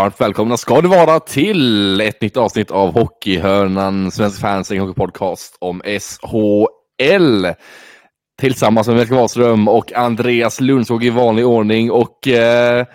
Varmt 0.00 0.20
välkomna 0.20 0.56
ska 0.56 0.80
du 0.80 0.88
vara 0.88 1.20
till 1.20 2.00
ett 2.00 2.20
nytt 2.20 2.36
avsnitt 2.36 2.70
av 2.70 2.92
Hockeyhörnan, 2.92 4.10
Svensk 4.10 4.40
Fans 4.40 4.70
Hockeypodcast 4.70 5.56
om 5.58 5.82
SHL. 5.84 7.46
Tillsammans 8.40 8.86
med 8.86 8.96
Melker 8.96 9.14
Wahlström 9.14 9.68
och 9.68 9.92
Andreas 9.92 10.60
Lundskog 10.60 11.04
i 11.04 11.10
vanlig 11.10 11.46
ordning. 11.46 11.90
Och 11.90 12.28
eh, 12.28 12.86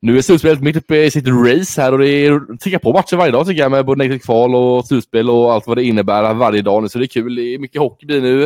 nu 0.00 0.18
är 0.18 0.22
slutspelet 0.22 0.60
mitt 0.60 0.76
uppe 0.76 0.96
i 0.96 1.10
sitt 1.10 1.28
race 1.28 1.82
här 1.82 1.92
och 1.92 1.98
det 1.98 2.08
är 2.08 2.78
på 2.78 2.92
matcher 2.92 3.16
varje 3.16 3.32
dag 3.32 3.46
tycker 3.46 3.62
jag 3.62 3.70
med 3.70 3.86
både 3.86 3.98
negativt 3.98 4.24
kval 4.24 4.54
och 4.54 4.86
slutspel 4.86 5.30
och 5.30 5.52
allt 5.52 5.66
vad 5.66 5.76
det 5.76 5.84
innebär 5.84 6.34
varje 6.34 6.62
dag 6.62 6.82
nu. 6.82 6.88
Så 6.88 6.98
det 6.98 7.04
är 7.04 7.06
kul. 7.06 7.34
Det 7.34 7.54
är 7.54 7.58
mycket 7.58 7.80
hockey 7.80 8.06
blir 8.06 8.20
nu. 8.20 8.42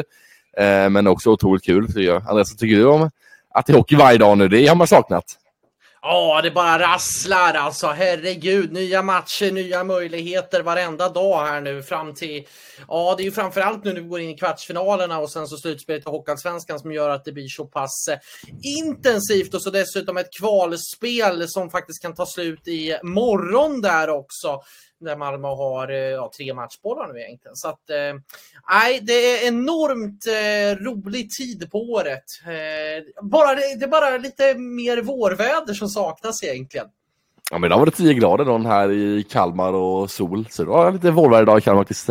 Eh, 0.59 0.91
men 0.91 1.07
också 1.07 1.31
otroligt 1.31 1.65
kul 1.65 1.87
tycker 1.87 2.01
jag. 2.01 2.29
Andreas, 2.29 2.53
vad 2.53 2.59
tycker 2.59 2.77
du 2.77 2.85
om 2.85 3.11
att 3.55 3.67
det 3.67 3.73
är 3.73 3.77
hockey 3.77 3.97
varje 3.97 4.19
dag 4.19 4.39
nu? 4.39 4.49
Det 4.49 4.67
har 4.67 4.77
man 4.77 4.87
saknat. 4.87 5.39
Ja, 6.05 6.41
det 6.43 6.51
bara 6.51 6.79
rasslar 6.79 7.55
alltså. 7.55 7.87
Herregud, 7.87 8.73
nya 8.73 9.03
matcher, 9.03 9.53
nya 9.53 9.85
möjligheter 9.85 10.63
varenda 10.63 11.09
dag 11.09 11.47
här 11.47 11.61
nu 11.61 11.83
fram 11.83 12.15
till... 12.15 12.47
Ja, 12.89 13.15
det 13.17 13.23
är 13.23 13.25
ju 13.25 13.33
framförallt 13.33 13.85
nu 13.85 13.93
när 13.93 14.01
vi 14.01 14.09
går 14.09 14.21
in 14.21 14.31
i 14.31 14.39
kvartsfinalerna 14.39 15.19
och 15.19 15.31
sen 15.31 15.47
så 15.47 15.57
slutspelet 15.57 16.07
i 16.07 16.11
Hockeyallsvenskan 16.11 16.79
som 16.79 16.93
gör 16.93 17.11
att 17.11 17.25
det 17.25 17.33
blir 17.33 17.49
så 17.49 17.67
pass 17.67 18.09
eh, 18.11 18.19
intensivt 18.63 19.55
och 19.55 19.63
så 19.63 19.71
dessutom 19.71 20.17
ett 20.17 20.39
kvalspel 20.39 21.49
som 21.49 21.71
faktiskt 21.71 22.03
kan 22.03 22.15
ta 22.15 22.27
slut 22.27 22.69
i 22.69 22.99
morgon 23.03 23.81
där 23.81 24.09
också 24.09 24.61
där 25.05 25.17
Malmö 25.17 25.49
har 25.49 25.89
eh, 25.89 25.97
ja, 25.97 26.31
tre 26.37 26.55
matchbollar 26.55 27.13
nu 27.13 27.21
egentligen. 27.21 27.57
Så 27.57 27.69
att, 27.69 27.91
eh, 27.91 29.01
det 29.03 29.13
är 29.13 29.49
enormt 29.49 30.27
eh, 30.27 30.85
rolig 30.85 31.31
tid 31.31 31.71
på 31.71 31.79
året. 31.79 32.25
Eh, 32.45 33.25
bara, 33.25 33.55
det 33.55 33.85
är 33.85 33.89
bara 33.89 34.17
lite 34.17 34.55
mer 34.55 35.03
vårväder 35.03 35.75
som 35.75 35.89
saknas 35.89 36.45
egentligen. 36.45 36.87
Ja, 37.51 37.59
men 37.59 37.69
idag 37.69 37.79
var 37.79 37.87
det 37.87 37.93
10 37.93 38.15
grader 38.15 38.45
någon 38.45 38.67
här 38.67 38.91
i 38.91 39.27
Kalmar 39.31 39.73
och 39.73 40.11
sol, 40.11 40.47
så 40.51 40.63
det 40.63 40.71
var 40.71 40.93
lite 40.93 41.11
vårväder 41.11 41.43
idag 41.43 41.59
i 41.59 41.61
Kalmar 41.61 41.81
faktiskt. 41.81 42.11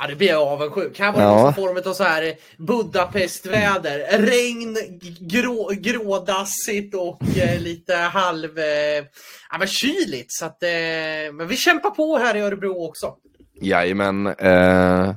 Ja, 0.00 0.06
det 0.06 0.16
blir 0.16 0.28
jag 0.28 0.42
avundsjuk. 0.42 0.98
Här 0.98 1.12
var 1.12 1.20
det 1.20 1.26
ja. 1.26 1.52
form 1.52 1.90
av 1.90 1.92
så 1.92 2.04
här 2.04 2.34
Budapestväder. 2.58 4.18
Regn, 4.18 4.76
grå, 5.20 5.70
grådassigt 5.72 6.94
och 6.94 7.38
eh, 7.38 7.60
lite 7.60 7.94
halv... 7.94 8.58
Eh, 8.58 9.04
ja, 9.50 9.58
men 9.58 9.68
kyligt. 9.68 10.32
Så 10.32 10.46
att, 10.46 10.62
eh, 10.62 11.32
men 11.32 11.48
vi 11.48 11.56
kämpar 11.56 11.90
på 11.90 12.18
här 12.18 12.36
i 12.36 12.40
Örebro 12.40 12.88
också. 12.88 13.14
Jajamän. 13.60 14.26
Eh, 14.26 15.14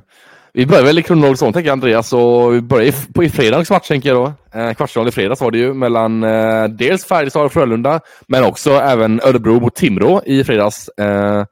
vi 0.52 0.66
börjar 0.66 0.84
väl 0.84 0.98
i 0.98 1.02
kronologisk 1.02 1.42
ordning, 1.42 1.52
tänker 1.52 1.68
jag, 1.68 1.72
Andreas. 1.72 2.12
Och 2.12 2.54
vi 2.54 2.60
börjar 2.60 2.86
i, 2.86 2.92
på, 3.14 3.24
i 3.24 3.30
fredags 3.30 3.70
match, 3.70 3.88
tänker 3.88 4.08
jag 4.08 4.16
då. 4.52 4.58
Eh, 4.58 4.74
kvartsfinal 4.74 5.08
i 5.08 5.10
fredags 5.10 5.40
var 5.40 5.50
det 5.50 5.58
ju 5.58 5.74
mellan 5.74 6.24
eh, 6.24 6.64
dels 6.64 7.04
Färjestad 7.04 7.44
och 7.44 7.52
Frölunda, 7.52 8.00
men 8.26 8.44
också 8.44 8.70
även 8.70 9.20
Örebro 9.20 9.60
mot 9.60 9.74
Timrå 9.74 10.22
i 10.26 10.44
fredags. 10.44 10.88
Eh, 10.88 11.44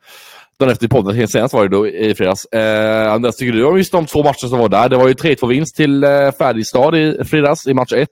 dagen 0.58 0.72
efter 0.72 0.88
podden 0.88 1.28
senast 1.28 1.54
var 1.54 1.62
det 1.62 1.76
då 1.76 1.88
i 1.88 2.14
fredags. 2.14 2.44
Eh, 2.44 3.12
Andreas, 3.12 3.36
tycker 3.36 3.52
du 3.52 3.64
om 3.64 3.78
just 3.78 3.92
de 3.92 4.06
två 4.06 4.22
matcher 4.22 4.46
som 4.46 4.58
var 4.58 4.68
där? 4.68 4.88
Det 4.88 4.96
var 4.96 5.08
ju 5.08 5.14
3-2 5.14 5.48
vinst 5.48 5.76
till 5.76 6.04
eh, 6.04 6.10
Färjestad 6.38 6.96
i 6.96 7.24
fredags 7.24 7.66
i 7.66 7.74
match 7.74 7.92
1. 7.92 8.08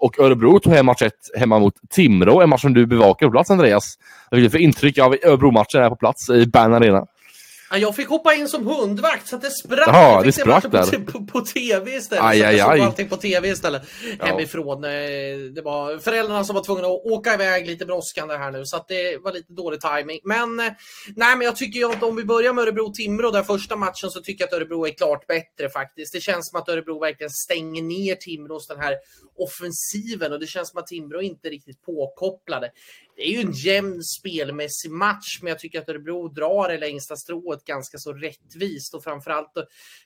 Och 0.00 0.20
Örebro 0.20 0.58
tog 0.58 0.72
hem 0.72 0.86
match 0.86 1.02
1 1.02 1.12
hemma 1.36 1.58
mot 1.58 1.74
Timrå, 1.90 2.42
en 2.42 2.48
match 2.48 2.60
som 2.60 2.74
du 2.74 2.86
bevakar 2.86 3.26
på 3.26 3.32
plats 3.32 3.50
Andreas. 3.50 3.94
Vad 4.30 4.38
fick 4.40 4.46
du 4.46 4.50
för 4.50 4.58
intryck 4.58 4.98
av 4.98 5.16
Örebro-matchen 5.24 5.82
här 5.82 5.90
på 5.90 5.96
plats 5.96 6.30
i 6.30 6.46
Bern 6.46 6.74
Arena? 6.74 7.06
Jag 7.78 7.96
fick 7.96 8.08
hoppa 8.08 8.34
in 8.34 8.48
som 8.48 8.66
hundvakt 8.66 9.28
så 9.28 9.36
att 9.36 9.42
det 9.42 9.50
sprack. 9.50 9.88
Jaha, 9.88 10.12
jag 10.12 10.24
det 10.24 10.32
sprack 10.32 10.70
där. 10.70 10.98
På, 10.98 11.12
på, 11.12 11.26
på, 11.26 11.40
tv 11.40 11.96
istället. 11.96 12.24
Aj, 12.24 12.42
aj, 12.42 12.46
aj. 12.46 12.56
Jag 12.56 12.76
såg 12.76 12.86
allting 12.86 13.08
på 13.08 13.16
tv 13.16 13.48
istället. 13.48 13.82
Ja. 14.18 14.26
Hemifrån. 14.26 14.84
Eh, 14.84 14.90
det 15.54 15.62
var 15.64 15.98
föräldrarna 15.98 16.44
som 16.44 16.54
var 16.54 16.64
tvungna 16.64 16.86
att 16.86 17.06
åka 17.06 17.34
iväg 17.34 17.66
lite 17.66 17.86
brådskande 17.86 18.36
här 18.36 18.50
nu 18.50 18.64
så 18.64 18.76
att 18.76 18.88
det 18.88 19.16
var 19.16 19.32
lite 19.32 19.52
dålig 19.52 19.80
timing. 19.80 20.20
Men 20.24 20.60
eh, 20.60 20.72
nej, 21.16 21.36
men 21.36 21.40
jag 21.40 21.56
tycker 21.56 21.78
ju 21.80 21.92
att 21.92 22.02
om 22.02 22.16
vi 22.16 22.24
börjar 22.24 22.52
med 22.52 22.64
Örebro-Timrå, 22.64 23.30
där 23.30 23.42
första 23.42 23.76
matchen, 23.76 24.10
så 24.10 24.20
tycker 24.20 24.44
jag 24.44 24.48
att 24.48 24.54
Örebro 24.54 24.86
är 24.86 24.90
klart 24.90 25.26
bättre 25.26 25.70
faktiskt. 25.70 26.12
Det 26.12 26.20
känns 26.20 26.48
som 26.50 26.60
att 26.60 26.68
Örebro 26.68 27.00
verkligen 27.00 27.30
stänger 27.30 27.82
ner 27.82 28.14
Timrås 28.14 28.66
den 28.66 28.80
här 28.80 28.94
offensiven 29.38 30.32
och 30.32 30.40
det 30.40 30.46
känns 30.46 30.70
som 30.70 30.78
att 30.78 30.86
Timrå 30.86 31.22
inte 31.22 31.48
är 31.48 31.50
riktigt 31.50 31.82
påkopplade 31.82 32.70
det 33.16 33.22
är 33.22 33.30
ju 33.30 33.40
en 33.40 33.52
jämn 33.52 34.02
spelmässig 34.02 34.90
match, 34.90 35.38
men 35.42 35.48
jag 35.48 35.58
tycker 35.58 35.80
att 35.80 35.88
Örebro 35.88 36.28
drar 36.28 36.68
det 36.68 36.78
längsta 36.78 37.16
strået 37.16 37.64
ganska 37.64 37.98
så 37.98 38.12
rättvist 38.12 38.94
och 38.94 39.04
framförallt, 39.04 39.52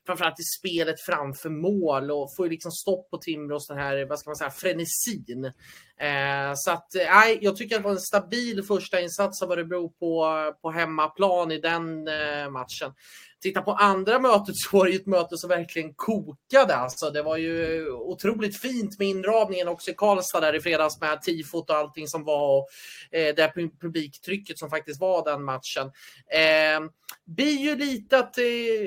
framförallt 0.07 0.41
i 0.41 0.43
spelet 0.59 1.01
framför 1.01 1.51
mål 1.51 2.11
och 2.11 2.37
får 2.37 2.47
ju 2.47 2.51
liksom 2.51 2.73
stopp 2.73 3.11
på 3.11 3.19
Timrås 3.19 3.67
den 3.67 3.79
här, 3.79 4.07
vad 4.09 4.19
ska 4.19 4.31
man 4.31 4.37
säga, 4.37 4.51
frenesin. 4.51 5.45
Eh, 6.01 6.53
så 6.55 6.71
att, 6.71 6.87
nej, 6.95 7.39
jag 7.41 7.57
tycker 7.57 7.77
att 7.77 7.83
det 7.83 7.89
var 7.89 7.95
en 7.95 8.01
stabil 8.01 8.63
första 8.63 9.01
insats 9.01 9.43
av 9.43 9.53
Örebro 9.53 9.89
på, 9.89 10.53
på 10.63 10.71
hemmaplan 10.71 11.53
i 11.53 11.61
den 11.61 12.09
eh, 12.09 12.51
matchen. 12.51 12.93
Titta 13.47 13.63
på 13.63 13.73
andra 13.73 14.19
mötet 14.19 14.57
så 14.57 14.77
var 14.77 14.85
det 14.85 14.91
ju 14.91 14.97
ett 14.97 15.07
möte 15.07 15.37
som 15.37 15.49
verkligen 15.49 15.95
kokade. 15.95 16.77
Alltså, 16.77 17.11
det 17.11 17.23
var 17.23 17.37
ju 17.37 17.91
otroligt 17.91 18.61
fint 18.61 18.99
med 18.99 19.09
inramningen 19.09 19.69
också 19.69 19.91
i 19.91 19.95
Karlstad 19.95 20.41
där 20.41 20.55
i 20.55 20.61
fredags 20.61 21.01
med 21.01 21.23
tifot 21.23 21.71
och 21.71 21.77
allting 21.77 22.09
som 22.09 22.25
var 22.25 22.59
och 22.59 22.69
eh, 23.11 23.35
det 23.35 23.53
publiktrycket 23.81 24.59
som 24.59 24.71
faktiskt 24.71 25.01
var 25.01 25.25
den 25.25 25.45
matchen. 25.45 25.87
Eh, 26.33 26.91
blir 27.25 27.59
ju 27.59 27.77
lite 27.77 28.19
att, 28.19 28.39
eh, 28.39 28.45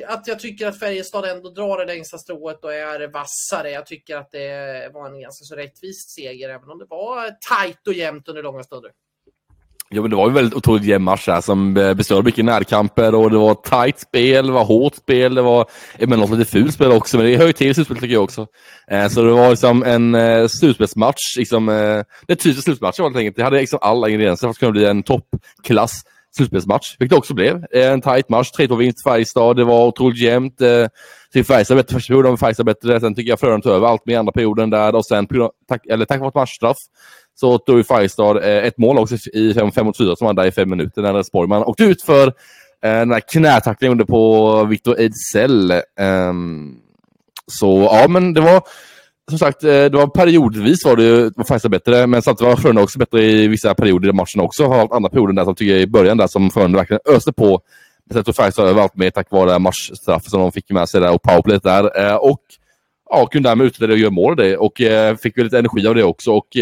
att 0.08 0.28
jag 0.28 0.40
tycker 0.40 0.68
att 0.68 0.80
Färjestad 0.80 1.26
ändå 1.26 1.50
drar 1.50 1.78
det 1.78 1.86
längsta 1.86 2.18
strået 2.18 2.64
och 2.64 2.74
är 2.74 3.08
vassare. 3.08 3.72
Jag 3.72 3.86
tycker 3.86 4.16
att 4.16 4.32
det 4.32 4.92
var 4.94 5.10
en 5.10 5.22
ganska 5.22 5.44
så 5.44 5.56
rättvis 5.56 6.10
seger 6.16 6.50
även 6.50 6.70
om 6.70 6.80
det 6.80 6.86
var 6.90 7.36
tajt 7.50 7.88
och 7.88 7.94
jämnt 7.94 8.28
under 8.28 8.44
långa 8.44 8.64
stunder. 8.64 8.92
Ja, 9.92 10.02
men 10.02 10.10
det 10.10 10.16
var 10.16 10.28
ju 10.28 10.34
väldigt 10.34 10.54
otroligt 10.54 10.84
jämn 10.84 11.04
match 11.04 11.28
här 11.28 11.42
som 11.42 11.78
eh, 11.78 11.94
bestod 11.94 12.18
av 12.18 12.26
mycket 12.26 12.46
närkamper 12.46 13.16
och 13.16 13.32
det 13.32 13.38
var 13.38 13.56
tight 13.56 14.00
spel, 14.00 14.48
det 14.48 14.54
var 14.54 14.66
hårt 14.66 14.96
spel, 14.96 15.36
det 15.36 15.42
var 15.42 15.62
eh, 15.62 16.04
emellanåt 16.04 16.38
lite 16.38 16.52
fult 16.52 16.74
spel 16.74 16.92
också, 16.92 17.18
men 17.18 17.26
det 17.26 17.38
hör 17.38 17.48
ju 17.48 17.54
till 17.54 17.76
slutspel 17.76 17.98
tycker 17.98 18.14
jag 18.14 18.24
också. 18.24 18.48
Eh, 18.92 19.08
så 19.08 19.24
det 19.24 19.32
var 19.32 19.50
liksom 19.50 19.84
en 19.84 20.16
eh, 20.16 20.48
slutspelsmatch, 20.48 21.38
liksom, 21.38 21.70
eh, 21.70 22.04
det 22.28 22.36
typiska 22.36 22.62
slutspelsmatchen 22.62 23.06
helt 23.06 23.18
enkelt. 23.18 23.36
Det 23.36 23.44
hade 23.44 23.60
liksom 23.60 23.80
alla 23.82 24.10
ingredienser 24.10 24.48
för 24.48 24.52
att 24.52 24.58
kunna 24.58 24.72
bli 24.72 24.86
en 24.86 25.04
toppklass 25.04 26.04
slutspelsmatch, 26.38 26.96
vilket 27.00 27.16
det 27.16 27.18
också 27.18 27.34
blev. 27.34 27.66
Eh, 27.72 27.92
en 27.92 28.02
tight 28.02 28.30
match, 28.30 28.52
3-2 28.58 28.76
vinst 28.76 29.04
Färjestad, 29.04 29.56
det 29.56 29.64
var 29.64 29.88
otroligt 29.88 30.22
jämnt. 30.22 30.62
Eh, 30.62 30.88
till 31.34 31.46
Färjestad 31.46 31.78
bättre 31.78 31.94
första 31.94 32.14
perioden, 32.14 32.38
Färjestad 32.38 32.66
bättre. 32.66 33.00
Sen 33.00 33.16
tycker 33.16 33.30
jag 33.30 33.40
Frölunda 33.40 33.64
tog 33.64 33.74
över 33.74 33.88
allt 33.88 34.06
med 34.06 34.20
andra 34.20 34.32
perioden 34.32 34.70
där 34.70 34.96
och 34.96 35.06
sen, 35.06 35.28
tack, 35.70 35.86
eller 35.86 36.06
tack 36.06 36.20
vare 36.20 36.30
ett 36.30 36.36
matchstraff, 36.36 36.78
så 37.40 37.58
tog 37.58 37.78
ju 37.78 37.84
Färjestad 37.84 38.38
eh, 38.38 38.66
ett 38.66 38.78
mål 38.78 38.98
också 38.98 39.16
i 39.34 39.54
5 39.54 39.86
mot 39.86 39.98
4 39.98 40.16
som 40.16 40.26
var 40.28 40.34
där 40.34 40.46
i 40.46 40.52
fem 40.52 40.70
minuter 40.70 41.02
när 41.02 41.24
Sporgman 41.24 41.64
åkte 41.64 41.84
ut 41.84 42.02
för 42.02 42.28
eh, 42.28 42.32
den 42.82 43.12
här 43.12 43.20
knätacklingen 43.20 44.06
på 44.06 44.64
Victor 44.64 45.00
Ejdsell. 45.00 45.72
Ehm, 46.00 46.76
så 47.48 47.90
ja, 47.92 48.08
men 48.08 48.34
det 48.34 48.42
var 48.42 48.62
som 49.30 49.40
sagt, 49.40 49.64
eh, 49.64 49.70
det 49.70 49.90
var 49.90 50.08
periodvis 50.08 50.86
var 50.86 50.96
det 50.96 51.32
var 51.36 51.44
Färjestad 51.44 51.72
bättre, 51.72 52.08
men 52.08 52.22
samtidigt 52.22 52.50
var 52.50 52.58
Frölunda 52.58 52.82
också 52.82 53.00
bättre 53.00 53.24
i 53.24 53.48
vissa 53.48 53.76
perioder 53.76 54.10
i 54.10 54.14
matchen 54.14 54.42
också. 54.42 54.66
Har 54.66 54.96
andra 54.96 55.10
perioder 55.10 55.34
där 55.34 55.44
som 55.44 55.56
tycker 55.56 55.74
jag 55.74 55.82
i 55.82 55.88
början 55.88 56.18
där 56.18 56.28
som 56.28 56.50
Frölunda 56.52 56.78
verkligen 56.78 57.02
öste 57.10 57.34
på. 57.34 57.62
Sen 58.14 58.24
tog 58.24 58.36
Färjestad 58.36 58.68
överallt 58.68 58.96
med 58.96 59.14
tack 59.14 59.32
vare 59.32 59.60
matchstraff 59.60 60.24
som 60.24 60.40
de 60.40 60.52
fick 60.52 60.72
med 60.72 60.90
sig 60.90 61.02
där 61.02 61.14
och 61.14 61.22
powerplay 61.22 61.60
där. 61.64 62.24
Och 62.24 62.42
ja, 63.10 63.26
kunde 63.26 63.50
därmed 63.50 63.68
utnyttja 63.68 63.94
och 63.94 64.00
göra 64.00 64.12
mål 64.12 64.36
det 64.36 64.58
och 64.58 64.82
fick 65.22 65.38
väl 65.38 65.44
lite 65.44 65.60
energi 65.60 65.88
av 65.88 65.96
det 65.96 66.04
också. 66.04 66.32
Och, 66.32 66.58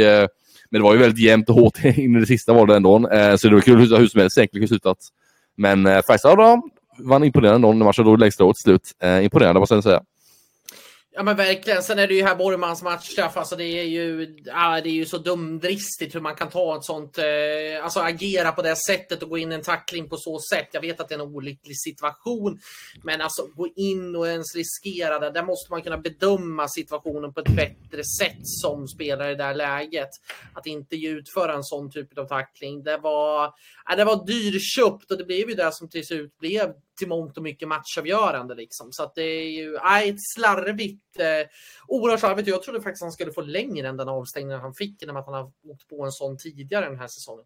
men 0.70 0.82
det 0.82 0.84
var 0.84 0.94
ju 0.94 1.00
väldigt 1.00 1.24
jämnt 1.24 1.50
och 1.50 1.56
hårt 1.56 1.86
in 1.98 2.16
i 2.16 2.20
det 2.20 2.26
sista 2.26 2.54
var 2.54 2.68
det 2.68 2.76
ändå. 2.76 3.10
Eh, 3.10 3.36
så 3.36 3.48
det 3.48 3.54
var 3.54 3.62
kul 3.62 3.94
att 3.94 4.00
hur 4.00 4.08
som 4.08 4.22
helst 4.22 4.38
egentligen 4.38 4.68
slutat. 4.68 4.98
Men 5.58 5.86
eh, 5.86 6.02
Färjestad 6.02 6.62
vann 7.00 7.24
imponerande 7.24 7.56
ändå 7.56 7.74
när 7.74 7.86
matchen 7.86 8.06
drog 8.06 8.20
längst 8.20 8.42
åt 8.42 8.58
slut. 8.58 8.92
Eh, 9.04 9.24
imponerande 9.24 9.60
måste 9.60 9.76
jag 9.76 9.84
säga. 9.84 10.02
Ja 11.18 11.24
men 11.24 11.36
verkligen. 11.36 11.84
Sen 11.84 12.00
är 12.00 12.08
det 12.08 12.14
ju 12.14 12.24
här 12.24 12.36
Borgmans 12.36 12.84
matchstraff. 12.84 13.38
Alltså 13.38 13.56
det 13.56 13.64
är 13.64 13.84
ju, 13.84 14.38
ah, 14.54 14.82
det 14.82 14.90
är 14.90 14.94
ju 14.94 15.06
så 15.06 15.18
dumdristigt 15.18 16.16
hur 16.16 16.22
man 16.22 16.36
kan 16.36 16.50
ta 16.50 16.78
ett 16.78 16.84
sånt, 16.84 17.18
eh, 17.18 17.84
alltså 17.84 18.00
agera 18.00 18.52
på 18.52 18.62
det 18.62 18.76
sättet 18.76 19.24
och 19.24 19.30
gå 19.30 19.38
in 19.38 19.52
i 19.52 19.56
en 19.56 19.62
tackling 19.62 20.10
på 20.10 20.18
så 20.18 20.40
sätt. 20.40 20.70
Jag 20.72 20.82
vet 20.82 21.00
att 21.00 21.10
det 21.10 21.16
är 21.16 21.20
en 21.20 21.36
olycklig 21.36 21.80
situation, 21.80 22.60
men 23.04 23.22
alltså 23.22 23.48
gå 23.56 23.68
in 23.76 24.16
och 24.16 24.28
ens 24.28 24.56
riskera 24.56 25.20
det. 25.20 25.32
Där 25.32 25.44
måste 25.44 25.72
man 25.72 25.82
kunna 25.82 25.98
bedöma 25.98 26.68
situationen 26.68 27.34
på 27.34 27.40
ett 27.40 27.56
bättre 27.56 28.04
sätt 28.20 28.42
som 28.44 28.88
spelare 28.88 29.32
i 29.32 29.36
det 29.36 29.44
här 29.44 29.56
läget. 29.56 30.10
Att 30.54 30.66
inte 30.66 30.96
utföra 30.96 31.54
en 31.54 31.64
sån 31.64 31.92
typ 31.92 32.18
av 32.18 32.28
tackling. 32.28 32.84
Det 32.84 32.98
var, 32.98 33.54
ah, 33.86 33.96
det 33.96 34.06
var 34.06 34.26
dyrköpt 34.26 35.12
och 35.12 35.18
det 35.18 35.26
blev 35.26 35.50
ju 35.50 35.56
det 35.56 35.74
som 35.74 35.90
till 35.90 36.08
slut 36.08 36.38
blev 36.40 36.74
till 36.98 37.08
mångt 37.08 37.38
och 37.38 37.44
mycket 37.44 37.68
matchavgörande. 37.68 38.56
Liksom. 38.56 38.92
Så 38.92 39.04
att 39.04 39.16
det 39.16 39.22
är 39.22 39.50
ju 39.50 39.78
aj, 39.82 40.10
ett 40.10 40.22
slarvigt, 40.36 41.20
eh, 41.20 41.50
oerhört 41.88 42.20
slarvigt. 42.20 42.48
Jag 42.48 42.64
trodde 42.64 42.82
faktiskt 42.82 43.04
han 43.04 43.12
skulle 43.12 43.32
få 43.32 43.42
längre 43.42 43.88
än 43.88 43.98
den 43.98 44.10
avstängningen 44.10 44.62
han 44.62 44.74
fick, 44.74 45.02
genom 45.02 45.18
att 45.18 45.26
han 45.26 45.34
har 45.34 45.52
åkt 45.64 45.88
på 45.88 46.06
en 46.06 46.12
sån 46.12 46.38
tidigare 46.38 46.86
den 46.86 47.00
här 47.00 47.08
säsongen. 47.08 47.46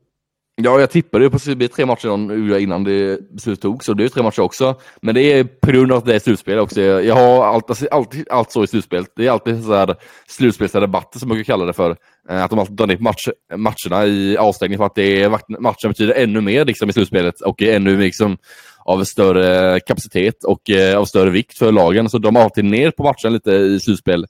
Ja, 0.64 0.80
jag 0.80 0.90
tippade 0.90 1.24
ju 1.24 1.30
på 1.30 1.36
att 1.36 1.46
det 1.46 1.56
blir 1.56 1.68
tre 1.68 1.86
matcher 1.86 2.58
innan 2.60 2.84
det 2.84 3.30
beslutet 3.32 3.62
togs, 3.62 3.86
så 3.86 3.94
det 3.94 4.04
är 4.04 4.10
tre 4.10 4.24
matcher 4.24 4.42
också. 4.42 4.76
Men 5.02 5.16
det 5.16 5.22
är 5.22 5.44
på 5.44 5.72
grund 5.72 5.92
av 5.92 5.98
att 5.98 6.06
det 6.06 6.16
är 6.16 6.20
slutspel 6.20 6.60
också. 6.60 6.82
Jag 6.82 7.16
har 7.16 7.46
alltid, 7.46 7.88
alltid 7.92 8.30
allt 8.30 8.52
så 8.52 8.64
i 8.64 8.68
slutspel. 8.68 9.06
Det 9.16 9.28
är 9.28 9.32
alltid 9.32 9.64
så 9.64 9.74
här 9.74 9.96
slutspelsdebatter 10.28 11.20
som 11.20 11.30
man 11.30 11.38
kan 11.38 11.46
kalla 11.46 11.66
det 11.66 11.74
för. 11.74 11.96
Eh, 12.30 12.44
att 12.44 12.50
de 12.50 12.60
alltid 12.60 12.76
drar 12.76 12.88
ner 12.88 12.98
match, 12.98 13.28
matcherna 13.56 14.06
i 14.06 14.38
avstängning 14.38 14.78
för 14.78 14.86
att 14.86 14.96
det 14.96 15.24
är, 15.24 15.30
matchen 15.62 15.90
betyder 15.90 16.14
ännu 16.14 16.42
mer 16.42 16.66
liksom, 16.66 16.90
i 16.90 16.94
slutspelet 16.94 17.42
och 17.42 17.62
är 17.62 17.76
ännu 17.76 17.98
liksom, 17.98 18.38
av 18.86 19.04
större 19.04 19.80
kapacitet 19.80 20.44
och 20.44 20.70
eh, 20.70 20.98
av 20.98 21.06
större 21.06 21.30
vikt 21.30 21.58
för 21.58 21.72
lagen. 21.72 22.10
Så 22.10 22.18
de 22.18 22.36
har 22.36 22.44
alltid 22.44 22.66
ner 22.66 22.92
på 22.92 23.04
matchen 23.04 23.34
lite 23.34 23.52
i 23.52 23.80
slutspel. 23.80 24.26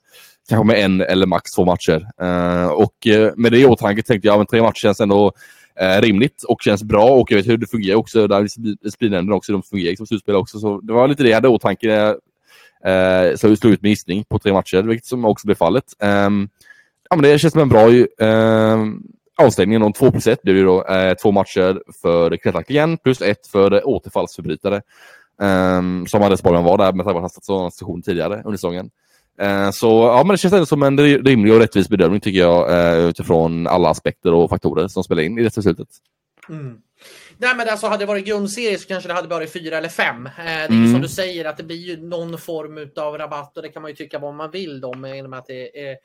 Kanske 0.48 0.66
med 0.66 0.84
en 0.84 1.00
eller 1.00 1.26
max 1.26 1.50
två 1.56 1.64
matcher. 1.64 2.08
Uh, 2.22 2.66
och 2.66 2.94
uh, 3.06 3.30
med 3.36 3.52
det 3.52 3.58
i 3.58 3.66
åtanke 3.66 4.02
tänkte 4.02 4.28
jag 4.28 4.40
att 4.40 4.48
tre 4.48 4.62
matcher 4.62 4.80
känns 4.80 5.00
ändå 5.00 5.32
eh, 5.80 6.00
rimligt 6.00 6.42
och 6.42 6.62
känns 6.62 6.82
bra. 6.82 7.10
Och 7.10 7.30
jag 7.32 7.36
vet 7.36 7.48
hur 7.48 7.56
det 7.56 7.66
fungerar 7.66 7.96
också. 7.96 8.26
Där 8.26 8.46
speednämnden 8.90 9.32
också, 9.32 9.52
de 9.52 9.62
fungerar 9.62 9.96
som 9.96 10.06
slutspel 10.06 10.34
också. 10.34 10.58
Så 10.58 10.80
det 10.80 10.92
var 10.92 11.08
lite 11.08 11.22
det 11.22 11.28
jag 11.28 11.36
hade 11.36 11.48
i 11.48 11.50
åtanke. 11.50 12.16
Eh, 12.84 13.36
så 13.36 13.48
jag 13.48 13.58
slog 13.58 13.72
ut 13.72 13.82
med 13.82 13.88
gissning 13.88 14.24
på 14.24 14.38
tre 14.38 14.52
matcher, 14.52 14.82
vilket 14.82 15.06
som 15.06 15.24
också 15.24 15.46
blev 15.46 15.54
fallet. 15.54 15.84
Eh, 16.02 16.30
ja, 17.10 17.16
men 17.16 17.22
det 17.22 17.38
känns 17.38 17.52
som 17.52 17.62
en 17.62 17.68
bra 17.68 17.88
ehm, 18.20 19.02
avstängning. 19.36 19.82
om 19.82 19.92
två 19.92 20.10
plus 20.10 20.26
ett 20.26 20.42
blir 20.42 20.54
det 20.54 20.62
då 20.62 20.84
eh, 20.84 21.14
två 21.14 21.30
matcher 21.30 21.82
för 22.02 22.36
Kretak 22.36 22.70
igen 22.70 22.98
plus 22.98 23.22
ett 23.22 23.46
för 23.46 23.88
återfallsförbrytare. 23.88 24.82
Um, 25.42 26.06
som 26.06 26.22
Anders 26.22 26.42
Borgman 26.42 26.64
var 26.64 26.78
där 26.78 26.92
med 26.92 27.06
tanke 27.06 27.20
på 27.20 27.26
att 27.26 27.34
han 27.36 27.42
satt 27.42 27.74
station 27.74 28.02
tidigare 28.02 28.42
under 28.44 28.56
säsongen. 28.56 28.90
Eh, 29.40 29.70
så 29.70 29.86
ja, 29.86 30.22
men 30.24 30.34
det 30.34 30.38
känns 30.38 30.54
ändå 30.54 30.66
som 30.66 30.82
en 30.82 30.98
rimlig 30.98 31.52
och 31.54 31.60
rättvis 31.60 31.88
bedömning 31.88 32.20
tycker 32.20 32.38
jag 32.38 32.72
eh, 32.72 33.08
utifrån 33.08 33.66
alla 33.66 33.88
aspekter 33.88 34.34
och 34.34 34.50
faktorer 34.50 34.88
som 34.88 35.04
spelar 35.04 35.22
in 35.22 35.38
i 35.38 35.42
det 35.42 35.54
beslutet. 35.54 35.88
Mm. 36.48 36.76
Nej 37.42 37.56
men 37.56 37.68
alltså 37.68 37.86
hade 37.86 38.02
det 38.02 38.06
varit 38.06 38.24
grundserie 38.24 38.78
så 38.78 38.88
kanske 38.88 39.08
det 39.08 39.14
hade 39.14 39.28
varit 39.28 39.52
fyra 39.52 39.78
eller 39.78 39.88
fem. 39.88 40.26
Eh, 40.26 40.32
det 40.36 40.42
är 40.42 40.68
mm. 40.68 40.92
som 40.92 41.02
du 41.02 41.08
säger 41.08 41.44
att 41.44 41.56
det 41.56 41.62
blir 41.62 41.76
ju 41.76 41.96
någon 41.96 42.38
form 42.38 42.90
av 42.96 43.18
rabatt 43.18 43.56
och 43.56 43.62
det 43.62 43.68
kan 43.68 43.82
man 43.82 43.90
ju 43.90 43.96
tycka 43.96 44.18
vad 44.18 44.34
man 44.34 44.50
vill 44.50 44.84
om 44.84 45.00
med 45.00 45.34
att 45.34 45.46
det 45.46 45.88
är 45.88 45.96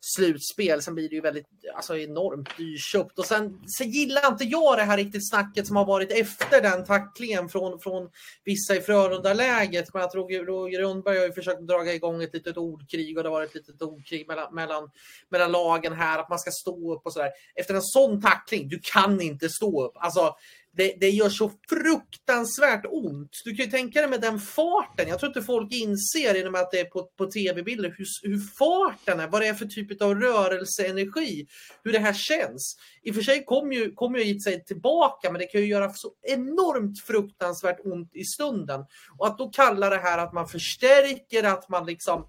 slutspel. 0.00 0.82
Sen 0.82 0.94
blir 0.94 1.08
det 1.08 1.14
ju 1.14 1.20
väldigt 1.20 1.46
alltså, 1.74 1.96
enormt 1.96 2.56
dyrköpt 2.56 3.18
och 3.18 3.26
sen, 3.26 3.60
sen 3.78 3.90
gillar 3.90 4.26
inte 4.28 4.44
jag 4.44 4.78
det 4.78 4.82
här 4.82 4.96
riktigt 4.96 5.28
snacket 5.30 5.66
som 5.66 5.76
har 5.76 5.84
varit 5.84 6.12
efter 6.12 6.62
den 6.62 6.84
tacklingen 6.84 7.48
från, 7.48 7.80
från 7.80 8.10
vissa 8.44 8.76
i 8.76 8.80
Frölunda-läget. 8.80 9.94
Men 9.94 10.02
jag 10.02 10.10
tror 10.10 10.46
Roger 10.46 10.80
Rundberg 10.80 11.18
har 11.18 11.24
ju 11.24 11.32
försökt 11.32 11.66
dra 11.66 11.92
igång 11.92 12.22
ett 12.22 12.34
litet 12.34 12.56
ordkrig 12.56 13.16
och 13.16 13.22
det 13.22 13.28
har 13.28 13.36
varit 13.36 13.50
ett 13.50 13.56
litet 13.56 13.82
ordkrig 13.82 14.28
mellan, 14.28 14.54
mellan, 14.54 14.90
mellan 15.28 15.52
lagen 15.52 15.92
här 15.92 16.18
att 16.18 16.28
man 16.28 16.38
ska 16.38 16.50
stå 16.50 16.94
upp 16.94 17.06
och 17.06 17.12
sådär. 17.12 17.30
Efter 17.54 17.74
en 17.74 17.82
sån 17.82 18.22
tackling, 18.22 18.68
du 18.68 18.80
kan 18.82 19.20
inte 19.20 19.48
stå 19.48 19.84
upp. 19.86 19.92
Alltså, 19.94 20.34
det, 20.76 20.96
det 21.00 21.10
gör 21.10 21.28
så 21.28 21.50
fruktansvärt 21.68 22.84
ont. 22.88 23.30
Du 23.44 23.54
kan 23.54 23.64
ju 23.64 23.70
tänka 23.70 24.00
dig 24.00 24.10
med 24.10 24.20
den 24.20 24.38
farten. 24.40 25.08
Jag 25.08 25.18
tror 25.18 25.30
inte 25.30 25.42
folk 25.42 25.72
inser 25.72 26.34
genom 26.34 26.54
att 26.54 26.70
det 26.70 26.80
är 26.80 26.84
på, 26.84 27.02
på 27.18 27.26
tv-bilder 27.26 27.94
hur, 27.98 28.06
hur 28.22 28.38
farten 28.58 29.20
är, 29.20 29.28
vad 29.28 29.40
det 29.40 29.46
är 29.46 29.54
för 29.54 29.66
typ 29.66 30.02
av 30.02 30.14
rörelseenergi, 30.14 31.46
hur 31.84 31.92
det 31.92 31.98
här 31.98 32.12
känns. 32.12 32.76
I 33.02 33.10
och 33.10 33.14
för 33.14 33.22
sig 33.22 33.44
kommer 33.44 33.74
ju, 33.74 33.92
kom 33.92 34.14
ju 34.14 34.40
sig 34.40 34.64
tillbaka, 34.64 35.30
men 35.30 35.38
det 35.38 35.46
kan 35.46 35.60
ju 35.60 35.66
göra 35.66 35.92
så 35.92 36.10
enormt 36.22 37.00
fruktansvärt 37.00 37.80
ont 37.84 38.10
i 38.14 38.24
stunden. 38.24 38.84
Och 39.18 39.26
att 39.26 39.38
då 39.38 39.48
kalla 39.48 39.90
det 39.90 39.98
här 39.98 40.18
att 40.18 40.32
man 40.32 40.48
förstärker, 40.48 41.44
att 41.44 41.68
man 41.68 41.86
liksom 41.86 42.26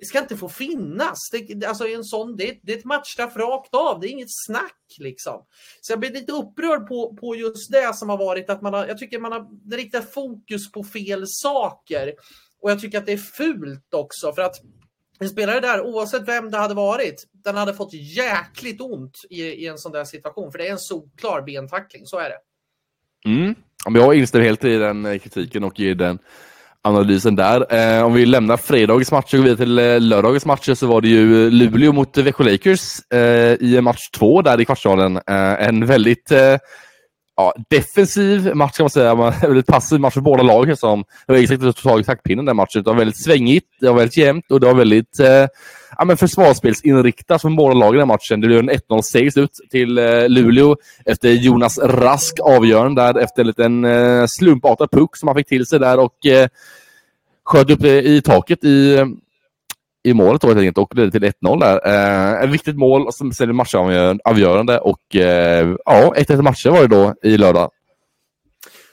det 0.00 0.06
ska 0.06 0.18
inte 0.18 0.36
få 0.36 0.48
finnas. 0.48 1.18
Det, 1.32 1.64
alltså 1.64 1.88
en 1.88 2.04
sån, 2.04 2.36
det, 2.36 2.58
det 2.62 2.72
är 2.72 2.78
ett 2.78 2.84
matchstraff 2.84 3.36
rakt 3.36 3.74
av, 3.74 4.00
det 4.00 4.08
är 4.08 4.10
inget 4.10 4.46
snack. 4.46 4.80
Liksom. 4.98 5.44
Så 5.80 5.92
jag 5.92 6.00
blir 6.00 6.10
lite 6.10 6.32
upprörd 6.32 6.88
på, 6.88 7.16
på 7.20 7.36
just 7.36 7.72
det 7.72 7.94
som 7.94 8.08
har 8.08 8.18
varit 8.18 8.50
att 8.50 8.62
man 8.62 8.74
har, 8.74 8.86
jag 8.86 8.98
tycker 8.98 9.18
man 9.18 9.32
har 9.32 9.76
riktat 9.76 10.12
fokus 10.12 10.72
på 10.72 10.84
fel 10.84 11.24
saker. 11.26 12.14
Och 12.60 12.70
jag 12.70 12.80
tycker 12.80 12.98
att 12.98 13.06
det 13.06 13.12
är 13.12 13.16
fult 13.16 13.94
också 13.94 14.32
för 14.32 14.42
att 14.42 14.56
en 15.18 15.28
spelare 15.28 15.60
där, 15.60 15.80
oavsett 15.80 16.28
vem 16.28 16.50
det 16.50 16.58
hade 16.58 16.74
varit, 16.74 17.28
den 17.32 17.56
hade 17.56 17.74
fått 17.74 17.92
jäkligt 17.92 18.80
ont 18.80 19.18
i, 19.30 19.42
i 19.42 19.66
en 19.66 19.78
sån 19.78 19.92
där 19.92 20.04
situation. 20.04 20.52
För 20.52 20.58
det 20.58 20.68
är 20.68 20.72
en 20.72 20.78
solklar 20.78 21.42
bentackling, 21.42 22.06
så 22.06 22.18
är 22.18 22.30
det. 22.30 22.38
Mm. 23.30 23.54
Jag 23.94 24.14
instämmer 24.14 24.44
helt 24.44 24.64
i 24.64 24.76
den 24.76 25.06
eh, 25.06 25.18
kritiken 25.18 25.64
och 25.64 25.80
i 25.80 25.94
den 25.94 26.18
analysen 26.84 27.36
där. 27.36 27.74
Eh, 27.74 28.04
om 28.04 28.14
vi 28.14 28.26
lämnar 28.26 28.56
fredagens 28.56 29.12
match 29.12 29.34
och 29.34 29.38
går 29.38 29.44
vidare 29.44 29.56
till 29.56 29.78
eh, 29.78 30.00
lördagens 30.00 30.46
matcher 30.46 30.74
så 30.74 30.86
var 30.86 31.00
det 31.00 31.08
ju 31.08 31.50
Luleå 31.50 31.92
mot 31.92 32.16
Växjö 32.16 32.44
Lakers 32.44 33.12
eh, 33.12 33.54
i 33.60 33.80
match 33.82 34.10
två 34.10 34.42
där 34.42 34.60
i 34.60 34.64
kvartsfinalen. 34.64 35.16
Eh, 35.16 35.68
en 35.68 35.86
väldigt 35.86 36.30
eh, 36.30 36.56
ja, 37.36 37.54
defensiv 37.70 38.54
match 38.54 38.76
kan 38.76 38.84
man 38.84 38.90
säga. 38.90 39.10
En 39.10 39.48
väldigt 39.48 39.66
passiv 39.66 40.00
match 40.00 40.14
för 40.14 40.20
båda 40.20 40.42
lagen. 40.42 40.76
Som, 40.76 41.04
det 41.26 41.32
var 41.32 41.40
exakt 41.40 41.62
att 41.62 41.76
tagit 41.76 42.06
taktpinnen 42.06 42.44
den 42.44 42.56
matchen. 42.56 42.82
Det 42.82 42.90
var 42.90 42.96
väldigt 42.96 43.22
svängigt, 43.24 43.66
det 43.80 43.88
var 43.88 43.94
väldigt 43.94 44.16
jämnt 44.16 44.50
och 44.50 44.60
det 44.60 44.66
var 44.66 44.74
väldigt 44.74 45.20
eh, 45.20 45.46
ja, 45.98 46.04
men 46.04 46.16
försvarsspelsinriktat 46.16 47.42
från 47.42 47.56
båda 47.56 47.74
lagen 47.74 47.98
den 47.98 48.08
matchen. 48.08 48.40
Det 48.40 48.46
blev 48.46 48.58
en 48.58 48.70
1-0 48.70 49.02
seger 49.02 49.30
slut 49.30 49.50
till 49.70 49.98
eh, 49.98 50.28
Luleå 50.28 50.76
efter 51.04 51.30
Jonas 51.30 51.78
Rask 51.78 52.40
avgörande 52.40 53.02
där 53.02 53.18
efter 53.18 53.40
en 53.40 53.46
liten 53.46 53.84
eh, 53.84 54.26
slumpartad 54.26 54.90
puck 54.90 55.16
som 55.16 55.28
han 55.28 55.36
fick 55.36 55.48
till 55.48 55.66
sig 55.66 55.78
där 55.78 55.98
och 55.98 56.26
eh, 56.26 56.48
sköt 57.44 57.70
upp 57.70 57.84
eh, 57.84 57.90
i 57.90 58.22
taket 58.24 58.64
i, 58.64 58.94
eh, 58.94 59.06
i 60.04 60.14
målet 60.14 60.42
då, 60.42 60.48
helt 60.48 60.58
enkelt, 60.58 60.78
och 60.78 60.94
ledde 60.94 61.10
till 61.10 61.24
1-0 61.24 61.60
där. 61.60 61.80
Eh, 61.86 62.44
ett 62.44 62.50
viktigt 62.50 62.76
mål 62.76 63.12
som 63.12 63.32
sen 63.32 63.56
matchavgörande 63.56 64.78
och 64.78 65.16
eh, 65.16 65.74
ja, 65.84 66.14
1-1 66.16 66.42
matcher 66.42 66.70
var 66.70 66.80
det 66.80 66.88
då 66.88 67.14
i 67.22 67.36
lördag. 67.36 67.70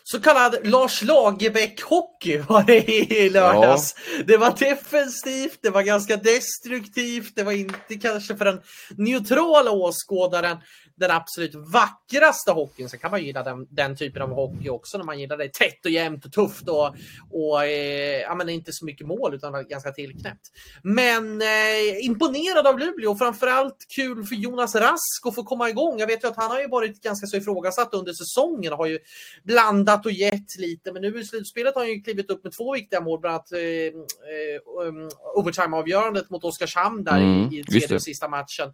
Så 0.04 0.20
kallad 0.20 0.56
Lars 0.64 1.02
Lagerbäck-hockey 1.02 2.48
var 2.48 2.64
det 2.64 2.90
i 2.90 3.30
lördags. 3.30 3.96
Ja. 4.18 4.24
Det 4.28 4.38
var 4.38 4.56
defensivt, 4.60 5.60
det 5.62 5.70
var 5.70 5.82
ganska 5.82 6.18
destruktivt, 6.18 7.36
det 7.36 7.44
var 7.44 7.52
inte 7.52 7.96
kanske 8.02 8.36
för 8.36 8.46
den 8.46 8.60
neutrala 8.98 9.72
åskådaren 9.72 10.58
den 11.02 11.12
absolut 11.12 11.56
vackraste 11.56 12.52
hockeyn. 12.52 12.90
Sen 12.90 13.00
kan 13.00 13.12
man 13.12 13.24
gilla 13.24 13.44
den, 13.44 13.68
den 13.70 13.96
typen 13.96 14.22
av 14.22 14.30
hockey 14.30 14.70
också 14.70 14.98
när 14.98 15.06
man 15.06 15.20
gillar 15.20 15.38
det 15.38 15.54
tätt 15.54 15.86
och 15.86 15.92
jämnt 15.92 16.26
och 16.26 16.32
tufft 16.32 16.70
och, 16.70 16.96
och 17.32 17.66
eh, 17.66 18.22
ja, 18.22 18.36
men 18.36 18.50
inte 18.50 18.74
så 18.74 18.86
mycket 18.86 19.08
mål 19.08 19.36
utan 19.36 19.68
ganska 19.68 19.92
tillknäppt. 19.92 20.52
Men 20.84 21.42
eh, 21.42 22.06
imponerad 22.06 22.68
av 22.68 22.80
Luleå 22.80 23.12
och 23.12 23.18
framförallt 23.18 23.86
kul 23.96 24.24
för 24.24 24.36
Jonas 24.36 24.76
Rask 24.76 25.26
att 25.26 25.36
få 25.36 25.44
komma 25.44 25.70
igång. 25.70 26.00
Jag 26.00 26.08
vet 26.08 26.24
ju 26.24 26.28
att 26.28 26.38
han 26.38 26.52
har 26.52 26.60
ju 26.60 26.68
varit 26.68 27.02
ganska 27.02 27.28
så 27.28 27.38
ifrågasatt 27.38 27.94
under 27.94 28.14
säsongen 28.14 28.74
och 28.74 28.78
har 28.78 28.88
ju 28.88 29.00
blandat 29.44 30.06
och 30.06 30.12
gett 30.12 30.58
lite. 30.58 30.92
Men 30.92 31.02
nu 31.02 31.20
i 31.20 31.26
slutspelet 31.26 31.76
har 31.76 31.82
han 31.82 31.92
ju 31.92 32.02
klivit 32.02 32.30
upp 32.30 32.44
med 32.44 32.54
två 32.54 32.74
viktiga 32.74 33.02
mål, 33.02 33.20
bland 33.20 33.34
annat 33.34 33.52
eh, 33.52 33.60
eh, 33.60 34.88
um, 34.88 35.10
overtime-avgörandet 35.36 36.30
mot 36.30 36.44
Oskarshamn 36.44 37.04
där 37.04 37.18
mm, 37.18 37.54
i, 37.54 37.60
i 37.60 37.64
tredje 37.64 37.96
och 37.96 38.04
sista 38.04 38.28
matchen. 38.28 38.74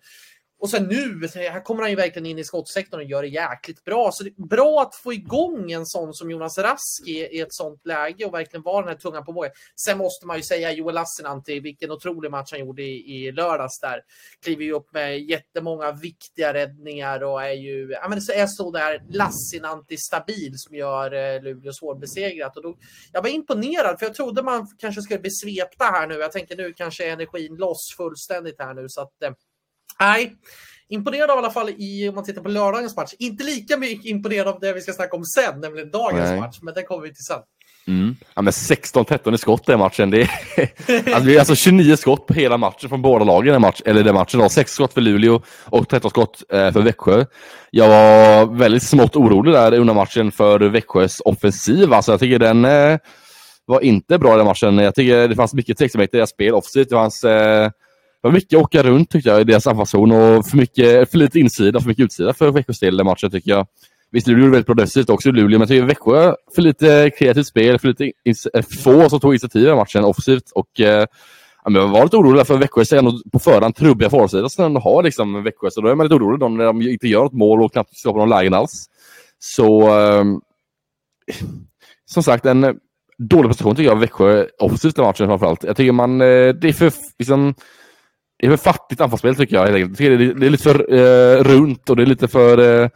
Och 0.60 0.70
sen 0.70 0.84
nu, 0.84 1.28
här 1.36 1.64
kommer 1.64 1.82
han 1.82 1.90
ju 1.90 1.96
verkligen 1.96 2.26
in 2.26 2.40
i 2.40 2.44
skottsektorn 2.44 3.00
och 3.00 3.06
gör 3.06 3.22
det 3.22 3.28
jäkligt 3.28 3.84
bra. 3.84 4.12
Så 4.14 4.24
det 4.24 4.30
är 4.30 4.48
bra 4.48 4.82
att 4.82 4.96
få 4.96 5.14
igång 5.14 5.72
en 5.72 5.86
sån 5.86 6.14
som 6.14 6.32
Jonas 6.32 6.58
Rask 6.58 7.08
i, 7.08 7.12
i 7.12 7.40
ett 7.40 7.54
sånt 7.54 7.86
läge 7.86 8.26
och 8.26 8.34
verkligen 8.34 8.64
vara 8.64 8.82
den 8.82 8.90
här 8.90 8.98
tungan 8.98 9.26
på 9.26 9.32
vågen. 9.32 9.52
Sen 9.86 9.98
måste 9.98 10.26
man 10.26 10.38
ju 10.38 10.44
säga 10.44 10.72
Joel 10.72 10.96
Lassinantti, 10.96 11.60
vilken 11.60 11.92
otrolig 11.92 12.32
match 12.32 12.52
han 12.52 12.60
gjorde 12.60 12.84
i, 12.84 13.16
i 13.16 13.32
lördags 13.32 13.80
där. 13.80 14.02
Kliver 14.44 14.64
ju 14.64 14.74
upp 14.74 14.94
med 14.94 15.20
jättemånga 15.20 15.92
viktiga 15.92 16.54
räddningar 16.54 17.24
och 17.24 17.44
är 17.44 17.54
ju, 17.54 17.90
ja 17.92 18.10
men 18.10 18.22
så 18.22 18.32
är 18.32 18.48
så 18.48 18.72
där 18.72 19.04
Lassinantti 19.10 19.98
stabil 19.98 20.54
som 20.56 20.76
gör 20.76 21.14
eh, 21.14 21.42
Luleå 21.42 21.74
svårbesegrat. 21.74 22.58
Och 22.58 22.64
då, 22.64 22.78
jag 23.12 23.22
var 23.22 23.30
imponerad 23.30 24.00
för 24.00 24.06
jag 24.06 24.16
trodde 24.16 24.44
man 24.44 24.68
kanske 24.78 25.02
skulle 25.02 25.20
bli 25.20 25.32
svepta 25.32 25.86
här 25.86 26.08
nu. 26.08 26.16
Jag 26.16 26.32
tänkte 26.32 26.56
nu 26.56 26.74
kanske 26.74 27.10
energin 27.10 27.56
loss 27.56 27.96
fullständigt 27.98 28.56
här 28.60 28.74
nu 28.74 28.86
så 28.90 29.02
att 29.02 29.24
eh, 29.24 29.32
Nej, 30.00 30.36
imponerad 30.90 31.30
av 31.30 31.38
i 31.38 31.40
alla 31.40 31.52
fall 31.52 31.70
i, 31.70 32.10
om 32.10 32.16
man 32.16 32.24
tittar 32.24 32.42
på 32.42 32.50
lördagens 32.50 32.96
match. 32.96 33.14
Inte 33.20 33.44
lika 33.44 33.78
mycket 33.78 34.06
imponerad 34.06 34.48
av 34.48 34.60
det 34.60 34.74
vi 34.74 34.82
ska 34.82 34.94
snacka 34.94 35.16
om 35.16 35.26
sen, 35.26 35.62
nämligen 35.62 35.92
dagens 35.92 36.30
Nej. 36.30 36.40
match, 36.40 36.58
men 36.62 36.74
det 36.74 36.84
kommer 36.84 37.04
vi 37.04 37.14
till 37.14 37.26
sen. 37.26 37.40
Mm. 37.88 38.16
Ja, 38.36 38.42
men 38.42 38.52
16-13 38.52 39.34
i 39.34 39.38
skott 39.38 39.70
i 39.70 39.78
matchen. 39.78 40.10
Det 40.10 40.22
är, 40.22 40.30
alltså, 41.14 41.20
det 41.20 41.36
är 41.36 41.40
alltså 41.40 41.56
29 41.56 41.96
skott 41.96 42.28
på 42.28 42.34
hela 42.34 42.58
matchen 42.58 42.90
från 42.90 43.02
båda 43.02 43.26
lagen 43.26 43.56
i 43.56 43.60
match, 43.60 43.82
eller 43.86 44.04
den 44.04 44.16
matchen. 44.16 44.40
Då. 44.40 44.50
6 44.50 44.72
skott 44.72 44.94
för 44.94 45.02
Luleå 45.02 45.42
och 45.66 45.90
13 45.90 46.12
skott 46.12 46.44
eh, 46.54 46.72
för 46.72 46.82
Växjö. 46.82 47.26
Jag 47.72 47.88
var 47.88 48.58
väldigt 48.58 48.84
smått 48.84 49.16
orolig 49.16 49.54
där 49.54 49.74
under 49.74 49.94
matchen 49.94 50.32
för 50.32 50.60
Växjös 50.60 51.22
offensiv. 51.26 51.94
Alltså, 51.94 52.12
jag 52.12 52.20
tycker 52.20 52.40
den 52.40 52.66
eh, 52.66 52.98
var 53.66 53.82
inte 53.82 54.18
bra 54.18 54.38
den 54.38 54.46
matchen. 54.46 54.78
Jag 54.78 54.96
tycker 54.96 55.28
det 55.28 55.36
fanns 55.36 55.54
mycket 55.54 55.78
tveksamhet 55.78 56.14
i 56.14 56.18
deras 56.18 56.30
spel 56.30 56.54
offensivt. 56.54 56.90
Det 56.90 56.96
fanns 56.96 57.24
eh, 57.24 57.70
var 58.22 58.32
mycket 58.32 58.60
åka 58.60 58.84
runt 58.84 59.10
tyckte 59.10 59.30
jag 59.30 59.42
i 59.42 59.44
deras 59.44 59.68
anfallszon 59.68 60.12
och 60.12 60.46
för, 60.46 60.58
mycket, 60.58 61.12
för 61.12 61.18
lite 61.18 61.40
insida, 61.40 61.80
för 61.80 61.88
mycket 61.88 62.06
utsida 62.06 62.34
för 62.34 62.52
Växjös 62.52 62.80
del 62.80 63.02
i 63.02 63.04
matchen 63.04 63.32
tycker 63.32 63.52
jag. 63.52 63.68
Visst, 64.12 64.28
Luleå 64.28 64.40
gjorde 64.40 64.52
väldigt 64.52 64.66
bra 64.66 64.76
defensivt 64.76 65.10
också, 65.10 65.32
Luleå, 65.32 65.50
men 65.50 65.60
jag 65.60 65.68
tycker 65.68 65.86
Växjö 65.86 66.36
för 66.56 66.62
lite 66.62 67.12
kreativt 67.20 67.48
spel, 67.48 67.80
för 67.80 67.88
lite 67.88 68.12
eh, 68.54 68.64
få 68.84 69.10
som 69.10 69.20
tog 69.20 69.34
initiativ 69.34 69.68
i 69.68 69.76
matchen 69.76 70.04
offensivt. 70.04 70.52
Och, 70.56 70.80
eh, 70.80 71.06
jag 71.66 71.88
var 71.88 72.04
lite 72.04 72.18
orolig 72.18 72.48
för 72.48 72.58
Växjö 72.58 72.82
är 72.82 72.96
ändå 72.96 73.20
på 73.32 73.40
förhand 73.40 73.76
trubbiga 73.76 74.10
forwardsidor 74.10 74.48
som 74.48 74.74
de 74.74 74.82
har 74.82 75.04
liksom 75.04 75.44
Växjö, 75.44 75.72
så 75.72 75.82
då 75.82 75.88
är 75.88 75.96
man 75.96 76.06
lite 76.06 76.16
orolig 76.16 76.40
då 76.40 76.48
när 76.48 76.66
de 76.66 76.82
inte 76.82 77.08
gör 77.08 77.24
något 77.24 77.34
mål 77.34 77.62
och 77.62 77.72
knappt 77.72 77.98
skapar 77.98 78.20
någon 78.20 78.30
lägen 78.30 78.54
alls. 78.54 78.86
Så 79.40 79.90
Eh, 81.28 81.34
som 82.06 82.24
sagt, 82.24 82.46
en 82.46 82.80
dålig 83.18 83.50
prestation 83.50 83.76
tycker 83.76 83.90
jag 83.90 84.00
Växjö 84.00 84.46
offensivt 84.60 84.98
i 84.98 85.02
matchen 85.02 85.28
framförallt. 85.28 85.64
Jag 85.64 85.78
tycker 85.78 85.92
man, 85.92 86.22
eh, 86.22 86.54
det 86.54 86.68
är 86.68 86.74
för, 86.74 86.94
liksom, 87.20 87.54
det 88.40 88.46
är 88.46 88.50
för 88.50 88.58
fattigt 88.58 89.02
anfallsspel 89.02 89.36
tycker 89.36 89.56
jag. 89.56 89.80
jag 89.80 89.98
tycker 89.98 90.18
det, 90.18 90.26
är, 90.26 90.34
det 90.34 90.46
är 90.46 90.50
lite 90.50 90.64
för 90.64 90.94
eh, 90.94 91.44
runt 91.44 91.90
och 91.90 91.96
det 91.96 92.02
är 92.02 92.06
lite 92.06 92.28
för... 92.28 92.82
Eh, 92.82 92.90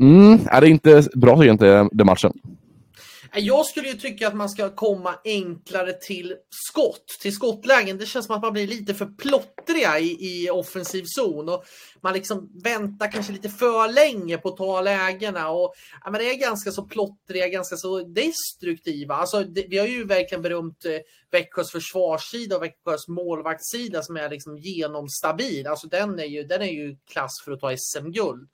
mm, 0.00 0.38
är 0.46 0.60
det 0.60 0.66
är 0.66 0.70
inte 0.70 1.02
bra 1.14 1.36
tycker 1.36 1.46
jag 1.46 1.54
inte, 1.54 1.88
den 1.92 2.06
matchen. 2.06 2.32
Eh, 3.34 3.44
jag 3.44 3.66
skulle 3.66 3.88
ju 3.88 3.94
tycka 3.94 4.28
att 4.28 4.34
man 4.34 4.48
ska 4.48 4.74
komma 4.74 5.18
enklare 5.24 5.92
till 5.92 6.36
skott, 6.50 7.06
till 7.20 7.34
skottlägen. 7.34 7.98
Det 7.98 8.06
känns 8.06 8.26
som 8.26 8.36
att 8.36 8.42
man 8.42 8.52
blir 8.52 8.66
lite 8.66 8.94
för 8.94 9.06
plottriga 9.06 9.98
i, 9.98 10.16
i 10.20 10.50
offensiv 10.50 11.04
zon 11.06 11.48
och 11.48 11.64
man 12.00 12.14
liksom 12.14 12.60
väntar 12.64 13.12
kanske 13.12 13.32
lite 13.32 13.48
för 13.48 13.92
länge 13.92 14.38
på 14.38 14.48
att 14.48 14.56
ta 14.56 14.80
lägena 14.80 15.50
och 15.50 15.74
ja, 16.04 16.10
men 16.10 16.20
det 16.20 16.30
är 16.30 16.38
ganska 16.38 16.70
så 16.70 16.82
plottriga, 16.82 17.48
ganska 17.48 17.76
så 17.76 18.00
destruktiva. 18.00 19.14
Alltså, 19.14 19.44
det, 19.44 19.66
vi 19.68 19.78
har 19.78 19.86
ju 19.86 20.04
verkligen 20.04 20.42
berömt 20.42 20.84
eh, 20.84 20.98
Växjös 21.30 21.70
försvarssida 21.70 22.56
och 22.56 22.62
Växjös 22.62 23.08
målvaktssida 23.08 24.02
som 24.02 24.16
är 24.16 24.30
liksom 24.30 24.58
genomstabil. 24.58 25.66
Alltså 25.66 25.86
den 25.86 26.18
är 26.18 26.24
ju, 26.24 26.42
den 26.42 26.62
är 26.62 26.72
ju 26.72 26.96
klass 27.12 27.32
för 27.44 27.52
att 27.52 27.60
ta 27.60 27.76
SM-guld. 27.76 28.48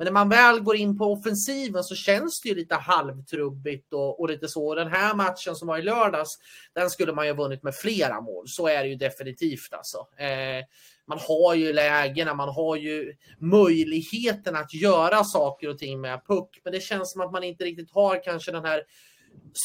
Men 0.00 0.04
när 0.04 0.12
man 0.12 0.28
väl 0.28 0.60
går 0.60 0.76
in 0.76 0.98
på 0.98 1.04
offensiven 1.04 1.84
så 1.84 1.94
känns 1.94 2.40
det 2.40 2.48
ju 2.48 2.54
lite 2.54 2.74
halvtrubbigt 2.74 3.92
och, 3.92 4.20
och 4.20 4.28
lite 4.28 4.48
så. 4.48 4.74
Den 4.74 4.88
här 4.88 5.14
matchen 5.14 5.56
som 5.56 5.68
var 5.68 5.78
i 5.78 5.82
lördags, 5.82 6.38
den 6.74 6.90
skulle 6.90 7.12
man 7.12 7.26
ju 7.26 7.32
ha 7.32 7.42
vunnit 7.42 7.62
med 7.62 7.74
flera 7.74 8.20
mål. 8.20 8.44
Så 8.46 8.68
är 8.68 8.82
det 8.82 8.88
ju 8.88 8.94
definitivt 8.94 9.72
alltså. 9.72 9.98
Eh, 10.18 10.64
man 11.06 11.18
har 11.28 11.54
ju 11.54 11.72
lägena, 11.72 12.34
man 12.34 12.48
har 12.48 12.76
ju 12.76 13.14
möjligheten 13.38 14.56
att 14.56 14.74
göra 14.74 15.24
saker 15.24 15.68
och 15.68 15.78
ting 15.78 16.00
med 16.00 16.26
puck. 16.26 16.60
Men 16.64 16.72
det 16.72 16.80
känns 16.80 17.12
som 17.12 17.20
att 17.20 17.32
man 17.32 17.44
inte 17.44 17.64
riktigt 17.64 17.90
har 17.90 18.24
kanske 18.24 18.52
den 18.52 18.64
här 18.64 18.82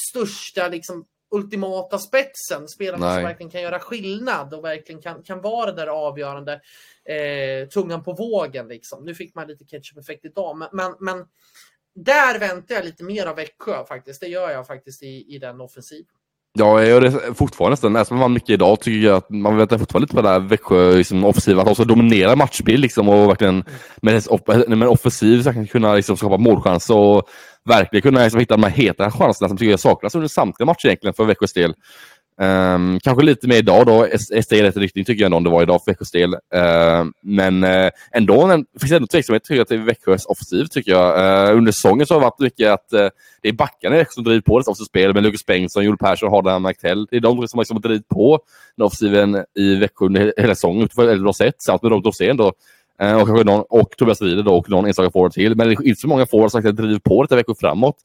största 0.09 0.67
liksom 0.67 1.05
ultimata 1.35 1.99
spetsen, 1.99 2.67
spelarna 2.67 3.05
Nej. 3.05 3.15
som 3.15 3.23
verkligen 3.23 3.51
kan 3.51 3.61
göra 3.61 3.79
skillnad 3.79 4.53
och 4.53 4.63
verkligen 4.63 5.01
kan, 5.01 5.23
kan 5.23 5.41
vara 5.41 5.71
det 5.71 5.77
där 5.77 5.87
avgörande 5.87 6.61
eh, 7.05 7.67
tungan 7.67 8.03
på 8.03 8.13
vågen. 8.13 8.67
Liksom. 8.67 9.05
Nu 9.05 9.15
fick 9.15 9.35
man 9.35 9.47
lite 9.47 9.65
ketchup-effekt 9.65 10.25
idag, 10.25 10.57
men, 10.57 10.69
men, 10.71 10.95
men, 10.99 11.25
där 11.95 12.39
väntar 12.39 12.75
jag 12.75 12.85
lite 12.85 13.03
mer 13.03 13.25
av 13.25 13.35
Växjö 13.35 13.85
faktiskt. 13.85 14.21
Det 14.21 14.27
gör 14.27 14.51
jag 14.51 14.67
faktiskt 14.67 15.03
i, 15.03 15.35
i 15.35 15.39
den 15.39 15.61
offensiven. 15.61 16.15
Ja, 16.57 16.79
jag 16.79 16.89
gör 16.89 17.01
det 17.01 17.35
fortfarande 17.35 17.71
nästan. 17.71 17.95
Även 17.95 18.05
om 18.09 18.17
man 18.17 18.33
mycket 18.33 18.49
idag 18.49 18.79
tycker 18.79 19.07
jag 19.07 19.17
att 19.17 19.29
man 19.29 19.57
väntar 19.57 19.77
fortfarande 19.77 20.03
lite 20.03 20.15
på 20.15 20.21
det 20.21 20.29
här 20.29 20.39
Växjö 20.39 20.91
liksom, 20.91 21.25
offensiva. 21.25 21.61
Att 21.61 21.65
de 21.65 21.75
ska 21.75 21.83
dominera 21.83 22.35
matchbild 22.35 22.79
liksom, 22.79 23.09
och 23.09 23.29
verkligen 23.29 23.63
med, 24.01 24.23
med 24.77 24.87
offensiv 24.87 25.43
så 25.43 25.65
kunna 25.71 25.93
liksom, 25.93 26.17
skapa 26.17 26.37
målchanser 26.37 26.95
och 26.95 27.23
verkligen 27.65 28.01
kunna 28.01 28.23
liksom, 28.23 28.39
hitta 28.39 28.57
de 28.57 28.63
här 28.63 28.71
heta 28.71 29.11
chanserna 29.11 29.47
som 29.47 29.57
tycker 29.57 29.71
jag 29.71 29.79
saknas 29.79 30.15
under 30.15 30.27
samtliga 30.27 30.65
matcher 30.65 30.87
egentligen 30.87 31.13
för 31.13 31.25
Växjös 31.25 31.53
del. 31.53 31.73
Um, 32.37 32.99
kanske 32.99 33.23
lite 33.23 33.47
mer 33.47 33.57
idag 33.57 33.85
då. 33.85 34.07
SD 34.17 34.53
är 34.53 34.63
rätt 34.63 34.77
riktning 34.77 35.05
tycker 35.05 35.23
jag 35.23 35.33
ändå 35.33 35.49
det 35.49 35.53
var 35.55 35.61
idag 35.61 35.81
för 35.83 35.91
Växjös 35.91 36.11
del. 36.11 36.33
Uh, 36.33 37.11
men 37.21 37.63
uh, 37.63 37.89
ändå 38.11 38.41
en, 38.41 38.65
finns 38.79 38.91
ändå 38.91 39.07
tveksamhet 39.07 39.43
tycker 39.43 39.57
jag 39.57 39.67
till 39.67 39.81
Växjös 39.81 40.25
offensiv 40.25 40.65
tycker 40.65 40.91
jag. 40.91 41.17
Uh, 41.49 41.57
under 41.57 41.71
säsongen 41.71 42.07
så 42.07 42.13
har 42.13 42.19
det 42.19 42.25
varit 42.25 42.39
mycket 42.39 42.71
att 42.71 42.93
uh, 42.93 43.07
det 43.41 43.49
är 43.49 43.53
backarna 43.53 44.05
som 44.09 44.23
driver 44.23 44.41
på 44.41 44.59
det 44.59 44.63
offensiva 44.63 44.85
spel 44.85 45.13
med 45.13 45.23
Lukas 45.23 45.45
Bengtsson, 45.45 45.83
Joel 45.83 45.97
Persson, 45.97 46.31
Hardan 46.31 46.61
McTell. 46.61 47.07
Det 47.11 47.15
är 47.15 47.21
de 47.21 47.47
som 47.47 47.59
liksom 47.59 47.77
har 47.77 47.81
drivit 47.81 48.07
på 48.07 48.39
den 48.77 48.85
offensiven 48.85 49.43
i 49.55 49.75
Växjö 49.75 50.05
under 50.05 50.33
hela 50.37 50.55
säsongen 50.55 50.83
utifrån 50.83 51.09
ett 51.09 51.21
bra 51.21 51.33
sätt. 51.33 51.55
Samt 51.57 51.81
med 51.81 51.91
Robert 51.91 52.05
Rosén 52.05 52.37
då. 52.37 52.53
Uh, 53.03 53.15
och, 53.15 53.27
kanske 53.27 53.43
någon, 53.43 53.65
och 53.69 53.89
Tobias 53.97 54.21
Rieder 54.21 54.43
då 54.43 54.55
och 54.57 54.69
någon 54.69 54.85
enstaka 54.85 55.11
forward 55.11 55.31
till. 55.31 55.55
Men 55.55 55.67
det 55.67 55.73
är 55.73 55.87
inte 55.87 56.01
så 56.01 56.07
många 56.07 56.25
forwards 56.25 56.51
som 56.51 56.61
driver 56.61 56.99
på 56.99 57.23
det 57.23 57.35
Växjö 57.35 57.53
framåt. 57.59 57.95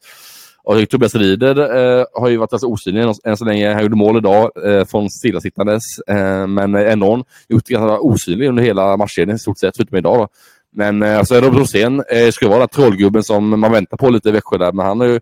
Och 0.63 0.89
Tobias 0.89 1.15
Rieder 1.15 1.59
eh, 1.99 2.05
har 2.13 2.29
ju 2.29 2.37
varit 2.37 2.53
alltså 2.53 2.67
osynlig 2.67 3.13
än 3.23 3.37
så 3.37 3.45
länge. 3.45 3.73
Han 3.73 3.83
gjorde 3.83 3.95
mål 3.95 4.17
idag 4.17 4.51
eh, 4.65 4.85
från 4.85 5.09
stillasittandes, 5.09 5.83
eh, 6.07 6.47
men 6.47 6.75
eh, 6.75 6.91
ändå 6.91 7.23
gjort 7.49 7.67
ganska 7.67 7.99
osynlig 7.99 8.47
under 8.47 8.63
hela 8.63 8.97
matchserien 8.97 9.35
i 9.35 9.39
stort 9.39 9.59
sett, 9.59 9.77
förutom 9.77 9.97
idag. 9.97 10.17
Då. 10.17 10.27
Men 10.73 11.03
eh, 11.03 11.17
alltså, 11.17 11.35
Robert 11.35 11.59
Rosén 11.59 12.03
eh, 12.09 12.31
skulle 12.31 12.51
vara 12.51 12.67
trollgubben 12.67 13.23
som 13.23 13.59
man 13.59 13.71
väntar 13.71 13.97
på 13.97 14.09
lite 14.09 14.29
i 14.29 14.31
Växjö 14.31 14.57
där, 14.57 14.71
men 14.71 14.85
han 14.85 14.99
har 14.99 15.07
ju 15.07 15.19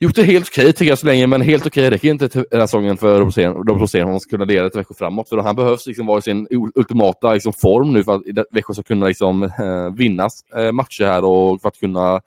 gjort 0.00 0.14
det 0.14 0.22
helt 0.22 0.48
okej 0.48 0.72
tycker 0.72 0.90
jag 0.90 0.98
så 0.98 1.06
länge, 1.06 1.26
men 1.26 1.40
helt 1.40 1.66
okej 1.66 1.90
räcker 1.90 2.08
inte 2.08 2.28
till 2.28 2.44
den 2.50 2.60
här 2.60 2.66
säsongen 2.66 2.96
för 2.96 3.18
Robert 3.18 3.80
Rosén 3.80 4.04
om 4.04 4.10
han 4.10 4.20
ska 4.20 4.30
kunna 4.30 4.44
leda 4.44 4.70
till 4.70 4.78
Växjö 4.78 4.94
framåt. 4.94 5.28
För 5.28 5.36
han 5.36 5.56
behövs 5.56 5.86
liksom 5.86 6.06
vara 6.06 6.18
i 6.18 6.22
sin 6.22 6.46
ultimata 6.74 7.32
liksom, 7.32 7.52
form 7.52 7.92
nu 7.92 8.04
för 8.04 8.14
att 8.14 8.22
Växjö 8.50 8.74
ska 8.74 8.82
kunna 8.82 9.06
liksom, 9.06 9.42
eh, 9.58 9.94
vinna 9.96 10.28
eh, 10.56 10.72
matcher 10.72 11.04
här 11.04 11.24
och 11.24 11.60
för 11.60 11.68
att 11.68 11.80
kunna 11.80 12.20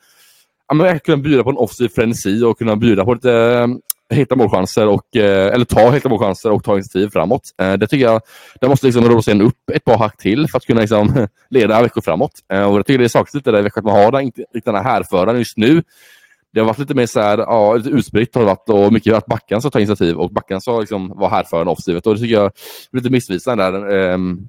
ja, 0.68 0.76
men 0.76 1.00
kunna 1.00 1.18
bjuda 1.18 1.44
på 1.44 1.50
en 1.50 1.58
offensiv 1.58 1.88
frenesi 1.88 2.44
och 2.44 2.58
kunna 2.58 2.76
bjuda 2.76 3.06
på 3.06 3.14
lite 3.14 3.34
eh, 3.34 3.68
Hitta 4.10 4.36
målchanser 4.36 4.88
och, 4.88 5.16
eh, 5.16 5.54
eller 5.54 5.66
ta 5.66 5.92
hitta 5.92 6.10
målchanser 6.10 6.52
och 6.52 6.64
ta 6.64 6.74
initiativ 6.74 7.10
framåt. 7.10 7.42
Eh, 7.62 7.74
det 7.74 7.88
tycker 7.88 8.06
jag, 8.06 8.22
där 8.62 8.68
måste 8.68 8.86
liksom 8.86 9.10
Rosén 9.10 9.42
upp 9.42 9.70
ett 9.74 9.84
par 9.84 9.98
hack 9.98 10.18
till 10.18 10.48
för 10.48 10.58
att 10.58 10.66
kunna 10.66 10.82
liksom, 10.82 11.28
leda 11.50 11.82
veckor 11.82 12.02
framåt. 12.02 12.32
och 12.50 12.56
jag 12.56 12.86
tycker 12.86 13.00
det 13.00 13.10
saknas 13.10 13.34
lite 13.34 13.52
där 13.52 13.60
i 13.60 13.62
veckan 13.62 13.82
att 13.82 13.94
man 13.94 14.04
har 14.04 14.12
den, 14.12 14.32
den 14.66 14.76
här 14.76 14.84
härföraren 14.84 15.38
just 15.38 15.58
nu. 15.58 15.84
Det 16.54 16.60
har 16.60 16.68
varit 16.68 16.80
lite 16.80 16.94
mer 16.94 17.06
så 17.06 17.20
här, 17.20 17.38
ja, 17.38 17.76
lite 17.76 17.90
utspritt 17.90 18.36
har 18.36 18.42
det 18.42 18.48
varit 18.48 18.70
och 18.70 18.94
mycket 18.94 19.14
att 19.14 19.26
backarna 19.26 19.62
ska 19.62 19.70
ta 19.70 19.80
initiativ 19.80 20.18
och 20.18 20.32
backarna 20.32 20.62
ska 20.62 20.80
liksom 20.80 21.08
vara 21.08 21.30
härförande 21.30 21.72
offensivet. 21.72 22.08
Och 22.08 22.14
det 22.14 22.20
tycker 22.20 22.36
jag 22.36 22.46
är 22.46 22.52
lite 22.92 23.10
missvisande 23.10 23.64
där. 23.64 24.14
Ehm, 24.14 24.48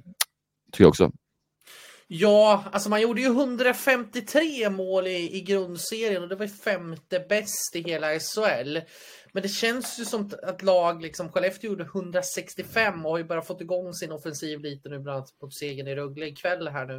tycker 0.73 0.85
jag 0.85 0.89
också. 0.89 1.11
Ja, 2.09 2.65
alltså 2.73 2.89
man 2.89 3.01
gjorde 3.01 3.21
ju 3.21 3.27
153 3.27 4.71
mål 4.71 5.07
i, 5.07 5.37
i 5.37 5.41
grundserien 5.41 6.23
och 6.23 6.29
det 6.29 6.37
var 6.37 6.47
femte 6.47 7.21
bäst 7.29 7.71
i 7.77 7.83
hela 7.83 8.21
SHL. 8.21 8.79
Men 9.33 9.43
det 9.43 9.49
känns 9.49 10.01
ju 10.01 10.05
som 10.05 10.31
att 10.43 10.63
lag, 10.63 11.03
liksom 11.03 11.33
Skellefteå 11.33 11.71
gjorde 11.71 11.85
165 11.85 13.07
och 13.07 13.11
har 13.11 13.19
ju 13.19 13.25
bara 13.25 13.43
fått 13.43 13.61
igång 13.61 13.95
sin 13.95 14.13
offensiv 14.13 14.61
lite 14.61 14.89
nu, 14.89 14.99
bland 14.99 15.17
annat 15.17 15.39
på 15.41 15.51
segern 15.51 15.89
i 15.89 15.95
Rögle 15.95 16.27
ikväll 16.27 16.69
här 16.69 16.87
nu. 16.87 16.97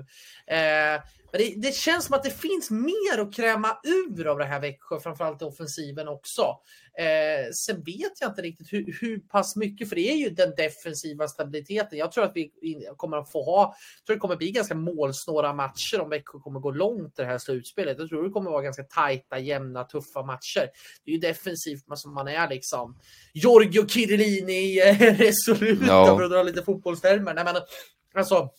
Eh, 0.47 1.01
men 1.31 1.41
det, 1.41 1.53
det, 1.57 1.75
känns 1.75 2.05
som 2.05 2.15
att 2.15 2.23
det 2.23 2.39
finns 2.39 2.71
mer 2.71 3.21
att 3.21 3.35
kräma 3.35 3.77
ur 3.83 4.27
av 4.27 4.37
det 4.37 4.45
här 4.45 4.59
Växjö, 4.59 4.99
framförallt 4.99 5.41
i 5.41 5.45
offensiven 5.45 6.07
också. 6.07 6.43
Eh, 6.99 7.51
sen 7.51 7.83
vet 7.83 8.21
jag 8.21 8.31
inte 8.31 8.41
riktigt 8.41 8.73
hur, 8.73 8.97
hur 9.01 9.19
pass 9.19 9.55
mycket, 9.55 9.89
för 9.89 9.95
det 9.95 10.11
är 10.11 10.15
ju 10.15 10.29
den 10.29 10.55
defensiva 10.57 11.27
stabiliteten. 11.27 11.99
Jag 11.99 12.11
tror 12.11 12.23
att 12.23 12.31
vi 12.35 12.51
kommer 12.97 13.17
att 13.17 13.31
få 13.31 13.43
ha, 13.43 13.75
tror 14.05 14.15
det 14.15 14.19
kommer 14.19 14.35
bli 14.35 14.51
ganska 14.51 14.75
målsnåra 14.75 15.53
matcher 15.53 16.01
om 16.01 16.09
Växjö 16.09 16.39
kommer 16.39 16.59
gå 16.59 16.71
långt 16.71 17.19
i 17.19 17.21
det 17.21 17.25
här 17.25 17.37
slutspelet. 17.37 17.99
Jag 17.99 18.09
tror 18.09 18.23
det 18.23 18.29
kommer 18.29 18.51
vara 18.51 18.61
ganska 18.61 18.83
tajta, 18.83 19.39
jämna, 19.39 19.83
tuffa 19.83 20.23
matcher. 20.23 20.69
Det 21.05 21.11
är 21.11 21.13
ju 21.13 21.19
defensivt 21.19 21.83
som 21.95 22.13
man 22.13 22.27
är 22.27 22.49
liksom. 22.49 22.99
Giorgio 23.33 23.87
Kirillini 23.87 24.79
resoluta 24.99 26.11
no. 26.11 26.17
för 26.17 26.23
att 26.23 26.31
dra 26.31 26.43
lite 26.43 26.63
fotbollstermer. 26.63 27.33
Nej, 27.33 27.43
men, 27.43 27.55
alltså, 28.15 28.49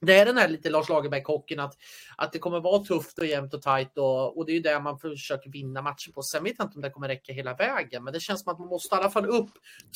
det 0.00 0.14
är 0.14 0.26
den 0.26 0.38
här 0.38 0.48
lite 0.48 0.70
Lars 0.70 0.88
Lagerbäck-hockeyn 0.88 1.60
att, 1.60 1.76
att 2.16 2.32
det 2.32 2.38
kommer 2.38 2.60
vara 2.60 2.84
tufft 2.84 3.18
och 3.18 3.26
jämnt 3.26 3.54
och 3.54 3.62
tajt 3.62 3.98
och, 3.98 4.38
och 4.38 4.46
det 4.46 4.52
är 4.52 4.54
ju 4.54 4.60
där 4.60 4.80
man 4.80 4.98
försöker 4.98 5.50
vinna 5.50 5.82
matcher 5.82 6.12
på. 6.12 6.22
Sen 6.22 6.44
vet 6.44 6.54
jag 6.58 6.66
inte 6.66 6.76
om 6.76 6.82
det 6.82 6.90
kommer 6.90 7.08
räcka 7.08 7.32
hela 7.32 7.54
vägen, 7.54 8.04
men 8.04 8.12
det 8.12 8.20
känns 8.20 8.42
som 8.42 8.52
att 8.52 8.58
man 8.58 8.68
måste 8.68 8.94
i 8.94 8.98
alla 8.98 9.10
fall 9.10 9.26
upp 9.26 9.50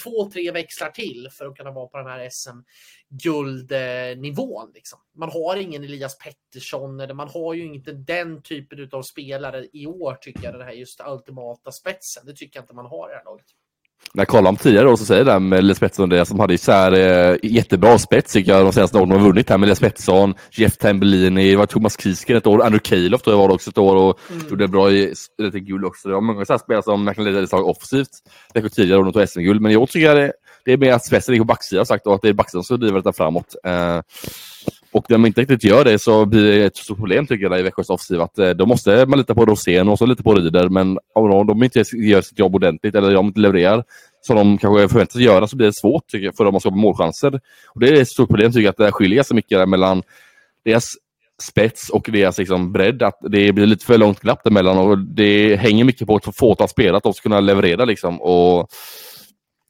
två, 0.05 0.31
tre 0.31 0.51
växlar 0.51 0.91
till 0.91 1.29
för 1.33 1.47
att 1.47 1.57
kunna 1.57 1.71
vara 1.71 1.87
på 1.87 1.99
den 1.99 2.07
här 2.07 2.29
SM-guldnivån. 2.31 4.71
Liksom. 4.75 4.99
Man 5.17 5.31
har 5.31 5.57
ingen 5.57 5.85
Elias 5.85 6.19
Pettersson 6.19 7.01
eller 7.01 7.15
man 7.15 7.29
har 7.29 7.55
ju 7.55 7.75
inte 7.75 7.93
den 7.93 8.43
typen 8.43 8.89
av 8.93 9.03
spelare 9.03 9.67
i 9.73 9.87
år 9.87 10.15
tycker 10.15 10.45
jag, 10.45 10.55
den 10.55 10.63
här 10.63 10.73
just 10.73 11.01
ultimata 11.07 11.73
spetsen. 11.73 12.27
Det 12.27 12.33
tycker 12.33 12.59
jag 12.59 12.63
inte 12.63 12.75
man 12.75 12.87
har 12.87 13.09
i 13.09 13.13
det 13.13 13.17
här 13.17 13.25
laget. 13.25 13.47
När 14.15 14.21
jag 14.21 14.29
kollade 14.29 14.49
om 14.49 14.57
tidigare 14.57 14.89
och 14.89 14.99
så 14.99 15.05
säger 15.05 15.25
det 15.25 15.39
med 15.39 15.65
Les 15.65 15.81
Pettersson, 15.81 16.09
det 16.09 16.25
som 16.25 16.41
hade 16.41 16.59
så 16.59 16.73
här, 16.73 16.93
eh, 16.93 17.37
jättebra 17.43 17.99
spets 17.99 18.33
tycker 18.33 18.53
jag 18.53 18.65
de 18.65 18.73
senaste 18.73 18.99
åren 18.99 19.09
de 19.09 19.19
har 19.19 19.27
vunnit 19.27 19.51
här 19.51 19.59
med 19.59 19.69
Les 19.69 19.81
Pettersson, 19.81 20.35
Jeff 20.51 20.77
Tambellini, 20.77 21.51
det 21.51 21.57
var 21.57 21.67
Thomas 21.67 22.01
Kiesken 22.01 22.37
ett 22.37 22.47
år, 22.47 22.63
Andrew 22.63 22.79
Calof 22.79 23.23
tror 23.23 23.35
jag 23.35 23.41
var 23.41 23.49
det 23.49 23.55
också 23.55 23.71
ett 23.71 23.79
år 23.79 23.97
och 23.97 24.19
mm. 24.31 24.47
gjorde 24.51 24.69
bra 24.69 24.91
i 24.91 25.15
guld 25.53 25.85
också. 25.85 26.09
Det 26.09 26.15
var 26.15 26.21
många 26.21 26.45
så 26.45 26.53
här 26.53 26.59
spelare 26.59 26.83
som 26.83 27.05
verkligen 27.05 27.35
ledde 27.35 27.47
lag 27.53 27.67
offensivt. 27.67 28.09
Det 28.55 28.69
tidigare 28.69 28.99
och 28.99 29.05
de 29.05 29.13
tog 29.13 29.29
SM-guld, 29.29 29.61
men 29.61 29.73
jag 29.73 29.89
tycker 29.89 30.15
det, 30.15 30.33
det 30.65 30.73
är 30.73 30.77
mer 30.77 30.93
att 30.93 31.07
spetsen 31.07 31.33
ligger 31.33 31.45
på 31.45 31.49
backsidan 31.49 31.87
sagt 31.87 32.07
och 32.07 32.15
att 32.15 32.23
det 32.23 32.29
är 32.29 32.33
backsidan 32.33 32.65
som 32.65 32.81
driver 32.81 32.99
detta 32.99 33.13
framåt. 33.13 33.55
Eh, 33.65 34.01
och 34.93 35.11
när 35.11 35.19
man 35.19 35.27
inte 35.27 35.41
riktigt 35.41 35.65
gör 35.65 35.85
det 35.85 35.99
så 35.99 36.27
blir 36.27 36.43
det 36.43 36.65
ett 36.65 36.77
stort 36.77 36.99
problem 36.99 37.27
tycker 37.27 37.51
jag 37.51 37.61
i 37.61 37.63
Växjös 37.63 37.91
offensiv. 37.91 38.21
Att 38.21 38.39
eh, 38.39 38.51
då 38.51 38.67
måste 38.67 39.01
eh, 39.01 39.07
man 39.07 39.19
lita 39.19 39.35
på 39.35 39.47
Rosén 39.47 39.89
och 39.89 39.99
så 39.99 40.07
lite 40.07 40.23
på 40.23 40.35
Rieder. 40.35 40.69
Men 40.69 40.99
om 41.15 41.47
de 41.47 41.63
inte 41.63 41.85
gör 41.93 42.21
sitt 42.21 42.39
jobb 42.39 42.55
ordentligt 42.55 42.95
eller 42.95 43.15
de 43.15 43.27
inte 43.27 43.41
levererar 43.41 43.85
som 44.21 44.37
de 44.37 44.59
kanske 44.59 44.89
förväntas 44.89 45.17
göra 45.17 45.47
så 45.47 45.57
blir 45.57 45.67
det 45.67 45.77
svårt 45.77 46.07
tycker 46.09 46.25
jag, 46.25 46.37
för 46.37 46.45
dem 46.45 46.57
att 46.57 46.63
skapa 46.63 46.77
målchanser. 46.77 47.41
Och 47.69 47.81
det 47.81 47.89
är 47.89 48.03
ett 48.03 48.09
stort 48.09 48.29
problem 48.29 48.53
tycker 48.53 48.65
jag, 48.65 48.71
att 48.71 48.77
det 48.77 48.93
skiljer 48.93 49.23
så 49.23 49.35
mycket 49.35 49.69
mellan 49.69 50.03
deras 50.65 50.93
spets 51.43 51.91
och 51.91 52.09
deras 52.13 52.39
liksom, 52.39 52.73
bredd. 52.73 53.03
Att 53.03 53.19
det 53.21 53.53
blir 53.53 53.67
lite 53.67 53.85
för 53.85 53.99
långt 53.99 54.21
glapp 54.21 54.45
däremellan 54.45 54.79
och 54.79 54.99
det 54.99 55.57
hänger 55.57 55.85
mycket 55.85 56.07
på 56.07 56.17
ett 56.17 56.37
fåtal 56.37 56.69
spelare 56.69 56.97
att 56.97 57.03
de 57.03 57.15
ska 57.15 57.23
kunna 57.23 57.41
leverera. 57.41 57.85
Liksom. 57.85 58.21
Och 58.23 58.59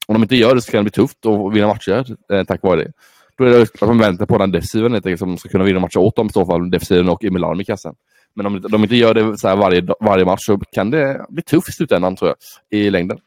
om 0.07 0.13
de 0.13 0.21
inte 0.21 0.35
gör 0.35 0.55
det 0.55 0.61
så 0.61 0.71
kan 0.71 0.77
det 0.77 0.83
bli 0.83 0.91
tufft 0.91 1.25
att 1.25 1.53
vinna 1.53 1.67
matcher 1.67 2.05
eh, 2.33 2.43
tack 2.43 2.63
vare 2.63 2.83
det. 2.83 2.91
Då 3.39 3.45
är 3.45 3.49
det 3.49 3.61
att 3.61 3.87
man 3.87 3.97
väntar 3.97 4.25
på 4.25 4.37
den 4.37 4.51
defensiven 4.51 5.17
som 5.17 5.37
ska 5.37 5.49
kunna 5.49 5.63
vinna 5.63 5.79
matcher 5.79 5.97
åt 5.97 6.15
dem 6.15 6.27
i 6.27 6.33
så 6.33 6.45
fall, 6.45 6.71
defensiven 6.71 7.09
och 7.09 7.23
Emil 7.23 7.43
Arm 7.43 7.61
i 7.61 7.65
kassen. 7.65 7.95
Men 8.33 8.45
om 8.45 8.61
de 8.61 8.83
inte 8.83 8.95
gör 8.95 9.13
det 9.13 9.37
så 9.37 9.47
här 9.47 9.55
varje, 9.55 9.87
varje 9.99 10.25
match 10.25 10.45
så 10.45 10.59
kan 10.71 10.91
det 10.91 11.25
bli 11.29 11.43
tufft 11.43 11.69
i 11.69 11.71
slutändan 11.71 12.15
tror 12.15 12.29
jag, 12.29 12.79
i 12.79 12.89
längden. 12.89 13.19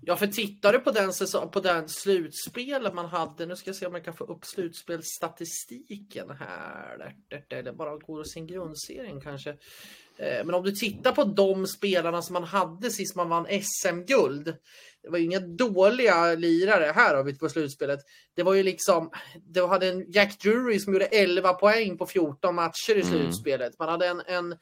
Ja, 0.00 0.16
för 0.16 0.26
tittar 0.26 0.72
du 0.72 0.78
på 0.78 0.90
den, 0.90 1.12
säsong, 1.12 1.50
på 1.50 1.60
den 1.60 1.88
slutspelet 1.88 2.94
man 2.94 3.06
hade, 3.06 3.46
nu 3.46 3.56
ska 3.56 3.68
jag 3.68 3.76
se 3.76 3.86
om 3.86 3.94
jag 3.94 4.04
kan 4.04 4.14
få 4.14 4.24
upp 4.24 4.44
slutspelsstatistiken 4.44 6.30
här. 6.38 7.14
Eller 7.50 7.72
bara 7.72 7.96
går 7.96 8.24
sin 8.24 8.46
grundserien 8.46 9.20
kanske. 9.20 9.50
Eh, 10.16 10.44
men 10.44 10.54
om 10.54 10.62
du 10.62 10.72
tittar 10.72 11.12
på 11.12 11.24
de 11.24 11.66
spelarna 11.66 12.22
som 12.22 12.34
man 12.34 12.44
hade 12.44 12.90
sist 12.90 13.16
man 13.16 13.28
vann 13.28 13.46
SM-guld. 13.46 14.54
Det 15.02 15.10
var 15.10 15.18
ju 15.18 15.24
inga 15.24 15.40
dåliga 15.40 16.34
lirare 16.34 16.92
här 16.94 17.14
har 17.14 17.24
vi 17.24 17.38
på 17.38 17.48
slutspelet. 17.48 18.00
Det 18.36 18.42
var 18.42 18.54
ju 18.54 18.62
liksom, 18.62 19.10
det 19.52 19.66
hade 19.66 19.88
en 19.88 20.12
Jack 20.12 20.38
Drury 20.42 20.78
som 20.78 20.92
gjorde 20.92 21.06
11 21.06 21.52
poäng 21.52 21.98
på 21.98 22.06
14 22.06 22.54
matcher 22.54 22.96
i 22.96 23.00
mm. 23.00 23.12
slutspelet. 23.12 23.78
Man 23.78 23.88
hade 23.88 24.06
en, 24.06 24.22
en 24.26 24.54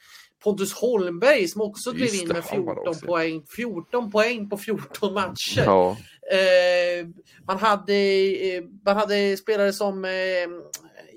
Pontus 0.45 0.73
Holmberg 0.73 1.49
som 1.49 1.61
också 1.61 1.93
klev 1.93 2.15
in 2.15 2.29
med 2.29 2.45
14 2.45 2.95
poäng, 3.07 3.43
14 3.57 4.11
poäng 4.11 4.49
på 4.49 4.59
14 4.59 5.15
matcher. 5.15 5.63
Ja. 5.65 5.97
Eh, 6.33 7.07
man, 7.47 7.59
hade, 7.59 7.95
eh, 7.95 8.65
man 8.85 8.97
hade 8.97 9.37
spelare 9.37 9.73
som 9.73 10.05
eh, 10.05 10.11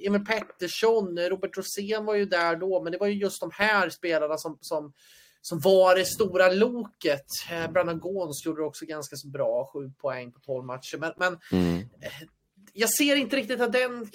Emil 0.06 0.26
Pettersson, 0.26 1.20
Robert 1.20 1.58
Rosén 1.58 2.06
var 2.06 2.16
ju 2.16 2.26
där 2.26 2.56
då, 2.56 2.84
men 2.84 2.92
det 2.92 2.98
var 2.98 3.08
ju 3.08 3.14
just 3.14 3.42
de 3.42 3.52
här 3.54 3.90
spelarna 3.90 4.38
som, 4.38 4.58
som, 4.62 4.94
som 5.42 5.60
var 5.60 5.96
det 5.96 6.06
stora 6.06 6.50
loket. 6.50 7.26
Eh, 7.52 7.72
Brandon 7.72 8.00
Gåns 8.00 8.46
gjorde 8.46 8.64
också 8.64 8.86
ganska 8.86 9.16
så 9.16 9.28
bra, 9.28 9.70
7 9.74 9.92
poäng 10.02 10.32
på 10.32 10.40
12 10.40 10.66
matcher. 10.66 10.98
Men, 10.98 11.14
men 11.18 11.38
mm. 11.52 11.80
Eh, 11.80 12.28
jag 12.74 12.90
ser 12.90 13.16
inte 13.16 13.36
riktigt 13.36 13.62
att 13.62 13.74
den 13.74 14.12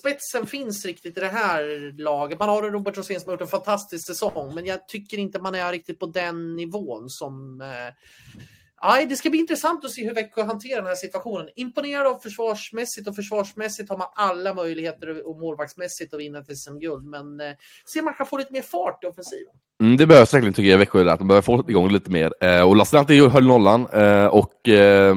spetsen 0.00 0.46
finns 0.46 0.84
riktigt 0.84 1.16
i 1.16 1.20
det 1.20 1.28
här 1.28 1.92
laget. 1.98 2.38
Man 2.38 2.48
har 2.48 2.62
Robert 2.62 2.96
Rosén 2.96 3.20
som 3.20 3.28
har 3.28 3.34
gjort 3.34 3.40
en 3.40 3.46
fantastisk 3.46 4.06
säsong, 4.06 4.54
men 4.54 4.66
jag 4.66 4.88
tycker 4.88 5.18
inte 5.18 5.40
man 5.40 5.54
är 5.54 5.72
riktigt 5.72 5.98
på 5.98 6.06
den 6.06 6.56
nivån 6.56 7.04
som 7.08 7.60
eh, 7.60 7.94
Aj, 8.86 9.06
det 9.06 9.16
ska 9.16 9.30
bli 9.30 9.38
intressant 9.38 9.84
att 9.84 9.90
se 9.90 10.04
hur 10.04 10.14
Växjö 10.14 10.42
hanterar 10.42 10.76
den 10.76 10.86
här 10.86 10.94
situationen. 10.94 11.48
Imponerad 11.56 12.06
av 12.06 12.18
försvarsmässigt 12.18 13.08
och 13.08 13.16
försvarsmässigt 13.16 13.88
har 13.88 13.98
man 13.98 14.06
alla 14.14 14.54
möjligheter 14.54 15.28
och 15.28 15.40
målvaktsmässigt 15.40 16.14
att 16.14 16.20
vinna 16.20 16.38
ett 16.38 16.58
SM-guld. 16.58 17.04
Men 17.04 17.40
eh, 17.40 17.46
se 17.86 17.98
om 17.98 18.04
man 18.04 18.14
kan 18.14 18.26
få 18.26 18.38
lite 18.38 18.52
mer 18.52 18.62
fart 18.62 19.04
i 19.04 19.06
offensiven. 19.06 19.54
Mm, 19.80 19.96
det 19.96 20.06
behövs 20.06 20.34
verkligen 20.34 20.54
tycker 20.54 20.70
jag 20.70 20.78
Växjö, 20.78 21.10
att 21.10 21.18
de 21.18 21.28
behöver 21.28 21.42
få 21.42 21.64
igång 21.68 21.92
lite 21.92 22.10
mer. 22.10 22.32
Eh, 22.40 22.62
och 22.68 22.76
Lassinantti 22.76 23.28
höll 23.28 23.46
nollan 23.46 23.86
eh, 23.92 24.26
och 24.26 24.68
eh, 24.68 25.14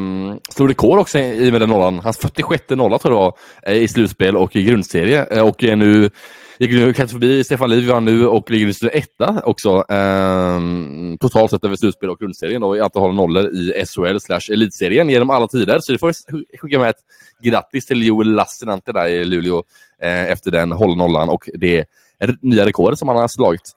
slog 0.50 0.70
rekord 0.70 1.00
också 1.00 1.20
i 1.20 1.50
och 1.50 1.52
med 1.52 1.62
den 1.62 1.70
nollan. 1.70 2.00
Hans 2.00 2.18
46 2.18 2.64
nolla 2.70 3.00
tror 3.00 3.14
jag 3.14 3.22
det 3.22 3.26
var 3.26 3.74
eh, 3.74 3.84
i 3.84 3.88
slutspel 3.88 4.38
och 4.38 4.56
i 4.56 4.64
grundserie. 4.64 5.26
Eh, 5.26 5.48
och 5.48 5.64
nu 5.64 6.10
gick 6.60 6.72
nu 6.72 6.94
kanske 6.94 7.14
förbi 7.14 7.44
Stefan 7.44 7.70
Liv 7.70 8.02
nu 8.02 8.28
och 8.28 8.52
ligger 8.52 8.84
nu 8.84 8.90
etta 8.90 9.42
också. 9.44 9.86
Eh, 9.90 10.60
totalt 11.20 11.52
sett 11.52 11.66
över 11.66 11.76
slutspel 11.76 12.10
och 12.10 12.20
grundserien 12.20 12.62
då, 12.62 12.78
i 12.78 12.82
antal 12.82 13.16
nollor 13.16 13.50
i 13.50 13.86
SHL 13.86 14.18
slash 14.20 14.54
elitserien 14.54 15.10
genom 15.10 15.30
alla 15.30 15.48
tider. 15.48 15.80
Så 15.80 15.92
det 15.92 15.98
får 15.98 16.14
skicka 16.58 16.80
med 16.80 16.90
ett 16.90 17.02
grattis 17.44 17.86
till 17.86 18.08
Joel 18.08 18.32
Lassinantti 18.32 18.92
där 18.92 19.08
i 19.08 19.26
Luleå 19.26 19.64
eh, 20.02 20.32
efter 20.32 20.52
den 20.52 20.72
hålla 20.72 20.96
nollan 20.96 21.30
och 21.30 21.50
det 21.54 21.86
nya 22.42 22.66
rekordet 22.66 23.00
som 23.00 23.08
han 23.08 23.18
har 23.18 23.28
slagit. 23.28 23.74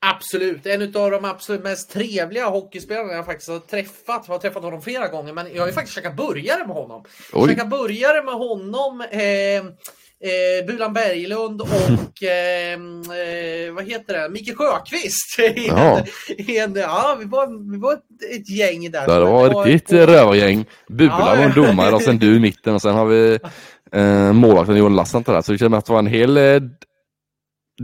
Absolut, 0.00 0.66
en 0.66 0.82
av 0.82 1.10
de 1.10 1.24
absolut 1.24 1.62
mest 1.62 1.90
trevliga 1.90 2.46
hockeyspelarna 2.46 3.12
jag 3.12 3.26
faktiskt 3.26 3.50
har 3.50 3.58
träffat. 3.58 4.24
Jag 4.26 4.34
har 4.34 4.38
träffat 4.38 4.62
honom 4.62 4.82
flera 4.82 5.08
gånger, 5.08 5.32
men 5.32 5.46
jag 5.54 5.62
har 5.62 5.66
ju 5.66 5.72
faktiskt 5.72 5.94
käkat 5.94 6.16
burgare 6.16 6.66
med 6.66 6.76
honom. 6.76 7.04
Käkat 7.48 7.70
burgare 7.70 8.22
med 8.22 8.34
honom. 8.34 9.00
Eh, 9.00 9.72
eh, 10.24 10.66
Bulan 10.66 10.92
Berglund 10.92 11.60
och 11.60 11.68
eh, 12.22 12.72
eh, 12.72 13.72
vad 13.74 13.84
heter 13.84 14.14
det, 14.14 14.28
Micke 14.28 14.56
Sjöqvist. 14.56 15.38
Ja. 15.66 16.04
en, 16.38 16.74
ja, 16.74 17.16
vi 17.18 17.24
var, 17.24 17.72
vi 17.72 17.78
var 17.78 17.92
ett, 17.92 18.50
gäng 18.50 18.90
där. 18.90 19.06
Det 19.06 19.24
var 19.24 19.60
ett 19.60 19.66
riktigt 19.66 20.06
på... 20.06 20.12
rövargäng. 20.12 20.64
Bulan 20.88 21.20
ja, 21.20 21.26
var 21.26 21.36
en 21.36 21.52
domare 21.52 21.94
och 21.94 22.02
sen 22.02 22.18
du 22.18 22.36
i 22.36 22.40
mitten 22.40 22.74
och 22.74 22.82
sen 22.82 22.94
har 22.94 23.06
vi 23.06 23.38
eh, 23.92 24.32
målvakten 24.32 24.76
Johan 24.76 24.96
Lassant 24.96 25.26
där. 25.26 25.40
Så 25.40 25.52
det 25.52 25.58
känns 25.58 25.74
att 25.74 25.86
det 25.86 25.92
var 25.92 25.98
en 25.98 26.06
hel 26.06 26.36
eh, 26.36 26.42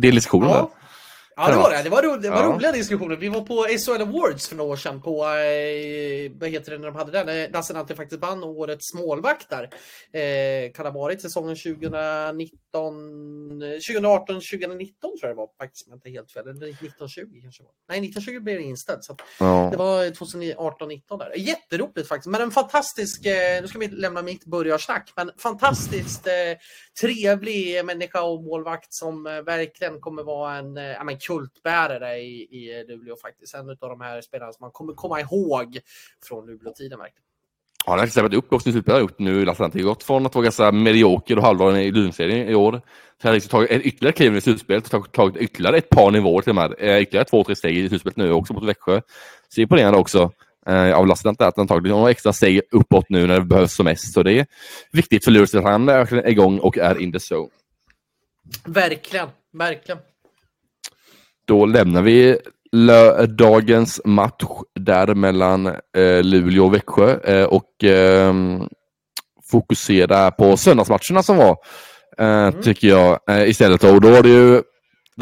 del 0.00 0.14
diskussioner 0.14 0.48
ja. 0.48 0.54
där. 0.54 0.81
Ja, 1.36 1.50
det 1.50 1.56
var 1.56 1.70
det. 1.70 1.82
Det 1.82 1.90
var, 1.90 2.02
ro, 2.02 2.16
det 2.16 2.30
var 2.30 2.42
ja. 2.42 2.48
roliga 2.48 2.72
diskussioner. 2.72 3.16
Vi 3.16 3.28
var 3.28 3.40
på 3.40 3.66
SHL 3.78 4.02
Awards 4.02 4.48
för 4.48 4.56
några 4.56 4.72
år 4.72 4.76
sedan 4.76 5.02
på, 5.02 5.24
eh, 5.24 6.32
vad 6.40 6.48
heter 6.48 6.72
det 6.72 6.78
när 6.78 6.86
de 6.86 6.96
hade 6.96 7.24
den? 7.24 7.52
Lasse 7.52 7.72
Nante 7.72 7.96
faktiskt 7.96 8.22
vann 8.22 8.44
årets 8.44 8.94
målvakt 8.94 9.50
där. 9.50 9.62
Eh, 10.20 10.72
kan 10.72 10.86
ha 10.86 10.92
varit 10.92 11.22
säsongen 11.22 11.56
2019, 11.56 13.60
2018, 13.86 14.40
2019 14.40 14.94
tror 15.00 15.18
jag 15.20 15.30
det 15.30 15.34
var 15.34 15.48
faktiskt, 15.58 15.86
jag 15.88 15.96
inte 15.96 16.10
helt 16.10 16.32
fel. 16.32 16.42
Eller 16.42 16.66
1920 16.66 17.20
kanske 17.42 17.62
var. 17.62 17.72
Nej, 17.88 17.98
1920 17.98 18.44
blev 18.44 18.58
det 18.58 18.64
inställt. 18.64 19.04
Så 19.04 19.16
ja. 19.38 19.68
Det 19.70 19.76
var 19.76 20.14
2018, 20.14 20.88
19 20.88 21.18
där. 21.18 21.32
Jätteroligt 21.36 22.08
faktiskt, 22.08 22.30
men 22.30 22.42
en 22.42 22.50
fantastisk, 22.50 23.26
eh, 23.26 23.62
nu 23.62 23.68
ska 23.68 23.78
vi 23.78 23.88
lämna 23.88 24.22
mitt 24.22 24.44
börjarsnack, 24.44 25.12
men 25.16 25.30
fantastiskt 25.38 26.26
eh, 26.26 26.32
trevlig 27.00 27.84
människa 27.84 28.22
och 28.22 28.42
målvakt 28.42 28.92
som 28.92 29.26
eh, 29.26 29.42
verkligen 29.42 30.00
kommer 30.00 30.22
vara 30.22 30.56
en, 30.56 30.76
eh, 30.76 30.84
ja, 30.84 31.04
men 31.04 31.18
kultbärare 31.18 32.18
i, 32.18 32.42
i 32.42 32.84
Luleå 32.88 33.16
faktiskt. 33.16 33.54
En 33.54 33.70
av 33.70 33.76
de 33.80 34.00
här 34.00 34.20
spelarna 34.20 34.52
som 34.52 34.64
man 34.64 34.70
kommer 34.70 34.92
komma 34.92 35.20
ihåg 35.20 35.78
från 36.28 36.46
Luleå-tiden 36.46 36.98
verkligen. 36.98 37.22
Ja, 37.86 37.92
han 37.92 37.98
har 37.98 38.06
steppat 38.06 38.34
upp 38.34 38.52
också 38.52 38.68
i 38.68 38.72
gjort 39.00 39.18
nu 39.18 39.42
i 39.42 39.44
har 39.44 39.82
Gått 39.82 40.02
från 40.02 40.26
att 40.26 40.34
vara 40.34 40.42
ganska 40.42 40.72
medioker 40.72 41.36
och 41.36 41.42
halvdagen 41.42 41.76
i 41.76 41.90
Luleå-serien 41.90 42.48
i 42.48 42.54
år. 42.54 42.82
Så 43.22 43.32
liksom 43.32 43.58
har 43.58 43.66
tagit 43.66 43.80
ett 43.80 43.86
ytterligare 43.86 44.12
kliv 44.12 44.36
i 44.36 44.40
slutspelet 44.40 44.94
och 44.94 45.12
tagit 45.12 45.36
ytterligare 45.36 45.76
ett 45.76 45.88
par 45.88 46.10
nivåer 46.10 46.42
till 46.42 46.58
och 46.58 46.62
eh, 46.62 46.68
med. 46.68 47.02
Ytterligare 47.02 47.24
två, 47.24 47.44
tre 47.44 47.56
steg 47.56 47.76
i 47.76 47.88
slutspelet 47.88 48.16
nu 48.16 48.32
också 48.32 48.52
mot 48.52 48.64
Växjö. 48.64 49.00
Så 49.48 49.60
imponerande 49.60 49.98
också 49.98 50.30
eh, 50.66 50.94
av 50.94 51.06
Lassinantti 51.06 51.44
att 51.44 51.56
han 51.56 51.66
tagit 51.66 51.90
några 51.90 52.10
extra 52.10 52.32
steg 52.32 52.60
uppåt 52.70 53.06
nu 53.08 53.26
när 53.26 53.38
det 53.38 53.44
behövs 53.44 53.74
som 53.74 53.84
mest. 53.84 54.12
Så 54.12 54.22
det 54.22 54.32
är 54.32 54.46
viktigt 54.92 55.24
för 55.24 55.30
Luleå 55.30 55.58
att 55.58 55.64
han 55.64 55.88
är 55.88 56.28
igång 56.28 56.58
och 56.58 56.78
är 56.78 56.98
in 56.98 57.12
the 57.12 57.18
zone. 57.18 57.48
Verkligen, 58.64 59.28
verkligen. 59.52 59.98
Då 61.44 61.66
lämnar 61.66 62.02
vi 62.02 62.38
dagens 63.28 64.00
match 64.04 64.44
där 64.74 65.14
mellan 65.14 65.66
eh, 65.66 66.22
Luleå 66.22 66.64
och 66.64 66.74
Växjö 66.74 67.20
eh, 67.20 67.44
och 67.44 67.84
eh, 67.84 68.34
fokuserar 69.50 70.30
på 70.30 70.56
söndagsmatcherna 70.56 71.22
som 71.22 71.36
var. 71.36 71.56
Eh, 72.18 72.26
mm. 72.26 72.62
Tycker 72.62 72.88
jag 72.88 73.18
eh, 73.28 73.48
istället. 73.48 73.84
Och 73.84 74.00
då 74.00 74.10
var 74.10 74.22
det 74.22 74.28
ju 74.28 74.62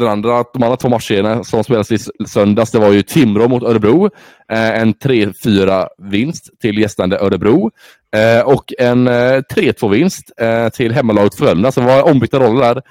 den 0.01 0.11
andra, 0.11 0.43
de 0.53 0.63
andra 0.63 0.77
två 0.77 0.89
matcherna 0.89 1.43
som 1.43 1.63
spelades 1.63 1.91
i 1.91 1.97
söndags, 2.27 2.71
det 2.71 2.79
var 2.79 2.91
ju 2.91 3.01
Timrå 3.03 3.47
mot 3.47 3.63
Örebro. 3.63 4.05
Eh, 4.51 4.79
en 4.79 4.93
3-4 4.93 5.87
vinst 5.97 6.59
till 6.61 6.77
gästande 6.77 7.19
Örebro. 7.19 7.71
Eh, 8.15 8.41
och 8.41 8.73
en 8.79 9.07
eh, 9.07 9.11
3-2 9.11 9.89
vinst 9.89 10.31
eh, 10.37 10.69
till 10.69 10.91
hemmalaget 10.93 11.35
Frölunda. 11.35 11.71
Så 11.71 11.79
det 11.79 11.87
var 11.87 12.11
ombytta 12.11 12.39
roller 12.39 12.61
där 12.61 12.81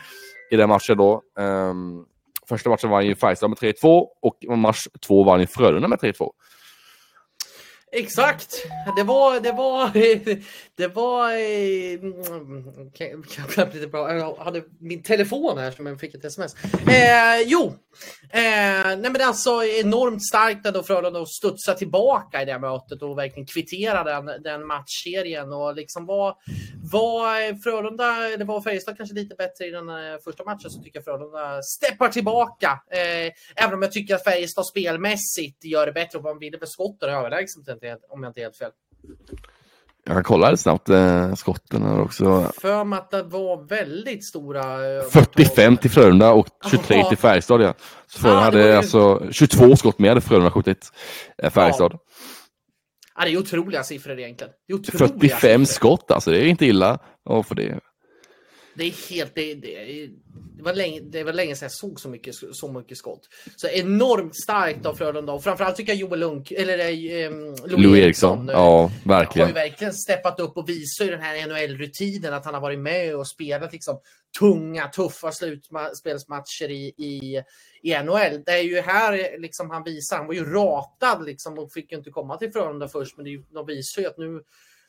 i 0.51 0.57
den 0.57 0.69
matchen 0.69 0.97
då. 0.97 1.23
Ehm, 1.41 2.05
första 2.49 2.71
matchen 2.71 2.91
vann 2.91 3.07
ju 3.07 3.15
Färjestad 3.15 3.51
med 3.51 3.59
3-2 3.59 4.07
och 4.23 4.59
match 4.59 4.87
två 5.07 5.25
vann 5.25 5.41
ju 5.41 5.47
Frölunda 5.47 5.89
med 5.89 5.99
3-2. 5.99 6.31
Exakt. 7.93 8.67
Det 8.97 9.03
var, 9.03 9.41
det 9.41 9.53
var, 9.53 9.91
det 10.77 10.87
var, 10.87 11.33
eh, 11.33 11.93
mm, 12.01 13.73
lite 13.73 13.87
bra. 13.91 14.15
Jag 14.15 14.35
hade 14.35 14.63
min 14.79 15.03
telefon 15.03 15.59
här 15.59 15.71
som 15.71 15.87
jag 15.87 16.01
fick 16.01 16.15
ett 16.15 16.25
sms. 16.25 16.55
Eh, 16.65 17.41
jo, 17.45 17.67
eh, 18.31 18.41
nej 18.83 18.97
men 18.97 19.13
det 19.13 19.23
är 19.23 19.27
alltså 19.27 19.65
enormt 19.65 20.27
starkt 20.27 20.67
ändå 20.67 20.83
Frölunda 20.83 21.21
att 21.21 21.29
studsa 21.29 21.75
tillbaka 21.75 22.43
i 22.43 22.45
det 22.45 22.53
här 22.53 22.59
mötet 22.59 23.03
och 23.03 23.19
verkligen 23.19 23.47
kvittera 23.47 24.05
den, 24.05 24.43
den 24.43 24.67
matchserien 24.67 25.53
och 25.53 25.75
liksom 25.75 26.07
var, 26.07 26.35
var 26.93 27.63
Frölunda, 27.63 28.29
eller 28.29 28.45
var 28.45 28.61
Färjestad 28.61 28.97
kanske 28.97 29.15
lite 29.15 29.35
bättre 29.35 29.67
i 29.67 29.71
den 29.71 29.89
eh, 29.89 30.19
första 30.25 30.45
matchen 30.45 30.71
så 30.71 30.83
tycker 30.83 30.99
jag 30.99 31.05
Frölunda 31.05 31.63
steppar 31.63 32.09
tillbaka. 32.09 32.81
Eh, 32.91 33.33
även 33.65 33.75
om 33.75 33.83
jag 33.83 33.93
tycker 33.93 34.15
att 34.15 34.25
Färjestad 34.25 34.67
spelmässigt 34.67 35.65
gör 35.65 35.87
det 35.87 35.93
bättre 35.93 36.19
och 36.19 36.25
man 36.25 36.39
vinner 36.39 36.59
med 36.59 36.69
skotten 36.69 37.11
överlägset 37.11 37.80
om 38.09 38.23
jag 38.23 38.31
inte 38.31 38.41
är 38.41 38.43
helt 38.43 38.57
fel. 38.57 38.71
Jag 40.05 40.17
kan 40.17 40.25
kolla 40.25 40.51
lite 40.51 40.63
snabbt 40.63 40.89
eh, 40.89 41.35
skotten 41.35 41.83
här 41.83 42.01
också. 42.01 42.53
För 42.61 42.85
mig 42.85 42.99
att 42.99 43.11
det 43.11 43.23
var 43.23 43.63
väldigt 43.69 44.25
stora. 44.25 44.63
45 45.11 45.77
till 45.77 45.91
Frölunda 45.91 46.33
och 46.33 46.47
23 46.71 46.97
Aha. 47.01 47.09
till 47.09 47.19
Färjestad. 47.19 47.63
Ja. 47.63 47.75
Så 48.07 48.19
Frölunda 48.19 48.41
ah, 48.41 48.45
hade 48.45 48.67
ju... 48.67 48.73
alltså 48.73 49.23
22 49.31 49.77
skott 49.77 49.99
mer 49.99 50.09
hade 50.09 50.21
Frölunda 50.21 50.51
skjutit 50.51 50.93
eh, 51.43 51.51
Färjestad. 51.51 51.93
Ja. 51.93 51.99
ja. 53.17 53.25
det 53.25 53.31
är 53.31 53.39
otroliga 53.39 53.83
siffror 53.83 54.19
egentligen. 54.19 54.53
Är 54.69 54.75
otroliga 54.75 55.09
45 55.09 55.67
siffror. 55.67 55.75
skott 55.75 56.11
alltså, 56.11 56.31
det 56.31 56.39
är 56.39 56.47
inte 56.47 56.67
illa. 56.67 56.99
Och 57.25 57.47
för 57.47 57.55
det. 57.55 57.79
Det 58.75 58.85
är 58.85 59.11
helt... 59.11 59.35
Det, 59.35 59.55
det, 59.55 60.09
det, 60.57 60.63
var 60.63 60.75
länge, 60.75 61.01
det 61.01 61.25
var 61.25 61.33
länge 61.33 61.57
sedan 61.57 61.67
jag 61.67 61.73
såg 61.73 62.01
så 62.01 62.09
mycket, 62.09 62.35
så 62.53 62.73
mycket 62.73 62.99
skott. 62.99 63.29
Så 63.57 63.69
enormt 63.69 64.37
starkt 64.37 64.87
av 64.87 64.95
Frölunda 64.95 65.33
och 65.33 65.45
framförallt 65.45 65.77
tycker 65.77 65.93
jag 65.93 66.01
Joel 66.01 66.21
Lunk, 66.21 66.51
eller 66.51 66.79
eh, 66.79 67.31
Louis 67.67 68.05
Eriksson. 68.05 68.49
Ja, 68.53 68.91
verkligen. 69.05 69.49
Har 69.49 69.63
ju 69.63 69.69
verkligen 69.69 69.95
steppat 69.95 70.41
upp 70.41 70.57
och 70.57 70.69
visar 70.69 71.05
ju 71.05 71.11
den 71.11 71.21
här 71.21 71.47
NHL-rutinen 71.47 72.35
att 72.35 72.45
han 72.45 72.55
har 72.55 72.61
varit 72.61 72.79
med 72.79 73.17
och 73.17 73.29
spelat 73.29 73.73
liksom 73.73 74.01
tunga, 74.39 74.89
tuffa 74.89 75.33
slutspelsmatcher 75.33 76.71
i, 76.71 76.95
i, 76.97 77.43
i 77.83 78.03
NHL. 78.03 78.43
Det 78.47 78.53
är 78.53 78.63
ju 78.63 78.81
här 78.81 79.39
liksom 79.39 79.71
han 79.71 79.85
visar, 79.85 80.17
han 80.17 80.27
var 80.27 80.35
ju 80.35 80.45
ratad 80.45 81.25
liksom 81.25 81.59
och 81.59 81.73
fick 81.73 81.93
ju 81.93 81.99
inte 81.99 82.11
komma 82.11 82.37
till 82.37 82.53
Frölunda 82.53 82.89
först, 82.89 83.17
men 83.17 83.25
det, 83.25 83.43
de 83.55 83.67
visar 83.67 84.03
ju 84.03 84.09
att 84.09 84.19
nu 84.19 84.43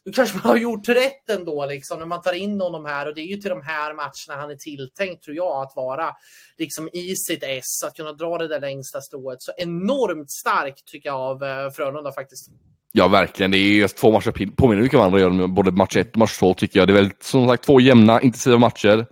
då 0.06 0.12
kanske 0.12 0.38
man 0.38 0.46
har 0.46 0.58
gjort 0.58 0.90
rätt 0.90 1.30
ändå 1.30 1.66
liksom, 1.66 2.00
när 2.00 2.06
man 2.06 2.22
tar 2.22 2.34
in 2.34 2.62
honom 2.62 2.86
här 2.86 3.08
och 3.08 3.16
det 3.16 3.22
är 3.22 3.26
ju 3.26 3.38
till 3.38 3.50
de 3.50 3.62
här 3.62 3.94
matcherna 3.94 4.42
han 4.42 4.52
är 4.52 4.56
tilltänkt 4.56 5.24
tror 5.24 5.36
jag 5.36 5.62
att 5.62 5.74
vara 5.76 6.16
liksom 6.58 6.90
i 6.94 7.16
sitt 7.16 7.44
S, 7.44 7.84
att 7.86 7.96
kunna 7.96 8.14
dra 8.14 8.38
det 8.38 8.48
där 8.48 8.60
längsta 8.60 9.02
strået. 9.02 9.42
Så 9.42 9.52
enormt 9.58 10.32
starkt 10.32 10.86
tycker 10.86 11.10
jag 11.10 11.20
av 11.20 11.44
eh, 11.44 11.72
Frölunda 11.72 12.12
faktiskt. 12.12 12.50
Ja, 12.92 13.08
verkligen. 13.08 13.52
Det 13.52 13.58
är 13.58 13.74
just 13.74 13.98
två 13.98 14.12
matcher 14.12 14.56
påminner 14.56 14.82
mycket 14.82 15.00
om 15.00 15.12
varandra, 15.12 15.48
både 15.48 15.72
match 15.72 15.96
1 15.96 16.12
och 16.12 16.18
match 16.18 16.38
2 16.38 16.54
tycker 16.54 16.80
jag. 16.80 16.88
Det 16.88 16.94
är 16.94 17.02
väl 17.02 17.12
som 17.22 17.48
sagt 17.48 17.64
två 17.64 17.80
jämna, 17.80 18.22
intensiva 18.22 18.58
matcher. 18.58 19.06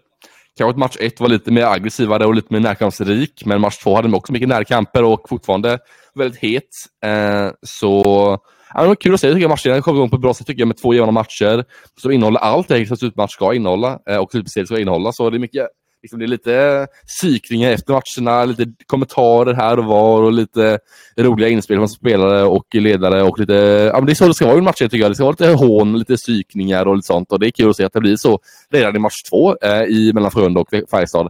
Kanske 0.58 0.71
att 0.71 0.78
match 0.78 0.97
1 0.99 1.19
var 1.19 1.28
lite 1.28 1.52
mer 1.52 1.65
aggressivare 1.65 2.25
och 2.25 2.36
lite 2.36 2.54
mer 2.54 2.60
närkampsrik, 2.60 3.45
men 3.45 3.62
match 3.62 3.78
2 3.78 3.95
hade 3.95 4.15
också 4.15 4.34
mycket 4.34 4.49
närkamper 4.49 5.04
och 5.04 5.30
fortfarande 5.30 5.80
väldigt 6.13 6.39
het. 6.39 6.69
Eh, 7.06 7.52
så 7.62 8.38
Ja, 8.73 8.82
det 8.82 8.88
var 8.88 8.95
kul 8.95 9.13
att 9.13 9.19
se 9.19 9.27
tycker 9.27 9.41
jag, 9.41 9.49
matchen. 9.49 9.82
Kom 9.82 9.95
igång 9.95 10.10
på 10.10 10.15
ett 10.15 10.21
bra 10.21 10.34
sätt 10.34 10.47
tycker 10.47 10.62
jag, 10.62 10.67
med 10.67 10.77
två 10.77 10.93
jämna 10.93 11.12
matcher 11.12 11.65
som 12.01 12.12
innehåller 12.12 12.39
allt 12.39 12.67
det 12.67 12.86
som 12.86 12.97
slutmatch 12.97 13.34
ska 13.34 13.53
innehålla 13.53 13.99
eh, 14.10 14.17
och 14.17 14.32
slutspel 14.32 14.65
ska 14.65 14.79
innehålla. 14.79 15.12
Så 15.12 15.29
det 15.29 15.38
är 15.38 15.39
mycket 15.39 15.67
Liksom 16.01 16.19
det 16.19 16.25
är 16.25 16.27
lite 16.27 16.88
psykningar 17.08 17.71
efter 17.71 17.93
matcherna, 17.93 18.45
lite 18.45 18.65
kommentarer 18.86 19.53
här 19.53 19.79
och 19.79 19.86
var 19.86 20.21
och 20.21 20.32
lite 20.32 20.79
roliga 21.17 21.49
inspel 21.49 21.77
från 21.77 21.89
spelare 21.89 22.43
och 22.43 22.75
ledare. 22.75 23.23
Och 23.23 23.39
lite, 23.39 23.53
ja, 23.93 23.97
men 23.97 24.05
det 24.05 24.12
är 24.12 24.15
så 24.15 24.27
det 24.27 24.34
ska 24.34 24.47
vara 24.47 24.58
i 24.58 24.62
matcher 24.62 24.84
tycker 24.84 24.97
jag. 24.97 25.12
Det 25.12 25.15
ska 25.15 25.23
vara 25.23 25.36
lite 25.39 25.65
hån, 25.65 25.99
lite 25.99 26.15
psykningar 26.15 26.86
och 26.86 26.95
lite 26.95 27.08
sånt. 27.08 27.32
Och 27.32 27.39
det 27.39 27.47
är 27.47 27.51
kul 27.51 27.69
att 27.69 27.75
se 27.75 27.84
att 27.84 27.93
det 27.93 27.99
blir 27.99 28.15
så 28.15 28.39
redan 28.71 28.95
i 28.95 28.99
match 28.99 29.23
två 29.29 29.58
eh, 29.62 29.84
i 29.84 30.12
mellan 30.13 30.32
Frölunda 30.32 30.60
och 30.60 30.69
Färjestad. 30.91 31.29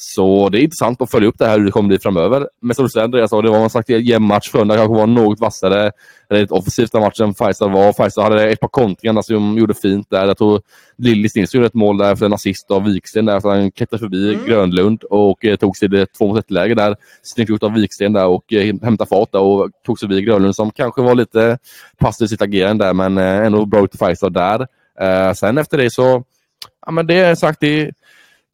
Så 0.00 0.48
det 0.48 0.58
är 0.58 0.62
intressant 0.62 1.02
att 1.02 1.10
följa 1.10 1.28
upp 1.28 1.38
det 1.38 1.46
här 1.46 1.58
hur 1.58 1.64
det 1.64 1.70
kommer 1.70 1.88
bli 1.88 1.98
framöver. 1.98 2.48
Men 2.62 2.74
som 2.74 2.84
du 2.84 2.88
säger 2.88 3.04
Andreas, 3.04 3.30
det 3.30 3.36
var 3.36 3.58
en 3.58 3.70
sagt 3.70 3.88
jämn 3.88 4.26
match. 4.26 4.50
Frölunda 4.50 4.76
kanske 4.76 4.94
var 4.94 5.06
något 5.06 5.40
vassare. 5.40 5.92
Rätt 6.28 6.50
offensivt 6.50 6.92
den 6.92 7.00
matchen 7.00 7.34
Färjestad 7.34 7.72
var. 7.72 7.92
Färjestad 7.92 8.24
hade 8.24 8.50
ett 8.50 8.60
par 8.60 8.68
kontringar 8.68 9.22
som 9.22 9.58
gjorde 9.58 9.74
fint 9.74 10.10
där. 10.10 10.26
Jag 10.26 10.38
tror 10.38 10.60
Lillis 10.98 11.34
Nilsson 11.34 11.58
gjorde 11.58 11.66
ett 11.66 11.74
mål 11.74 11.98
där 11.98 12.16
för 12.16 12.26
en 12.26 12.32
assist 12.32 12.70
av 12.70 12.84
Viksten 12.84 13.24
där. 13.24 13.40
Så 13.40 13.50
han 13.50 13.70
klättrade 13.70 14.00
förbi 14.00 14.34
mm. 14.34 14.46
Grönlund 14.46 15.04
och 15.04 15.44
eh, 15.44 15.56
tog 15.56 15.76
sig 15.76 15.88
det 15.88 16.06
2 16.06 16.26
mot 16.26 16.46
1-läge 16.46 16.74
där. 16.74 16.96
Snyggt 17.22 17.50
gjort 17.50 17.62
av 17.62 17.72
Viksten 17.72 18.12
där 18.12 18.26
och 18.26 18.52
eh, 18.52 18.74
hämtade 18.82 19.08
fart 19.08 19.32
där 19.32 19.40
och 19.40 19.70
tog 19.86 19.98
sig 19.98 20.08
förbi 20.08 20.22
Grönlund 20.22 20.56
som 20.56 20.70
kanske 20.70 21.02
var 21.02 21.14
lite 21.14 21.58
passiv 21.98 22.24
i 22.24 22.28
sitt 22.28 22.42
agerande 22.42 22.84
där 22.84 22.92
men 22.92 23.18
eh, 23.18 23.46
ändå 23.46 23.66
bra 23.66 23.84
ut 23.84 23.98
Färjestad 23.98 24.32
där. 24.32 24.66
Eh, 25.00 25.32
sen 25.32 25.58
efter 25.58 25.78
det 25.78 25.90
så, 25.90 26.24
ja 26.86 26.92
men 26.92 27.06
det 27.06 27.14
är 27.14 27.34
sagt, 27.34 27.60
det 27.60 27.90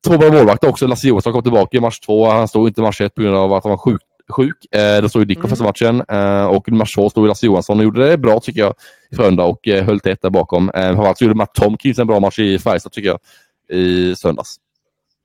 Två 0.04 0.18
bra 0.18 0.32
målvakter 0.32 0.68
också. 0.68 0.86
Lasse 0.86 1.08
Johansson 1.08 1.32
kom 1.32 1.42
tillbaka 1.42 1.76
i 1.76 1.80
match 1.80 2.00
två. 2.00 2.26
Han 2.26 2.48
stod 2.48 2.68
inte 2.68 2.80
i 2.80 2.84
match 2.84 3.00
ett 3.00 3.14
på 3.14 3.22
grund 3.22 3.36
av 3.36 3.52
att 3.52 3.64
han 3.64 3.70
var 3.70 3.76
sjuk. 3.76 4.02
sjuk. 4.28 4.74
Eh, 4.74 5.02
det 5.02 5.08
stod 5.08 5.22
ju 5.22 5.26
Dick 5.26 5.38
mm. 5.38 5.50
första 5.50 5.64
matchen 5.64 6.02
eh, 6.08 6.46
och 6.46 6.68
i 6.68 6.70
match 6.70 6.94
två 6.94 7.10
stod 7.10 7.28
Lasse 7.28 7.46
Johansson 7.46 7.78
och 7.78 7.84
gjorde 7.84 8.08
det 8.08 8.18
bra 8.18 8.40
tycker 8.40 8.60
jag 8.60 8.74
i 9.10 9.16
Frölunda 9.16 9.44
och 9.44 9.68
eh, 9.68 9.84
höll 9.84 10.00
tätt 10.00 10.22
där 10.22 10.30
bakom. 10.30 10.70
Eh, 10.70 10.82
framförallt 10.82 11.18
så 11.18 11.24
gjorde 11.24 11.36
Matt 11.36 11.54
Tomkins 11.54 11.98
en 11.98 12.06
bra 12.06 12.20
match 12.20 12.38
i 12.38 12.58
Färjestad 12.58 12.92
tycker 12.92 13.08
jag 13.08 13.18
i 13.78 14.16
söndags. 14.16 14.56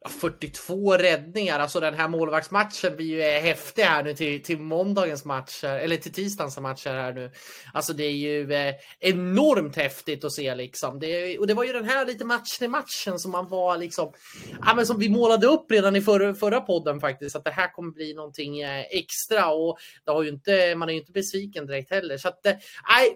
42 0.07 0.97
räddningar, 0.97 1.59
alltså 1.59 1.79
den 1.79 1.93
här 1.93 2.07
målvaktsmatchen 2.07 2.95
blir 2.95 3.05
ju 3.05 3.21
häftig 3.21 3.81
här 3.81 4.03
nu 4.03 4.13
till, 4.13 4.43
till 4.43 4.59
måndagens 4.59 5.25
matcher. 5.25 5.67
eller 5.67 5.97
till 5.97 6.13
tisdagens 6.13 6.59
matcher 6.59 6.89
här 6.89 7.13
nu. 7.13 7.31
Alltså 7.73 7.93
det 7.93 8.03
är 8.03 8.11
ju 8.11 8.53
eh, 8.53 8.75
enormt 8.99 9.75
häftigt 9.75 10.23
att 10.23 10.31
se 10.31 10.55
liksom. 10.55 10.99
Det, 10.99 11.37
och 11.37 11.47
det 11.47 11.53
var 11.53 11.63
ju 11.63 11.73
den 11.73 11.85
här 11.85 12.05
lite 12.05 12.25
matchen 12.25 12.65
i 12.65 12.67
matchen 12.67 13.19
som 13.19 13.31
man 13.31 13.49
var 13.49 13.77
liksom, 13.77 14.13
ja 14.65 14.73
men 14.75 14.85
som 14.85 14.99
vi 14.99 15.09
målade 15.09 15.47
upp 15.47 15.71
redan 15.71 15.95
i 15.95 16.01
förra, 16.01 16.33
förra 16.33 16.61
podden 16.61 16.99
faktiskt, 16.99 17.35
att 17.35 17.43
det 17.43 17.51
här 17.51 17.73
kommer 17.73 17.91
bli 17.91 18.13
någonting 18.13 18.61
eh, 18.61 18.85
extra 18.91 19.51
och 19.51 19.77
det 20.05 20.11
har 20.11 20.23
ju 20.23 20.29
inte, 20.29 20.75
man 20.75 20.89
är 20.89 20.93
ju 20.93 20.99
inte 20.99 21.11
besviken 21.11 21.65
direkt 21.65 21.91
heller. 21.91 22.17
Så 22.17 22.27
att, 22.27 22.45
eh, 22.45 22.53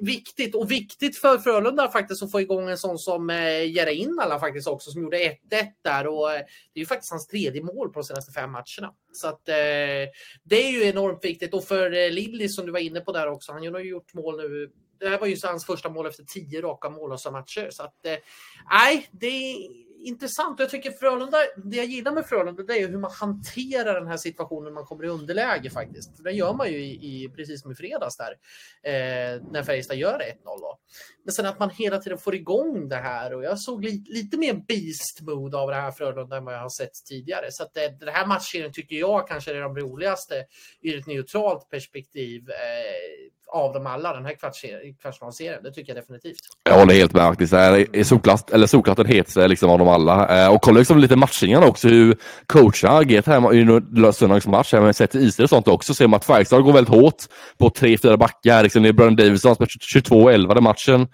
viktigt 0.02 0.56
och 0.56 0.72
viktigt 0.72 1.17
för 1.17 1.38
Frölunda 1.38 1.91
faktiskt 1.91 2.24
att 2.24 2.32
få 2.32 2.41
igång 2.41 2.69
en 2.69 2.78
sån 2.78 2.98
som 2.98 3.30
eh, 3.30 3.72
Jera 3.72 3.91
Innala 3.91 4.39
faktiskt 4.39 4.67
också, 4.67 4.91
som 4.91 5.02
gjorde 5.04 5.17
1-1 5.17 5.38
där 5.84 6.08
och 6.08 6.34
eh, 6.34 6.41
det 6.73 6.79
är 6.79 6.81
ju 6.81 6.86
faktiskt 6.86 7.12
hans 7.12 7.27
tredje 7.27 7.63
mål 7.63 7.89
på 7.89 7.99
de 7.99 8.03
senaste 8.03 8.31
fem 8.31 8.51
matcherna. 8.51 8.93
Så 9.13 9.27
att 9.27 9.49
eh, 9.49 9.55
det 10.43 10.55
är 10.55 10.71
ju 10.71 10.83
enormt 10.83 11.25
viktigt 11.25 11.53
och 11.53 11.63
för 11.63 11.93
eh, 11.93 12.12
Lilly 12.12 12.49
som 12.49 12.65
du 12.65 12.71
var 12.71 12.79
inne 12.79 13.01
på 13.01 13.12
där 13.12 13.27
också. 13.27 13.51
Han 13.51 13.73
har 13.73 13.79
ju 13.79 13.89
gjort 13.89 14.13
mål 14.13 14.38
nu. 14.38 14.71
Det 14.99 15.09
här 15.09 15.19
var 15.19 15.27
ju 15.27 15.38
hans 15.43 15.65
första 15.65 15.89
mål 15.89 16.05
efter 16.05 16.23
tio 16.23 16.62
raka 16.62 16.89
mållösa 16.89 17.31
matcher 17.31 17.67
så 17.71 17.83
att 17.83 18.05
eh, 18.05 18.17
nej, 18.69 19.07
det 19.12 19.27
är 19.27 19.55
intressant. 20.03 20.59
Jag 20.59 20.69
tycker 20.69 20.91
Frölunda, 20.91 21.37
det 21.63 21.77
jag 21.77 21.85
gillar 21.85 22.11
med 22.11 22.25
Frölunda 22.25 22.63
det 22.63 22.73
är 22.73 22.87
hur 22.87 22.97
man 22.97 23.11
hanterar 23.11 23.99
den 23.99 24.07
här 24.07 24.17
situationen 24.17 24.63
när 24.63 24.71
man 24.71 24.85
kommer 24.85 25.05
i 25.05 25.07
underläge 25.07 25.69
faktiskt. 25.69 26.17
För 26.17 26.23
det 26.23 26.31
gör 26.31 26.53
man 26.53 26.71
ju 26.71 26.77
i, 26.77 27.23
i 27.23 27.29
precis 27.29 27.61
som 27.61 27.71
i 27.71 27.75
fredags 27.75 28.17
där 28.17 28.31
eh, 28.83 29.41
när 29.51 29.63
Färjestad 29.63 29.97
gör 29.97 30.19
1-0. 30.19 30.19
Men 31.23 31.33
sen 31.33 31.45
att 31.45 31.59
man 31.59 31.69
hela 31.69 31.97
tiden 31.97 32.17
får 32.17 32.35
igång 32.35 32.89
det 32.89 32.95
här 32.95 33.33
och 33.33 33.43
jag 33.43 33.59
såg 33.59 33.85
li, 33.85 34.03
lite 34.07 34.37
mer 34.37 34.53
beast 34.53 35.21
mode 35.21 35.57
av 35.57 35.69
det 35.69 35.75
här 35.75 35.91
Frölunda 35.91 36.37
än 36.37 36.45
vad 36.45 36.53
jag 36.53 36.59
har 36.59 36.69
sett 36.69 37.05
tidigare. 37.05 37.51
Så 37.51 37.63
att 37.63 37.73
det, 37.73 37.99
det 37.99 38.11
här 38.11 38.27
matchen 38.27 38.73
tycker 38.73 38.95
jag 38.95 39.27
kanske 39.27 39.51
är 39.51 39.61
de 39.61 39.77
roligaste 39.77 40.45
ur 40.81 40.99
ett 40.99 41.07
neutralt 41.07 41.69
perspektiv. 41.69 42.49
Eh, 42.49 43.33
av 43.53 43.73
dem 43.73 43.87
alla 43.87 44.13
den 44.13 44.25
här 44.25 44.35
kvartsfinalserien. 45.01 45.63
Det 45.63 45.71
tycker 45.71 45.93
jag 45.93 46.03
definitivt. 46.03 46.37
Jag 46.63 46.79
håller 46.79 46.93
helt 46.93 47.13
med 47.13 47.23
faktiskt. 47.23 47.53
Är 47.53 48.03
solklart, 48.03 48.49
eller 48.49 48.67
solklart 48.67 48.97
den 48.97 49.05
hetaste 49.05 49.41
eh, 49.41 49.49
liksom 49.49 49.69
av 49.69 49.79
dem 49.79 49.87
alla. 49.87 50.43
Eh, 50.43 50.53
och 50.53 50.61
kolla 50.61 50.79
liksom 50.79 50.97
lite 50.97 51.15
matchningarna 51.15 51.65
också 51.65 51.87
hur 51.87 52.17
coacherna 52.47 52.97
agerat 52.97 53.25
här 53.25 53.53
i 53.55 54.13
söndagens 54.13 54.47
match. 54.47 54.73
Men 54.73 54.93
sett 54.93 55.15
Israel 55.15 55.43
och 55.43 55.49
sånt 55.49 55.67
också 55.67 55.93
ser 55.93 56.07
man 56.07 56.17
att 56.17 56.25
Färjestad 56.25 56.63
går 56.63 56.73
väldigt 56.73 56.93
hårt 56.93 57.23
på 57.57 57.69
tre, 57.69 57.97
fyra 57.97 58.17
backar. 58.17 58.63
Liksom, 58.63 58.83
det 58.83 58.89
är 58.89 58.93
Brandon 58.93 59.15
Davidson 59.15 59.55
som 59.55 59.65
spelar 59.67 60.31
22-11 60.31 60.53
den 60.53 60.63
matchen. 60.63 61.07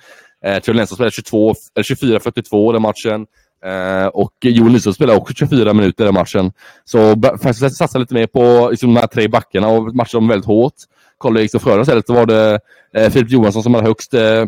Eh, 0.46 0.60
Theo 0.60 0.74
Lennström 0.74 1.12
spelar 1.12 1.84
24-42 1.84 2.74
den 2.74 2.82
matchen. 2.82 3.26
Uh, 3.66 4.08
och 4.08 4.34
Joel 4.42 4.72
Nyström 4.72 4.94
spelar 4.94 5.16
också 5.16 5.34
24 5.34 5.74
minuter 5.74 6.04
i 6.04 6.06
den 6.06 6.14
matchen. 6.14 6.52
Så 6.86 7.22
Färjestad 7.42 7.74
satsar 7.74 8.00
lite 8.00 8.14
mer 8.14 8.28
på 8.28 8.70
liksom, 8.72 8.94
de 8.94 9.00
här 9.00 9.08
tre 9.08 9.28
backarna 9.28 9.68
och 9.68 9.96
matchar 9.96 10.20
dem 10.20 10.28
väldigt 10.28 10.46
hårt 10.46 10.74
kollade 11.20 11.42
liksom 11.42 11.60
Frölunda 11.60 11.82
istället 11.82 12.08
så 12.08 12.14
var 12.14 12.26
det 12.26 12.60
eh, 12.94 13.10
Filip 13.10 13.32
Johansson 13.32 13.64
som 13.64 13.74
hade 13.74 13.88
högst 13.88 14.14
eh, 14.14 14.46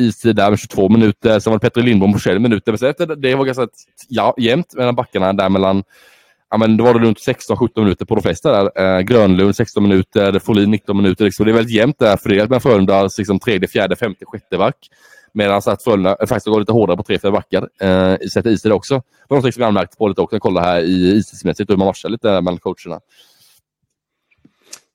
istid 0.00 0.36
där 0.36 0.50
med 0.50 0.58
22 0.58 0.88
minuter. 0.88 1.40
Sen 1.40 1.50
var 1.50 1.58
det 1.58 1.62
Petter 1.62 1.82
Lindbom 1.82 2.12
på 2.12 2.18
21 2.18 2.42
minuter. 2.42 2.72
Men 2.72 2.78
sen 2.78 2.90
efter 2.90 3.06
det 3.06 3.34
var 3.34 3.44
ganska 3.44 3.68
ja, 4.08 4.34
jämnt 4.38 4.74
mellan 4.74 4.94
backarna 4.94 5.32
där 5.32 5.48
mellan 5.48 5.82
Ja, 6.50 6.58
men 6.58 6.76
då 6.76 6.84
var 6.84 6.94
det 6.94 7.00
runt 7.00 7.18
16-17 7.18 7.68
minuter 7.80 8.04
på 8.04 8.14
de 8.14 8.22
flesta 8.22 8.52
där. 8.52 8.96
Eh, 8.96 9.00
Grönlund 9.00 9.56
16 9.56 9.82
minuter, 9.82 10.38
Folin 10.38 10.70
19 10.70 10.96
minuter. 10.96 11.24
Liksom. 11.24 11.46
Det 11.46 11.52
är 11.52 11.54
väldigt 11.54 11.74
jämnt 11.74 11.98
där 11.98 12.16
fördelat 12.16 12.48
mellan 12.48 12.60
Frölundas 12.60 13.18
liksom, 13.18 13.38
tredje, 13.38 13.68
fjärde, 13.68 13.96
femte, 13.96 14.24
sjätte 14.24 14.58
back. 14.58 14.76
Medan 15.32 15.62
Frölunda 15.62 16.16
faktiskt 16.20 16.46
går 16.46 16.60
lite 16.60 16.72
hårdare 16.72 16.96
på 16.96 17.02
tre, 17.02 17.18
fyra 17.18 17.32
backar. 17.32 17.68
Eh, 17.80 18.18
sätter 18.32 18.50
is 18.50 18.62
det 18.62 18.72
också. 18.72 18.94
Det 18.94 19.02
var 19.28 19.36
något 19.36 19.54
som 19.54 19.60
jag 19.60 19.68
anmärkte 19.68 19.96
på 19.96 20.08
lite 20.08 20.20
också. 20.20 20.38
Kolla 20.38 20.60
här 20.60 20.80
i 20.80 21.16
ismässigt 21.16 21.70
hur 21.70 21.76
man 21.76 21.86
matchar 21.86 22.08
lite 22.08 22.40
mellan 22.40 22.58
coacherna. 22.58 23.00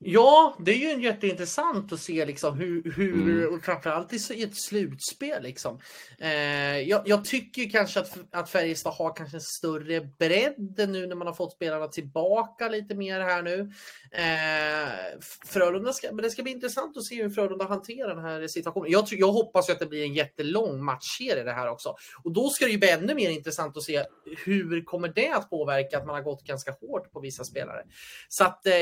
Ja, 0.02 0.56
det 0.58 0.70
är 0.70 0.96
ju 0.96 1.02
jätteintressant 1.02 1.92
att 1.92 2.00
se 2.00 2.24
liksom 2.26 2.58
hur, 2.58 2.92
hur 2.96 3.46
mm. 3.46 3.60
framförallt 3.60 4.30
i 4.30 4.42
ett 4.42 4.56
slutspel. 4.56 5.42
Liksom. 5.42 5.80
Eh, 6.18 6.78
jag, 6.78 7.02
jag, 7.08 7.24
tycker 7.24 7.70
kanske 7.70 8.00
att, 8.00 8.18
att 8.30 8.50
Färjestad 8.50 8.92
har 8.92 9.16
kanske 9.16 9.36
en 9.36 9.40
större 9.40 10.00
bredd 10.00 10.88
nu 10.88 11.06
när 11.06 11.14
man 11.14 11.26
har 11.26 11.34
fått 11.34 11.52
spelarna 11.52 11.88
tillbaka 11.88 12.68
lite 12.68 12.94
mer 12.94 13.20
här 13.20 13.42
nu. 13.42 13.72
Eh, 14.12 15.20
Frölunda 15.46 15.92
ska, 15.92 16.12
men 16.12 16.22
det 16.22 16.30
ska 16.30 16.42
bli 16.42 16.52
intressant 16.52 16.96
att 16.96 17.04
se 17.04 17.22
hur 17.22 17.30
Frölunda 17.30 17.64
hanterar 17.64 18.14
den 18.14 18.24
här 18.24 18.46
situationen. 18.46 18.90
Jag, 18.90 19.04
jag 19.10 19.32
hoppas 19.32 19.70
att 19.70 19.78
det 19.78 19.86
blir 19.86 20.04
en 20.04 20.14
jättelång 20.14 20.84
matchserie 20.84 21.44
det 21.44 21.52
här 21.52 21.68
också. 21.68 21.94
Och 22.24 22.32
då 22.32 22.48
ska 22.48 22.64
det 22.64 22.72
ju 22.72 22.78
bli 22.78 22.90
ännu 22.90 23.14
mer 23.14 23.30
intressant 23.30 23.76
att 23.76 23.82
se 23.82 24.04
hur 24.44 24.84
kommer 24.84 25.08
det 25.08 25.30
att 25.30 25.50
påverka 25.50 25.98
att 25.98 26.06
man 26.06 26.14
har 26.14 26.22
gått 26.22 26.44
ganska 26.44 26.76
hårt 26.80 27.12
på 27.12 27.20
vissa 27.20 27.44
spelare. 27.44 27.82
Så 28.28 28.44
att, 28.44 28.66
eh, 28.66 28.74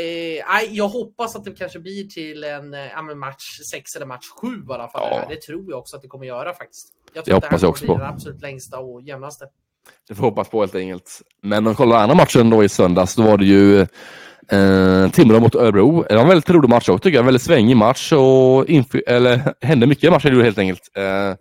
jag 0.71 0.89
hoppas 0.89 1.08
hoppas 1.09 1.37
att 1.37 1.45
det 1.45 1.51
kanske 1.51 1.79
blir 1.79 2.05
till 2.05 2.45
en 2.45 2.75
eh, 2.75 2.81
ja, 2.81 3.03
match 3.03 3.61
6 3.71 3.97
eller 3.97 4.07
match 4.07 4.27
7 4.41 4.49
i 4.49 4.73
alla 4.73 4.89
fall. 4.89 5.09
Ja. 5.11 5.25
Det 5.29 5.41
tror 5.41 5.65
jag 5.69 5.79
också 5.79 5.97
att 5.97 6.03
det 6.03 6.09
kommer 6.09 6.27
göra 6.27 6.55
faktiskt. 6.55 6.89
Jag 7.13 7.25
tror 7.25 7.33
det 7.33 7.47
att 7.47 7.61
det 7.61 7.67
här 7.67 7.73
kommer 7.73 7.97
bli 7.97 8.05
den 8.05 8.15
absolut 8.15 8.43
längsta 8.43 8.79
och 8.79 9.03
jämnaste. 9.03 9.45
Det 10.09 10.15
får 10.15 10.23
hoppas 10.23 10.49
på 10.49 10.61
helt 10.61 10.75
enkelt. 10.75 11.23
Men 11.43 11.67
om 11.67 11.73
vi 11.73 11.77
kollar 11.77 11.97
andra 11.97 12.15
matchen 12.15 12.51
då 12.51 12.65
i 12.65 12.69
söndags, 12.69 13.15
då 13.15 13.23
var 13.23 13.39
det 13.39 13.45
ju 13.45 13.81
eh, 13.81 15.11
Timrå 15.11 15.41
mot 15.41 15.55
Örebro. 15.55 16.05
Det 16.09 16.15
var 16.15 16.23
en 16.23 16.29
väldigt 16.29 16.51
rolig 16.51 16.69
match 16.69 16.89
också 16.89 17.03
tycker 17.03 17.17
jag. 17.17 17.23
En 17.23 17.27
väldigt 17.27 17.43
svängig 17.43 17.77
match 17.77 18.13
och 18.13 18.71
eller, 19.07 19.55
hände 19.67 19.87
mycket 19.87 20.05
i 20.05 20.11
matchen 20.11 20.41
helt 20.41 20.59
enkelt. 20.59 20.91
Eh, 20.97 21.35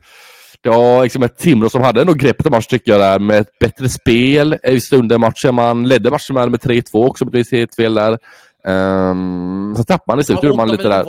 Ja, 0.61 1.03
liksom 1.03 1.23
ett 1.23 1.37
Timrå 1.37 1.69
som 1.69 1.81
hade 1.81 2.05
nog 2.05 2.17
greppet 2.17 2.45
om 2.45 2.51
matchen 2.51 2.69
tycker 2.69 2.91
jag 2.91 3.01
där 3.01 3.19
med 3.19 3.39
ett 3.39 3.59
bättre 3.59 3.89
spel 3.89 4.57
i 4.63 4.81
stunden 4.81 5.21
matchen. 5.21 5.55
Man 5.55 5.87
ledde 5.87 6.11
matchen 6.11 6.33
med, 6.33 6.51
med 6.51 6.59
3-2 6.59 7.07
också, 7.07 7.25
det 7.25 7.51
helt 7.51 7.75
fel 7.75 7.93
där. 7.93 8.19
Um, 8.67 9.75
så 9.77 9.83
tappade 9.83 10.15
man 10.15 10.19
i 10.19 10.23
slutet, 10.23 10.43
gjorde 10.43 10.57
man 10.57 10.67
lite 10.69 10.87
där. 10.87 11.05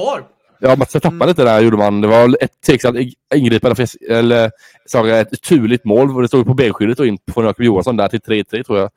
Ja, 0.61 0.69
man 0.77 0.87
tappade 0.87 1.15
Mm. 1.17 1.29
lite 1.29 1.45
där 1.45 1.61
gjorde 1.61 1.77
man. 1.77 2.01
Det 2.01 2.09
var 2.09 2.37
ett 2.41 2.51
tveksamt 2.67 2.99
ingripande, 3.35 3.87
eller 4.11 4.51
jag, 4.93 5.21
ett 5.21 5.43
turligt 5.43 5.85
mål. 5.85 6.23
Det 6.23 6.29
stod 6.29 6.47
på 6.47 6.55
benskyddet 6.55 7.01
och 7.01 7.07
in 7.07 7.19
från 7.33 7.45
Jakob 7.45 7.65
Johansson 7.65 7.97
där 7.97 8.09
till 8.09 8.21
3-3 8.21 8.63
tror 8.65 8.79
jag. 8.79 8.91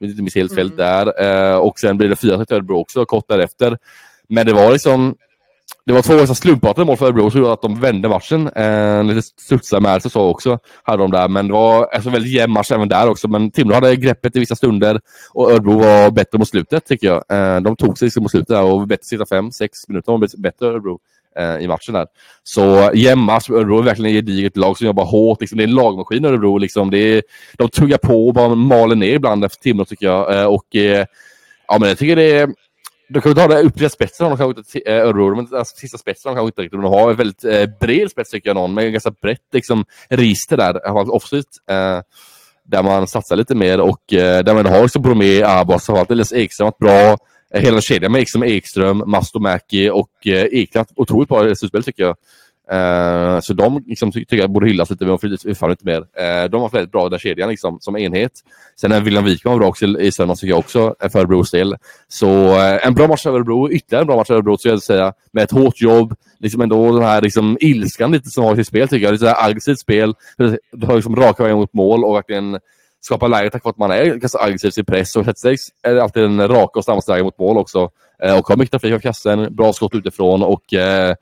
Om 0.00 0.06
inte 0.06 0.22
minns 0.22 0.34
helt 0.34 0.54
fel 0.54 0.66
Mm. 0.66 0.76
där. 0.76 1.52
Eh, 1.52 1.56
och 1.56 1.78
sen 1.78 1.98
blir 1.98 2.08
det 2.08 2.16
4 2.16 2.44
till 2.44 2.56
Örebro 2.56 2.76
också 2.76 3.04
kort 3.04 3.24
därefter. 3.28 3.78
Men 4.28 4.46
det 4.46 4.52
var 4.52 4.72
liksom 4.72 5.14
det 5.88 5.94
var 5.94 6.02
två 6.02 6.16
ganska 6.16 6.34
slumpartade 6.34 6.84
mål 6.84 6.96
för 6.96 7.06
Örebro 7.06 7.30
som 7.30 7.40
gjorde 7.40 7.52
att 7.52 7.62
de 7.62 7.80
vände 7.80 8.08
matchen. 8.08 8.48
Eh, 8.48 9.04
lite 9.04 9.22
studsar 9.22 9.80
med 9.80 10.02
sig 10.02 10.10
så 10.10 10.22
också 10.22 10.58
hade 10.82 11.02
de 11.02 11.10
där. 11.10 11.28
Men 11.28 11.46
det 11.46 11.52
var 11.52 11.88
alltså, 11.92 12.10
väldigt 12.10 12.32
jämn 12.32 12.52
match 12.52 12.72
även 12.72 12.88
där 12.88 13.08
också. 13.08 13.28
Men 13.28 13.50
Timrå 13.50 13.74
hade 13.74 13.96
greppet 13.96 14.36
i 14.36 14.38
vissa 14.38 14.56
stunder 14.56 15.00
och 15.32 15.52
Örebro 15.52 15.78
var 15.78 16.10
bättre 16.10 16.38
mot 16.38 16.48
slutet 16.48 16.86
tycker 16.86 17.06
jag. 17.06 17.24
Eh, 17.28 17.60
de 17.60 17.76
tog 17.76 17.98
sig 17.98 18.06
liksom 18.06 18.22
mot 18.22 18.30
slutet 18.30 18.48
där 18.48 18.62
och 18.62 18.86
bättre 18.86 19.04
sista 19.04 19.26
fem, 19.26 19.52
sex 19.52 19.88
minuter. 19.88 20.12
De 20.12 20.20
var 20.20 20.28
bättre 20.38 20.66
Örebro 20.66 20.98
eh, 21.38 21.56
i 21.56 21.68
matchen 21.68 21.94
där. 21.94 22.06
Så 22.42 22.90
jämn 22.94 23.22
match. 23.22 23.50
Örebro 23.50 23.78
är 23.78 23.82
verkligen 23.82 24.16
ett 24.16 24.24
gediget 24.26 24.56
lag 24.56 24.78
som 24.78 24.86
jobbar 24.86 25.04
hårt. 25.04 25.40
Liksom, 25.40 25.58
det 25.58 25.64
är 25.64 25.68
en 25.68 25.74
lagmaskin 25.74 26.24
Örebro. 26.24 26.58
Liksom. 26.58 26.90
Det 26.90 26.98
är, 26.98 27.22
de 27.58 27.68
tuggar 27.68 27.98
på 27.98 28.28
och 28.28 28.34
bara 28.34 28.54
maler 28.54 28.96
ner 28.96 29.14
ibland 29.14 29.44
efter 29.44 29.62
Timrå 29.62 29.84
tycker 29.84 30.06
jag. 30.06 30.40
Eh, 30.40 30.46
och 30.46 30.76
eh, 30.76 31.06
ja, 31.68 31.78
men 31.78 31.88
jag 31.88 31.98
tycker 31.98 32.16
det 32.16 32.38
är 32.38 32.48
de 33.08 33.20
kan 33.20 33.34
ta 33.34 33.48
den 33.48 33.66
upp 33.66 33.92
spetsen 33.92 34.26
har 34.26 34.36
de 34.36 34.38
kanske 34.38 34.78
inte, 34.78 34.90
Örebro, 34.90 35.34
men 35.34 35.58
alltså, 35.58 35.76
sista 35.76 35.98
spetsen 35.98 36.28
har 36.28 36.36
de 36.36 36.38
kanske 36.38 36.48
inte 36.48 36.62
riktigt, 36.62 36.82
de 36.82 36.92
har 36.92 37.10
en 37.10 37.16
väldigt 37.16 37.44
eh, 37.44 37.66
bred 37.80 38.10
spets 38.10 38.30
tycker 38.30 38.48
jag 38.48 38.54
någon, 38.54 38.74
med 38.74 38.92
ganska 38.92 39.10
brett 39.10 39.48
liksom, 39.52 39.84
register 40.08 40.56
där, 40.56 40.86
eh, 40.86 40.96
offside, 40.96 41.44
eh, 41.70 42.00
där 42.64 42.82
man 42.82 43.06
satsar 43.06 43.36
lite 43.36 43.54
mer 43.54 43.80
och 43.80 44.12
eh, 44.12 44.44
där 44.44 44.54
man 44.54 44.66
har 44.66 44.82
liksom 44.82 45.02
Bromé, 45.02 45.42
Abbas, 45.42 45.88
och 45.88 45.98
allt, 45.98 46.10
Elias 46.10 46.32
Ekström 46.32 46.64
har 46.64 46.72
varit 46.72 46.78
bra, 46.78 47.26
eh, 47.54 47.62
hela 47.62 47.80
kedjan 47.80 48.12
med 48.12 48.20
Ekström, 48.20 48.42
Ekström, 48.42 49.02
Mastomäki 49.06 49.90
och 49.90 50.26
eh, 50.26 50.46
Ekland, 50.52 50.88
otroligt 50.96 51.28
bra 51.28 51.54
slutspel 51.54 51.84
tycker 51.84 52.02
jag. 52.02 52.16
Eh, 52.70 53.40
så 53.40 53.52
de 53.52 53.84
liksom, 53.86 54.12
ty- 54.12 54.20
tycker 54.24 54.36
jag 54.36 54.50
borde 54.50 54.66
hyllas 54.66 54.90
lite, 54.90 55.04
men 55.04 55.18
de 55.44 55.54
får 55.54 55.70
inte 55.70 55.86
mer. 55.86 55.96
Eh, 55.96 56.50
de 56.50 56.60
var 56.60 56.68
väldigt 56.68 56.92
bra, 56.92 57.02
den 57.02 57.10
där 57.10 57.18
kedjan, 57.18 57.48
liksom, 57.48 57.78
som 57.80 57.96
enhet. 57.96 58.32
Sen 58.80 58.92
är 58.92 59.00
William 59.00 59.24
Wikman 59.24 59.52
var 59.52 59.58
bra 59.58 59.68
också 59.68 59.86
i 59.86 60.12
söndags 60.12 60.40
tycker 60.40 60.52
jag 60.52 60.58
också, 60.58 60.94
eh, 61.00 61.08
för 61.10 61.18
Örebros 61.18 61.50
del. 61.50 61.76
Så 62.08 62.28
eh, 62.58 62.86
en 62.86 62.94
bra 62.94 63.06
match 63.06 63.26
av 63.26 63.34
Örebro, 63.34 63.70
ytterligare 63.70 64.02
en 64.02 64.06
bra 64.06 64.16
match 64.16 64.30
av 64.30 64.36
Örebro 64.36 64.58
skulle 64.58 64.74
jag 64.74 64.82
säga. 64.82 65.12
Med 65.32 65.44
ett 65.44 65.50
hårt 65.50 65.80
jobb, 65.80 66.14
liksom 66.38 66.60
ändå 66.60 66.92
den 66.92 67.02
här 67.02 67.22
liksom, 67.22 67.56
ilskan 67.60 68.12
lite 68.12 68.30
som 68.30 68.44
har 68.44 68.52
i 68.52 68.56
sitt 68.56 68.66
spel 68.66 68.88
tycker 68.88 69.04
jag. 69.04 69.12
Lite 69.12 69.34
aggressivt 69.36 69.78
spel. 69.80 70.14
Du 70.72 70.86
har 70.86 70.94
liksom 70.94 71.16
raka 71.16 71.42
vägen 71.42 71.58
mot 71.58 71.72
mål 71.74 72.04
och 72.04 72.16
verkligen 72.16 72.58
skapa 73.00 73.28
läge 73.28 73.50
tack 73.50 73.64
vare 73.64 73.70
att 73.70 73.78
man 73.78 73.90
är 73.90 74.04
ganska 74.14 74.38
aggressiv 74.38 74.72
i 74.76 74.84
press. 74.84 75.16
Och 75.16 75.24
sätter 75.24 75.40
sig 75.40 75.56
är 75.82 75.96
alltid 75.96 76.24
en 76.24 76.48
raka 76.48 76.78
och 76.78 76.84
snabbaste 76.84 77.12
vägen 77.12 77.24
mot 77.24 77.38
mål 77.38 77.58
också. 77.58 77.90
Eh, 78.22 78.38
och 78.38 78.48
har 78.48 78.56
mycket 78.56 78.70
trafik 78.70 78.94
av 78.94 78.98
kassen, 78.98 79.54
bra 79.54 79.72
skott 79.72 79.94
utifrån 79.94 80.42
och 80.42 80.74
eh, 80.74 81.14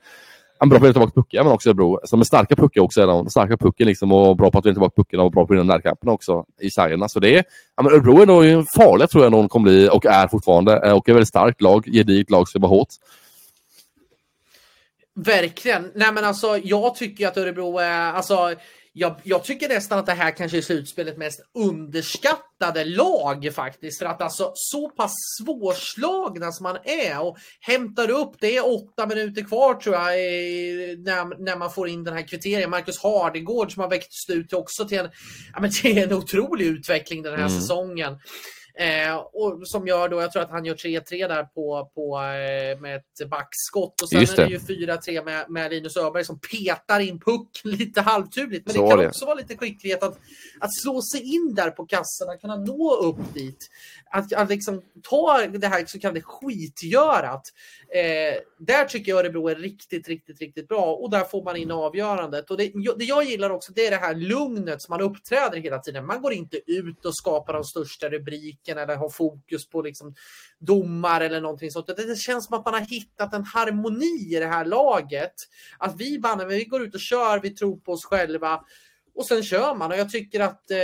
en 0.59 0.69
bra 0.69 0.79
på 0.79 0.85
att 0.85 0.89
vinna 0.89 0.93
tillbaka 0.93 1.11
puckar 1.11 1.43
men 1.43 1.53
också 1.53 1.69
Örebro. 1.69 1.99
Som 2.03 2.19
är 2.19 2.23
starka 2.23 2.55
puckar 2.55 2.81
också. 2.81 3.01
Är 3.01 3.07
de. 3.07 3.29
Starka 3.29 3.57
pucken 3.57 3.87
liksom 3.87 4.11
och 4.11 4.37
bra 4.37 4.51
på 4.51 4.59
att 4.59 4.65
vinna 4.65 4.73
tillbaka 4.73 4.93
pucken 4.95 5.19
och 5.19 5.31
bra 5.31 5.45
på 5.45 5.53
att 5.53 5.59
vinna 5.59 5.73
närkampen 5.73 6.09
också 6.09 6.45
i 6.59 6.69
sargerna. 6.69 7.09
Så 7.09 7.19
det 7.19 7.35
är, 7.35 7.43
ja, 7.75 7.83
men 7.83 7.91
Örebro 7.93 8.21
är 8.21 8.25
nog 8.25 8.65
farliga 8.75 9.07
tror 9.07 9.23
jag 9.23 9.31
de 9.31 9.49
kommer 9.49 9.69
bli 9.69 9.89
och 9.91 10.05
är 10.05 10.27
fortfarande. 10.27 10.73
Eh, 10.73 10.91
och 10.91 11.09
är 11.09 11.11
ett 11.11 11.15
väldigt 11.15 11.27
starkt 11.27 11.61
lag, 11.61 11.85
gediget 11.85 12.29
lag 12.29 12.47
som 12.47 12.59
jobbar 12.59 12.69
hårt. 12.69 12.89
Verkligen. 15.15 15.91
Nej 15.95 16.11
men 16.13 16.25
alltså 16.25 16.57
jag 16.63 16.95
tycker 16.95 17.27
att 17.27 17.37
Örebro 17.37 17.77
är, 17.77 18.13
alltså 18.13 18.55
jag, 18.99 19.15
jag 19.23 19.43
tycker 19.43 19.69
nästan 19.69 19.99
att 19.99 20.05
det 20.05 20.13
här 20.13 20.31
kanske 20.31 20.57
är 20.57 20.61
slutspelets 20.61 21.17
mest 21.17 21.39
underskattade 21.57 22.85
lag 22.85 23.49
faktiskt. 23.53 23.99
För 23.99 24.05
att 24.05 24.21
alltså 24.21 24.51
så 24.55 24.89
pass 24.89 25.13
svårslagna 25.41 26.51
som 26.51 26.63
man 26.63 26.77
är 26.83 27.21
och 27.21 27.37
hämtar 27.59 28.09
upp, 28.11 28.35
det 28.39 28.57
är 28.57 28.67
åtta 28.75 29.05
minuter 29.05 29.43
kvar 29.43 29.73
tror 29.73 29.95
jag 29.95 30.03
när, 31.03 31.43
när 31.43 31.57
man 31.57 31.71
får 31.71 31.87
in 31.89 32.03
den 32.03 32.13
här 32.13 32.27
kvitteringen. 32.27 32.69
Marcus 32.69 33.03
Hardegård 33.03 33.73
som 33.73 33.81
har 33.81 33.89
växt 33.89 34.29
ut 34.29 34.53
också 34.53 34.87
till 34.87 34.97
en, 34.99 35.09
ja, 35.53 35.59
men 35.61 35.71
till 35.71 35.97
en 35.97 36.13
otrolig 36.13 36.65
utveckling 36.65 37.23
den 37.23 37.33
här 37.33 37.47
Mm. 37.47 37.61
säsongen. 37.61 38.19
Eh, 38.79 39.15
och 39.15 39.67
som 39.67 39.87
gör 39.87 40.09
då, 40.09 40.21
jag 40.21 40.31
tror 40.31 40.41
att 40.43 40.49
han 40.49 40.65
gör 40.65 40.75
3-3 40.75 41.27
där 41.27 41.43
på, 41.43 41.91
på, 41.95 42.17
eh, 42.17 42.79
med 42.79 42.95
ett 42.95 43.29
backskott. 43.29 44.01
Och 44.01 44.09
sen 44.09 44.19
Just 44.21 44.33
är 44.33 44.37
det 44.37 44.57
det. 44.67 44.73
ju 44.73 44.87
4-3 44.87 45.25
med, 45.25 45.49
med 45.49 45.71
Linus 45.71 45.97
Öberg 45.97 46.25
som 46.25 46.39
petar 46.39 46.99
in 46.99 47.19
puck 47.19 47.47
lite 47.63 48.01
halvturligt. 48.01 48.65
Men 48.65 48.75
Så 48.75 48.83
det 48.83 48.89
kan 48.89 48.99
det. 48.99 49.07
också 49.07 49.25
vara 49.25 49.35
lite 49.35 49.57
skicklighet 49.57 50.03
att, 50.03 50.19
att 50.59 50.75
slå 50.81 51.01
sig 51.01 51.35
in 51.35 51.55
där 51.55 51.71
på 51.71 51.85
kassorna, 51.85 52.37
kunna 52.41 52.55
nå 52.55 52.95
upp 52.95 53.33
dit. 53.33 53.69
Att, 54.11 54.33
att 54.33 54.49
liksom 54.49 54.81
ta 55.09 55.47
det 55.47 55.67
här 55.67 55.85
så 55.85 55.99
kallade 55.99 56.21
skitgörat. 56.21 57.43
Eh, 57.95 58.41
där 58.57 58.85
tycker 58.85 59.11
jag 59.11 59.19
Örebro 59.19 59.47
är 59.47 59.55
riktigt, 59.55 60.07
riktigt, 60.07 60.39
riktigt 60.41 60.67
bra 60.67 60.93
och 60.93 61.09
där 61.09 61.23
får 61.23 61.43
man 61.43 61.55
in 61.55 61.71
avgörandet. 61.71 62.51
Och 62.51 62.57
det, 62.57 62.71
det 62.97 63.05
jag 63.05 63.23
gillar 63.23 63.49
också 63.49 63.71
det 63.75 63.87
är 63.87 63.91
det 63.91 63.97
här 63.97 64.15
lugnet 64.15 64.81
som 64.81 64.93
man 64.93 65.01
uppträder 65.01 65.57
hela 65.57 65.79
tiden. 65.79 66.05
Man 66.05 66.21
går 66.21 66.33
inte 66.33 66.57
ut 66.71 67.05
och 67.05 67.17
skapar 67.17 67.53
de 67.53 67.63
största 67.63 68.09
rubrikerna 68.09 68.66
eller 68.71 68.95
har 68.95 69.09
fokus 69.09 69.69
på 69.69 69.81
liksom 69.81 70.15
domar 70.59 71.21
eller 71.21 71.41
någonting 71.41 71.71
sånt. 71.71 71.87
Det, 71.87 72.19
känns 72.19 72.45
som 72.45 72.59
att 72.59 72.65
man 72.65 72.73
har 72.73 72.81
hittat 72.81 73.33
en 73.33 73.43
harmoni 73.43 74.35
i 74.35 74.39
det 74.39 74.45
här 74.45 74.65
laget. 74.65 75.33
Att 75.77 75.95
vi 75.97 76.19
banne 76.19 76.45
vi 76.45 76.65
går 76.65 76.81
ut 76.83 76.93
och 76.93 76.99
kör, 76.99 77.39
vi 77.39 77.49
tror 77.49 77.77
på 77.77 77.91
oss 77.91 78.05
själva. 78.05 78.61
Och 79.15 79.25
sen 79.25 79.43
kör 79.43 79.75
man 79.75 79.91
och 79.91 79.97
jag 79.97 80.09
tycker 80.09 80.39
att 80.39 80.71
eh, 80.71 80.77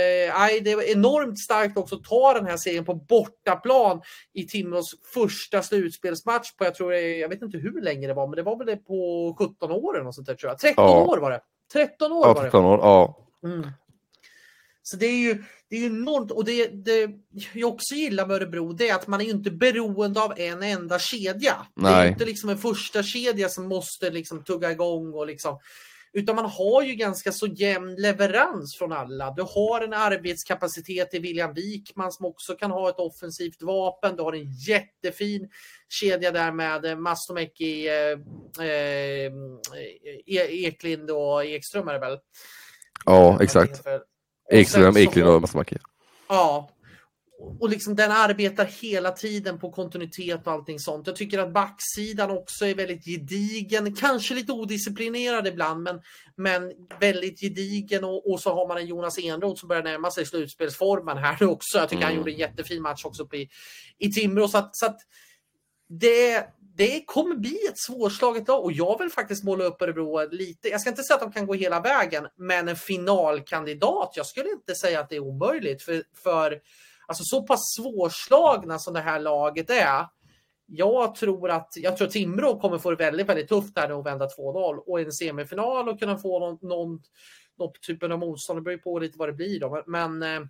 det 0.62 0.72
är 0.72 0.92
enormt 0.92 1.38
starkt 1.38 1.78
också 1.78 1.94
att 1.96 2.04
ta 2.04 2.34
den 2.34 2.46
här 2.46 2.56
serien 2.56 2.84
på 2.84 2.94
bortaplan 2.94 4.02
i 4.32 4.46
Timrås 4.46 4.94
första 5.14 5.62
slutspelsmatch 5.62 6.52
på, 6.56 6.64
jag 6.64 6.74
tror 6.74 6.94
jag 6.94 7.28
vet 7.28 7.42
inte 7.42 7.58
hur 7.58 7.80
länge 7.80 8.06
det 8.06 8.14
var, 8.14 8.26
men 8.26 8.36
det 8.36 8.42
var 8.42 8.56
väl 8.56 8.66
det 8.66 8.76
på 8.76 9.34
17 9.38 9.70
år 9.70 9.94
eller 9.94 10.04
något 10.04 10.14
sånt 10.14 10.26
där 10.26 10.34
tror 10.34 10.50
jag. 10.50 10.58
13 10.58 10.84
Ja. 10.84 11.04
år 11.04 11.18
var 11.18 11.30
det. 11.30 11.40
13 11.72 12.12
år 12.12 12.26
Ja, 12.26 12.34
var 12.34 12.34
det. 12.34 12.50
13 12.50 12.64
år. 12.64 12.78
Ja. 12.78 13.18
Mm. 13.44 13.68
Så 14.82 14.96
det 14.96 15.06
är 15.06 15.18
ju 15.18 15.44
det 15.74 15.84
är 15.84 15.86
enormt 15.86 16.30
och 16.30 16.44
det, 16.44 16.66
det 16.66 17.10
jag 17.52 17.72
också 17.72 17.94
gillar 17.94 18.26
med 18.26 18.36
Örebro 18.36 18.72
det 18.72 18.88
är 18.88 18.94
att 18.94 19.06
man 19.06 19.20
är 19.20 19.30
inte 19.30 19.50
beroende 19.50 20.22
av 20.22 20.38
en 20.38 20.62
enda 20.62 20.98
kedja. 20.98 21.66
Det 21.74 21.88
är 21.88 21.92
Nej. 21.92 22.08
inte 22.08 22.24
liksom 22.24 22.50
en 22.50 22.58
första 22.58 23.02
kedja 23.02 23.48
som 23.48 23.68
måste 23.68 24.10
liksom 24.10 24.44
tugga 24.44 24.72
igång 24.72 25.14
och 25.14 25.26
liksom 25.26 25.58
utan 26.12 26.36
man 26.36 26.44
har 26.44 26.82
ju 26.82 26.94
ganska 26.94 27.32
så 27.32 27.46
jämn 27.46 27.94
leverans 27.94 28.76
från 28.78 28.92
alla. 28.92 29.30
Du 29.30 29.42
har 29.42 29.80
en 29.80 29.92
arbetskapacitet 29.92 31.14
i 31.14 31.18
William 31.18 31.54
Wikman 31.54 32.12
som 32.12 32.26
också 32.26 32.54
kan 32.54 32.70
ha 32.70 32.88
ett 32.88 32.98
offensivt 32.98 33.62
vapen. 33.62 34.16
Du 34.16 34.22
har 34.22 34.32
en 34.32 34.52
jättefin 34.52 35.50
kedja 35.88 36.30
där 36.30 36.52
med 36.52 36.84
eh, 36.84 36.96
Mastomäki, 36.96 37.88
eh, 37.88 38.18
eh, 38.66 39.32
E- 40.26 40.66
Eklind 40.66 41.10
och 41.10 41.44
Ekström 41.44 41.88
är 41.88 41.92
det 41.92 42.00
väl? 42.00 42.18
ja, 43.04 43.42
exakt. 43.42 43.86
Ekström, 44.50 44.96
har- 44.96 45.22
och 45.34 45.40
Massamaki. 45.40 45.76
Ja. 46.28 46.70
Och 47.60 47.68
liksom 47.68 47.96
den 47.96 48.10
arbetar 48.10 48.64
hela 48.64 49.10
tiden 49.10 49.58
på 49.58 49.70
kontinuitet 49.72 50.46
och 50.46 50.52
allting 50.52 50.78
sånt. 50.78 51.06
Jag 51.06 51.16
tycker 51.16 51.38
att 51.38 51.52
backsidan 51.52 52.30
också 52.30 52.66
är 52.66 52.74
väldigt 52.74 53.04
gedigen, 53.04 53.94
kanske 53.94 54.34
lite 54.34 54.52
odisciplinerad 54.52 55.46
ibland, 55.46 55.82
men, 55.82 56.00
men 56.36 56.72
väldigt 57.00 57.40
gedigen 57.40 58.04
och, 58.04 58.30
och 58.32 58.40
så 58.40 58.54
har 58.54 58.68
man 58.68 58.76
en 58.78 58.86
Jonas 58.86 59.18
Enroth 59.18 59.60
som 59.60 59.68
börjar 59.68 59.82
närma 59.82 60.10
sig 60.10 60.26
slutspelsformen 60.26 61.18
här 61.18 61.44
också. 61.44 61.78
Jag 61.78 61.88
tycker 61.88 62.02
han 62.02 62.12
Mm. 62.12 62.18
gjorde 62.20 62.32
en 62.32 62.38
jättefin 62.38 62.82
match 62.82 63.04
också 63.04 63.22
uppe 63.22 63.36
i, 63.36 63.48
i 63.98 64.12
Timrå. 64.12 64.48
Så 64.48 64.58
att, 64.58 64.76
så 64.76 64.86
att 64.86 64.98
det, 65.88 66.46
det 66.76 67.04
kommer 67.06 67.34
bli 67.36 67.58
ett 67.68 67.78
svårslaget 67.78 68.48
lag 68.48 68.64
och 68.64 68.72
jag 68.72 68.98
vill 68.98 69.10
faktiskt 69.10 69.44
måla 69.44 69.64
upp 69.64 69.82
Örebro 69.82 70.28
lite. 70.30 70.68
Jag 70.68 70.80
ska 70.80 70.90
inte 70.90 71.02
säga 71.02 71.16
att 71.16 71.22
de 71.22 71.32
kan 71.32 71.46
gå 71.46 71.54
hela 71.54 71.80
vägen, 71.80 72.26
men 72.36 72.68
en 72.68 72.76
finalkandidat. 72.76 74.12
Jag 74.16 74.26
skulle 74.26 74.50
inte 74.50 74.74
säga 74.74 75.00
att 75.00 75.08
det 75.08 75.16
är 75.16 75.20
omöjligt 75.20 75.82
för, 75.82 76.02
för 76.22 76.60
alltså 77.06 77.24
så 77.24 77.42
pass 77.42 77.60
svårslagna 77.76 78.78
som 78.78 78.94
det 78.94 79.00
här 79.00 79.20
laget 79.20 79.70
är. 79.70 80.06
Jag 80.66 81.14
tror 81.14 81.50
att 81.50 81.68
jag 81.76 81.96
tror 81.96 82.08
Timrå 82.08 82.60
kommer 82.60 82.78
få 82.78 82.90
det 82.90 82.96
väldigt, 82.96 83.28
väldigt 83.28 83.48
tufft 83.48 83.78
här 83.78 83.88
nu 83.88 83.94
att 83.94 84.06
vända 84.06 84.26
2-0 84.26 84.76
och 84.76 85.00
en 85.00 85.12
semifinal 85.12 85.88
och 85.88 85.98
kunna 86.00 86.18
få 86.18 86.38
någon, 86.38 86.58
någon, 86.68 87.02
någon 87.58 87.72
typ 87.80 88.02
av 88.02 88.18
motstånd. 88.18 88.58
Det 88.58 88.62
beror 88.62 88.76
ju 88.76 88.82
på 88.82 88.98
lite 88.98 89.18
vad 89.18 89.28
det 89.28 89.32
blir 89.32 89.60
då, 89.60 89.82
men 89.86 90.22
eh, 90.22 90.40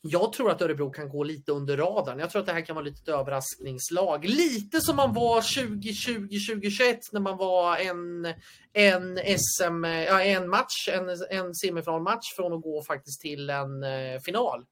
jag 0.00 0.32
tror 0.32 0.50
att 0.50 0.62
Örebro 0.62 0.90
kan 0.90 1.08
gå 1.08 1.24
lite 1.24 1.52
under 1.52 1.76
radarn. 1.76 2.18
Jag 2.18 2.30
tror 2.30 2.40
att 2.40 2.46
det 2.46 2.52
här 2.52 2.60
kan 2.60 2.76
vara 2.76 2.84
lite 2.84 3.02
ett 3.02 3.18
överraskningslag. 3.18 4.24
Lite 4.24 4.80
som 4.80 4.96
man 4.96 5.14
var 5.14 5.40
2020-2021 5.40 6.98
när 7.12 7.20
man 7.20 7.36
var 7.36 7.76
en, 7.76 8.26
en 8.72 9.18
SM, 9.38 9.84
ja, 9.84 10.22
en 10.22 10.48
match, 10.48 10.88
en, 10.92 11.08
en 11.30 11.54
semifinalmatch 11.54 12.34
från 12.36 12.52
att 12.52 12.62
gå 12.62 12.82
faktiskt 12.82 13.20
till 13.20 13.50
en 13.50 13.82
eh, 13.82 14.20
final. 14.24 14.64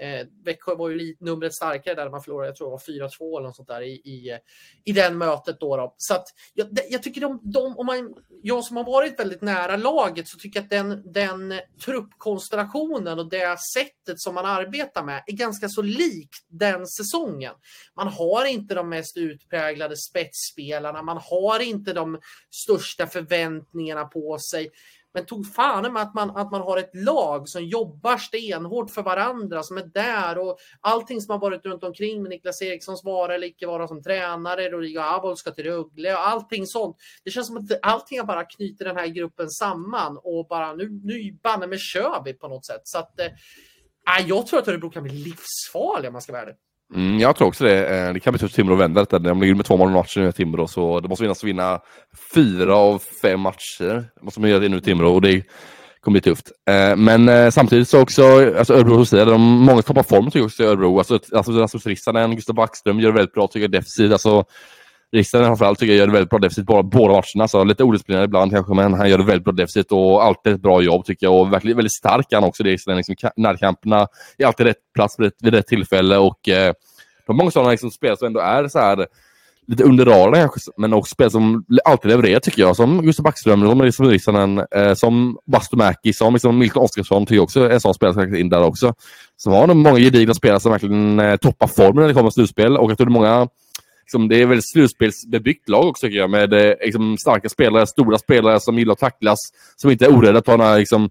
Eh, 0.00 0.26
Växjö 0.44 0.74
var 0.74 0.88
ju 0.88 0.94
lite, 0.94 1.24
numret 1.24 1.54
starkare 1.54 1.94
där 1.94 2.10
man 2.10 2.22
förlorade, 2.22 2.48
jag 2.48 2.56
tror 2.56 2.66
det 2.66 2.70
var 2.70 3.08
4-2 3.08 3.38
eller 3.38 3.46
något 3.46 3.56
sånt 3.56 3.68
där 3.68 3.82
i, 3.82 3.92
i, 3.92 4.38
i 4.84 4.92
den 4.92 5.18
mötet. 5.18 5.60
Då, 5.60 5.76
då. 5.76 5.94
Så 5.96 6.14
att 6.14 6.24
jag, 6.54 6.68
jag 6.90 7.02
tycker 7.02 7.20
de, 7.20 7.40
de, 7.42 7.76
om 7.76 7.86
man, 7.86 8.14
jag 8.42 8.64
som 8.64 8.76
har 8.76 8.84
varit 8.84 9.18
väldigt 9.18 9.42
nära 9.42 9.76
laget 9.76 10.28
så 10.28 10.38
tycker 10.38 10.58
jag 10.60 10.64
att 10.64 10.70
den, 10.70 11.12
den 11.12 11.60
truppkonstellationen 11.84 13.18
och 13.18 13.30
det 13.30 13.56
sättet 13.74 14.20
som 14.20 14.34
man 14.34 14.46
arbetar 14.46 15.04
med 15.04 15.22
är 15.26 15.32
ganska 15.32 15.68
så 15.68 15.82
likt 15.82 16.46
den 16.48 16.86
säsongen. 16.86 17.54
Man 17.96 18.08
har 18.08 18.44
inte 18.44 18.74
de 18.74 18.88
mest 18.88 19.16
utpräglade 19.16 19.96
spetsspelarna, 19.96 21.02
man 21.02 21.20
har 21.30 21.60
inte 21.60 21.92
de 21.92 22.20
största 22.50 23.06
förväntningarna 23.06 24.04
på 24.04 24.38
sig. 24.38 24.70
Men 25.14 25.26
tog 25.26 25.54
fan 25.54 25.92
med 25.92 26.02
att 26.02 26.14
man, 26.14 26.36
att 26.36 26.50
man 26.50 26.60
har 26.60 26.78
ett 26.78 26.90
lag 26.94 27.48
som 27.48 27.64
jobbar 27.64 28.16
stenhårt 28.16 28.90
för 28.90 29.02
varandra, 29.02 29.62
som 29.62 29.76
är 29.76 29.84
där 29.84 30.38
och 30.38 30.58
allting 30.80 31.20
som 31.20 31.32
har 31.32 31.38
varit 31.38 31.64
runt 31.64 31.84
omkring 31.84 32.22
med 32.22 32.30
Niklas 32.30 32.62
Erikssons 32.62 33.04
vara 33.04 33.34
eller 33.34 33.46
icke 33.46 33.66
vara 33.66 33.88
som 33.88 34.02
tränare, 34.02 34.70
Rodrigo 34.70 35.00
Abol 35.00 35.36
ska 35.36 35.50
till 35.50 35.64
Rögle 35.64 36.12
och 36.12 36.28
allting 36.28 36.66
sånt. 36.66 36.96
Det 37.24 37.30
känns 37.30 37.46
som 37.46 37.56
att 37.56 37.78
allting 37.82 38.26
bara 38.26 38.44
knyter 38.44 38.84
den 38.84 38.96
här 38.96 39.06
gruppen 39.06 39.50
samman 39.50 40.18
och 40.22 40.46
bara 40.48 40.74
nu, 40.74 41.00
nu 41.04 41.32
banne 41.42 41.66
med 41.66 41.80
kör 41.80 42.22
vi 42.24 42.32
på 42.32 42.48
något 42.48 42.66
sätt. 42.66 42.80
Så 42.84 42.98
att, 42.98 43.20
eh, 43.20 43.26
jag 44.26 44.46
tror 44.46 44.60
att 44.60 44.68
Örebro 44.68 44.90
kan 44.90 45.02
bli 45.02 45.12
livsfarliga 45.12 46.08
om 46.08 46.12
man 46.12 46.22
ska 46.22 46.32
vara 46.32 46.42
ärlig. 46.42 46.56
Mm, 46.94 47.20
jag 47.20 47.36
tror 47.36 47.48
också 47.48 47.64
det. 47.64 47.86
Eh, 47.86 48.12
det 48.12 48.20
kan 48.20 48.32
bli 48.32 48.38
tufft 48.38 48.54
Timrå 48.54 48.74
att 48.74 48.80
vända 48.80 49.00
detta. 49.00 49.18
De 49.18 49.40
ligger 49.40 49.54
med 49.54 49.64
två 49.64 49.76
mål 49.76 49.90
i 49.90 49.92
matchen 49.92 50.28
i 50.28 50.32
Timrå, 50.32 50.66
så 50.66 51.00
det 51.00 51.08
måste 51.08 51.24
vinnas 51.24 51.44
vinna 51.44 51.80
fyra 52.34 52.76
av 52.76 53.02
fem 53.22 53.40
matcher. 53.40 53.94
Det 54.14 54.22
måste 54.22 54.40
man 54.40 54.50
göra 54.50 54.60
det 54.60 54.68
nu 54.68 54.76
i 54.76 54.80
Timrå 54.80 55.14
och 55.14 55.20
det 55.22 55.42
kommer 56.00 56.20
bli 56.20 56.20
tufft. 56.20 56.50
Eh, 56.70 56.96
men 56.96 57.28
eh, 57.28 57.50
samtidigt 57.50 57.88
så 57.88 58.00
också, 58.00 58.56
alltså 58.58 58.74
Örebro 58.74 58.94
hos 58.94 59.10
de 59.10 59.40
många 59.40 59.82
tappar 59.82 60.02
form 60.02 60.24
tycker 60.24 60.38
jag 60.38 60.46
också 60.46 60.62
i 60.62 60.66
Örebro. 60.66 60.98
Alltså, 60.98 61.18
alltså 61.32 61.52
Rasmus 61.52 61.86
Rissanen, 61.86 62.36
Gustav 62.36 62.54
Backström 62.54 63.00
gör 63.00 63.08
det 63.08 63.16
väldigt 63.16 63.34
bra 63.34 63.46
tycker 63.46 63.60
jag 63.60 63.70
defensivt. 63.70 64.12
Alltså, 64.12 64.44
Rissanen 65.12 65.46
framförallt 65.46 65.78
tycker 65.78 65.92
jag 65.92 65.98
gör 65.98 66.06
det 66.06 66.12
väldigt 66.12 66.30
bra 66.30 66.38
defensivt 66.38 66.66
båda, 66.66 66.82
båda 66.82 67.12
matcherna. 67.12 67.48
Så 67.48 67.64
lite 67.64 67.84
odisciplinerad 67.84 68.24
ibland 68.24 68.52
kanske, 68.52 68.74
men 68.74 68.94
han 68.94 69.10
gör 69.10 69.18
det 69.18 69.24
väldigt 69.24 69.44
bra 69.44 69.52
defensivt 69.52 69.92
och 69.92 70.24
alltid 70.24 70.52
ett 70.52 70.62
bra 70.62 70.82
jobb 70.82 71.04
tycker 71.04 71.26
jag. 71.26 71.40
Och 71.40 71.52
verkligen 71.52 71.76
väldigt 71.76 71.92
stark 71.92 72.26
han 72.32 72.44
också. 72.44 72.62
Det 72.62 72.70
liksom, 72.70 73.14
närkamperna 73.36 74.06
är 74.38 74.46
alltid 74.46 74.66
rätt 74.66 74.92
plats 74.94 75.18
vid 75.18 75.24
rätt, 75.24 75.36
vid 75.42 75.54
rätt 75.54 75.66
tillfälle 75.66 76.16
och 76.16 76.48
eh, 76.48 76.72
de 77.26 77.36
många 77.36 77.50
sådana 77.50 77.70
liksom 77.70 77.90
spel 77.90 78.16
som 78.16 78.26
ändå 78.26 78.40
är 78.40 78.68
så 78.68 78.78
här 78.78 79.06
lite 79.70 79.84
under 79.84 80.04
radarn 80.04 80.34
kanske, 80.34 80.70
men 80.76 80.92
också 80.92 81.12
spel 81.12 81.30
som 81.30 81.64
alltid 81.84 82.10
levererar 82.10 82.40
tycker 82.40 82.62
jag. 82.62 82.76
Som 82.76 83.02
Gustav 83.02 83.24
Backström, 83.24 83.60
som 83.60 83.80
liksom 83.80 84.06
Rissanen, 84.06 84.58
eh, 84.58 84.94
som 84.94 85.38
Bastumäki, 85.46 86.12
som 86.12 86.32
liksom 86.32 86.58
Milton 86.58 86.82
Oskarsson 86.82 87.26
tycker 87.26 87.34
jag 87.34 87.42
också 87.42 87.60
är 87.60 87.70
en 87.70 87.80
sån 87.80 87.94
spelare 87.94 88.14
som 88.14 88.34
in 88.34 88.48
där 88.48 88.62
också. 88.62 88.94
Så 89.36 89.50
har 89.50 89.66
de 89.66 89.78
många 89.78 89.98
gedigna 89.98 90.34
spelare 90.34 90.60
som 90.60 90.72
verkligen 90.72 91.20
eh, 91.20 91.36
toppar 91.36 91.66
formen 91.66 91.96
när 91.96 92.08
det 92.08 92.14
kommer 92.14 92.30
till 92.30 92.34
slutspel. 92.34 92.76
Och 92.76 92.90
jag 92.90 92.98
tror 92.98 93.06
det 93.06 93.10
är 93.10 93.20
många 93.20 93.48
liksom, 94.10 94.28
det 94.28 94.42
är 94.42 94.46
väl 94.46 94.62
slutspelsbebyggt 94.62 95.68
lag 95.68 95.86
också 95.86 96.06
tycker 96.06 96.18
jag. 96.18 96.30
Med 96.30 96.52
eh, 96.52 96.74
liksom, 96.80 97.18
starka 97.18 97.48
spelare, 97.48 97.86
stora 97.86 98.18
spelare 98.18 98.60
som 98.60 98.78
gillar 98.78 98.92
att 98.92 98.98
tacklas. 98.98 99.38
Som 99.76 99.90
inte 99.90 100.04
är 100.04 100.16
orädda 100.16 100.38
att 100.38 100.44
ta 100.44 100.56
den 100.56 100.66
här 100.66 100.78
liksom, 100.78 101.10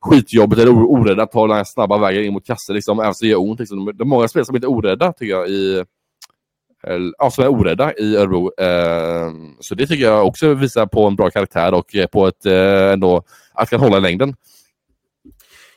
skitjobbet 0.00 0.58
eller 0.58 0.72
orädda 0.72 1.22
att 1.22 1.32
ta 1.32 1.46
den 1.46 1.56
här 1.56 1.64
snabba 1.64 1.98
vägen 1.98 2.24
in 2.24 2.32
mot 2.32 2.46
kassor. 2.46 2.74
Liksom, 2.74 3.00
även 3.00 3.14
så 3.14 3.24
det 3.24 3.30
gör 3.30 3.40
ont. 3.40 3.60
Liksom. 3.60 3.84
Det 3.84 4.02
är 4.02 4.04
många 4.04 4.28
spelare 4.28 4.46
som 4.46 4.56
inte 4.56 4.66
är 4.66 4.70
orädda, 4.70 5.12
tycker 5.12 5.32
jag, 5.32 5.48
i, 5.48 5.78
eh, 6.86 6.98
ja, 7.18 7.30
som 7.30 7.44
är 7.44 7.48
orädda 7.48 7.92
i 7.94 8.16
Örebro. 8.16 8.52
Eh, 8.58 9.30
så 9.60 9.74
det 9.74 9.86
tycker 9.86 10.04
jag 10.04 10.26
också 10.26 10.54
visar 10.54 10.86
på 10.86 11.06
en 11.06 11.16
bra 11.16 11.30
karaktär 11.30 11.74
och 11.74 11.96
eh, 11.96 12.06
på 12.06 12.26
ett 12.26 12.46
eh, 12.46 12.92
ändå, 12.92 13.22
att 13.52 13.70
kan 13.70 13.80
hålla 13.80 13.98
i 13.98 14.00
längden. 14.00 14.34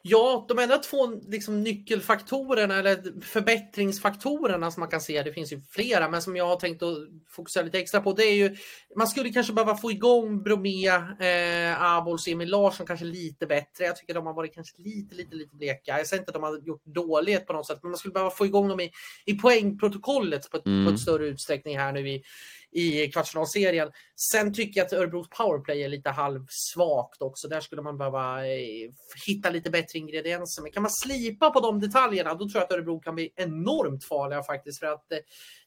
Ja, 0.06 0.46
de 0.48 0.60
enda 0.60 0.78
två 0.78 1.08
liksom, 1.28 1.64
nyckelfaktorerna 1.64 2.76
eller 2.76 3.22
förbättringsfaktorerna 3.22 4.72
som 4.72 4.82
man 4.82 4.90
kan 4.90 5.02
se, 5.02 5.24
det 5.24 5.34
finns 5.34 5.54
ju 5.54 5.62
flera, 5.70 6.10
men 6.10 6.22
som 6.22 6.36
jag 6.36 6.48
har 6.48 6.56
tänkt 6.56 6.84
att 6.84 6.98
fokusera 7.30 7.64
lite 7.64 7.80
extra 7.80 8.02
på, 8.02 8.14
det 8.14 8.24
är 8.24 8.34
ju 8.34 8.56
man 8.96 9.08
skulle 9.08 9.30
kanske 9.30 9.54
behöva 9.54 9.76
få 9.76 9.92
igång 9.92 10.44
Bromé, 10.44 10.88
eh, 10.88 11.82
Abols, 11.82 12.28
Emil 12.28 12.50
Larsson 12.50 12.86
kanske 12.86 13.06
lite 13.06 13.46
bättre. 13.48 13.86
Jag 13.86 13.96
tycker 13.96 14.14
de 14.14 14.26
har 14.26 14.34
varit 14.34 14.54
kanske 14.54 14.82
lite, 14.82 15.16
lite, 15.16 15.36
lite 15.36 15.56
bleka. 15.56 15.98
Jag 15.98 16.08
säger 16.08 16.22
inte 16.22 16.30
att 16.30 16.34
de 16.34 16.44
har 16.44 16.60
gjort 16.66 16.86
dåligt 16.86 17.48
på 17.48 17.54
något 17.54 17.68
sätt, 17.68 17.80
men 17.82 17.92
man 17.92 17.98
skulle 17.98 18.14
behöva 18.14 18.32
få 18.32 18.46
igång 18.46 18.68
dem 18.68 18.80
i, 18.80 18.92
i 19.26 19.34
poängprotokollet 19.34 20.52
på 20.52 20.58
ett, 20.58 20.66
mm. 20.66 20.86
på 20.86 20.90
ett 20.90 20.92
mm. 20.92 20.98
större 20.98 21.28
utsträckning 21.28 21.78
här 21.78 21.92
nu 21.92 22.10
i, 22.10 22.24
i 22.74 23.12
kvartsfinalserien. 23.12 23.92
Sen 24.32 24.54
tycker 24.54 24.80
jag 24.80 24.86
att 24.86 24.94
Örebros 24.94 25.30
powerplay 25.30 25.84
är 25.84 25.90
lite 25.90 26.10
halvsvagt 26.10 27.22
också. 27.22 27.48
Där 27.48 27.62
skulle 27.62 27.82
man 27.82 27.98
behöva 27.98 28.48
eh, 28.48 28.90
hitta 29.28 29.50
lite 29.50 29.70
bättre 29.70 30.00
ingredienser. 30.00 30.62
Men 30.62 30.72
kan 30.72 30.84
man 30.84 30.92
slipa 30.92 31.50
på 31.50 31.60
de 31.60 31.80
detaljerna, 31.80 32.34
då 32.34 32.50
tror 32.50 32.56
jag 32.56 32.64
att 32.64 32.72
Örebro 32.72 33.00
kan 33.00 33.16
bli 33.16 33.34
enormt 33.36 34.06
farliga 34.06 34.44
faktiskt. 34.44 34.80
För 34.80 34.88
att 34.88 35.12
eh, 35.12 35.18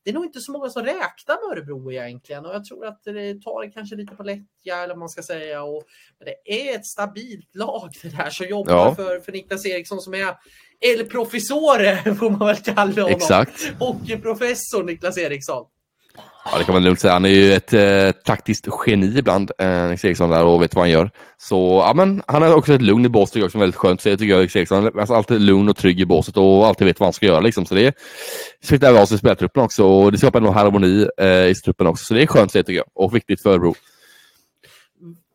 det 0.04 0.10
är 0.10 0.14
nog 0.14 0.24
inte 0.24 0.40
så 0.40 0.52
många 0.52 0.70
som 0.70 0.82
räknar 0.82 1.48
med 1.48 1.58
Örebro 1.58 1.92
egentligen. 1.92 2.46
Och 2.46 2.54
jag 2.54 2.64
tror 2.64 2.86
att 2.86 3.04
det 3.04 3.42
tar 3.42 3.62
det 3.62 3.70
kanske 3.70 3.96
lite 3.96 4.14
på 4.14 4.22
lättja, 4.22 4.76
eller 4.76 4.88
vad 4.88 4.98
man 4.98 5.08
ska 5.08 5.22
säga. 5.22 5.62
Och, 5.62 5.82
men 6.18 6.26
det 6.26 6.68
är 6.68 6.76
ett 6.76 6.86
stabilt 6.86 7.54
lag 7.54 7.90
det 8.02 8.16
där 8.16 8.30
som 8.30 8.46
jobbar 8.46 8.74
ja. 8.74 8.94
för, 8.94 9.20
för 9.20 9.32
Niklas 9.32 9.66
Eriksson 9.66 10.00
som 10.00 10.14
är 10.14 10.34
El 10.80 11.06
Professore, 11.06 12.14
får 12.18 12.30
man 12.30 12.46
väl 12.46 12.56
kalla 12.56 13.02
honom. 13.02 13.10
Exakt. 13.10 13.72
Hockeyprofessor 13.78 14.84
Niklas 14.84 15.18
Eriksson. 15.18 15.66
Ja, 16.52 16.58
det 16.58 16.64
kan 16.64 16.74
man 16.74 16.84
lugnt 16.84 17.00
säga. 17.00 17.12
Han 17.12 17.24
är 17.24 17.28
ju 17.28 17.52
ett 17.52 17.72
eh, 17.72 18.22
taktiskt 18.24 18.68
geni 18.86 19.18
ibland, 19.18 19.50
eh, 19.58 20.04
Eriksson, 20.04 20.30
där 20.30 20.44
och 20.44 20.62
vet 20.62 20.74
vad 20.74 20.82
han 20.82 20.90
gör. 20.90 21.10
Så 21.38 21.82
ja, 21.86 21.94
men 21.94 22.22
han 22.26 22.42
har 22.42 22.54
också 22.54 22.74
ett 22.74 22.82
lugn 22.82 23.04
i 23.04 23.08
båset, 23.08 23.36
jag, 23.36 23.54
är 23.54 23.58
väldigt 23.58 23.76
skönt. 23.76 24.00
Så 24.00 24.08
jag 24.08 24.18
tycker 24.18 24.32
jag, 24.32 24.40
Nils 24.40 24.56
Eriksson. 24.56 24.98
Alltså, 24.98 25.14
alltid 25.14 25.40
lugn 25.40 25.68
och 25.68 25.76
trygg 25.76 26.00
i 26.00 26.06
båset 26.06 26.36
och 26.36 26.66
alltid 26.66 26.86
vet 26.86 27.00
vad 27.00 27.06
han 27.06 27.12
ska 27.12 27.26
göra. 27.26 27.40
Liksom. 27.40 27.66
Så 27.66 27.74
det 27.74 27.94
smittar 28.62 28.94
av 28.94 29.06
sig 29.06 29.14
i 29.14 29.18
spelartruppen 29.18 29.62
också 29.62 29.84
och 29.84 30.12
det 30.12 30.18
skapar 30.18 30.40
nog 30.40 30.54
harmoni 30.54 31.08
eh, 31.18 31.46
i 31.46 31.54
truppen 31.54 31.86
också. 31.86 32.04
Så 32.04 32.14
det 32.14 32.22
är 32.22 32.26
skönt, 32.26 32.52
tycker 32.52 32.72
jag, 32.72 32.86
och 32.94 33.14
viktigt 33.14 33.42
för 33.42 33.50
Örebro. 33.50 33.74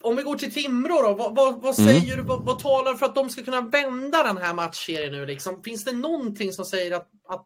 Om 0.03 0.15
vi 0.15 0.23
går 0.23 0.35
till 0.35 0.53
Timrå 0.53 1.01
då, 1.01 1.13
vad, 1.13 1.35
vad, 1.35 1.61
vad 1.61 1.79
mm. 1.79 1.89
säger 1.89 2.13
mm. 2.13 2.17
du, 2.17 2.23
vad, 2.23 2.45
vad, 2.45 2.59
talar 2.59 2.93
för 2.93 3.05
att 3.05 3.15
de 3.15 3.29
ska 3.29 3.43
kunna 3.43 3.61
vända 3.61 4.23
den 4.23 4.37
här 4.37 4.53
matchserien 4.53 5.11
nu? 5.11 5.25
Liksom? 5.25 5.63
Finns 5.63 5.85
det 5.85 5.91
någonting 5.91 6.51
som 6.51 6.65
säger 6.65 6.95
att, 6.95 7.07
att 7.29 7.45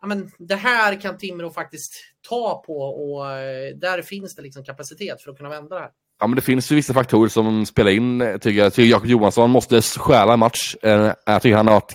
ja, 0.00 0.06
men 0.06 0.30
det 0.38 0.54
här 0.54 1.00
kan 1.00 1.18
Timrå 1.18 1.50
faktiskt 1.50 1.92
ta 2.28 2.62
på 2.66 2.78
och 2.78 3.30
eh, 3.30 3.76
där 3.76 4.02
finns 4.02 4.34
det 4.34 4.42
liksom 4.42 4.64
kapacitet 4.64 5.22
för 5.22 5.30
att 5.30 5.36
kunna 5.36 5.48
vända 5.48 5.74
det 5.74 5.80
här. 5.80 5.90
Ja, 6.20 6.26
men 6.26 6.36
det 6.36 6.42
finns 6.42 6.72
ju 6.72 6.76
vissa 6.76 6.94
faktorer 6.94 7.28
som 7.28 7.66
spelar 7.66 7.90
in. 7.90 8.20
Eh, 8.20 8.36
tycker 8.36 8.62
jag. 8.62 8.74
tycker 8.74 8.90
Jakob 8.90 9.06
Johansson 9.06 9.50
måste 9.50 9.82
stjäla 9.82 10.32
en 10.32 10.38
match. 10.38 10.76
Eh, 10.82 11.12
jag 11.26 11.42
tycker 11.42 11.56
han 11.56 11.66
har 11.66 11.74
varit 11.74 11.94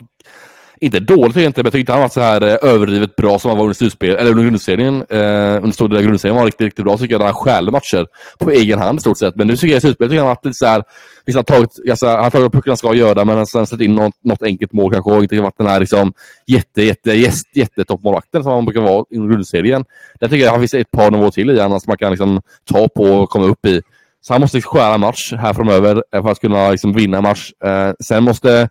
inte 0.85 0.99
dåligt 0.99 1.37
egentligen, 1.37 1.63
men 1.63 1.65
jag 1.65 1.71
tycker 1.71 1.79
inte 1.79 1.91
han 1.91 2.01
har 2.01 2.05
varit 2.05 2.13
så 2.13 2.21
här 2.21 2.41
eh, 2.41 2.73
överdrivet 2.73 3.15
bra 3.15 3.39
som 3.39 3.49
han 3.49 3.57
var 3.57 3.65
under 3.65 3.75
slutspel, 3.75 4.15
eller 4.15 4.31
under 4.31 4.43
grundserien. 4.43 5.05
Eh, 5.09 5.55
under 5.55 5.71
stor 5.71 5.87
del 5.87 5.97
av 5.97 6.03
grundserien 6.03 6.37
var 6.37 6.45
riktigt, 6.45 6.65
riktigt 6.65 6.85
bra 6.85 6.97
tycker 6.97 7.15
jag. 7.15 7.21
Han 7.21 7.33
stjälde 7.33 7.71
matcher 7.71 8.07
på 8.39 8.51
egen 8.51 8.79
hand 8.79 8.99
i 8.99 9.01
stort 9.01 9.17
sett. 9.17 9.35
Men 9.35 9.47
nu 9.47 9.55
tycker 9.55 9.73
jag 9.73 9.77
i 9.77 9.81
slutspelet 9.81 10.11
tycker 10.11 10.19
han 10.19 10.27
har 10.27 10.35
varit 10.35 10.45
lite 10.45 10.57
så 10.57 10.65
här, 10.65 10.83
liksom, 11.25 11.43
han, 11.47 11.57
tagit, 11.57 11.89
alltså, 11.89 12.07
han 12.07 12.23
har 12.23 12.29
tagit 12.29 12.51
pucken 12.51 12.69
han 12.69 12.77
ska 12.77 12.93
göra, 12.93 13.25
men 13.25 13.45
sen 13.45 13.67
satt 13.67 13.81
in 13.81 13.95
något, 13.95 14.13
något 14.23 14.43
enkelt 14.43 14.73
mål 14.73 14.93
kanske 14.93 15.11
och 15.11 15.23
inte 15.23 15.41
varit 15.41 15.57
den 15.57 15.67
här 15.67 15.79
liksom, 15.79 16.13
jätte, 16.45 16.83
jätte, 16.83 17.13
jätte, 17.13 17.59
jättetoppmålvakten 17.59 18.43
som 18.43 18.51
han 18.51 18.65
brukar 18.65 18.81
vara 18.81 19.05
under 19.15 19.33
grundserien. 19.33 19.85
Där 20.19 20.27
tycker 20.27 20.45
jag 20.45 20.51
han 20.51 20.61
finns 20.61 20.73
ett 20.73 20.91
par 20.91 21.11
nivåer 21.11 21.31
till 21.31 21.49
i 21.49 21.59
honom 21.59 21.79
som 21.79 21.91
man 21.91 21.97
kan 21.97 22.11
liksom, 22.11 22.41
ta 22.71 22.87
på 22.87 23.03
och 23.03 23.29
komma 23.29 23.45
upp 23.45 23.65
i. 23.65 23.81
Så 24.21 24.33
han 24.33 24.41
måste 24.41 24.57
liksom 24.57 24.77
stjäla 24.77 24.97
match 24.97 25.33
här 25.33 25.53
framöver 25.53 26.03
för 26.11 26.31
att 26.31 26.39
kunna 26.39 26.69
liksom, 26.69 26.93
vinna 26.93 27.21
match. 27.21 27.51
Eh, 27.65 27.91
sen 27.99 28.23
måste 28.23 28.69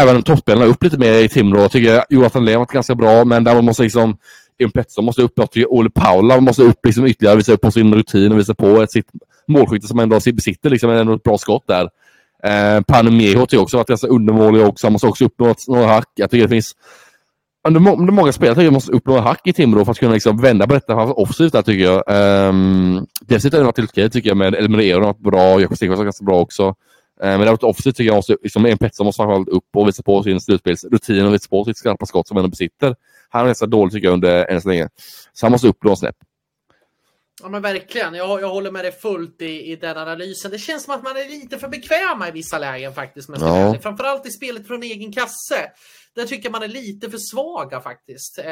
även 0.00 0.22
toppspelarna 0.22 0.66
upp 0.66 0.82
lite 0.82 0.98
mer 0.98 1.12
i 1.12 1.28
Timrå. 1.28 1.60
Jag 1.60 1.72
tycker 1.72 2.04
Jonathan 2.08 2.44
Lehm 2.44 2.54
har 2.54 2.60
varit 2.60 2.72
ganska 2.72 2.94
bra, 2.94 3.24
men 3.24 3.44
där 3.44 3.54
man 3.54 3.64
måste 3.64 3.82
liksom 3.82 4.16
Jim 4.58 4.70
Pettersson 4.70 5.04
måste 5.04 5.22
upp. 5.22 5.32
Jag 5.34 5.50
tycker 5.50 5.72
Ole 5.72 5.90
Paula 5.90 6.40
måste 6.40 6.62
upp 6.62 6.86
liksom 6.86 7.06
ytterligare, 7.06 7.36
visa 7.36 7.52
upp 7.52 7.60
på 7.60 7.70
sin 7.70 7.94
rutin 7.94 8.32
och 8.32 8.38
visa 8.38 8.54
på 8.54 8.82
ett 8.82 8.92
sitt 8.92 9.06
målskytte 9.48 9.86
som 9.86 9.98
ändå 9.98 10.20
besitter 10.34 10.70
liksom 10.70 10.90
ändå 10.90 11.14
ett 11.14 11.22
bra 11.22 11.38
skott 11.38 11.64
där. 11.66 11.88
Eh, 12.42 12.82
Panemeho 12.82 13.46
tycker 13.46 13.56
jag 13.56 13.62
också 13.62 13.76
varit 13.76 13.88
ganska 13.88 14.06
undermålig 14.06 14.64
också. 14.64 14.86
Han 14.86 14.92
måste 14.92 15.06
också 15.06 15.24
upp 15.24 15.38
något, 15.38 15.68
några 15.68 15.86
hack. 15.86 16.08
Jag 16.14 16.30
tycker 16.30 16.42
det 16.42 16.48
finns 16.48 16.74
under, 17.68 17.80
må 17.80 17.96
under 17.96 18.12
många 18.12 18.32
spelare 18.32 18.54
tycker 18.54 18.64
jag 18.64 18.72
måste 18.72 18.92
upp 18.92 19.06
några 19.06 19.20
hack 19.20 19.40
i 19.44 19.52
Timrå 19.52 19.84
för 19.84 19.92
att 19.92 19.98
kunna 19.98 20.12
liksom 20.12 20.40
vända 20.40 20.66
på 20.66 20.74
detta 20.74 20.94
offensivt 20.96 21.52
där 21.52 21.62
tycker 21.62 21.84
jag. 21.84 22.02
Um, 22.48 23.06
dessutom 23.20 23.56
har 23.56 23.62
det 23.62 23.66
varit 23.66 23.78
helt 23.78 23.90
okej 23.90 24.10
tycker 24.10 24.30
jag 24.30 24.36
med 24.36 24.54
Elmer 24.54 24.80
Eron 24.80 25.04
har 25.04 25.14
bra. 25.14 25.60
Jakob 25.60 25.78
har 25.80 25.88
varit 25.88 26.04
ganska 26.04 26.24
bra 26.24 26.40
också. 26.40 26.74
Eh, 27.22 27.28
men 27.28 27.40
däremot 27.40 27.62
offensivt 27.62 27.96
tycker 27.96 28.08
jag 28.08 28.16
måste, 28.16 28.36
liksom, 28.42 28.66
en 28.66 28.78
Pettersson 28.78 29.06
måste 29.06 29.18
framförallt 29.18 29.48
upp 29.48 29.64
och 29.76 29.88
visa 29.88 30.02
på 30.02 30.22
sin 30.22 30.40
slutspelsrutin 30.40 31.26
och 31.26 31.34
visa 31.34 31.48
på 31.48 31.64
sitt 31.64 31.78
skarpa 31.78 32.06
skott 32.06 32.28
som 32.28 32.36
han 32.36 32.50
besitter. 32.50 32.96
Han 33.28 33.42
är 33.42 33.46
ganska 33.46 33.66
dålig 33.66 33.92
tycker 33.92 34.06
jag 34.06 34.14
under 34.14 34.44
än 34.44 34.62
så 34.62 34.68
länge. 34.68 34.88
Så 35.32 35.46
han 35.46 35.52
måste 35.52 35.68
upp 35.68 35.84
några 35.84 35.96
snäpp. 35.96 36.16
Ja 37.42 37.48
men 37.48 37.62
verkligen, 37.62 38.14
jag, 38.14 38.40
jag 38.42 38.48
håller 38.48 38.70
med 38.70 38.84
dig 38.84 38.92
fullt 38.92 39.42
i, 39.42 39.72
i 39.72 39.76
den 39.76 39.96
analysen. 39.96 40.50
Det 40.50 40.58
känns 40.58 40.84
som 40.84 40.94
att 40.94 41.02
man 41.02 41.16
är 41.16 41.28
lite 41.28 41.58
för 41.58 41.68
bekväma 41.68 42.28
i 42.28 42.30
vissa 42.30 42.58
lägen 42.58 42.94
faktiskt. 42.94 43.28
Med 43.28 43.40
ja. 43.40 43.76
Framförallt 43.82 44.26
i 44.26 44.30
spelet 44.30 44.66
från 44.66 44.82
egen 44.82 45.12
kasse. 45.12 45.70
Där 46.14 46.26
tycker 46.26 46.44
jag 46.44 46.52
man 46.52 46.62
är 46.62 46.68
lite 46.68 47.10
för 47.10 47.18
svaga 47.18 47.80
faktiskt. 47.80 48.38
Eh, 48.38 48.44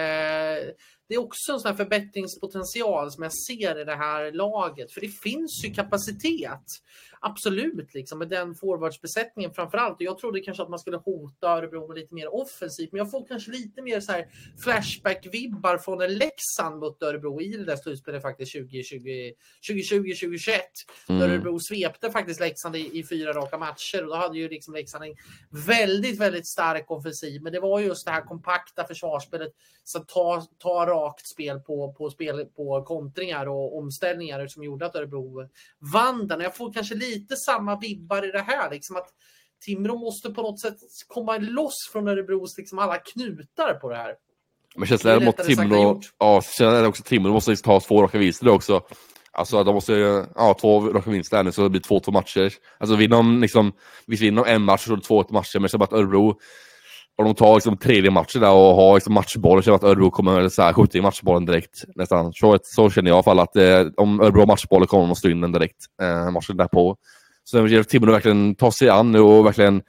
det 1.08 1.14
är 1.14 1.18
också 1.18 1.52
en 1.52 1.60
sån 1.60 1.70
här 1.70 1.76
förbättringspotential 1.76 3.10
som 3.10 3.22
jag 3.22 3.32
ser 3.32 3.80
i 3.80 3.84
det 3.84 3.96
här 3.96 4.32
laget. 4.32 4.92
För 4.92 5.00
det 5.00 5.08
finns 5.08 5.64
ju 5.64 5.74
kapacitet. 5.74 6.64
Absolut, 7.20 7.94
liksom, 7.94 8.18
med 8.18 8.28
den 8.28 8.54
forwardsbesättningen 8.54 9.54
framför 9.54 9.78
allt. 9.78 9.96
Och 9.96 10.02
jag 10.02 10.18
trodde 10.18 10.40
kanske 10.40 10.62
att 10.62 10.68
man 10.68 10.78
skulle 10.78 10.96
hota 10.96 11.48
Örebro 11.48 11.92
lite 11.92 12.14
mer 12.14 12.34
offensivt, 12.34 12.92
men 12.92 12.98
jag 12.98 13.10
får 13.10 13.26
kanske 13.28 13.50
lite 13.50 13.82
mer 13.82 14.00
så 14.00 14.12
här 14.12 14.28
flashback-vibbar 14.64 15.78
från 15.78 15.98
när 15.98 16.08
Leksand 16.08 16.80
mot 16.80 17.02
Örebro 17.02 17.40
i 17.40 17.56
det 17.56 17.64
där 17.64 17.76
slutspelet 17.76 18.22
faktiskt 18.22 18.52
2020, 18.52 19.32
2020-2021. 19.70 20.50
Mm. 21.08 21.22
Örebro 21.22 21.58
svepte 21.60 22.10
faktiskt 22.10 22.40
Leksand 22.40 22.76
i, 22.76 22.98
i, 22.98 23.04
fyra 23.06 23.32
raka 23.32 23.58
matcher 23.58 24.02
och 24.02 24.08
då 24.08 24.16
hade 24.16 24.38
ju 24.38 24.48
liksom 24.48 24.74
Leksand 24.74 25.04
en 25.04 25.14
väldigt, 25.66 26.20
väldigt 26.20 26.48
stark 26.48 26.90
offensiv. 26.90 27.42
Men 27.42 27.52
det 27.52 27.60
var 27.60 27.80
just 27.80 28.06
det 28.06 28.12
här 28.12 28.22
kompakta 28.22 28.84
försvarsspelet, 28.84 29.52
så 29.84 29.98
ta, 29.98 30.46
ta 30.58 30.86
rakt 31.00 31.26
spel 31.26 31.60
på, 31.60 31.92
på, 31.92 32.10
spel 32.10 32.46
på 32.56 32.82
kontringar 32.82 33.46
och 33.46 33.78
omställningar 33.78 34.46
som 34.46 34.64
gjorde 34.64 34.86
att 34.86 34.96
Örebro 34.96 35.48
vann 35.92 36.26
den. 36.26 36.40
Jag 36.40 36.56
får 36.56 36.72
kanske 36.72 36.94
lite 36.94 37.36
samma 37.36 37.78
vibbar 37.78 38.28
i 38.28 38.30
det 38.30 38.42
här, 38.42 38.70
liksom 38.70 38.96
att 38.96 39.08
Timrå 39.64 39.98
måste 39.98 40.30
på 40.30 40.42
något 40.42 40.60
sätt 40.60 40.76
komma 41.06 41.36
loss 41.38 41.90
från 41.92 42.08
Örebros 42.08 42.58
liksom 42.58 42.78
alla 42.78 42.98
knutar 42.98 43.74
på 43.74 43.88
det 43.88 43.96
här. 43.96 44.14
Men 44.76 44.86
känslan 44.86 45.22
är 45.22 45.26
mot 45.26 45.36
Timrå, 45.36 46.00
ja, 46.18 46.42
känslan 46.42 46.86
också 46.86 47.02
Timrå 47.02 47.32
måste 47.32 47.50
liksom 47.50 47.64
ta 47.64 47.80
två 47.80 48.02
raka 48.02 48.18
vinster 48.18 48.48
också. 48.48 48.82
Alltså 49.32 49.64
de 49.64 49.74
måste, 49.74 49.92
ja, 50.34 50.56
två 50.60 50.80
raka 50.80 51.10
vinster 51.10 51.36
här 51.36 51.44
nu 51.44 51.52
så 51.52 51.62
det 51.62 51.70
blir 51.70 51.80
två, 51.80 52.00
två 52.00 52.12
matcher. 52.12 52.54
Alltså 52.78 52.96
vinner 52.96 53.16
de 53.16 53.40
liksom, 53.40 53.72
visst 54.06 54.22
vinner 54.22 54.44
de 54.44 54.50
en 54.50 54.62
match 54.62 54.84
så 54.84 54.92
är 54.92 54.96
det 54.96 55.02
två 55.02 55.24
matcher, 55.30 55.58
men 55.58 55.68
så 55.68 55.78
bara 55.78 55.84
att 55.84 55.92
Örebro, 55.92 56.40
om 57.18 57.24
de 57.24 57.34
tar 57.34 57.54
liksom 57.54 57.76
tredje 57.76 58.10
matchen 58.10 58.40
där 58.40 58.50
och 58.50 58.74
har 58.74 58.94
liksom 58.94 59.14
matchbollen, 59.14 59.62
Känner 59.62 59.76
att 59.76 59.84
Örebro 59.84 60.10
kommer 60.10 60.48
så 60.48 60.62
här, 60.62 60.72
skjuta 60.72 60.98
i 60.98 61.00
matchbollen 61.00 61.46
direkt 61.46 61.84
nästan. 61.94 62.32
Så, 62.32 62.58
så 62.62 62.90
känner 62.90 63.10
jag 63.10 63.14
i 63.14 63.16
alla 63.16 63.22
fall 63.22 63.40
att 63.40 63.56
eh, 63.56 63.86
om 63.96 64.20
Örebro 64.20 64.40
har 64.40 64.46
matchbollen 64.46 64.86
kommer 64.86 65.04
de 65.04 65.12
att 65.12 65.18
stå 65.18 65.28
in 65.28 65.40
den 65.40 65.52
direkt, 65.52 65.76
eh, 66.02 66.30
matchen 66.30 66.56
därpå. 66.56 66.96
Så 67.44 67.60
det 67.60 67.84
Timrå 67.84 68.12
verkligen 68.12 68.54
ta 68.54 68.72
sig 68.72 68.88
an 68.88 69.12
nu 69.12 69.20
och 69.20 69.46
verkligen 69.46 69.82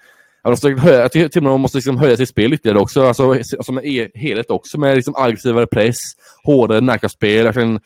jag 0.43 1.11
tycker 1.11 1.27
Timrå 1.27 1.57
måste 1.57 1.77
liksom 1.77 1.97
höja 1.97 2.17
sitt 2.17 2.29
spel 2.29 2.53
ytterligare 2.53 2.79
också, 2.79 3.07
alltså, 3.07 3.31
alltså 3.31 3.63
som 3.63 3.77
en 3.77 4.09
helhet 4.13 4.51
också 4.51 4.79
med 4.79 4.95
liksom 4.95 5.15
aggressivare 5.17 5.67
press, 5.67 5.97
hårdare 6.43 6.81
närkampsspel, 6.81 7.43
verkligen 7.43 7.79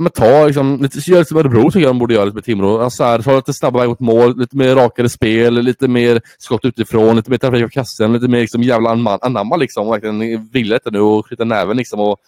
men 0.00 0.12
ta 0.12 0.46
liksom, 0.46 0.82
lite, 0.82 1.10
gör 1.10 1.18
lite 1.18 1.28
som 1.28 1.38
Örebro 1.38 1.70
tycker 1.70 1.80
jag 1.80 1.90
de 1.90 1.98
borde 1.98 2.14
göra 2.14 2.24
lite 2.24 2.34
med 2.34 2.44
Timrå. 2.44 2.80
Alltså 2.80 3.04
här, 3.04 3.22
ta 3.22 3.36
lite 3.36 3.52
snabbare 3.52 3.88
mot 3.88 4.00
mål, 4.00 4.38
lite 4.38 4.56
mer 4.56 4.74
rakare 4.74 5.08
spel, 5.08 5.54
lite 5.54 5.88
mer 5.88 6.20
skott 6.38 6.64
utifrån, 6.64 7.16
lite 7.16 7.30
mer 7.30 7.38
trafik 7.38 7.62
på 7.62 7.68
kassen, 7.68 8.12
lite 8.12 8.28
mer 8.28 8.40
liksom 8.40 8.62
jävla 8.62 9.18
anamma 9.20 9.56
liksom. 9.56 9.90
Verkligen 9.90 10.48
vilja 10.52 10.74
detta 10.74 10.90
nu 10.90 11.00
och 11.00 11.26
skjuta 11.26 11.44
näven 11.44 11.76
liksom. 11.76 12.00
Och 12.00 12.18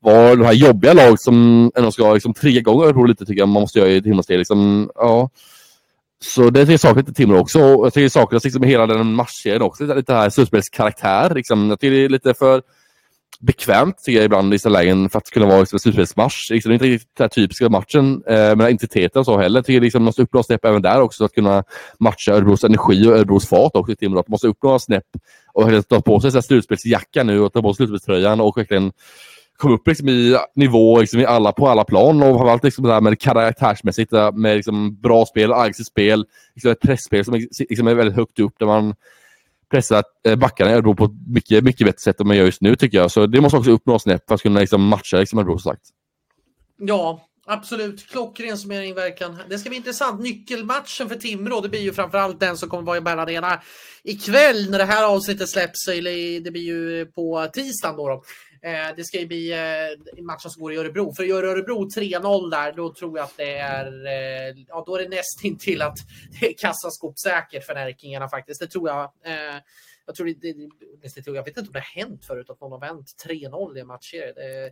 vara 0.00 0.36
de 0.36 0.44
här 0.44 0.52
jobbiga 0.52 0.92
lag 0.92 1.20
som 1.20 1.70
ändå 1.74 1.92
ska 1.92 2.14
liksom 2.14 2.34
trigga 2.34 2.58
igång 2.58 2.82
Örebro 2.82 3.04
lite 3.04 3.24
tycker 3.24 3.40
jag 3.40 3.48
man 3.48 3.60
måste 3.60 3.78
göra 3.78 3.90
i 3.90 4.02
Timrås 4.02 4.26
del. 4.26 4.38
Liksom, 4.38 4.90
ja. 4.94 5.30
Så 6.22 6.50
det 6.50 6.60
tycker 6.60 6.72
jag 6.72 6.80
saknas 6.80 7.06
lite 7.06 7.16
Timrå 7.16 7.38
också. 7.38 7.60
Och 7.60 7.86
Jag 7.86 7.92
tycker 7.92 8.04
det 8.04 8.10
saknas 8.10 8.44
liksom 8.44 8.62
hela 8.62 8.86
den 8.86 9.14
matchserien 9.14 9.62
också. 9.62 9.82
Lite, 9.82 9.94
lite 9.94 10.14
här 10.14 10.30
slutspelskaraktär. 10.30 11.34
Liksom. 11.34 11.70
Jag 11.70 11.80
tycker 11.80 11.96
det 11.96 12.04
är 12.04 12.08
lite 12.08 12.34
för 12.34 12.62
bekvämt 13.42 14.02
tycker 14.04 14.18
jag 14.18 14.24
ibland 14.24 14.48
i 14.48 14.50
vissa 14.50 14.68
lägen 14.68 15.08
för 15.08 15.18
att 15.18 15.30
kunna 15.30 15.46
vara 15.46 15.60
liksom, 15.60 15.78
slutspelsmatch. 15.78 16.50
Liksom, 16.50 16.68
det 16.68 16.72
är 16.72 16.74
inte 16.74 16.86
riktigt 16.86 17.16
den 17.18 17.28
typiska 17.28 17.68
matchen 17.68 18.22
eh, 18.26 18.56
med 18.56 18.70
intensiteten 18.70 19.20
och 19.20 19.26
så 19.26 19.38
heller. 19.38 19.58
Jag 19.58 19.66
tycker 19.66 19.80
liksom, 19.80 20.02
man 20.02 20.04
måste 20.04 20.22
upp 20.22 20.32
några 20.32 20.42
snäpp 20.42 20.64
även 20.64 20.82
där 20.82 21.00
också 21.00 21.18
för 21.18 21.24
att 21.24 21.34
kunna 21.34 21.64
matcha 21.98 22.32
Örebros 22.32 22.64
energi 22.64 23.06
och 23.06 23.16
Örebros 23.16 23.48
fart 23.48 23.72
också 23.74 23.92
i 23.92 23.96
Timrå. 23.96 24.16
Man 24.16 24.24
måste 24.28 24.48
upp 24.48 24.62
några 24.62 24.78
snäpp 24.78 25.04
och 25.52 25.88
ta 25.88 26.00
på 26.00 26.20
sig 26.20 26.42
slutspelsjackan 26.42 27.26
nu 27.26 27.40
och 27.40 27.52
ta 27.52 27.62
på 27.62 27.74
sig 27.74 27.76
slutspelströjan 27.76 28.40
och 28.40 28.56
verkligen 28.56 28.92
komma 29.56 29.74
upp 29.74 29.88
liksom, 29.88 30.08
i 30.08 30.36
nivå 30.54 31.00
liksom, 31.00 31.20
i 31.20 31.26
alla, 31.26 31.52
på 31.52 31.68
alla 31.68 31.84
plan 31.84 32.22
och 32.22 32.36
framförallt 32.36 32.64
liksom, 32.64 32.84
det 32.84 32.92
här 32.92 33.00
med 33.00 33.20
karaktärsmässigt 33.20 34.12
med 34.34 34.56
liksom, 34.56 35.00
bra 35.00 35.26
spel, 35.26 35.52
aggressivt 35.52 35.86
spel, 35.86 36.26
liksom, 36.54 36.70
ett 36.70 36.80
pressspel 36.80 37.24
som 37.24 37.34
liksom, 37.68 37.88
är 37.88 37.94
väldigt 37.94 38.16
högt 38.16 38.38
upp 38.38 38.54
där 38.58 38.66
man 38.66 38.94
pressa 39.72 40.02
eh, 40.28 40.36
backarna 40.36 40.70
i 40.70 40.74
Örebro 40.74 40.94
på 40.94 41.04
ett 41.04 41.10
mycket, 41.26 41.64
mycket 41.64 41.86
bättre 41.86 42.00
sätt 42.00 42.20
än 42.20 42.26
man 42.26 42.36
gör 42.36 42.44
just 42.44 42.60
nu 42.60 42.76
tycker 42.76 42.98
jag. 42.98 43.10
Så 43.10 43.26
det 43.26 43.40
måste 43.40 43.56
också 43.56 43.70
upp 43.70 43.86
några 43.86 43.98
snäpp 43.98 44.24
för 44.28 44.34
att 44.34 44.42
kunna 44.42 44.60
liksom, 44.60 44.82
matcha 44.82 45.16
liksom, 45.16 45.38
Örebro 45.38 45.58
som 45.58 45.72
sagt. 45.72 45.82
Ja, 46.78 47.28
Absolut, 47.46 48.06
klockren 48.06 48.58
som 48.58 48.72
är 48.72 48.82
inverkan. 48.82 49.38
Det 49.48 49.58
ska 49.58 49.68
bli 49.68 49.76
intressant. 49.76 50.20
Nyckelmatchen 50.20 51.08
för 51.08 51.16
Timrå, 51.16 51.60
det 51.60 51.68
blir 51.68 51.80
ju 51.80 51.92
framförallt 51.92 52.40
den 52.40 52.56
som 52.56 52.68
kommer 52.68 52.82
vara 52.82 52.96
i 52.96 53.00
Bern 53.00 53.18
Arena 53.18 53.62
ikväll 54.04 54.70
när 54.70 54.78
det 54.78 54.84
här 54.84 55.04
avsnittet 55.04 55.50
släpps. 55.50 55.88
Eller 55.88 56.40
det 56.40 56.50
blir 56.50 56.62
ju 56.62 57.06
på 57.06 57.46
tisdagen 57.52 57.96
då. 57.96 58.08
då. 58.08 58.22
Eh, 58.64 58.96
det 58.96 59.04
ska 59.04 59.20
ju 59.20 59.26
bli 59.26 59.52
eh, 59.52 60.22
matchen 60.22 60.50
som 60.50 60.62
går 60.62 60.72
i 60.72 60.76
Örebro. 60.76 61.12
För 61.14 61.24
gör 61.24 61.44
Örebro 61.44 61.88
3-0 61.88 62.50
där, 62.50 62.72
då 62.72 62.94
tror 62.94 63.18
jag 63.18 63.24
att 63.24 63.36
det 63.36 63.56
är, 63.56 64.06
eh, 64.06 64.64
ja 64.68 64.84
då 64.86 64.96
är 64.96 65.02
det 65.02 65.08
nästintill 65.08 65.82
att 65.82 65.98
det 66.40 66.46
är 66.46 66.54
kassaskåpssäkert 66.58 67.64
för 67.66 67.74
Närkingarna 67.74 68.28
faktiskt. 68.28 68.60
Det 68.60 68.66
tror 68.66 68.88
jag. 68.88 69.12
Jag, 70.06 70.14
tror 70.14 70.26
det, 70.26 70.52
det, 70.52 71.26
jag 71.26 71.44
vet 71.44 71.56
inte 71.56 71.60
om 71.60 71.72
det 71.72 71.78
har 71.78 72.02
hänt 72.02 72.24
förut 72.24 72.50
att 72.50 72.60
någon 72.60 72.72
har 72.72 72.80
vänt 72.80 73.06
3-0 73.28 73.76
i 73.76 73.80
en 73.80 73.86
matchserie. 73.86 74.32
Det 74.32 74.70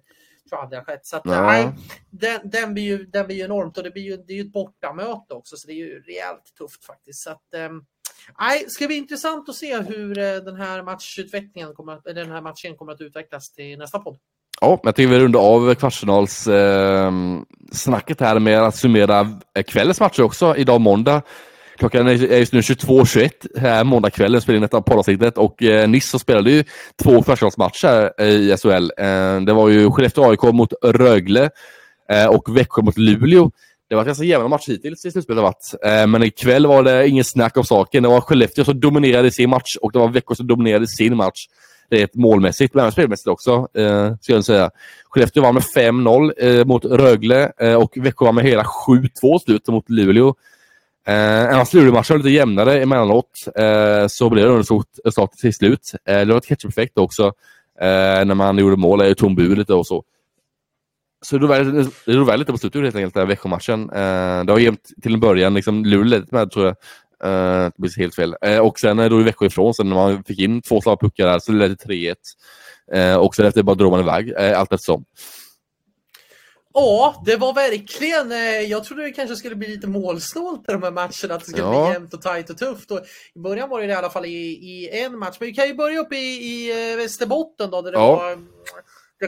tror 0.48 0.58
jag 0.58 0.60
aldrig 0.60 0.80
har 0.80 0.84
skett. 0.84 1.06
Så 1.06 1.16
att, 1.16 1.24
nej, 1.24 1.68
den, 2.10 2.50
den, 2.50 2.74
blir 2.74 2.84
ju, 2.84 3.06
den 3.06 3.26
blir 3.26 3.36
ju 3.36 3.44
enormt 3.44 3.78
och 3.78 3.84
det, 3.84 3.90
blir 3.90 4.02
ju, 4.02 4.16
det 4.16 4.32
är 4.32 4.36
ju 4.36 4.42
ett 4.42 4.52
bortamöte 4.52 5.34
också 5.34 5.56
så 5.56 5.66
det 5.66 5.72
är 5.72 5.76
ju 5.76 6.02
rejält 6.02 6.54
tufft 6.58 6.84
faktiskt. 6.84 7.22
Så 7.22 7.30
att, 7.30 7.54
Nej, 8.40 8.62
det 8.64 8.70
ska 8.70 8.86
bli 8.86 8.96
intressant 8.96 9.48
att 9.48 9.54
se 9.54 9.80
hur 9.80 10.18
eh, 10.18 10.36
den 10.36 10.56
här 10.56 10.82
matchutvecklingen 10.82 11.74
kommer 11.74 11.92
att, 11.92 12.04
den 12.04 12.30
här 12.30 12.40
matchen 12.40 12.76
kommer 12.76 12.92
att 12.92 13.00
utvecklas 13.00 13.52
till 13.52 13.78
nästa 13.78 13.98
podd. 13.98 14.18
Ja, 14.60 14.80
jag 14.82 14.96
tycker 14.96 15.10
vi 15.10 15.18
rundar 15.18 15.40
av 15.40 15.74
kvartsfinalssnacket 15.74 18.20
ehm, 18.20 18.26
eh, 18.26 18.28
här 18.28 18.38
med 18.38 18.62
att 18.62 18.76
summera 18.76 19.20
eh, 19.54 19.62
kvällens 19.62 20.00
matcher 20.00 20.22
också. 20.22 20.56
Idag 20.56 20.80
måndag. 20.80 21.22
Klockan 21.80 22.08
är 22.08 22.12
just 22.12 22.52
nu 22.52 22.60
22.21 22.60 23.58
här 23.58 23.84
måndagskvällen 23.84 24.40
spelar 24.40 24.56
in 24.56 24.62
detta 24.62 24.82
poddavsnittet 24.82 25.38
och 25.38 25.62
eh, 25.62 25.98
så 26.00 26.18
spelade 26.18 26.50
ju 26.50 26.64
två 27.02 27.22
kvartsfinalsmatcher 27.22 28.22
i 28.22 28.56
SHL. 28.56 28.90
Eh, 28.98 29.40
det 29.40 29.52
var 29.52 29.68
ju 29.68 29.90
Skellefteå 29.90 30.30
AIK 30.30 30.42
mot 30.42 30.72
Rögle 30.82 31.50
eh, 32.10 32.26
och 32.26 32.56
Växjö 32.56 32.82
mot 32.82 32.98
Luleå. 32.98 33.50
Det 33.90 33.96
har 33.96 34.00
varit 34.00 34.06
ganska 34.06 34.24
jämna 34.24 34.48
matcher 34.48 34.70
hittills 34.70 35.04
i 35.04 35.10
slutspelet. 35.10 35.42
Varit. 35.42 35.74
Eh, 35.84 36.06
men 36.06 36.22
ikväll 36.22 36.66
var 36.66 36.82
det 36.82 37.08
ingen 37.08 37.24
snack 37.24 37.56
om 37.56 37.64
saken. 37.64 38.02
Det 38.02 38.08
var 38.08 38.20
Skellefteå 38.20 38.64
som 38.64 38.80
dominerade 38.80 39.30
sin 39.30 39.50
match 39.50 39.76
och 39.82 39.92
det 39.92 39.98
var 39.98 40.08
Växjö 40.08 40.34
som 40.34 40.46
dominerade 40.46 40.86
sin 40.86 41.16
match. 41.16 41.46
Det 41.88 42.00
är 42.00 42.04
ett 42.04 42.14
målmässigt, 42.14 42.74
men 42.74 42.92
spelmässigt 42.92 43.28
också, 43.28 43.68
eh, 43.74 44.14
skulle 44.20 44.38
jag 44.38 44.44
säga. 44.44 44.70
Skellefteå 45.04 45.42
vann 45.42 45.54
med 45.54 45.62
5-0 45.76 46.32
eh, 46.38 46.64
mot 46.64 46.84
Rögle 46.84 47.52
eh, 47.60 47.74
och 47.74 47.92
Växjö 47.96 48.24
vann 48.24 48.34
med 48.34 48.44
hela 48.44 48.62
7-2 49.22 49.38
slut 49.44 49.68
mot 49.68 49.90
Luleå. 49.90 50.34
Eh, 51.06 51.44
även 51.44 51.66
Luleå-matchen 51.72 52.14
var 52.14 52.18
lite 52.18 52.30
jämnare 52.30 52.82
emellanåt 52.82 53.30
eh, 53.56 54.06
så 54.08 54.30
blev 54.30 54.44
det 54.44 54.50
underskott 54.50 55.32
till 55.40 55.54
slut. 55.54 55.92
Eh, 56.08 56.18
det 56.18 56.24
var 56.24 56.38
ett 56.38 56.46
ketchup-effekt 56.48 56.98
också 56.98 57.26
eh, 57.80 58.24
när 58.24 58.34
man 58.34 58.58
gjorde 58.58 58.76
mål 58.76 59.02
i 59.02 59.14
tom 59.14 59.34
bur 59.34 59.56
lite 59.56 59.74
och 59.74 59.86
så. 59.86 60.04
Så 61.22 61.38
det 61.38 62.12
drog 62.12 62.26
väl 62.26 62.38
lite 62.38 62.52
på 62.52 62.58
slutet 62.58 62.82
helt 62.82 62.96
enkelt, 62.96 63.14
den 63.14 63.28
Växjö-matchen. 63.28 63.90
Eh, 63.90 64.44
det 64.44 64.52
var 64.52 64.58
jämnt 64.58 64.90
till 65.02 65.14
en 65.14 65.20
början. 65.20 65.54
Liksom, 65.54 65.84
Luleå 65.84 66.22
med, 66.30 66.50
tror 66.50 66.66
jag. 66.66 66.76
Eh, 67.24 67.64
det 67.64 67.78
blir 67.78 67.98
helt 67.98 68.14
fel. 68.14 68.36
Eh, 68.42 68.58
och 68.58 68.78
sen 68.78 68.96
drog 68.96 69.22
Växjö 69.22 69.46
ifrån. 69.46 69.74
Sen 69.74 69.88
när 69.88 69.96
man 69.96 70.24
fick 70.24 70.38
in 70.38 70.62
två 70.62 70.80
snabba 70.80 70.96
puckar 70.96 71.26
där 71.26 71.38
så 71.38 71.52
ledde 71.52 71.74
det 71.74 71.84
3-1. 71.84 72.14
Eh, 72.92 73.16
och 73.16 73.34
sen 73.34 73.46
efter 73.46 73.62
bara 73.62 73.76
drog 73.76 73.90
man 73.90 74.00
iväg 74.00 74.32
eh, 74.38 74.60
allt 74.60 74.72
eftersom. 74.72 75.04
Ja, 76.74 77.22
det 77.26 77.36
var 77.36 77.52
verkligen. 77.52 78.32
Eh, 78.32 78.60
jag 78.60 78.84
trodde 78.84 79.02
det 79.02 79.10
kanske 79.10 79.36
skulle 79.36 79.56
bli 79.56 79.68
lite 79.68 79.86
målsnålt 79.86 80.68
i 80.68 80.72
de 80.72 80.82
här 80.82 80.90
matcherna. 80.90 81.34
Att 81.34 81.40
det 81.40 81.46
skulle 81.46 81.62
ja. 81.62 81.84
bli 81.84 81.92
jämnt 81.92 82.14
och 82.14 82.22
tajt 82.22 82.50
och 82.50 82.58
tufft. 82.58 82.90
Och 82.90 83.00
I 83.34 83.38
början 83.38 83.68
var 83.68 83.80
det 83.80 83.86
i 83.86 83.92
alla 83.92 84.10
fall 84.10 84.26
i, 84.26 84.48
i 84.48 85.00
en 85.02 85.18
match. 85.18 85.36
Men 85.40 85.46
vi 85.46 85.54
kan 85.54 85.66
ju 85.66 85.74
börja 85.74 86.00
upp 86.00 86.12
i, 86.12 86.16
i 86.16 86.96
Västerbotten 86.96 87.70
då. 87.70 87.82
Där 87.82 87.92
det 87.92 87.98
ja. 87.98 88.16
var 88.16 88.30
där 88.30 88.38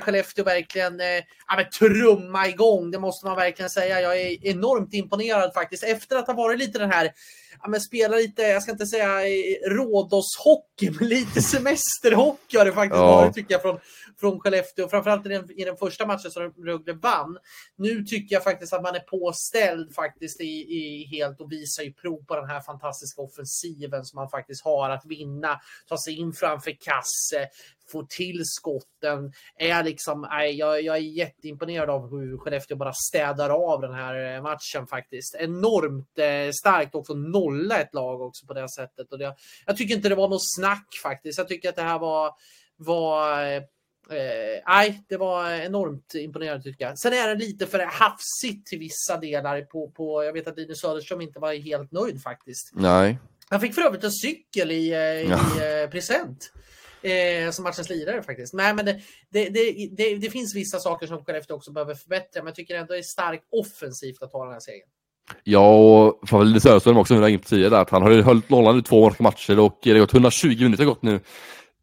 Skellefteå 0.01 0.45
verkligen 0.45 1.01
eh, 1.01 1.07
ja, 1.49 1.57
men 1.57 1.70
trumma 1.70 2.49
igång. 2.49 2.90
Det 2.90 2.99
måste 2.99 3.26
man 3.26 3.36
verkligen 3.36 3.70
säga. 3.70 4.01
Jag 4.01 4.20
är 4.20 4.47
enormt 4.47 4.95
imponerad 4.95 5.55
faktiskt. 5.55 5.84
Efter 5.84 6.16
att 6.16 6.26
ha 6.26 6.34
varit 6.34 6.59
lite 6.59 6.78
den 6.78 6.90
här, 6.90 7.12
ja, 7.62 7.68
men 7.68 7.80
spela 7.80 8.16
lite, 8.16 8.42
jag 8.42 8.62
ska 8.62 8.72
inte 8.72 8.86
säga 8.86 9.20
rådåshockey, 9.68 10.90
men 10.90 11.09
lite 11.09 11.42
semesterhockey 11.53 12.59
har 12.59 12.64
det 12.64 12.72
faktiskt 12.72 13.00
ja. 13.00 13.16
varit 13.16 13.34
tycker 13.34 13.55
jag 13.55 13.62
från, 13.62 13.78
från 14.20 14.40
Skellefteå. 14.40 14.88
Framförallt 14.88 15.26
i 15.26 15.28
den, 15.28 15.50
i 15.50 15.64
den 15.64 15.76
första 15.76 16.07
matchen 16.07 16.30
som 16.30 16.42
Rögle 16.42 16.92
vann. 16.92 17.38
Nu 17.76 18.05
tycker 18.05 18.36
jag 18.36 18.44
faktiskt 18.44 18.72
att 18.72 18.82
man 18.82 18.94
är 18.94 19.00
påställd 19.00 19.94
faktiskt 19.94 20.40
i, 20.40 20.44
i 20.44 21.09
helt 21.11 21.40
och 21.40 21.53
visar 21.53 21.82
ju 21.82 21.92
prov 21.92 22.24
på 22.24 22.36
den 22.36 22.48
här 22.48 22.61
fantastiska 22.61 23.22
offensiven 23.22 24.05
som 24.05 24.16
man 24.16 24.30
faktiskt 24.30 24.64
har 24.64 24.90
att 24.90 25.05
vinna, 25.05 25.61
ta 25.88 25.98
sig 25.98 26.18
in 26.18 26.32
framför 26.32 26.70
kasse, 26.70 27.48
får 27.92 28.07
till 28.09 28.42
skotten. 28.44 29.32
Är 29.59 29.82
liksom, 29.82 30.28
jag, 30.53 30.82
jag 30.82 30.96
är 30.96 31.00
jätteimponerad 31.00 31.90
av 31.90 32.11
hur 32.11 32.38
Skellefteå 32.38 32.76
bara 32.76 32.92
städar 32.92 33.50
av 33.50 33.80
den 33.80 33.94
här 33.94 34.34
eh, 34.34 34.42
matchen 34.42 34.86
faktiskt. 34.86 35.34
Enormt 35.34 36.18
eh, 36.18 36.50
starkt 36.53 36.94
också 36.94 37.14
nolla 37.43 37.80
ett 37.80 37.95
lag 37.95 38.20
också 38.20 38.47
på 38.47 38.55
det 38.55 38.68
sättet. 38.68 39.12
Och 39.12 39.18
det, 39.18 39.34
jag 39.66 39.76
tycker 39.76 39.95
inte 39.95 40.09
det 40.09 40.14
var 40.14 40.28
något 40.28 40.55
snack 40.57 40.88
faktiskt. 41.03 41.38
Jag 41.38 41.49
tycker 41.49 41.68
att 41.68 41.76
det 41.76 41.82
här 41.82 41.99
var, 41.99 42.30
var 42.76 43.47
eh, 43.55 43.62
nej, 44.66 45.05
det 45.09 45.16
var 45.16 45.51
enormt 45.51 46.14
imponerande 46.14 46.62
tycker 46.62 46.84
jag. 46.84 46.99
Sen 46.99 47.12
är 47.12 47.28
det 47.28 47.34
lite 47.34 47.66
för 47.66 47.78
hafsigt 47.78 48.66
till 48.66 48.78
vissa 48.78 49.16
delar. 49.16 49.61
På, 49.62 49.90
på, 49.90 50.24
jag 50.24 50.32
vet 50.32 50.49
att 50.49 50.57
Linus 50.57 50.80
Söderström 50.80 51.20
inte 51.20 51.38
var 51.38 51.55
helt 51.55 51.93
nöjd 51.93 52.22
faktiskt. 52.22 52.70
Nej. 52.72 53.18
Han 53.49 53.61
fick 53.61 53.74
för 53.74 53.82
övrigt 53.82 54.05
en 54.05 54.12
cykel 54.12 54.70
i, 54.70 54.74
i 54.74 55.26
ja. 55.28 55.88
present. 55.90 56.53
Eh, 57.03 57.51
som 57.51 57.62
matchens 57.62 57.88
lirare 57.88 58.22
faktiskt. 58.22 58.55
Nej, 58.55 58.74
men 58.74 58.84
det, 58.84 59.01
det, 59.30 59.49
det, 59.97 60.16
det, 60.16 60.30
finns 60.30 60.55
vissa 60.55 60.78
saker 60.78 61.07
som 61.07 61.24
Skellefteå 61.24 61.57
också 61.57 61.72
behöver 61.72 61.95
förbättra, 61.95 62.43
men 62.43 62.47
jag 62.47 62.55
tycker 62.55 62.74
ändå 62.74 62.93
det 62.93 62.99
är 62.99 63.03
starkt 63.03 63.45
offensivt 63.51 64.22
att 64.22 64.30
ta 64.30 64.45
den 64.45 64.53
här 64.53 64.61
segern. 64.61 64.88
Ja, 65.45 65.74
och 65.74 66.28
Faveli 66.28 66.61
Söderström 66.61 66.97
också, 66.97 67.14
nu 67.14 67.28
in 67.28 67.39
på 67.39 67.49
tidigare, 67.49 67.78
att 67.78 67.91
han 67.91 68.03
har 68.03 68.11
ju 68.11 68.22
hållit 68.22 68.51
nollan 68.51 68.78
i 68.78 68.83
två 68.83 69.12
matcher 69.18 69.59
och 69.59 69.78
det 69.83 69.91
har 69.91 69.99
gått 69.99 70.12
120 70.12 70.49
minuter 70.49 70.85
gått 70.85 71.03
nu 71.03 71.20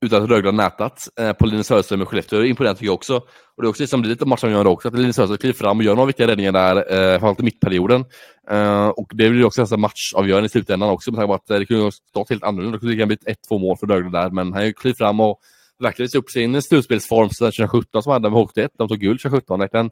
utan 0.02 0.24
att 0.24 0.30
Rögle 0.30 0.48
har 0.48 0.54
nätat 0.54 1.08
eh, 1.20 1.34
på 1.34 1.46
Linus 1.46 1.68
Söderström 1.68 2.02
i 2.02 2.06
Skellefteå. 2.06 2.40
Det 2.40 2.48
är 2.48 2.50
imponerande 2.50 2.80
tycker 2.80 2.88
jag 2.88 2.94
också. 2.94 3.16
Och 3.18 3.64
det 3.64 3.66
är 3.66 3.70
också 3.70 3.84
liksom, 3.84 4.04
som 4.04 4.10
lite 4.10 4.26
lite 4.26 4.38
som 4.38 4.52
gör 4.52 4.68
också, 4.68 4.88
att 4.88 4.94
Linus 4.94 5.16
Söderström 5.16 5.38
kliver 5.38 5.54
fram 5.54 5.78
och 5.78 5.84
gör 5.84 5.96
några 5.96 6.08
viktiga 6.08 6.28
räddningar 6.28 6.52
där, 6.52 6.76
eh, 6.76 7.12
framförallt 7.12 7.40
i 7.40 7.44
mittperioden. 7.44 8.06
Eh, 8.52 8.88
och 8.88 9.12
det 9.14 9.30
blir 9.30 9.46
också 9.46 9.74
en 9.74 9.80
matchavgörande 9.80 10.46
i 10.46 10.50
slutändan 10.50 10.90
också, 10.90 11.12
med 11.12 11.18
tanke 11.18 11.28
på 11.28 11.34
att 11.34 11.50
eh, 11.50 11.60
det 11.60 11.66
kunde 11.66 11.84
ha 11.84 11.92
stått 11.92 12.30
helt 12.30 12.44
annorlunda. 12.44 12.78
Det 12.78 12.80
kunde 12.80 13.02
ha 13.02 13.06
blivit 13.06 13.28
ett, 13.28 13.48
två 13.50 13.58
mål 13.58 13.78
för 13.78 13.88
Rögle 13.88 14.10
där, 14.10 14.30
men 14.30 14.54
han 14.54 14.74
kliver 14.74 14.96
fram 14.96 15.20
och 15.20 15.40
verkligen 15.80 16.06
visar 16.06 16.20
upp 16.20 16.30
sin 16.30 16.62
slutspelsform 16.62 17.30
sedan 17.30 17.52
2017 17.52 18.04
som 18.04 18.12
han 18.12 18.24
hade 18.24 18.36
med 18.36 18.44
HT1. 18.44 18.70
De 18.78 18.88
tog 18.88 19.00
guld 19.00 19.22
2017. 19.22 19.60
Verkligen. 19.60 19.90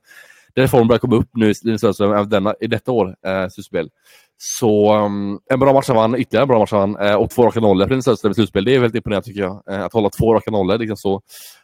Den 0.58 0.70
formen 0.70 0.88
börjar 0.88 1.00
komma 1.00 1.16
upp 1.16 1.30
nu 1.34 1.50
i 1.50 1.54
Linus 1.64 1.84
Lundström 1.84 2.30
denna, 2.30 2.56
i 2.62 2.68
detta 2.68 2.92
år, 2.92 3.16
eh, 3.26 3.48
slutspel. 3.50 3.90
Så 4.38 4.96
um, 4.96 5.40
en 5.50 5.60
bra 5.60 5.74
match 5.74 5.88
han 5.88 5.96
vann, 5.96 6.16
ytterligare 6.16 6.44
en 6.44 6.48
bra 6.48 6.60
match 6.60 6.72
han 6.72 6.94
vann 6.94 7.08
eh, 7.08 7.16
och 7.16 7.30
två 7.30 7.46
raka 7.46 7.60
nollor 7.60 7.86
för 7.86 7.90
Linus 7.90 8.08
Lundström 8.08 8.32
i 8.32 8.36
slutspel. 8.36 8.66
Det 8.66 8.76
är 8.76 8.80
väldigt 8.80 8.96
imponerande 8.96 9.26
tycker 9.26 9.42
jag. 9.42 9.64
Eh, 9.72 9.84
att 9.84 9.94
hålla 9.94 10.10
två 10.10 10.34
raka 10.34 10.52
nollor 10.52 10.78
liksom 10.78 10.98
så 10.98 11.22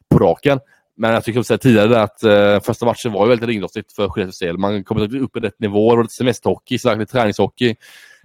på 0.10 0.18
raken. 0.18 0.60
Men 0.98 1.14
jag 1.14 1.24
tycker 1.24 1.44
som 1.44 1.58
tidigare 1.58 2.02
att 2.02 2.24
eh, 2.24 2.60
första 2.60 2.86
matchen 2.86 3.12
var 3.12 3.26
ju 3.26 3.30
väldigt 3.30 3.50
ringrostigt 3.50 3.94
för 3.94 4.10
Skellefteås 4.10 4.39
del. 4.39 4.58
Man 4.58 4.84
kom 4.84 4.98
upp 4.98 5.38
i 5.38 5.39
rätt 5.39 5.60
nivå, 5.60 5.91
det 5.91 5.96
var 5.96 6.04
lite 6.04 6.14
semesterhockey, 6.14 6.78
så 6.78 6.96
lite 6.96 7.12
träningshockey. 7.12 7.76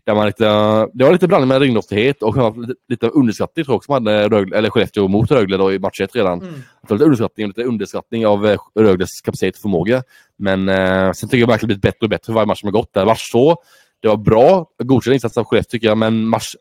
Där 0.09 0.15
man 0.15 0.27
lite, 0.27 0.45
det 0.93 1.05
var 1.05 1.13
lite 1.13 1.29
blandning 1.29 1.49
med 1.49 1.61
ringrostighet 1.61 2.23
och 2.23 2.55
lite, 2.89 3.09
underskattning 3.09 3.65
tror 3.65 3.73
jag 3.73 3.77
också 3.77 3.93
man 3.93 4.07
hade 4.07 4.29
Rögle, 4.29 4.57
eller 4.57 4.71
Skellefteå 4.71 5.09
mot 5.09 5.31
Rögle 5.31 5.57
då 5.57 5.73
i 5.73 5.79
match 5.79 6.01
1 6.01 6.17
redan. 6.17 6.43
Mm. 6.43 6.55
Lite 6.91 7.05
underskattning, 7.05 7.47
lite 7.47 7.63
underskattning 7.63 8.27
av 8.27 8.47
uh, 8.47 8.59
Rögles 8.75 9.21
kapacitet 9.21 9.55
och 9.55 9.63
förmåga. 9.63 10.03
Men 10.39 10.69
uh, 10.69 11.13
sen 11.13 11.29
tycker 11.29 11.39
jag 11.39 11.47
verkligen 11.47 11.67
blivit 11.67 11.83
bättre 11.83 11.99
och 12.03 12.09
bättre 12.09 12.27
för 12.27 12.33
varje 12.33 12.47
match 12.47 12.61
som 12.61 12.67
har 12.67 12.73
gått 12.73 12.95
där. 12.95 13.07
Match 13.07 13.31
2, 13.33 13.57
det 14.03 14.09
var 14.09 14.17
bra, 14.17 14.67
godkänd 14.83 15.15
insats 15.15 15.39
av 15.39 15.45
Skellefteå 15.45 15.71
tycker 15.71 15.87
jag, 15.87 15.99
men 15.99 16.29
match 16.29 16.55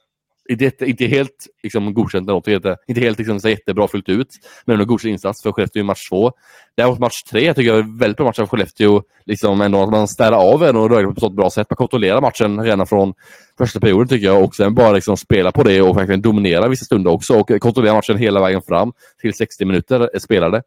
inte, 0.49 0.85
inte 0.85 1.05
helt 1.05 1.47
liksom, 1.63 1.93
godkänt, 1.93 2.27
något, 2.27 2.47
inte, 2.47 2.77
inte 2.87 3.01
helt 3.01 3.17
liksom, 3.17 3.39
så 3.39 3.49
jättebra 3.49 3.87
fullt 3.87 4.09
ut, 4.09 4.27
men 4.65 4.81
en 4.81 4.87
godkänd 4.87 5.11
insats 5.11 5.43
för 5.43 5.51
Skellefteå 5.51 5.79
i 5.79 5.83
match 5.83 6.09
två. 6.09 6.31
Däremot 6.77 6.99
match 6.99 7.23
tre 7.31 7.53
tycker 7.53 7.69
jag 7.69 7.79
är 7.79 7.99
väldigt 7.99 8.17
bra 8.17 8.25
match 8.25 8.39
av 8.39 8.47
Skellefteå. 8.47 9.01
Liksom 9.25 9.61
ändå 9.61 9.83
att 9.83 9.89
man 9.89 10.07
städar 10.07 10.37
av 10.37 10.63
en 10.63 10.75
och 10.75 10.89
rör 10.89 11.13
på 11.13 11.27
ett 11.27 11.33
bra 11.33 11.49
sätt. 11.49 11.67
Man 11.69 11.77
kontrollerar 11.77 12.21
matchen 12.21 12.63
redan 12.63 12.87
från 12.87 13.13
första 13.57 13.79
perioden 13.79 14.07
tycker 14.07 14.25
jag 14.25 14.43
och 14.43 14.55
sen 14.55 14.75
bara 14.75 14.91
liksom 14.91 15.17
spela 15.17 15.51
på 15.51 15.63
det 15.63 15.81
och 15.81 15.97
verkligen 15.97 16.21
dominera 16.21 16.67
vissa 16.67 16.85
stunder 16.85 17.11
också 17.11 17.39
och 17.39 17.51
kontrollera 17.59 17.93
matchen 17.93 18.17
hela 18.17 18.41
vägen 18.41 18.61
fram 18.67 18.93
till 19.21 19.33
60 19.33 19.65
minuter 19.65 20.09
spelade. 20.19 20.61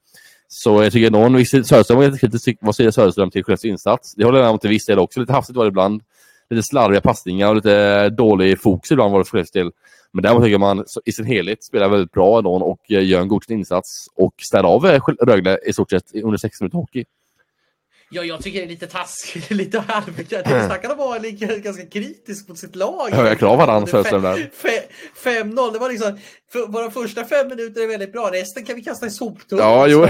Så 0.49 0.83
jag 0.83 0.93
tycker 0.93 1.11
någon, 1.11 1.47
Söderström 1.47 1.97
var 1.97 2.05
jättekritisk, 2.05 2.59
vad 2.61 2.76
säger 2.76 2.91
Söderström 2.91 3.31
till 3.31 3.45
Skellefteås 3.45 3.70
insats? 3.70 4.14
Det 4.14 4.24
håller 4.24 4.39
jag 4.39 4.45
med 4.45 4.53
om 4.53 4.59
till 4.59 4.70
viss 4.70 4.87
del 4.87 4.99
också. 4.99 5.20
Lite 5.20 5.33
hafsigt 5.33 5.57
var 5.57 5.64
det 5.64 5.68
ibland 5.68 6.03
lite 6.51 6.66
slarviga 6.66 7.01
passningar 7.01 7.48
och 7.48 7.57
lite 7.57 8.09
dålig 8.11 8.61
fokus 8.61 8.90
ibland 8.90 9.12
var 9.12 9.18
det 9.18 9.24
för 9.24 9.30
Skellefteås 9.30 9.53
del. 9.53 9.72
Men 10.12 10.22
däremot 10.22 10.44
tycker 10.44 10.59
man 10.59 10.84
i 11.05 11.12
sin 11.12 11.24
helhet 11.24 11.64
spelar 11.64 11.88
väldigt 11.88 12.12
bra 12.12 12.38
ändå 12.38 12.51
och 12.51 12.92
eh, 12.92 13.05
gör 13.05 13.20
en 13.20 13.28
godkänd 13.28 13.59
insats 13.59 14.07
och 14.14 14.34
ställer 14.38 14.68
av 14.68 14.86
eh, 14.86 15.03
Rögle 15.20 15.59
i 15.66 15.72
stort 15.72 15.90
sett 15.90 16.14
under 16.14 16.38
60 16.38 16.62
minuter 16.64 16.78
hockey. 16.78 17.05
Ja, 18.12 18.24
jag 18.24 18.42
tycker 18.42 18.59
det 18.59 18.64
är 18.64 18.68
lite 18.68 18.86
taskigt, 18.86 19.51
lite. 19.51 19.84
Snacka 20.44 20.86
om 20.86 20.92
att 20.92 20.98
vara 20.98 21.18
ganska 21.59 21.86
kritisk 21.86 22.48
mot 22.48 22.59
sitt 22.59 22.76
lag. 22.76 23.11
Höga 23.11 23.34
krav 23.34 23.61
hade 23.61 23.72
han 23.72 23.86
Söderström 23.86 24.22
där. 24.22 24.51
5-0, 25.24 25.72
det 25.72 25.78
var 25.78 25.90
liksom, 25.90 26.18
för 26.53 26.66
våra 26.66 26.90
första 26.90 27.24
fem 27.24 27.48
minuter 27.48 27.82
är 27.82 27.86
väldigt 27.86 28.12
bra, 28.12 28.30
resten 28.32 28.64
kan 28.64 28.76
vi 28.76 28.82
kasta 28.82 29.07
i 29.07 29.11
soptunnan. 29.11 29.66
Ja, 29.66 29.86
jo. 29.86 30.01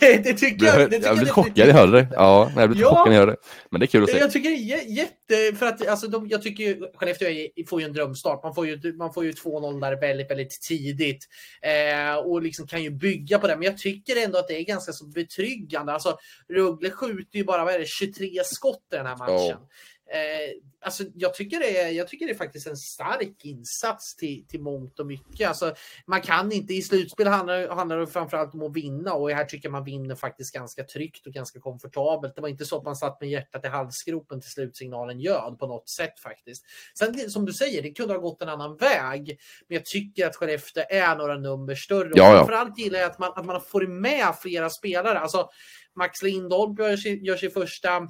Det, 0.00 0.24
det 0.24 0.34
tycker 0.34 0.66
jag. 0.66 0.78
Det 0.78 0.96
tycker 0.96 1.06
jag 1.08 1.18
blir 1.18 1.28
chockad 1.28 1.56
när 1.56 1.66
jag 1.66 1.74
hörde 1.74 1.92
det. 1.92 2.08
Ja, 2.12 2.52
jag 2.56 2.70
blir 2.70 2.80
ja, 2.80 2.88
chockad 2.88 3.06
när 3.06 3.12
jag 3.12 3.20
hörde 3.20 3.32
det. 3.32 3.38
Men 3.70 3.80
det 3.80 3.84
är 3.84 3.88
kul 3.88 4.04
att 4.04 4.10
se. 4.10 4.18
Jag 4.18 4.32
tycker 4.32 4.50
det 4.50 4.56
är 4.56 4.96
jätte, 4.96 5.58
för 5.58 5.66
att 5.66 5.88
alltså, 5.88 6.08
de, 6.08 6.28
jag 6.28 6.42
tycker 6.42 6.64
ju, 6.64 6.80
Skellefteå 6.94 7.48
får 7.68 7.80
ju 7.80 7.86
en 7.86 7.92
drömstart. 7.92 8.42
Man 8.42 8.54
får 8.54 8.66
ju, 8.66 8.96
man 8.96 9.12
får 9.12 9.24
ju 9.24 9.32
2-0 9.32 9.80
där 9.80 10.00
väldigt, 10.00 10.30
väldigt 10.30 10.60
tidigt 10.68 11.28
eh, 11.62 12.16
och 12.16 12.42
liksom 12.42 12.66
kan 12.66 12.82
ju 12.82 12.90
bygga 12.90 13.38
på 13.38 13.46
det. 13.46 13.56
Men 13.56 13.64
jag 13.64 13.78
tycker 13.78 14.24
ändå 14.24 14.38
att 14.38 14.48
det 14.48 14.54
är 14.54 14.64
ganska 14.64 14.92
så 14.92 15.06
betryggande. 15.06 15.92
Alltså, 15.92 16.18
Rögle 16.48 16.90
skjuter 16.90 17.38
ju 17.38 17.44
bara, 17.44 17.64
vad 17.64 17.74
är 17.74 17.78
det, 17.78 17.88
23 17.88 18.44
skott 18.44 18.86
i 18.92 18.96
den 18.96 19.06
här 19.06 19.16
matchen. 19.16 19.56
Ja. 19.60 19.68
Eh, 20.12 20.52
alltså, 20.84 21.04
jag, 21.14 21.34
tycker 21.34 21.58
det 21.58 21.78
är, 21.78 21.88
jag 21.88 22.08
tycker 22.08 22.26
det 22.26 22.32
är 22.32 22.36
faktiskt 22.36 22.66
en 22.66 22.76
stark 22.76 23.44
insats 23.44 24.16
till, 24.16 24.46
till 24.48 24.60
mångt 24.60 25.00
och 25.00 25.06
mycket. 25.06 25.48
Alltså, 25.48 25.74
man 26.06 26.20
kan 26.20 26.52
inte, 26.52 26.74
i 26.74 26.82
slutspel 26.82 27.26
handlar, 27.26 27.68
handlar 27.68 27.98
det 27.98 28.06
framförallt 28.06 28.54
om 28.54 28.62
att 28.62 28.76
vinna 28.76 29.14
och 29.14 29.30
här 29.30 29.44
tycker 29.44 29.68
jag 29.68 29.72
man 29.72 29.84
vinner 29.84 30.14
faktiskt 30.14 30.54
ganska 30.54 30.84
tryggt 30.84 31.26
och 31.26 31.32
ganska 31.32 31.60
komfortabelt. 31.60 32.34
Det 32.34 32.42
var 32.42 32.48
inte 32.48 32.64
så 32.64 32.76
att 32.76 32.84
man 32.84 32.96
satt 32.96 33.20
med 33.20 33.30
hjärtat 33.30 33.64
i 33.64 33.68
halsgropen 33.68 34.40
till 34.40 34.50
slutsignalen 34.50 35.20
göd 35.20 35.58
på 35.58 35.66
något 35.66 35.88
sätt 35.88 36.20
faktiskt. 36.20 36.64
Sen 36.98 37.30
som 37.30 37.44
du 37.44 37.52
säger, 37.52 37.82
det 37.82 37.90
kunde 37.90 38.14
ha 38.14 38.20
gått 38.20 38.42
en 38.42 38.48
annan 38.48 38.76
väg. 38.76 39.38
Men 39.68 39.74
jag 39.74 39.84
tycker 39.84 40.26
att 40.26 40.36
Skellefteå 40.36 40.84
är 40.90 41.16
några 41.16 41.38
nummer 41.38 41.74
större. 41.74 42.10
Ja, 42.14 42.24
ja. 42.24 42.36
Framförallt 42.36 42.78
gillar 42.78 42.98
jag 42.98 43.10
att 43.10 43.18
man, 43.18 43.32
att 43.36 43.46
man 43.46 43.60
får 43.60 43.86
med 43.86 44.34
flera 44.40 44.70
spelare. 44.70 45.18
Alltså, 45.18 45.50
Max 45.96 46.22
Lindholm 46.22 46.76
gör 46.78 47.06
gör 47.06 47.36
sin 47.36 47.50
första 47.50 48.08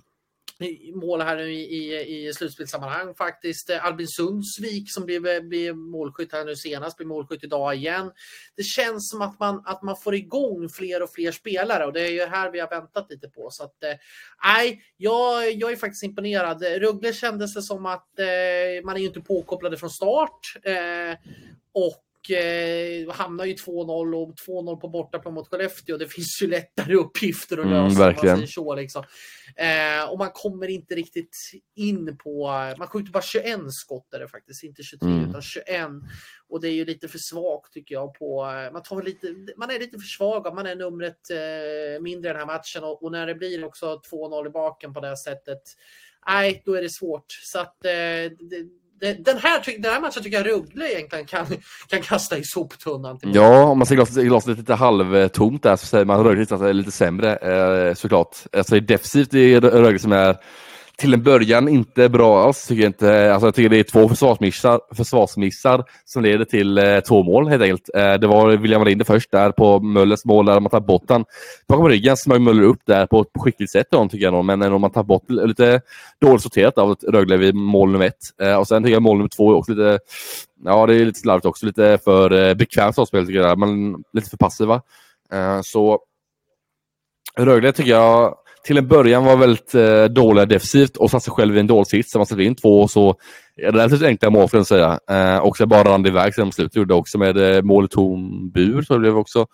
mål 0.95 1.21
här 1.21 1.39
i, 1.39 1.61
i, 1.61 2.27
i 2.29 2.33
slutspelssammanhang 2.33 3.15
faktiskt. 3.15 3.71
Eh, 3.71 3.85
Albin 3.85 4.09
Sundsvik 4.09 4.85
som 4.93 5.05
blev, 5.05 5.27
eh, 5.27 5.41
blev 5.41 5.77
målskytt 5.77 6.33
här 6.33 6.45
nu 6.45 6.57
senast, 6.57 6.97
blir 6.97 7.07
målskytt 7.07 7.45
idag 7.45 7.75
igen. 7.75 8.13
Det 8.57 8.63
känns 8.63 9.11
som 9.11 9.23
att 9.23 9.41
man, 9.41 9.63
att 9.67 9.83
man 9.83 9.97
får 9.97 10.15
igång 10.15 10.69
fler 10.69 11.03
och 11.03 11.13
fler 11.13 11.33
spelare 11.33 11.87
och 11.87 11.93
det 11.93 12.01
är 12.01 12.11
ju 12.11 12.25
här 12.25 12.51
vi 12.51 12.61
har 12.61 12.69
väntat 12.69 13.11
lite 13.11 13.29
på. 13.29 13.49
Så 13.51 13.65
att, 13.65 13.85
eh, 13.85 13.95
nej, 14.45 14.83
jag, 14.97 15.53
jag 15.53 15.73
är 15.73 15.77
faktiskt 15.77 16.05
imponerad. 16.05 16.63
Rögle 16.63 17.13
kändes 17.13 17.55
det 17.55 17.63
som 17.63 17.87
att 17.87 18.19
eh, 18.19 18.85
man 18.85 18.97
är 18.97 19.01
ju 19.01 19.07
inte 19.07 19.21
påkopplade 19.21 19.77
från 19.77 19.91
start. 19.91 20.41
Eh, 20.63 21.19
och 21.73 22.05
och 22.21 22.31
eh, 22.31 23.11
hamnar 23.11 23.45
ju 23.45 23.55
2-0 23.55 24.15
och 24.15 24.35
2-0 24.47 24.77
på 24.77 24.89
bortaplan 24.89 25.35
mot 25.35 25.49
Skellefteå. 25.49 25.97
Det 25.97 26.07
finns 26.07 26.43
ju 26.43 26.47
lättare 26.47 26.95
uppgifter 26.95 27.59
att 27.59 27.65
mm, 27.65 27.85
lösa. 27.85 28.03
Mm, 28.03 28.15
verkligen. 28.15 28.49
Så, 28.49 28.75
liksom. 28.75 29.05
eh, 29.57 30.11
och 30.11 30.19
man 30.19 30.31
kommer 30.35 30.69
inte 30.69 30.95
riktigt 30.95 31.37
in 31.77 32.17
på... 32.17 32.47
Man 32.79 32.89
skjuter 32.89 33.13
bara 33.13 33.23
21 33.23 33.61
skott 33.69 34.15
är 34.15 34.21
det 34.21 34.29
faktiskt, 34.29 34.65
inte 34.65 34.83
23 34.83 35.09
mm. 35.09 35.31
utan 35.31 35.43
21. 35.43 35.67
Och 36.49 36.61
det 36.61 36.69
är 36.69 36.73
ju 36.73 36.85
lite 36.85 37.09
för 37.09 37.19
svagt 37.19 37.73
tycker 37.73 37.95
jag. 37.95 38.15
på 38.15 38.45
Man, 38.73 38.83
tar 38.83 39.03
lite, 39.03 39.35
man 39.57 39.71
är 39.71 39.79
lite 39.79 39.99
för 39.99 40.07
svag, 40.07 40.55
man 40.55 40.67
är 40.67 40.77
numret 40.77 41.31
eh, 41.31 42.03
mindre 42.03 42.31
i 42.31 42.33
den 42.33 42.41
här 42.41 42.47
matchen 42.47 42.85
och, 42.85 43.03
och 43.03 43.13
när 43.13 43.27
det 43.27 43.35
blir 43.35 43.65
också 43.65 44.01
2-0 44.11 44.47
i 44.47 44.51
baken 44.51 44.95
på 44.95 45.01
det 45.01 45.09
här 45.09 45.17
sättet 45.17 45.63
nej, 46.27 46.63
då 46.65 46.75
är 46.75 46.83
det 46.83 46.91
svårt. 46.91 47.33
Så 47.43 47.59
att 47.59 47.85
eh, 47.85 48.33
det, 48.39 48.67
den 49.01 49.39
här, 49.39 49.81
den 49.83 49.93
här 49.93 50.01
matchen 50.01 50.23
tycker 50.23 50.37
jag 50.37 50.47
Ruggle 50.47 50.93
egentligen 50.93 51.27
kan, 51.27 51.47
kan 51.89 52.03
kasta 52.03 52.39
i 52.39 52.45
soptunnan. 52.45 53.19
Ja, 53.23 53.65
om 53.65 53.79
man 53.79 53.87
ser 53.87 53.95
glaset, 53.95 54.25
glaset 54.25 54.59
lite 54.59 54.75
halvtomt 54.75 55.63
där 55.63 55.77
så 55.77 55.87
säger 55.87 56.05
man 56.05 56.21
att 56.21 56.27
Rögle 56.27 56.69
är 56.69 56.73
lite 56.73 56.91
sämre 56.91 57.37
eh, 57.37 57.95
såklart. 57.95 58.37
Alltså 58.53 58.75
det 58.75 58.79
är 58.79 58.81
defensivt 58.81 59.35
är 59.35 59.61
Rögle 59.61 59.99
som 59.99 60.13
är 60.13 60.37
till 61.01 61.15
en 61.15 61.23
början 61.23 61.69
inte 61.69 62.09
bra 62.09 62.45
alls. 62.45 62.67
Tycker 62.67 62.83
jag, 62.83 62.89
inte. 62.89 63.33
Alltså, 63.33 63.47
jag 63.47 63.55
tycker 63.55 63.69
det 63.69 63.79
är 63.79 63.83
två 63.83 64.09
försvarsmissar, 64.09 64.81
försvarsmissar 64.95 65.85
som 66.05 66.23
leder 66.23 66.45
till 66.45 66.79
eh, 66.79 67.01
två 67.01 67.23
mål 67.23 67.49
helt 67.49 67.63
enkelt. 67.63 67.91
Eh, 67.95 68.15
det 68.15 68.27
var 68.27 68.57
William 68.57 68.81
Wallinder 68.81 69.05
först 69.05 69.31
där 69.31 69.53
på 69.53 69.81
Möllers 69.81 70.25
mål 70.25 70.47
där 70.47 70.61
man 70.61 70.71
tar 70.71 70.81
bort 70.81 71.09
den. 71.09 71.25
Bakom 71.69 71.89
ryggen 71.89 72.17
smög 72.17 72.41
Möller 72.41 72.63
upp 72.63 72.81
där 72.85 73.07
på 73.07 73.21
ett 73.21 73.29
skickligt 73.39 73.73
sätt 73.73 73.87
då, 73.91 74.09
tycker 74.09 74.25
jag. 74.25 74.33
Nog. 74.33 74.45
Men 74.45 74.63
om 74.63 74.81
man 74.81 74.91
tar 74.91 75.03
bort 75.03 75.31
lite 75.31 75.81
dåligt 76.21 76.43
sorterat 76.43 76.79
av 76.79 76.97
Rögle 77.09 77.37
vid 77.37 77.55
mål 77.55 77.93
nummer 77.93 78.07
ett. 78.07 78.43
Eh, 78.43 78.57
och 78.57 78.69
sen 78.69 78.83
tycker 78.83 78.95
jag 78.95 79.03
mål 79.03 79.17
nummer 79.17 79.29
två 79.29 79.51
är 79.51 79.57
också 79.57 79.73
lite 79.73 79.99
Ja, 80.65 80.87
det 80.87 80.95
är 80.95 81.05
lite 81.05 81.21
slarvigt 81.21 81.47
också. 81.47 81.67
Lite 81.67 81.99
för 82.05 82.33
eh, 82.33 82.55
bekvämt 82.55 82.99
avspel 82.99 83.27
tycker 83.27 83.41
jag. 83.41 83.59
Men 83.59 83.97
lite 84.13 84.31
för 84.31 84.37
passiva. 84.37 84.83
Eh, 85.33 85.61
så 85.63 86.01
Rögle 87.39 87.73
tycker 87.73 87.91
jag 87.91 88.35
till 88.65 88.79
en 88.79 88.89
början 88.89 89.25
var 89.25 89.37
väldigt 89.37 89.75
eh, 89.75 90.05
dåliga 90.05 90.47
defensivt 90.47 90.97
och 90.97 91.11
satte 91.11 91.25
sig 91.25 91.33
själv 91.33 91.57
i 91.57 91.61
en 91.61 91.67
dålig 91.67 91.87
sits. 91.87 92.15
Man 92.15 92.27
släppte 92.27 92.45
in 92.45 92.55
två 92.55 92.89
så 92.89 93.17
relativt 93.63 94.03
enkla 94.03 94.31
mål 94.31 94.49
får 94.49 94.59
jag 94.59 94.67
säga. 94.67 94.99
Eh, 95.11 95.39
och 95.39 95.57
så 95.57 95.67
bara 95.67 95.85
rann 95.85 96.07
iväg 96.07 96.35
sen 96.35 96.53
slutet 96.53 96.77
gjorde 96.77 96.95
också 96.95 97.19
med 97.19 97.57
eh, 97.57 97.63
mål 97.63 97.85
i 97.85 97.89
tom 97.89 98.51
bur. 98.51 98.83
Så 98.83 98.93
det 98.93 99.01
blev 99.01 99.19
också 99.19 99.47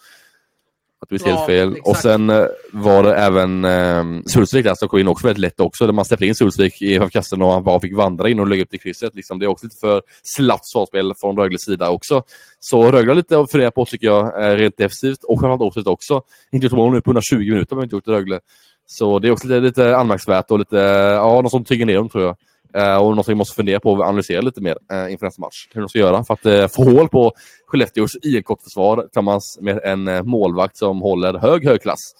Att 1.01 1.13
vi 1.13 1.19
ser 1.19 1.31
ja, 1.31 1.47
fel. 1.47 1.69
Exakt. 1.69 1.89
Och 1.89 1.97
sen 1.97 2.31
eh, 2.31 2.45
var 2.73 3.03
det 3.03 3.15
även 3.15 3.65
eh, 3.65 4.23
Sulsvik 4.27 4.65
där 4.65 4.75
som 4.75 4.89
kom 4.89 4.99
in 4.99 5.09
också 5.09 5.27
väldigt 5.27 5.41
lätt 5.41 5.61
också. 5.61 5.87
Där 5.87 5.93
man 5.93 6.05
släppte 6.05 6.27
in 6.27 6.35
Sulsvik 6.35 6.83
i 6.83 7.01
kassen 7.13 7.43
och 7.43 7.53
han 7.53 7.65
bara 7.65 7.81
fick 7.81 7.97
vandra 7.97 8.29
in 8.29 8.41
och 8.41 8.47
lägga 8.47 8.63
upp 8.63 8.71
till 8.71 8.81
krysset. 8.81 9.15
Liksom. 9.15 9.39
Det 9.39 9.47
är 9.47 9.49
också 9.49 9.67
lite 9.67 9.77
för 9.81 10.03
slappt 10.23 10.67
svarspel 10.67 11.13
från 11.21 11.37
Rögles 11.37 11.63
sida 11.63 11.91
också. 11.91 12.23
Så 12.61 12.91
Rögle 12.91 13.15
lite 13.15 13.39
att 13.39 13.51
fundera 13.51 13.71
på 13.71 13.85
tycker 13.85 14.07
jag, 14.07 14.45
eh, 14.45 14.57
rent 14.57 14.77
defensivt 14.77 15.25
och 15.25 15.41
framförallt 15.41 15.63
offensivt 15.63 15.87
också. 15.87 16.23
Inte 16.53 16.67
gjort 16.67 16.77
mål 16.77 16.93
nu 16.93 17.01
på 17.01 17.11
120 17.11 17.37
minuter 17.37 17.77
vi 17.77 17.83
inte 17.83 17.97
gjort 17.97 18.09
Rögle. 18.09 18.41
Så 18.87 19.19
det 19.19 19.29
är 19.29 19.33
också 19.33 19.47
lite, 19.49 19.61
lite 19.61 19.97
anmärkningsvärt 19.97 20.51
och 20.51 20.59
lite, 20.59 20.77
ja, 21.17 21.41
något 21.41 21.51
som 21.51 21.65
tynger 21.65 21.87
ner 21.87 21.95
dem 21.95 22.09
tror 22.09 22.25
jag. 22.25 22.37
Eh, 22.77 22.97
och 22.97 23.17
något 23.17 23.29
vi 23.29 23.35
måste 23.35 23.55
fundera 23.55 23.81
på 23.81 23.93
och 23.93 24.05
analysera 24.05 24.41
lite 24.41 24.61
mer 24.61 24.77
eh, 24.93 25.13
inför 25.13 25.27
nästa 25.27 25.41
match. 25.41 25.69
Hur 25.73 25.81
de 25.81 25.89
ska 25.89 25.99
göra 25.99 26.25
för 26.25 26.35
att 26.35 26.47
eh, 26.47 26.69
få 26.69 26.85
hål 26.85 27.09
på 27.09 27.33
Skellefteås 27.67 28.17
IK-försvar 28.23 29.03
tillsammans 29.03 29.59
med 29.61 29.81
en 29.85 30.09
eh, 30.09 30.23
målvakt 30.23 30.77
som 30.77 31.01
håller 31.01 31.39
hög, 31.39 31.65
hög 31.65 31.83
klass. 31.83 32.13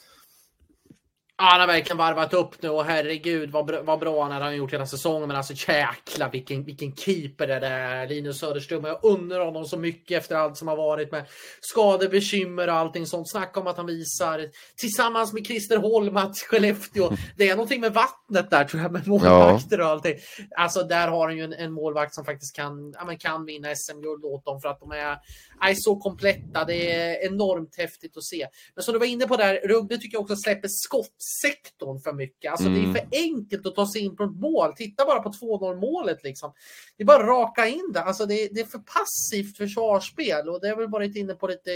Han 1.39 1.61
har 1.61 1.67
verkligen 1.67 1.97
varvat 1.97 2.35
upp 2.35 2.63
nu 2.63 2.69
och 2.69 2.85
herregud 2.85 3.51
vad, 3.51 3.67
bra, 3.67 3.83
vad 3.83 3.99
bra 3.99 4.23
han 4.23 4.43
har 4.43 4.51
gjort 4.51 4.73
hela 4.73 4.87
säsongen. 4.87 5.29
Men 5.29 5.37
alltså 5.37 5.73
jäkla 5.73 6.29
vilken, 6.29 6.65
vilken 6.65 6.95
keeper 6.95 7.47
det 7.47 7.67
är 7.67 8.09
Linus 8.09 8.39
Söderström. 8.39 8.85
Jag 8.85 8.99
undrar 9.03 9.45
honom 9.45 9.65
så 9.65 9.77
mycket 9.77 10.19
efter 10.19 10.37
allt 10.37 10.57
som 10.57 10.69
har 10.69 10.77
varit 10.77 11.13
med 11.13 11.25
skadebekymmer 11.61 12.69
och 12.69 12.75
allting 12.75 13.07
sånt. 13.07 13.31
Snacka 13.31 13.61
om 13.61 13.67
att 13.67 13.77
han 13.77 13.87
visar 13.87 14.49
tillsammans 14.77 15.33
med 15.33 15.47
Christer 15.47 15.77
Holm 15.77 16.17
att 16.17 16.39
Skellefteå, 16.39 17.11
det 17.37 17.49
är 17.49 17.57
någonting 17.57 17.81
med 17.81 17.95
vattnet 17.95 18.51
där 18.51 18.65
tror 18.65 18.83
jag 18.83 18.93
med 18.93 19.09
målvakter 19.09 19.81
och 19.81 19.87
allting. 19.87 20.15
Alltså 20.57 20.83
där 20.83 21.09
har 21.09 21.27
han 21.27 21.37
ju 21.37 21.45
en, 21.45 21.53
en 21.53 21.73
målvakt 21.73 22.15
som 22.15 22.25
faktiskt 22.25 22.57
kan, 22.57 22.93
ja, 22.99 23.05
men 23.05 23.19
kan 23.19 23.45
vinna 23.45 23.75
SM-guld 23.75 24.25
åt 24.25 24.45
dem 24.45 24.61
för 24.61 24.69
att 24.69 24.81
de 24.81 24.91
är, 24.91 25.17
är 25.61 25.75
så 25.75 25.97
kompletta. 25.97 26.65
Det 26.65 26.93
är 26.93 27.27
enormt 27.27 27.77
häftigt 27.77 28.17
att 28.17 28.25
se. 28.25 28.47
Men 28.75 28.85
som 28.85 28.93
du 28.93 28.99
var 28.99 29.07
inne 29.07 29.27
på 29.27 29.37
där, 29.37 29.69
Rugge 29.69 29.99
tycker 29.99 30.17
jag 30.17 30.23
också 30.23 30.37
släpper 30.37 30.69
skott 30.71 31.15
sektorn 31.43 32.01
för 32.01 32.13
mycket. 32.13 32.51
Alltså 32.51 32.67
mm. 32.67 32.83
det 32.83 32.89
är 32.89 32.93
för 32.93 33.17
enkelt 33.17 33.67
att 33.67 33.75
ta 33.75 33.93
sig 33.93 34.01
in 34.01 34.17
på 34.17 34.25
ett 34.25 34.37
mål. 34.41 34.73
Titta 34.77 35.05
bara 35.05 35.23
på 35.23 35.29
2-0 35.29 35.81
målet 35.81 36.25
liksom. 36.25 36.53
Det 36.97 37.03
är 37.03 37.07
bara 37.07 37.23
att 37.23 37.29
raka 37.29 37.69
in 37.69 37.91
det. 37.95 38.01
Alltså 38.01 38.27
det, 38.27 38.49
det 38.53 38.61
är 38.61 38.65
för 38.65 38.79
passivt 38.79 39.57
försvarsspel 39.57 40.49
och 40.49 40.61
det 40.61 40.69
har 40.69 40.77
vi 40.77 40.87
varit 40.87 41.17
inne 41.17 41.35
på 41.35 41.47
lite 41.47 41.71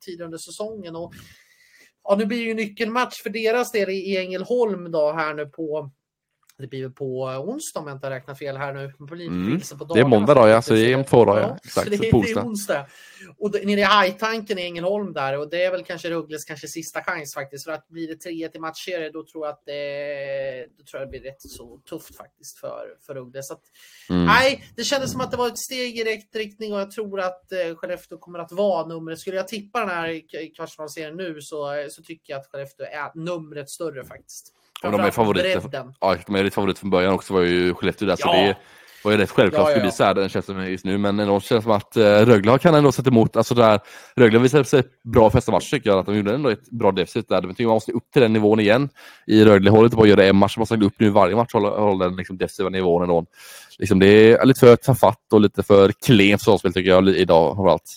tidigare 0.00 0.24
under 0.24 0.38
säsongen. 0.38 0.96
Och, 0.96 1.14
ja, 2.04 2.16
nu 2.16 2.26
blir 2.26 2.42
ju 2.42 2.54
nyckelmatch 2.54 3.22
för 3.22 3.30
deras 3.30 3.72
del 3.72 3.90
i 3.90 4.16
Ängelholm 4.16 4.90
då 4.90 5.12
här 5.12 5.34
nu 5.34 5.46
på 5.46 5.90
det 6.58 6.66
blir 6.66 6.82
väl 6.82 6.92
på 6.92 7.22
onsdag 7.24 7.80
om 7.80 7.86
jag 7.86 7.96
inte 7.96 8.10
räknar 8.10 8.34
fel 8.34 8.56
här 8.56 8.72
nu. 8.72 8.84
Mm. 8.84 9.60
På 9.78 9.94
det 9.94 10.00
är 10.00 10.04
måndag 10.04 10.34
då 10.34 10.48
ja, 10.48 10.62
så 10.62 10.74
det 10.74 10.92
är 10.92 10.96
om 10.96 11.04
två 11.04 11.24
dagar. 11.24 11.40
Ja, 11.40 11.58
Exakt, 11.64 11.90
det, 11.90 11.96
är, 11.96 12.00
det 12.00 12.30
är 12.30 12.46
onsdag. 12.46 12.86
Och 13.38 13.54
nere 13.64 13.80
i 13.80 13.82
hajtanken 13.82 14.58
i 14.58 14.62
Ängelholm 14.62 15.12
där 15.12 15.38
och 15.38 15.50
det 15.50 15.64
är 15.64 15.70
väl 15.70 15.84
kanske 15.84 16.10
Ruggles 16.10 16.44
kanske 16.44 16.68
sista 16.68 17.02
chans 17.02 17.34
faktiskt. 17.34 17.64
För 17.64 17.72
att 17.72 17.88
blir 17.88 18.08
det 18.08 18.16
3 18.16 18.30
i 18.54 18.58
matcher 18.58 19.12
då 19.12 19.24
tror 19.24 19.46
jag 19.46 19.52
att 19.52 19.62
det, 19.66 20.66
då 20.78 20.84
tror 20.84 21.00
jag 21.00 21.08
det 21.08 21.10
blir 21.10 21.30
rätt 21.30 21.42
så 21.42 21.80
tufft 21.88 22.16
faktiskt 22.16 22.58
för, 22.58 22.86
för 23.06 23.14
Ruggle. 23.14 23.42
Så 23.42 23.54
att, 23.54 23.62
mm. 24.10 24.26
Nej, 24.26 24.64
det 24.76 24.84
kändes 24.84 25.12
som 25.12 25.20
att 25.20 25.30
det 25.30 25.36
var 25.36 25.48
ett 25.48 25.58
steg 25.58 25.98
i 25.98 26.04
rätt 26.04 26.36
riktning 26.36 26.72
och 26.72 26.80
jag 26.80 26.90
tror 26.90 27.20
att 27.20 27.52
eh, 27.52 27.76
Skellefteå 27.76 28.18
kommer 28.18 28.38
att 28.38 28.52
vara 28.52 28.86
numret. 28.86 29.18
Skulle 29.18 29.36
jag 29.36 29.48
tippa 29.48 29.80
den 29.80 29.88
här 29.88 30.22
kvartsfinalserien 30.56 31.16
nu 31.16 31.40
så, 31.40 31.86
så 31.90 32.02
tycker 32.02 32.32
jag 32.32 32.40
att 32.40 32.46
Skellefteå 32.46 32.86
är 32.86 33.10
numret 33.14 33.70
större 33.70 34.04
faktiskt. 34.04 34.52
Och 34.82 34.92
de 34.92 35.00
är 35.00 35.10
favoriter. 35.10 35.62
Ja, 36.00 36.16
de 36.26 36.34
är 36.34 36.44
lite 36.44 36.54
favoriter 36.54 36.80
från 36.80 36.90
början 36.90 37.14
också 37.14 37.34
var 37.34 37.40
ju 37.40 37.74
Skellefteå 37.74 38.08
där. 38.08 38.16
Ja. 38.20 38.26
Så 38.26 38.32
det 38.32 38.56
var 39.04 39.12
ju 39.12 39.18
rätt 39.18 39.30
självklart 39.30 39.62
ja, 39.62 39.70
ja. 39.70 39.70
skulle 39.70 39.82
bli 39.82 39.92
så 39.92 40.04
här, 40.04 40.14
den 40.14 40.28
känns 40.28 40.46
som 40.46 40.70
just 40.70 40.84
nu. 40.84 40.98
Men 40.98 41.16
det 41.16 41.40
känns 41.40 41.64
som 41.64 41.72
att 41.72 41.96
uh, 41.96 42.02
Rögle 42.02 42.58
kan 42.58 42.74
ändå 42.74 42.92
sätta 42.92 43.10
emot. 43.10 43.36
Alltså 43.36 43.54
där, 43.54 43.80
Rögle 44.16 44.38
visade 44.38 44.64
sig 44.64 44.82
bra 45.04 45.30
första 45.30 45.52
match 45.52 45.70
tycker 45.70 45.90
jag. 45.90 45.98
Att 45.98 46.06
de 46.06 46.16
gjorde 46.16 46.34
ändå 46.34 46.48
ett 46.48 46.70
bra 46.70 46.92
deficit 46.92 47.28
där. 47.28 47.42
Men 47.42 47.54
man 47.58 47.66
måste 47.66 47.92
upp 47.92 48.10
till 48.12 48.22
den 48.22 48.32
nivån 48.32 48.60
igen. 48.60 48.88
I 49.26 49.44
Rögle 49.44 49.70
håller 49.70 49.84
inte 49.84 49.96
bara 49.96 50.02
att 50.02 50.08
göra 50.08 50.24
en 50.24 50.36
match. 50.36 50.56
Man 50.56 50.60
måste 50.60 50.76
upp 50.76 50.94
nu 50.98 51.10
varje 51.10 51.36
match 51.36 51.54
och 51.54 51.60
hålla, 51.60 51.80
hålla 51.80 52.04
den 52.04 52.16
liksom, 52.16 52.38
defensiva 52.38 52.68
nivån 52.68 53.02
ändå. 53.02 53.26
Liksom, 53.78 53.98
det 53.98 54.06
är 54.06 54.44
lite 54.44 54.60
för 54.60 54.76
tafatt 54.76 55.32
och 55.32 55.40
lite 55.40 55.62
för 55.62 55.92
klent 56.06 56.40
försvarsspel 56.40 56.72
tycker 56.72 56.90
jag 56.90 57.08
idag 57.08 57.56
framförallt. 57.56 57.96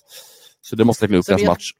Så 0.61 0.75
det 0.75 0.85
måste 0.85 1.05
räkna 1.05 1.17
upp 1.17 1.29
nästa 1.29 1.47
match. 1.47 1.71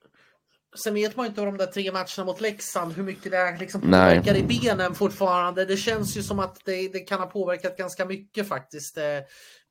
Sen 0.75 0.93
vet 0.93 1.15
man 1.15 1.25
inte 1.25 1.41
de 1.41 1.57
där 1.57 1.65
tre 1.65 1.91
matcherna 1.91 2.25
mot 2.25 2.41
Leksand, 2.41 2.93
hur 2.93 3.03
mycket 3.03 3.31
det 3.31 3.57
liksom 3.59 3.81
påverkar 3.81 4.35
i 4.35 4.43
benen 4.43 4.95
fortfarande. 4.95 5.65
Det 5.65 5.77
känns 5.77 6.17
ju 6.17 6.23
som 6.23 6.39
att 6.39 6.65
det, 6.65 6.87
det, 6.87 6.99
kan 6.99 7.19
ha 7.19 7.27
påverkat 7.27 7.77
ganska 7.77 8.05
mycket 8.05 8.47
faktiskt. 8.47 8.97
Eh, 8.97 9.19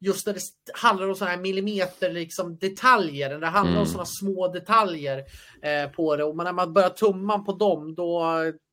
just 0.01 0.27
när 0.27 0.35
det 0.35 0.41
handlar 0.75 1.09
om 1.09 1.15
sådana 1.15 1.37
här 1.37 1.43
millimeter 1.43 2.11
liksom, 2.11 2.59
detaljer, 2.59 3.31
när 3.31 3.39
det 3.39 3.47
handlar 3.47 3.73
mm. 3.73 3.81
om 3.81 3.87
sådana 3.87 4.07
små 4.07 4.49
detaljer 4.49 5.25
eh, 5.63 5.91
på 5.91 6.17
det. 6.17 6.25
Och 6.25 6.37
när 6.37 6.53
man 6.53 6.73
börjar 6.73 6.91
tumma 6.91 7.39
på 7.39 7.53
dem, 7.53 7.95
då, 7.95 8.25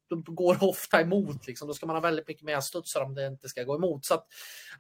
då 0.10 0.32
går 0.32 0.56
det 0.56 0.66
ofta 0.66 1.02
emot. 1.02 1.48
Liksom. 1.48 1.68
Då 1.68 1.74
ska 1.74 1.86
man 1.86 1.96
ha 1.96 2.02
väldigt 2.02 2.28
mycket 2.28 2.44
mer 2.44 2.60
studsar 2.60 3.02
om 3.02 3.16
det 3.16 3.28
inte 3.28 3.50
ska 3.50 3.64
gå 3.64 3.76
emot. 3.76 4.06
Så 4.06 4.14
att, 4.14 4.28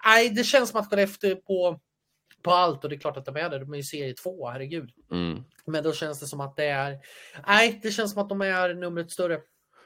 nej, 0.05 0.29
det 0.29 0.43
känns 0.43 0.69
som 0.69 0.79
att 0.79 0.89
Skellefteå 0.89 1.35
på 1.35 1.79
på 2.45 2.51
allt 2.51 2.83
och 2.83 2.89
det 2.89 2.95
är 2.95 2.99
klart 2.99 3.17
att 3.17 3.25
de 3.25 3.35
är 3.35 3.49
det. 3.49 3.59
De 3.59 3.73
är 3.73 3.77
ju 3.77 3.83
serie 3.83 4.13
två, 4.13 4.49
herregud. 4.49 4.89
Mm. 5.11 5.43
Men 5.65 5.83
då 5.83 5.93
känns 5.93 6.19
det 6.19 6.25
som 6.25 6.41
att 6.41 6.55
det 6.55 6.65
är... 6.65 6.97
Nej, 7.47 7.79
det 7.83 7.91
känns 7.91 8.11
som 8.11 8.21
att 8.21 8.29
de 8.29 8.41
är 8.41 8.73
numret 8.73 9.11
större. 9.11 9.39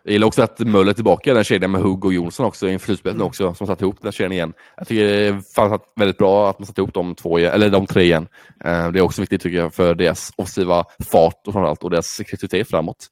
Jag 0.04 0.14
gillar 0.14 0.28
också 0.28 0.42
att 0.42 0.60
Möller 0.60 0.90
är 0.90 0.94
tillbaka 0.94 1.34
den 1.34 1.44
kedjan 1.44 1.72
med 1.72 1.82
Hugg 1.82 2.06
och 2.06 2.14
Jonsson 2.14 2.46
också 2.46 2.68
inför 2.68 2.86
slutspelet 2.86 3.16
mm. 3.16 3.28
också, 3.28 3.54
som 3.54 3.68
satt 3.68 3.82
ihop 3.82 4.02
den 4.02 4.12
kedjan 4.12 4.32
igen. 4.32 4.54
Jag 4.78 4.88
tycker 4.88 5.04
det 5.04 5.28
är 5.28 6.00
väldigt 6.00 6.18
bra 6.18 6.50
att 6.50 6.60
man 6.60 6.66
satt 6.66 6.78
ihop 6.78 6.94
de, 6.94 7.16
två, 7.16 7.38
eller 7.38 7.70
de 7.70 7.88
tre 7.88 8.04
igen. 8.04 8.28
Eh, 8.66 8.92
det 8.92 9.00
är 9.00 9.02
också 9.02 9.22
viktigt 9.22 9.42
tycker 9.42 9.58
jag 9.58 9.74
för 9.74 9.96
deras 9.96 10.32
offensiva 10.36 10.86
fart 11.12 11.48
och 11.48 11.54
framförallt 11.54 11.84
och 11.84 11.90
deras 11.90 12.18
kreativitet 12.18 12.70
framåt. 12.70 13.08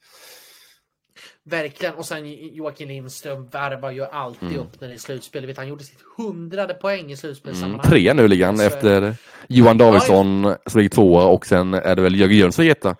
Verkligen. 1.49 1.95
Och 1.95 2.05
sen 2.05 2.53
Joakim 2.55 2.87
Lindström 2.87 3.47
värvar 3.47 3.91
ju 3.91 4.05
alltid 4.05 4.49
mm. 4.49 4.61
upp 4.61 4.81
när 4.81 4.87
det 4.87 4.93
är 4.93 4.97
slutspel. 4.97 5.45
Vet, 5.45 5.57
han 5.57 5.67
gjorde 5.67 5.83
sitt 5.83 6.01
hundrade 6.17 6.73
poäng 6.73 7.11
i 7.11 7.17
slutspelssammanhang. 7.17 7.79
Mm, 7.79 7.89
tre 7.89 8.13
nu 8.13 8.27
ligger 8.27 8.45
han 8.45 8.59
efter 8.59 9.15
Johan 9.47 9.77
Davidsson 9.77 10.43
ja, 10.43 10.57
som 10.65 10.79
ligger 10.79 10.89
tvåa 10.89 11.25
och 11.25 11.45
sen 11.45 11.73
är 11.73 11.95
det 11.95 12.01
väl 12.01 12.15
Jörgen 12.15 12.37
Jönsson 12.37 12.65
etta. 12.65 12.95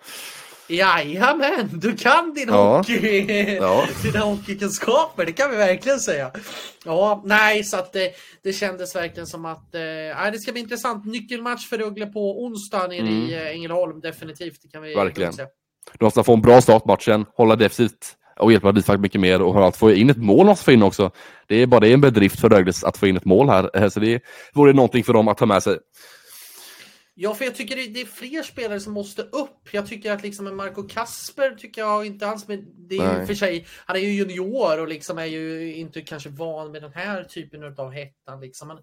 Jajamän, 0.68 1.68
du 1.72 1.96
kan 1.96 2.34
din 2.34 2.48
ja. 2.48 2.76
hockey, 2.76 3.56
ja. 3.60 3.86
dina 4.02 4.20
hockeykunskaper, 4.20 5.26
det 5.26 5.32
kan 5.32 5.50
vi 5.50 5.56
verkligen 5.56 6.00
säga. 6.00 6.30
Ja, 6.84 7.22
nej, 7.24 7.64
så 7.64 7.76
att 7.76 7.92
det, 7.92 8.12
det 8.42 8.52
kändes 8.52 8.96
verkligen 8.96 9.26
som 9.26 9.44
att 9.44 9.74
eh, 9.74 10.30
det 10.32 10.38
ska 10.38 10.52
bli 10.52 10.60
intressant. 10.60 11.06
Nyckelmatch 11.06 11.68
för 11.68 11.78
Rögle 11.78 12.06
på 12.06 12.44
onsdag 12.44 12.86
nere 12.88 12.98
mm. 12.98 13.14
i 13.14 13.34
eh, 13.34 13.46
Ängelholm, 13.46 14.00
definitivt. 14.00 14.62
Det 14.62 14.68
kan 14.68 14.82
vi 14.82 14.94
verkligen. 14.94 15.32
Du 15.98 16.04
måste 16.04 16.24
få 16.24 16.34
en 16.34 16.42
bra 16.42 16.60
start 16.60 16.84
matchen, 16.84 17.26
hålla 17.34 17.56
defensivt 17.56 18.17
och 18.38 18.52
hjälpa 18.52 18.78
Isak 18.78 19.00
mycket 19.00 19.20
mer 19.20 19.42
och 19.42 19.68
att 19.68 19.76
få 19.76 19.92
in 19.92 20.10
ett 20.10 20.16
mål 20.16 20.46
måste 20.46 20.64
få 20.64 20.72
in 20.72 20.82
också. 20.82 21.10
Det 21.46 21.62
är 21.62 21.66
bara 21.66 21.80
det 21.80 21.88
är 21.88 21.94
en 21.94 22.00
bedrift 22.00 22.40
för 22.40 22.48
Rögle 22.48 22.72
att 22.82 22.96
få 22.96 23.06
in 23.06 23.16
ett 23.16 23.24
mål 23.24 23.48
här, 23.48 23.70
eh, 23.74 23.88
så 23.88 24.00
det 24.00 24.22
vore 24.54 24.72
någonting 24.72 25.04
för 25.04 25.12
dem 25.12 25.28
att 25.28 25.38
ta 25.38 25.46
med 25.46 25.62
sig. 25.62 25.78
Ja, 27.20 27.34
för 27.34 27.44
jag 27.44 27.54
tycker 27.54 27.76
det, 27.76 28.00
är 28.00 28.04
fler 28.04 28.42
spelare 28.42 28.80
som 28.80 28.92
måste 28.92 29.22
upp. 29.22 29.68
Jag 29.72 29.86
tycker 29.86 30.12
att 30.12 30.22
liksom 30.22 30.56
Marco 30.56 30.82
Kasper 30.82 31.50
tycker 31.50 31.80
jag 31.80 32.06
inte 32.06 32.26
alls, 32.26 32.48
men 32.48 32.64
det 32.88 32.96
är 32.96 33.20
ju 33.20 33.26
för 33.26 33.34
sig, 33.34 33.66
han 33.86 33.96
är 33.96 34.00
ju 34.00 34.12
junior 34.12 34.80
och 34.80 34.88
liksom 34.88 35.18
är 35.18 35.24
ju 35.24 35.74
inte 35.74 36.00
kanske 36.00 36.28
van 36.28 36.72
med 36.72 36.82
den 36.82 36.92
här 36.92 37.24
typen 37.24 37.74
av 37.78 37.90
hettan 37.90 38.40
liksom. 38.40 38.68
Men, 38.68 38.78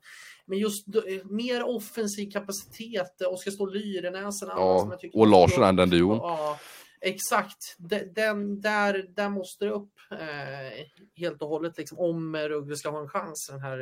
men 0.46 0.58
just 0.58 0.86
mer 1.26 1.64
offensiv 1.64 2.32
kapacitet, 2.32 3.22
Oskar 3.22 3.52
Ståhl 3.52 3.74
Lyrenäs, 3.74 4.42
ja, 4.42 4.98
och 5.14 5.28
Larsson 5.28 5.64
är 5.64 5.74
den 5.74 5.90
duon. 5.90 6.18
Ja, 6.18 6.60
Exakt, 7.06 7.76
den, 8.16 8.62
där, 8.62 9.06
där 9.16 9.30
måste 9.30 9.66
det 9.66 9.72
upp 9.72 9.92
eh, 10.12 10.86
helt 11.16 11.42
och 11.42 11.50
hållet 11.50 11.78
liksom, 11.78 12.00
om 12.00 12.36
Rögle 12.36 12.76
ska 12.76 12.90
ha 12.90 13.02
en 13.02 13.10
chans 13.10 13.48
den 13.52 13.62
här, 13.62 13.80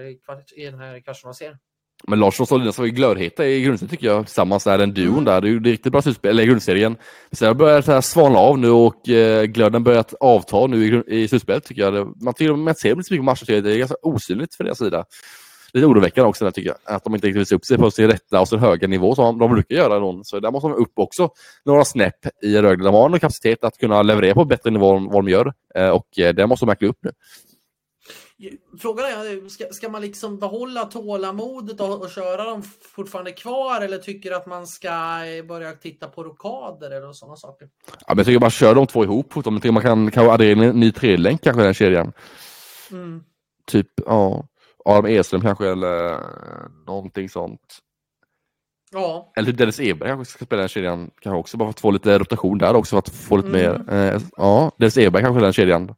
i 0.55 0.65
den 0.65 0.79
här 0.79 0.99
kvartsfinalserien. 0.99 1.57
Men 2.07 2.19
Larsson 2.19 2.43
och 2.43 2.47
Solinas 2.47 2.77
var 2.77 2.85
ju 2.85 2.91
glödheta 2.91 3.47
i 3.47 3.61
grundserien 3.61 3.89
tycker 3.89 4.07
jag, 4.07 4.25
tillsammans 4.25 4.63
där, 4.63 4.77
den 4.77 4.93
duon 4.93 5.13
mm. 5.13 5.25
där. 5.25 5.41
Det 5.41 5.49
är 5.49 5.59
riktigt 5.59 5.91
bra 5.91 6.01
slutspel, 6.01 6.29
eller 6.29 6.43
grundserien. 6.43 6.97
Sen 7.31 7.47
har 7.47 7.55
börjat 7.55 8.05
svalna 8.05 8.39
av 8.39 8.59
nu 8.59 8.69
och 8.69 9.09
eh, 9.09 9.43
glöden 9.43 9.83
börjat 9.83 10.13
avta 10.13 10.67
nu 10.67 11.03
i, 11.07 11.21
i 11.21 11.27
slutspelet 11.27 11.65
tycker 11.65 11.81
jag. 11.81 12.21
Man 12.21 12.33
tycker 12.33 12.55
man 12.55 12.75
ser 12.75 12.91
inte 12.91 13.03
så 13.03 13.13
mycket 13.13 13.25
matcher, 13.25 13.61
det 13.61 13.73
är 13.73 13.77
ganska 13.77 13.97
osynligt 14.01 14.55
för 14.55 14.63
deras 14.63 14.77
sida 14.77 15.05
lite 15.73 15.87
oroväckande 15.87 16.29
också 16.29 16.45
där, 16.45 16.51
tycker 16.51 16.69
jag. 16.69 16.95
Att 16.95 17.03
de 17.03 17.15
inte 17.15 17.27
riktigt 17.27 17.41
visar 17.41 17.55
upp 17.55 17.65
sig 17.65 17.77
på 17.77 17.91
sin 17.91 18.07
rätta 18.07 18.41
och 18.41 18.47
sin 18.47 18.59
höga 18.59 18.87
nivå 18.87 19.15
som 19.15 19.39
de 19.39 19.51
brukar 19.51 19.75
göra. 19.75 19.99
Någon. 19.99 20.25
Så 20.25 20.39
där 20.39 20.51
måste 20.51 20.67
de 20.67 20.75
upp 20.75 20.91
också 20.95 21.29
några 21.65 21.85
snäpp 21.85 22.27
i 22.41 22.57
Rögle. 22.57 22.83
De 22.83 22.93
har 22.93 23.09
en 23.09 23.19
kapacitet 23.19 23.63
att 23.63 23.77
kunna 23.77 24.01
leverera 24.01 24.33
på 24.33 24.45
bättre 24.45 24.71
nivå 24.71 24.95
än 24.95 25.05
vad 25.05 25.25
de 25.25 25.29
gör. 25.29 25.53
Eh, 25.75 25.89
och 25.89 26.19
eh, 26.19 26.33
det 26.33 26.47
måste 26.47 26.65
de 26.65 26.67
verkligen 26.67 26.89
upp 26.89 26.99
nu. 27.03 27.11
Frågan 28.79 29.05
är, 29.05 29.49
ska, 29.49 29.65
ska 29.71 29.89
man 29.89 30.01
liksom 30.01 30.39
behålla 30.39 30.85
tålamodet 30.85 31.79
och, 31.79 32.01
och 32.01 32.09
köra 32.09 32.43
dem 32.43 32.63
fortfarande 32.95 33.31
kvar 33.31 33.81
eller 33.81 33.97
tycker 33.97 34.31
att 34.31 34.45
man 34.45 34.67
ska 34.67 35.25
eh, 35.25 35.45
börja 35.45 35.71
titta 35.71 36.07
på 36.07 36.23
rokader 36.23 36.91
eller 36.91 37.13
sådana 37.13 37.35
saker? 37.35 37.67
Ja, 37.87 38.05
men 38.07 38.17
jag 38.17 38.25
tycker 38.25 38.39
man 38.39 38.49
kör 38.49 38.75
de 38.75 38.87
två 38.87 39.03
ihop. 39.03 39.31
Jag 39.35 39.43
tycker 39.43 39.71
man 39.71 39.83
kan, 39.83 40.11
kan 40.11 40.29
addera 40.29 40.65
en 40.65 40.79
ny 40.79 40.91
tredjelänk 40.91 41.41
kanske 41.43 41.61
i 41.61 41.65
den 41.65 41.73
kedjan. 41.73 42.13
Mm. 42.91 43.23
Typ, 43.65 43.87
ja. 44.05 44.45
Adam 44.85 45.05
Eslöv 45.05 45.41
kanske 45.41 45.69
eller 45.69 46.19
någonting 46.85 47.29
sånt. 47.29 47.79
Ja. 48.91 49.33
Eller 49.37 49.51
Dennis 49.51 49.79
Eberg 49.79 50.09
kanske 50.09 50.33
ska 50.33 50.45
spela 50.45 50.59
den 50.59 50.69
kedjan. 50.69 51.11
Kanske 51.21 51.39
också 51.39 51.57
bara 51.57 51.65
för 51.65 51.69
att 51.69 51.79
få 51.79 51.91
lite 51.91 52.19
rotation 52.19 52.57
där 52.57 52.75
också 52.75 52.89
för 52.89 52.97
att 52.97 53.09
få 53.09 53.37
lite 53.37 53.49
mm. 53.49 53.61
mer. 53.61 53.93
Eh, 53.93 54.21
ja, 54.37 54.71
Dennis 54.77 54.97
Eberg 54.97 55.23
kanske 55.23 55.41
den 55.41 55.53
kedjan. 55.53 55.95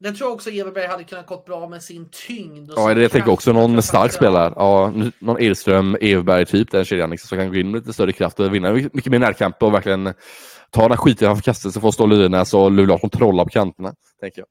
Det 0.00 0.12
tror 0.12 0.28
jag 0.28 0.34
också 0.34 0.50
Everberg 0.50 0.86
hade 0.86 1.04
kunnat 1.04 1.26
gått 1.26 1.44
bra 1.44 1.68
med 1.68 1.82
sin 1.82 2.08
tyngd. 2.26 2.70
Och 2.70 2.78
ja, 2.78 2.94
det 2.94 3.02
jag 3.02 3.10
tänker 3.10 3.30
också 3.30 3.52
någon 3.52 3.82
stark 3.82 4.12
spelare. 4.12 4.52
Ja, 4.56 4.92
någon 5.18 5.42
Edström, 5.42 5.96
Everberg 6.00 6.46
typ 6.46 6.70
den 6.70 6.84
kedjan 6.84 7.10
liksom, 7.10 7.28
som 7.28 7.38
kan 7.38 7.48
gå 7.48 7.56
in 7.56 7.70
med 7.70 7.80
lite 7.80 7.92
större 7.92 8.12
kraft 8.12 8.40
och 8.40 8.54
vinna 8.54 8.72
mycket 8.72 9.06
mer 9.06 9.18
närkamper 9.18 9.66
och 9.66 9.74
verkligen 9.74 10.14
ta 10.70 10.82
den 10.82 10.90
här 10.90 10.96
skiten 10.96 11.26
framför 11.26 11.42
kastelse 11.42 11.80
för 11.80 11.88
att 11.88 11.94
stå 11.94 12.06
Lynäs 12.06 12.54
och 12.54 12.70
Luleå 12.70 12.86
Larsson 12.86 13.10
trolla 13.10 13.44
på 13.44 13.50
kanterna. 13.50 13.94
Tänker 14.20 14.40
jag. 14.40 14.46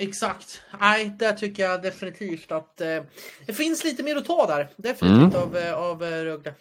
Exakt. 0.00 0.62
Nej, 0.80 1.12
där 1.18 1.32
tycker 1.32 1.62
jag 1.62 1.82
definitivt 1.82 2.52
att 2.52 2.80
eh, 2.80 3.02
det 3.46 3.52
finns 3.52 3.84
lite 3.84 4.02
mer 4.02 4.16
att 4.16 4.24
ta 4.24 4.46
där. 4.46 4.68
Definitivt 4.76 5.34
mm. 5.34 5.42
av, 5.42 5.56
eh, 5.56 5.74
av 5.74 6.04
eh, 6.04 6.24
Rögle. 6.24 6.54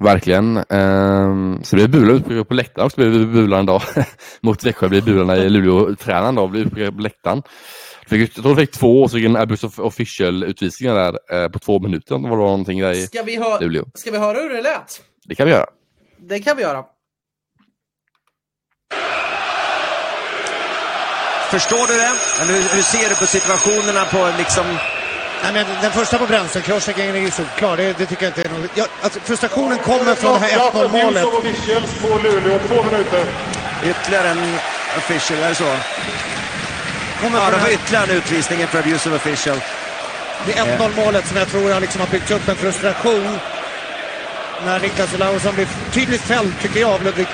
Verkligen. 0.00 0.56
Um, 0.68 1.64
så 1.64 1.76
blir 1.76 1.88
Bulan 1.88 2.44
på 2.44 2.54
läktaren 2.54 2.86
också. 2.86 2.96
Blir 2.96 3.26
Bulan 3.26 3.62
idag. 3.62 3.82
Mot 4.40 4.64
Växjö 4.64 4.88
blir 4.88 5.02
Bularna 5.02 5.36
i 5.36 5.48
Luleå-tränaren 5.48 6.34
då. 6.34 6.48
Blir 6.48 6.90
på 6.90 7.00
läktaren. 7.00 7.42
Jag 8.08 8.32
tror 8.32 8.44
de 8.44 8.56
fick 8.56 8.70
två 8.70 9.02
och 9.02 9.10
så 9.10 9.16
fick 9.16 9.26
en 9.26 9.36
abuse 9.36 9.66
official 9.78 10.44
utvisningar 10.44 10.94
där 10.94 11.42
eh, 11.44 11.48
på 11.48 11.58
två 11.58 11.80
minuter. 11.80 12.18
Det 12.18 12.28
var 12.28 12.36
någonting 12.36 12.80
där 12.80 12.92
i 12.92 13.06
ska 13.06 13.22
vi, 13.22 13.40
Luleå. 13.60 13.84
ska 13.94 14.10
vi 14.10 14.18
höra 14.18 14.38
hur 14.38 14.50
det 14.50 14.62
lät? 14.62 15.02
Det 15.24 15.34
kan 15.34 15.46
vi 15.46 15.52
göra. 15.52 15.66
Det 16.18 16.40
kan 16.40 16.56
vi 16.56 16.62
göra. 16.62 16.84
Förstår 21.52 21.86
du 21.86 21.94
det? 21.94 22.12
Eller 22.40 22.52
hur, 22.52 22.76
hur 22.76 22.82
ser 22.82 23.08
du 23.08 23.14
på 23.14 23.26
situationerna 23.26 24.04
på 24.04 24.30
liksom... 24.38 24.66
Nej, 25.42 25.52
men 25.52 25.66
den 25.82 25.92
första 25.92 26.18
på 26.18 26.26
bränslen, 26.26 26.62
crosschecken 26.62 27.14
är 27.14 27.20
ju 27.20 27.30
solklar. 27.30 27.76
Det, 27.76 27.98
det 27.98 28.06
tycker 28.06 28.22
jag 28.22 28.30
inte 28.30 28.42
är 28.42 28.48
något... 28.48 28.70
Ja, 28.74 28.86
alltså, 29.02 29.20
frustrationen 29.20 29.78
kommer 29.78 30.14
från 30.14 30.40
det 30.40 30.46
här 30.46 30.70
1-0 30.70 31.04
målet. 31.04 31.24
på 32.02 32.18
Luleå, 32.22 32.58
två 32.68 32.82
minuter. 32.82 33.24
Ytterligare 33.84 34.28
en 34.28 34.54
official, 34.96 35.42
är 35.42 35.48
det 35.48 35.54
så? 35.54 35.76
Kommer 37.22 37.38
ja, 37.38 37.50
det 37.50 37.56
var 37.56 37.68
ytterligare 37.68 38.04
en 38.04 38.16
utvisning 38.16 38.66
för 38.66 38.78
abuse 38.78 39.08
of 39.08 39.14
official. 39.14 39.60
Det 40.46 40.58
är 40.58 40.78
1-0 40.78 40.96
målet 40.96 41.26
som 41.26 41.36
jag 41.36 41.48
tror 41.48 41.80
liksom 41.80 42.00
har 42.00 42.08
byggt 42.08 42.30
upp 42.30 42.48
en 42.48 42.56
frustration. 42.56 43.38
När 44.64 44.80
Niklas 44.80 45.14
Olausson 45.14 45.54
blir 45.54 45.68
tydligt 45.92 46.22
fälld, 46.22 46.52
tycker 46.62 46.80
jag, 46.80 46.90
av 46.90 47.02
Ludvig 47.04 47.26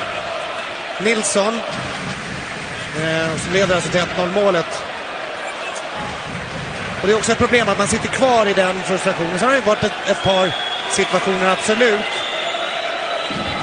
Nilsson. 1.04 1.60
Eh, 3.02 3.36
som 3.36 3.52
leder 3.52 3.74
alltså 3.74 3.90
till 3.90 4.00
1-0 4.00 4.32
målet. 4.34 4.82
Och 7.00 7.06
det 7.06 7.12
är 7.12 7.16
också 7.16 7.32
ett 7.32 7.38
problem 7.38 7.68
att 7.68 7.78
man 7.78 7.88
sitter 7.88 8.08
kvar 8.08 8.46
i 8.46 8.52
den 8.52 8.82
frustrationen. 8.82 9.38
Sen 9.38 9.48
har 9.48 9.54
det 9.54 9.66
varit 9.66 9.84
ett, 9.84 9.92
ett 10.06 10.22
par 10.22 10.54
situationer, 10.90 11.52
absolut. 11.52 12.00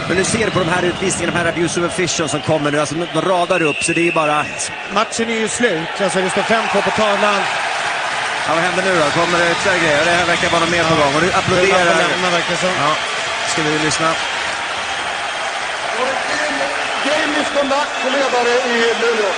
Men 0.07 0.17
nu 0.17 0.23
ser 0.23 0.45
du 0.45 0.51
på 0.51 0.59
de 0.59 0.69
här 0.69 0.83
utvisningarna, 0.83 1.37
de 1.37 1.43
här 1.43 1.51
abuse 1.53 1.79
of 1.79 1.85
official 1.85 2.29
som 2.29 2.41
kommer 2.41 2.71
nu. 2.71 2.79
Alltså, 2.79 2.95
de 3.13 3.21
radar 3.21 3.61
upp, 3.61 3.83
så 3.83 3.93
det 3.93 4.07
är 4.07 4.11
bara... 4.11 4.45
Matchen 4.93 5.29
är 5.29 5.39
ju 5.39 5.47
slut. 5.47 6.01
Alltså, 6.01 6.21
det 6.21 6.29
står 6.29 6.41
5-2 6.41 6.81
på 6.83 6.89
tavlan. 6.89 7.41
Ja, 8.47 8.53
vad 8.53 8.63
händer 8.63 8.83
nu 8.83 8.99
då? 8.99 9.21
Kommer 9.21 9.39
det 9.39 9.51
ytterligare 9.51 9.79
grejer? 9.79 10.05
Det 10.05 10.11
här 10.11 10.25
verkar 10.25 10.49
vara 10.49 10.61
något 10.61 10.71
mer 10.71 10.83
på 10.83 10.95
gång. 10.95 11.15
Och 11.15 11.21
nu 11.21 11.31
applåderar... 11.33 11.95
Så. 12.61 12.67
Ja. 12.67 12.95
Ska 13.47 13.61
vi 13.61 13.79
lyssna? 13.85 14.13
Misconduct 17.45 17.91
på 18.03 18.09
ledare 18.09 18.49
i 18.49 18.93
Luleå. 19.01 19.31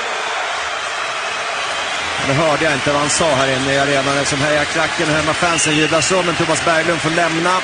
Nu 2.27 2.33
hörde 2.33 2.63
jag 2.63 2.73
inte 2.73 2.91
vad 2.91 3.01
han 3.01 3.09
sa 3.09 3.25
här 3.25 3.61
inne 3.61 3.73
i 3.73 3.79
arenan 3.79 4.17
eftersom 4.17 4.39
hejarklacken 4.39 5.07
och 5.09 5.13
hemmafansen 5.13 5.77
jublar 5.77 6.01
så, 6.01 6.23
men 6.23 6.35
Thomas 6.35 6.65
Berglund 6.65 6.99
får 6.99 7.09
lämna. 7.09 7.59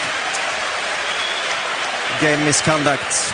Game 2.22 2.46
misconduct. 2.46 3.34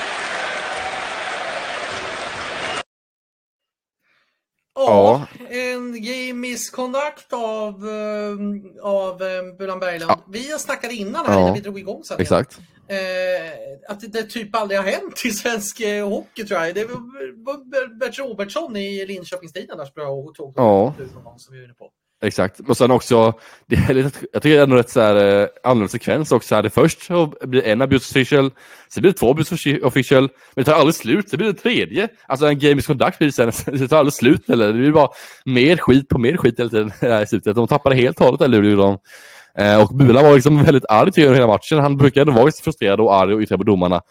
Ja, 4.76 5.28
en 5.50 6.04
game 6.04 6.34
misconduct 6.34 7.34
av, 7.34 7.86
uh, 7.86 8.38
av 8.84 9.22
uh, 9.22 9.58
Bulan 9.58 9.80
Berglund. 9.80 10.12
Ja. 10.12 10.20
Vi 10.28 10.52
har 10.52 10.60
snackat 10.60 10.92
innan 10.92 11.26
här 11.26 11.34
ja. 11.34 11.46
när 11.46 11.54
vi 11.54 11.60
drog 11.60 11.80
igång 11.80 12.04
sen. 12.04 12.22
Exakt. 12.22 12.60
Uh, 12.92 13.92
att 13.92 14.14
det, 14.14 14.24
typ 14.24 14.56
aldrig 14.56 14.80
har 14.80 14.86
hänt 14.86 15.26
i 15.26 15.30
svensk 15.30 15.82
uh, 15.82 16.10
hockey 16.10 16.44
tror 16.44 16.62
jag. 16.62 16.76
Det 16.76 16.86
var 16.86 18.00
Bert 18.00 18.20
Robertsson 18.20 18.76
i 18.76 19.06
Linköpingstiden 19.06 19.78
där 19.78 19.86
som 19.86 20.34
tog 20.34 20.54
ja. 20.56 20.94
som 21.38 21.54
vi 21.54 21.60
är 21.60 21.64
inne 21.64 21.74
på. 21.74 21.92
Exakt. 22.22 22.60
Och 22.60 22.78
sen 22.78 22.92
också, 22.92 23.34
det 23.66 23.76
är 23.76 23.94
lite, 23.94 24.20
jag 24.34 24.42
tycker 24.42 24.56
det 24.56 24.60
är 24.60 24.64
ändå 24.64 24.76
rätt 24.76 24.90
så 24.90 25.02
här, 25.02 25.42
eh, 25.42 25.48
annorlunda 25.64 25.88
sekvens 25.88 26.32
också. 26.32 26.56
Här. 26.56 26.64
Det 26.64 26.70
först 26.70 27.08
blir 27.42 27.64
en 27.64 27.82
abuse 27.82 28.20
official, 28.20 28.52
sen 28.90 29.02
blir 29.02 29.12
det 29.12 29.18
två 29.18 29.32
abuse 29.32 29.80
official, 29.84 30.22
men 30.22 30.64
det 30.64 30.72
tar 30.72 30.74
aldrig 30.74 30.96
slut. 30.96 31.30
Sen 31.30 31.38
blir 31.38 31.48
det 31.48 31.60
tredje. 31.60 32.08
Alltså 32.28 32.46
en 32.46 32.60
game 32.60 32.80
is 32.80 32.88
conduct 32.88 33.18
blir 33.18 33.28
det 33.28 33.52
sen, 33.52 33.52
det 33.80 33.88
tar 33.88 33.98
aldrig 33.98 34.14
slut. 34.14 34.50
Eller? 34.50 34.68
Det 34.68 34.74
blir 34.74 34.92
bara 34.92 35.10
mer 35.46 35.78
skit 35.78 36.10
på 36.10 36.18
mer 36.18 36.38
skit 36.38 36.60
hela 36.60 36.70
tiden 36.70 37.22
i 37.24 37.28
slutet. 37.28 37.56
De 37.56 37.68
tappade 37.68 37.96
helt 37.96 38.20
och 38.20 38.26
hållet, 38.26 38.64
hur? 38.64 38.78
De. 38.78 38.98
Eh, 39.60 39.82
och 39.82 39.96
Bula 39.96 40.24
var 40.24 40.34
liksom 40.34 40.64
väldigt 40.64 40.86
arg 40.90 41.12
till 41.12 41.34
hela 41.34 41.48
matchen. 41.48 41.80
Han 41.80 41.98
brukade 41.98 42.32
vara 42.32 42.52
frustrerad 42.52 43.00
och 43.00 43.16
arg 43.16 43.34
och 43.34 43.42
yttra 43.42 43.58
på 43.58 43.64
domarna 43.64 44.02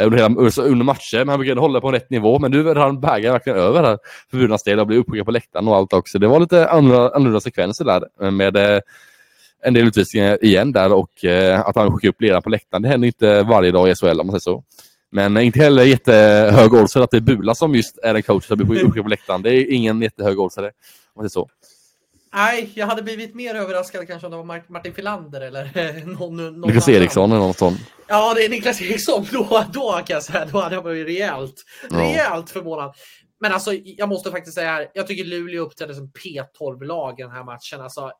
eh, 0.00 0.06
under, 0.06 0.18
hela, 0.18 0.40
alltså 0.40 0.62
under 0.62 0.84
matcher, 0.84 1.18
men 1.18 1.28
han 1.28 1.38
brukade 1.38 1.60
hålla 1.60 1.80
på 1.80 1.92
rätt 1.92 2.10
nivå. 2.10 2.38
Men 2.38 2.50
nu 2.50 2.74
han 2.74 3.00
bägaren 3.00 3.32
verkligen 3.32 3.58
över 3.58 3.82
här 3.82 3.98
för 4.30 4.38
Burnas 4.38 4.62
del 4.62 4.80
och 4.80 4.86
blir 4.86 4.98
uppskickad 4.98 5.26
på 5.26 5.32
läktaren 5.32 5.68
och 5.68 5.76
allt 5.76 5.92
också. 5.92 6.18
Det 6.18 6.26
var 6.26 6.40
lite 6.40 6.68
annorlunda, 6.70 7.14
annorlunda 7.14 7.40
sekvenser 7.40 7.84
där 7.84 8.30
med 8.30 8.56
eh, 8.56 8.80
en 9.62 9.74
del 9.74 9.86
utvisningar 9.86 10.44
igen 10.44 10.72
där 10.72 10.92
och 10.92 11.24
eh, 11.24 11.60
att 11.60 11.76
han 11.76 11.92
skickar 11.92 12.08
upp 12.08 12.20
ledaren 12.20 12.42
på 12.42 12.50
läktaren. 12.50 12.82
Det 12.82 12.88
händer 12.88 13.06
inte 13.06 13.42
varje 13.42 13.70
dag 13.70 13.90
i 13.90 13.94
SHL 13.94 14.20
om 14.20 14.26
man 14.26 14.40
säger 14.40 14.56
så. 14.56 14.64
Men 15.10 15.36
eh, 15.36 15.46
inte 15.46 15.58
heller 15.58 15.82
jättehög 15.82 16.74
odds 16.74 16.96
att 16.96 17.10
det 17.10 17.16
är 17.16 17.20
Bula 17.20 17.54
som 17.54 17.74
just 17.74 17.98
är 18.02 18.14
en 18.14 18.22
coach 18.22 18.44
som 18.44 18.58
blir 18.58 18.84
uppskickad 18.84 19.04
på 19.04 19.10
läktaren. 19.10 19.42
Det 19.42 19.50
är 19.50 19.72
ingen 19.72 20.02
jättehög 20.02 20.40
odds 20.40 20.56
om 20.58 20.62
man 21.16 21.28
säger 21.28 21.28
så. 21.28 21.48
Nej, 22.32 22.70
jag 22.74 22.86
hade 22.86 23.02
blivit 23.02 23.34
mer 23.34 23.54
överraskad 23.54 24.06
kanske 24.06 24.26
om 24.26 24.30
det 24.30 24.36
var 24.36 24.72
Martin 24.72 24.94
Filander 24.94 25.40
eller 25.40 26.04
någon, 26.06 26.36
någon 26.36 26.60
Niklas 26.60 26.88
annan. 26.88 27.00
Eriksson 27.00 27.32
eller 27.32 27.40
något 27.40 27.58
sånt. 27.58 27.80
Ja, 28.06 28.34
det 28.34 28.44
är 28.44 28.48
Niklas 28.48 28.82
Eriksson. 28.82 29.26
Då, 29.32 29.64
då 29.72 29.92
kan 29.92 30.14
jag 30.14 30.22
säga, 30.22 30.44
då 30.52 30.60
hade 30.60 30.74
jag 30.74 30.84
blivit 30.84 31.06
rejält, 31.06 31.64
ja. 31.90 31.98
rejält 31.98 32.50
förvånad. 32.50 32.94
Men 33.40 33.52
alltså, 33.52 33.72
jag 33.84 34.08
måste 34.08 34.30
faktiskt 34.30 34.54
säga 34.54 34.70
här, 34.70 34.90
jag 34.94 35.06
tycker 35.06 35.24
Luleå 35.24 35.64
uppträdde 35.64 35.94
som 35.94 36.12
P12-lag 36.12 37.20
i 37.20 37.22
den 37.22 37.32
här 37.32 37.44
matchen. 37.44 37.80
Alltså, 37.80 38.12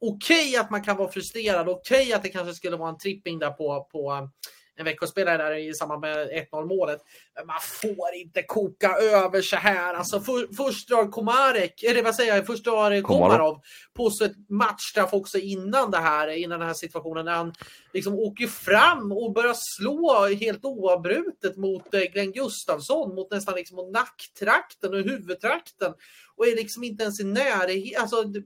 okej 0.00 0.48
okay 0.48 0.56
att 0.60 0.70
man 0.70 0.82
kan 0.82 0.96
vara 0.96 1.12
frustrerad, 1.12 1.68
okej 1.68 2.02
okay 2.02 2.12
att 2.12 2.22
det 2.22 2.28
kanske 2.28 2.54
skulle 2.54 2.76
vara 2.76 2.90
en 2.90 2.98
tripping 2.98 3.38
där 3.38 3.50
på, 3.50 3.88
på 3.92 4.28
en 4.76 4.84
veckospelare 4.84 5.36
där 5.36 5.54
i 5.54 5.74
samband 5.74 6.00
med 6.00 6.46
1-0 6.52 6.66
målet. 6.66 7.00
Men 7.34 7.46
man 7.46 7.60
får 7.62 8.14
inte 8.14 8.42
koka 8.42 8.96
över 8.96 9.42
så 9.42 9.56
här. 9.56 9.94
Alltså 9.94 10.20
för, 10.20 10.54
först 10.56 10.88
drar 10.88 11.10
Komarek, 11.10 11.82
eller 11.82 12.02
vad 12.02 12.14
säger 12.14 12.36
jag, 12.36 12.46
först 12.46 12.64
drar 12.64 13.02
Komarov 13.02 13.60
på 13.94 14.10
sig 14.10 14.26
ett 14.26 14.48
matchstraff 14.48 15.14
också 15.14 15.38
innan 15.38 15.90
det 15.90 15.98
här, 15.98 16.28
innan 16.28 16.58
den 16.58 16.68
här 16.68 16.74
situationen 16.74 17.26
han 17.26 17.52
liksom 17.92 18.14
åker 18.14 18.46
fram 18.46 19.12
och 19.12 19.32
börjar 19.32 19.56
slå 19.56 20.26
helt 20.40 20.64
oavbrutet 20.64 21.56
mot 21.56 21.94
eh, 21.94 22.00
Glenn 22.00 22.32
Gustafsson, 22.32 23.14
mot 23.14 23.30
nästan 23.30 23.54
liksom 23.54 23.76
mot 23.76 23.92
nacktrakten 23.92 24.94
och 24.94 25.00
huvudtrakten 25.00 25.92
och 26.36 26.46
är 26.46 26.56
liksom 26.56 26.84
inte 26.84 27.02
ens 27.02 27.20
i 27.20 27.24
närheten. 27.24 28.02
Alltså, 28.02 28.22
det, 28.22 28.42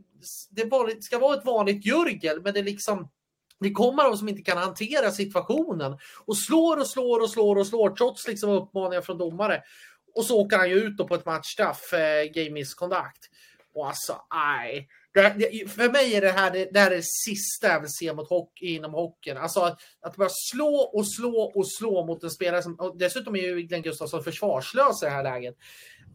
det 0.51 1.03
ska 1.03 1.19
vara 1.19 1.37
ett 1.39 1.45
vanligt 1.45 1.87
Jörgel, 1.87 2.43
men 2.43 2.55
det 2.55 2.61
är 2.61 2.65
liksom 2.65 3.09
det 3.61 3.71
kommer 3.71 4.05
de 4.05 4.17
som 4.17 4.29
inte 4.29 4.43
kan 4.43 4.59
hantera 4.59 5.11
situationen 5.11 5.99
och 6.27 6.37
slår 6.37 6.81
och 6.81 6.87
slår 6.87 7.21
och 7.21 7.31
slår 7.31 7.57
och 7.57 7.67
slår 7.67 7.91
trots 7.91 8.29
liksom 8.29 8.51
uppmaningar 8.51 9.03
från 9.03 9.19
domare. 9.19 9.63
Och 10.15 10.25
så 10.25 10.41
åker 10.41 10.57
han 10.57 10.71
ju 10.71 10.77
ut 10.77 10.97
på 10.97 11.15
ett 11.15 11.27
matchstraff, 11.27 11.93
eh, 11.93 12.25
game 12.25 12.51
misconduct. 12.51 13.31
Och 13.75 13.87
alltså, 13.87 14.17
nej. 14.35 14.89
för 15.69 15.93
mig 15.93 16.15
är 16.15 16.21
det 16.21 16.31
här 16.31 16.51
det, 16.51 16.69
det 16.73 16.81
här 16.81 16.91
är 16.91 16.97
det 16.97 17.05
sista 17.05 17.69
jag 17.69 17.81
vill 17.81 17.91
se 17.91 18.13
mot 18.13 18.29
hockey, 18.29 18.75
inom 18.75 18.93
hockeyn. 18.93 19.37
Alltså 19.37 19.61
att, 19.61 19.81
att 20.01 20.17
bara 20.17 20.29
slå 20.31 20.75
och 20.75 21.09
slå 21.09 21.53
och 21.55 21.73
slå 21.73 22.07
mot 22.07 22.25
en 22.25 22.31
spelare 22.31 22.63
som... 22.63 22.95
dessutom 22.99 23.37
är 23.37 23.41
ju 23.41 23.63
Glenn 23.63 23.83
Gustafsson 23.83 24.25
försvarslös 24.25 25.03
i 25.03 25.07
det 25.07 25.11
här 25.11 25.23
läget. 25.23 25.55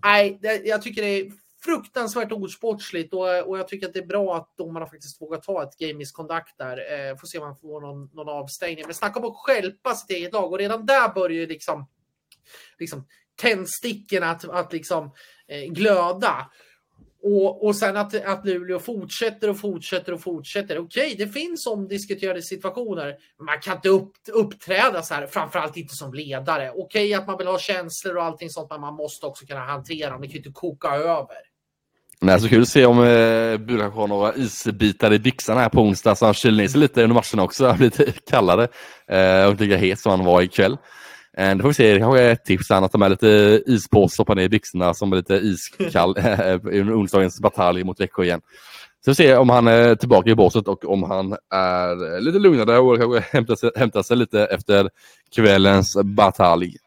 Nej, 0.04 0.40
jag 0.64 0.82
tycker 0.82 1.02
det 1.02 1.08
är 1.08 1.32
fruktansvärt 1.64 2.32
osportsligt 2.32 3.14
och, 3.14 3.48
och 3.48 3.60
jag 3.60 3.68
tycker 3.68 3.88
att 3.88 3.94
det 3.94 4.00
är 4.00 4.06
bra 4.06 4.36
att 4.36 4.58
domarna 4.58 4.86
faktiskt 4.86 5.22
vågar 5.22 5.38
ta 5.38 5.64
ett 5.64 5.78
game 5.78 5.94
misconduct 5.94 6.58
där. 6.58 6.78
Eh, 6.78 7.18
får 7.18 7.28
se 7.28 7.38
om 7.38 7.46
man 7.46 7.56
får 7.56 7.82
någon, 7.82 8.10
någon 8.14 8.30
avstängning. 8.30 8.84
Men 8.86 8.94
snacka 8.94 9.20
om 9.20 9.26
att 9.26 9.36
skälpa 9.36 9.96
sitt 9.96 10.18
eget 10.18 10.34
lag 10.34 10.52
och 10.52 10.60
redan 10.60 10.86
där 10.86 11.14
börjar 11.14 11.38
ju 11.38 11.48
liksom, 11.48 11.88
liksom 12.80 13.08
tändstickorna 13.42 14.30
att, 14.30 14.50
att 14.50 14.74
liksom 14.74 15.12
eh, 15.48 15.72
glöda. 15.72 16.52
Och, 17.24 17.66
och 17.66 17.76
sen 17.76 17.98
att, 17.98 18.26
att 18.26 18.46
Luleå 18.46 18.80
fortsätter 18.80 19.50
och 19.50 19.60
fortsätter 19.60 20.14
och 20.14 20.22
fortsätter. 20.22 20.78
Okej, 20.80 21.16
det 21.18 21.28
finns 21.28 21.68
omdiskuterade 21.68 22.42
situationer. 22.42 23.18
Men 23.38 23.46
man 23.46 23.60
kan 23.60 23.76
inte 23.76 23.90
upp, 23.90 24.14
uppträda 24.34 25.02
så 25.02 25.14
här, 25.14 25.28
framförallt 25.28 25.78
inte 25.78 25.96
som 25.96 26.14
ledare. 26.14 26.72
Okej 26.76 27.14
att 27.14 27.28
man 27.28 27.38
vill 27.38 27.48
ha 27.48 27.60
känslor 27.60 28.18
och 28.18 28.24
allting 28.24 28.50
sånt, 28.50 28.70
men 28.70 28.82
man 28.82 28.94
måste 28.94 29.26
också 29.26 29.46
kunna 29.46 29.66
hantera 29.66 30.10
dem. 30.10 30.22
Det 30.22 30.28
kan 30.28 30.34
ju 30.34 30.38
inte 30.38 30.52
koka 30.52 30.88
över. 30.88 31.51
Nej, 32.24 32.40
så 32.40 32.50
kul 32.50 32.62
att 32.62 32.68
se 32.68 32.86
om 32.86 33.00
eh, 33.00 33.78
kanske 33.80 34.00
har 34.00 34.08
några 34.08 34.36
isbitar 34.36 35.14
i 35.14 35.20
byxorna 35.20 35.60
här 35.62 35.70
på 35.70 35.82
onsdag 35.82 36.16
så 36.16 36.26
han 36.26 36.34
kyler 36.34 36.58
ner 36.58 36.68
sig 36.68 36.80
lite 36.80 37.04
under 37.04 37.14
matchen 37.14 37.40
också. 37.40 37.68
Han 37.68 37.78
blir 37.78 37.86
lite 37.86 38.12
kallare 38.30 38.68
eh, 39.08 39.46
och 39.46 39.52
inte 39.52 39.64
lika 39.64 39.78
het 39.78 40.00
som 40.00 40.12
han 40.12 40.26
var 40.26 40.42
ikväll. 40.42 40.78
Eh, 41.38 41.56
det 41.56 41.62
får 41.62 41.68
vi 41.68 41.74
se, 41.74 41.94
det 41.94 42.00
kanske 42.00 42.22
är 42.22 42.32
ett 42.32 42.46
tips 42.46 42.70
han 42.70 42.84
att 42.84 42.92
ta 42.92 42.98
med 42.98 43.12
lite 43.12 43.62
ispåse 43.66 44.04
och 44.04 44.12
stoppa 44.12 44.34
ner 44.34 44.44
i 44.44 44.50
byxorna 44.50 44.94
som 44.94 45.12
är 45.12 45.18
lite 45.18 45.36
iskall 45.36 46.18
eh, 46.18 46.60
under 46.64 47.00
onsdagens 47.00 47.40
batalj 47.40 47.84
mot 47.84 48.00
Växjö 48.00 48.24
igen. 48.24 48.42
Så 49.06 49.12
vi 49.12 49.16
får 49.16 49.24
se 49.24 49.36
om 49.36 49.50
han 49.50 49.68
är 49.68 49.96
tillbaka 49.96 50.30
i 50.30 50.36
båset 50.36 50.68
och 50.68 50.86
om 50.86 51.04
han 51.04 51.36
är 51.54 52.20
lite 52.20 52.40
lugnare 52.40 52.80
och 52.80 52.98
kanske 52.98 53.38
hämtar 53.38 53.56
sig, 53.56 53.72
hämtar 53.76 54.04
sig 54.04 54.18
lite 54.18 54.46
efter 54.46 54.90
kvällens 55.36 55.98
batalj. 56.04 56.78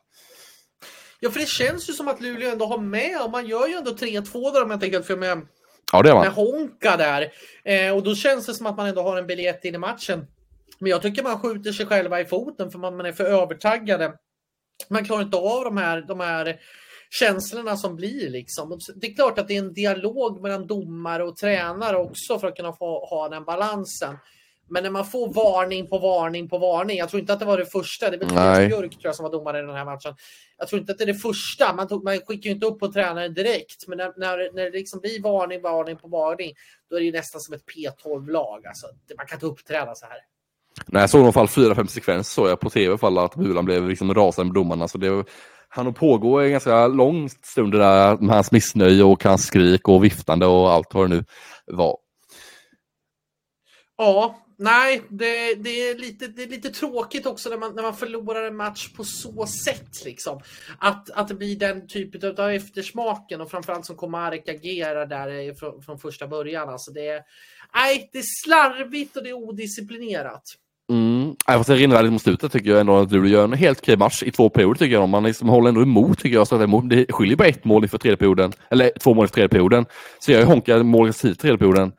Ja, 1.24 1.30
för 1.30 1.40
det 1.40 1.48
känns 1.48 1.88
ju 1.88 1.92
som 1.92 2.08
att 2.08 2.20
Luleå 2.20 2.50
ändå 2.50 2.66
har 2.66 2.78
med, 2.78 3.22
och 3.22 3.30
man 3.30 3.46
gör 3.46 3.66
ju 3.66 3.74
ändå 3.74 3.90
3-2 3.90 4.52
där 4.52 4.62
om 4.62 4.70
jag 4.70 4.80
tänker 4.80 5.02
för 5.02 5.16
med, 5.16 5.46
Ja, 5.92 6.02
det 6.02 6.14
med. 6.14 6.32
Honka 6.32 6.96
där. 6.96 7.32
Eh, 7.64 7.96
och 7.96 8.02
då 8.02 8.14
känns 8.14 8.46
det 8.46 8.54
som 8.54 8.66
att 8.66 8.76
man 8.76 8.86
ändå 8.86 9.02
har 9.02 9.16
en 9.16 9.26
biljett 9.26 9.64
in 9.64 9.74
i 9.74 9.78
matchen. 9.78 10.26
Men 10.78 10.90
jag 10.90 11.02
tycker 11.02 11.22
man 11.22 11.40
skjuter 11.40 11.72
sig 11.72 11.86
själva 11.86 12.20
i 12.20 12.24
foten 12.24 12.70
för 12.70 12.78
man, 12.78 12.96
man 12.96 13.06
är 13.06 13.12
för 13.12 13.24
övertaggade. 13.24 14.12
Man 14.88 15.04
klarar 15.04 15.22
inte 15.22 15.36
av 15.36 15.64
de 15.64 15.76
här, 15.76 16.00
de 16.08 16.20
här 16.20 16.56
känslorna 17.10 17.76
som 17.76 17.96
blir 17.96 18.30
liksom. 18.30 18.78
Det 18.94 19.06
är 19.06 19.14
klart 19.14 19.38
att 19.38 19.48
det 19.48 19.54
är 19.54 19.58
en 19.58 19.74
dialog 19.74 20.42
mellan 20.42 20.66
domare 20.66 21.24
och 21.24 21.36
tränare 21.36 21.96
också 21.96 22.38
för 22.38 22.48
att 22.48 22.56
kunna 22.56 22.72
få 22.72 23.06
ha 23.06 23.28
den 23.28 23.44
balansen. 23.44 24.18
Men 24.68 24.82
när 24.82 24.90
man 24.90 25.06
får 25.06 25.32
varning 25.32 25.86
på 25.86 25.98
varning 25.98 26.48
på 26.48 26.58
varning. 26.58 26.96
Jag 26.96 27.08
tror 27.08 27.20
inte 27.20 27.32
att 27.32 27.38
det 27.38 27.44
var 27.44 27.58
det 27.58 27.66
första. 27.66 28.10
Det 28.10 28.16
väl 28.16 28.28
Tobias. 28.28 28.58
Björk 28.58 28.90
tror 28.90 29.00
jag 29.02 29.16
som 29.16 29.22
var 29.22 29.32
domare 29.32 29.58
i 29.58 29.62
den 29.62 29.74
här 29.74 29.84
matchen. 29.84 30.14
Jag 30.58 30.68
tror 30.68 30.80
inte 30.80 30.92
att 30.92 30.98
det 30.98 31.04
är 31.04 31.06
det 31.06 31.14
första. 31.14 31.74
Man, 31.74 31.88
tog, 31.88 32.04
man 32.04 32.18
skickar 32.18 32.48
ju 32.48 32.50
inte 32.50 32.66
upp 32.66 32.80
på 32.80 32.92
tränaren 32.92 33.34
direkt. 33.34 33.88
Men 33.88 33.98
när, 33.98 34.12
när, 34.16 34.54
när 34.54 34.64
det 34.64 34.78
liksom 34.78 35.00
blir 35.00 35.22
varning, 35.22 35.62
varning 35.62 35.96
på 35.96 36.08
varning. 36.08 36.52
Då 36.90 36.96
är 36.96 37.00
det 37.00 37.06
ju 37.06 37.12
nästan 37.12 37.40
som 37.40 37.54
ett 37.54 37.64
P12-lag. 37.76 38.66
Alltså, 38.66 38.86
man 39.16 39.26
kan 39.26 39.36
inte 39.36 39.46
uppträda 39.46 39.94
så 39.94 40.06
här. 40.06 40.18
Nej, 40.86 41.00
jag 41.00 41.10
såg 41.10 41.20
i 41.20 41.24
alla 41.24 41.32
fall 41.32 41.48
fyra, 41.48 41.74
fem 41.74 41.86
sekvenser 41.86 42.34
såg 42.34 42.48
jag 42.48 42.60
på 42.60 42.70
tv 42.70 42.98
fall 42.98 43.18
att 43.18 43.34
Bulan 43.34 43.64
blev 43.64 43.88
liksom 43.88 44.14
rasande 44.14 44.52
med 44.52 44.54
domarna. 44.54 44.88
Så 44.88 44.98
det 44.98 45.24
han 45.68 45.86
att 45.86 45.96
pågå 45.96 46.40
en 46.40 46.50
ganska 46.50 46.86
lång 46.86 47.28
stund 47.28 47.72
där 47.72 48.16
med 48.16 48.34
hans 48.34 48.52
missnöje 48.52 49.02
och 49.02 49.24
hans 49.24 49.46
skrik 49.46 49.88
och 49.88 50.04
viftande 50.04 50.46
och 50.46 50.70
allt 50.70 50.94
vad 50.94 51.10
det 51.10 51.16
nu 51.16 51.24
var. 51.66 51.96
Ja, 53.96 54.43
nej, 54.58 55.02
det, 55.10 55.54
det, 55.54 55.70
är 55.70 55.98
lite, 55.98 56.26
det 56.26 56.42
är 56.42 56.48
lite 56.48 56.70
tråkigt 56.70 57.26
också 57.26 57.50
när 57.50 57.58
man, 57.58 57.74
när 57.74 57.82
man 57.82 57.96
förlorar 57.96 58.42
en 58.42 58.56
match 58.56 58.88
på 58.96 59.04
så 59.04 59.46
sätt. 59.46 60.04
Liksom. 60.04 60.40
Att, 60.78 61.10
att 61.10 61.28
det 61.28 61.34
blir 61.34 61.56
den 61.56 61.86
typen 61.86 62.44
av 62.44 62.50
eftersmaken 62.50 63.40
och 63.40 63.50
framförallt 63.50 63.86
som 63.86 63.96
Komarek 63.96 64.48
agerar 64.48 65.06
där 65.06 65.54
från, 65.54 65.82
från 65.82 65.98
första 65.98 66.26
början. 66.26 66.68
Alltså 66.68 66.90
det, 66.90 67.08
är, 67.08 67.22
nej, 67.74 68.10
det 68.12 68.18
är 68.18 68.44
slarvigt 68.44 69.16
och 69.16 69.22
det 69.22 69.28
är 69.28 69.34
odisciplinerat. 69.34 70.42
Mm. 70.90 71.24
Nej, 71.48 71.56
fast 71.56 71.68
det 71.68 71.74
rinner 71.74 71.96
väldigt 71.96 72.12
mot 72.12 72.22
slutet 72.22 72.52
tycker 72.52 72.70
jag 72.70 72.80
ändå 72.80 72.96
att 72.96 73.10
du 73.10 73.28
gör 73.28 73.44
en 73.44 73.52
helt 73.52 73.80
okej 73.80 73.96
match 73.96 74.22
i 74.22 74.30
två 74.30 74.48
perioder 74.48 74.78
tycker 74.78 74.94
jag. 74.94 75.08
Man 75.08 75.22
liksom 75.22 75.48
håller 75.48 75.68
ändå 75.68 75.82
emot 75.82 76.18
tycker 76.18 76.36
jag. 76.36 76.48
Så 76.48 76.54
att 76.54 76.90
det, 76.90 77.12
skiljer 77.12 77.36
bara 77.36 77.48
ett 77.48 77.64
mål 77.64 77.82
inför 77.82 77.98
tredje 77.98 78.16
perioden. 78.16 78.52
Eller 78.70 78.92
två 79.00 79.14
mål 79.14 79.24
inför 79.24 79.34
tredje 79.34 79.48
perioden. 79.48 79.86
Så 80.18 80.32
jag 80.32 80.46
honkar 80.46 80.82
mål 80.82 81.08
i 81.08 81.12
tredje 81.12 81.58
perioden. 81.58 81.92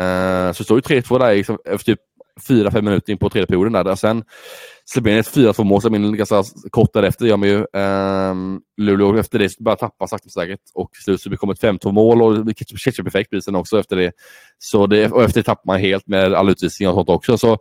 Uh, 0.00 0.52
så 0.52 0.58
det 0.58 0.64
står 0.64 0.78
ju 0.78 1.00
3-2 1.00 1.18
där 1.18 1.34
liksom, 1.34 1.58
efter 1.64 1.92
typ 1.92 2.00
4-5 2.40 2.82
minuter 2.82 3.12
in 3.12 3.18
på 3.18 3.30
tredje 3.30 3.46
perioden. 3.46 3.72
Där. 3.72 3.94
Sen 3.94 4.24
släpper 4.84 5.10
in 5.10 5.18
ett 5.18 5.34
4-2 5.34 5.64
mål 5.64 5.82
som 5.82 6.16
ganska 6.16 6.42
kort 6.70 6.92
därefter 6.92 7.26
gör 7.26 7.36
man 7.36 7.48
ju. 7.48 7.66
Um, 7.80 8.60
Luleå 8.76 9.18
efter 9.18 9.38
det 9.38 9.58
börjar 9.58 9.76
tappa 9.76 10.06
sakta 10.06 10.24
men 10.26 10.30
säkert. 10.30 10.60
Och 10.74 10.92
till 10.92 11.02
slut 11.02 11.20
så 11.20 11.28
det 11.28 11.36
kommer 11.36 11.52
ett 11.52 11.62
5-2 11.62 11.92
mål 11.92 12.22
och 12.22 12.56
ketchup-effekt 12.56 13.30
blir 13.30 13.40
sen 13.40 13.56
också 13.56 13.80
efter 13.80 13.96
det. 13.96 14.12
Så 14.58 14.86
det. 14.86 15.10
Och 15.10 15.22
efter 15.22 15.40
det 15.40 15.44
tappar 15.44 15.66
man 15.66 15.80
helt 15.80 16.06
med 16.06 16.34
all 16.34 16.50
utvisning 16.50 16.88
och 16.88 16.94
sånt 16.94 17.08
också. 17.08 17.38
Så 17.38 17.58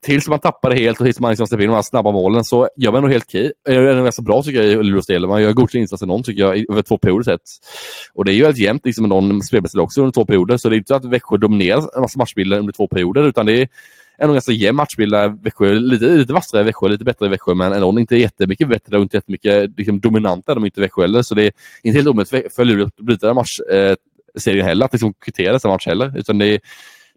tills 0.00 0.28
man 0.28 0.38
tappar 0.38 0.70
det 0.70 0.76
helt 0.76 1.00
och 1.00 1.04
tills 1.04 1.20
man 1.20 1.30
liksom 1.30 1.46
släpper 1.46 1.62
in 1.64 1.70
de 1.70 1.74
här 1.74 1.82
snabba 1.82 2.12
målen 2.12 2.44
så 2.44 2.68
gör 2.76 2.92
man 2.92 3.02
nog 3.02 3.10
helt 3.10 3.24
okej. 3.24 3.52
Det 3.64 3.74
är 3.74 3.94
nog 3.94 4.04
ganska 4.04 4.22
bra 4.22 4.42
tycker 4.42 4.62
jag 4.62 4.72
i 4.72 4.74
Luleås 4.74 5.06
del. 5.06 5.26
Man 5.26 5.42
gör 5.42 5.52
godkänd 5.52 5.82
insats 5.82 6.02
i 6.02 6.06
någon 6.06 6.22
tycker 6.22 6.42
jag 6.42 6.70
över 6.70 6.82
två 6.82 6.98
perioder 6.98 7.24
sett. 7.24 7.40
Och 8.14 8.24
det 8.24 8.32
är 8.32 8.34
ju 8.34 8.44
helt 8.44 8.58
jämnt 8.58 8.86
liksom 8.86 9.02
med 9.02 9.08
någon 9.08 9.42
spelmässigt 9.42 9.80
också 9.80 10.00
under 10.00 10.12
två 10.12 10.24
perioder. 10.24 10.56
Så 10.56 10.68
det 10.68 10.76
är 10.76 10.78
inte 10.78 10.88
så 10.88 10.94
att 10.94 11.04
Växjö 11.04 11.36
dominerar 11.36 11.96
en 11.96 12.00
massa 12.00 12.18
matchbilder 12.18 12.58
under 12.58 12.72
två 12.72 12.88
perioder 12.88 13.28
utan 13.28 13.46
det 13.46 13.52
är 13.62 13.68
en 14.18 14.32
ganska 14.32 14.52
jämn 14.52 14.76
matchbild 14.76 15.12
där 15.12 15.28
Växjö 15.28 15.70
är 15.70 15.74
lite, 15.74 16.04
lite 16.04 16.32
vassare 16.32 16.60
i 16.60 16.64
Växjö, 16.64 16.88
lite 16.88 17.04
bättre 17.04 17.26
i 17.26 17.28
Växjö 17.28 17.54
men 17.54 17.72
ändå 17.72 18.00
inte 18.00 18.16
jättemycket 18.16 18.68
bättre 18.68 18.96
och 18.96 19.02
inte 19.02 19.16
jättemycket 19.16 19.70
liksom, 19.76 20.00
dominanta 20.00 20.54
de 20.54 20.62
är 20.62 20.66
inte 20.66 20.80
Växjö 20.80 21.02
heller. 21.02 21.22
Så 21.22 21.34
det 21.34 21.42
är 21.42 21.52
inte 21.82 21.98
helt 21.98 22.08
omöjligt 22.08 22.54
för- 22.54 22.64
Luleå 22.64 22.86
att 22.86 22.96
bryta 22.96 23.26
den 23.26 23.36
matchserien 23.36 24.60
eh, 24.60 24.68
heller, 24.68 24.84
att 24.84 24.92
liksom 24.92 25.14
kvittera 25.14 25.58
den 25.58 25.70
match 25.70 25.86
heller. 25.86 26.18
Utan 26.18 26.38
det 26.38 26.46
är, 26.46 26.60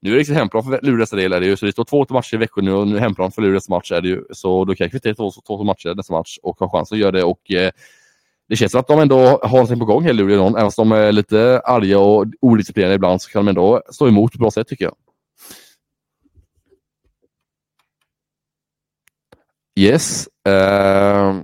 nu 0.02 0.10
är 0.10 0.14
det 0.14 0.18
liksom 0.18 0.36
hemplan 0.36 0.64
för 0.64 0.80
Luleås 0.82 1.10
del. 1.10 1.34
Är 1.34 1.40
det 1.40 1.46
ju, 1.46 1.58
så 1.58 1.66
det 1.66 1.72
står 1.72 1.84
två 1.84 2.06
matcher 2.10 2.36
i 2.36 2.38
Växjö 2.38 2.62
nu 2.62 2.74
och 2.74 2.88
nu 2.88 3.00
hemplan 3.00 3.32
för 3.32 3.42
Luleås 3.42 3.70
match 3.70 3.92
är 3.92 4.02
det 4.02 4.08
ju. 4.08 4.24
Så 4.32 4.66
då 4.66 4.76
kan 4.76 4.86
jag 4.86 4.92
kvittera 4.92 5.16
två, 5.16 5.32
två 5.48 5.64
matcher 5.64 5.96
nästa 5.96 6.14
match 6.14 6.38
och 6.44 6.60
ha 6.60 6.70
chans 6.70 6.92
att 6.92 6.98
göra 6.98 7.12
det. 7.12 7.24
Och, 7.24 7.52
eh, 7.52 7.72
det 8.50 8.56
känns 8.56 8.72
som 8.72 8.82
att 8.82 8.88
de 8.88 9.00
ändå 9.00 9.18
har 9.44 9.50
någonting 9.50 9.80
på 9.80 9.86
gång 9.86 10.08
Luleå. 10.08 10.38
någon. 10.38 10.56
Även 10.56 10.72
om 10.78 10.90
de 10.90 10.92
är 10.92 11.12
lite 11.12 11.62
arga 11.66 12.00
och 12.00 12.26
odisciplinerade 12.42 12.96
ibland 12.96 13.22
så 13.22 13.30
kan 13.30 13.46
de 13.46 13.50
ändå 13.50 13.82
stå 13.92 14.08
emot 14.08 14.32
på 14.32 14.36
ett 14.36 14.40
bra 14.40 14.52
sätt 14.52 14.68
tycker 14.68 14.86
jag. 14.86 14.96
Yes. 19.80 20.28
Uh, 20.48 21.42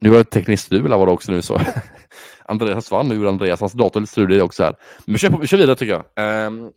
nu 0.00 0.10
var 0.10 0.18
det 0.18 0.24
tekniskt 0.24 0.64
strul 0.64 0.90
här 0.90 0.98
var 0.98 1.06
det 1.06 1.12
också 1.12 1.32
nu 1.32 1.42
så. 1.42 1.60
Andreas 2.44 2.84
försvann 2.84 3.08
nu, 3.08 3.28
Andreas. 3.28 3.60
Hans 3.60 3.72
dator 3.72 3.96
är 3.96 4.00
lite 4.00 4.12
strulig 4.12 4.42
också 4.42 4.62
här. 4.62 4.76
Men 5.04 5.12
vi 5.12 5.18
kör, 5.18 5.38
vi 5.40 5.46
kör 5.46 5.58
vidare 5.58 5.76
tycker 5.76 6.02
jag. 6.14 6.46
Uh, 6.52 6.70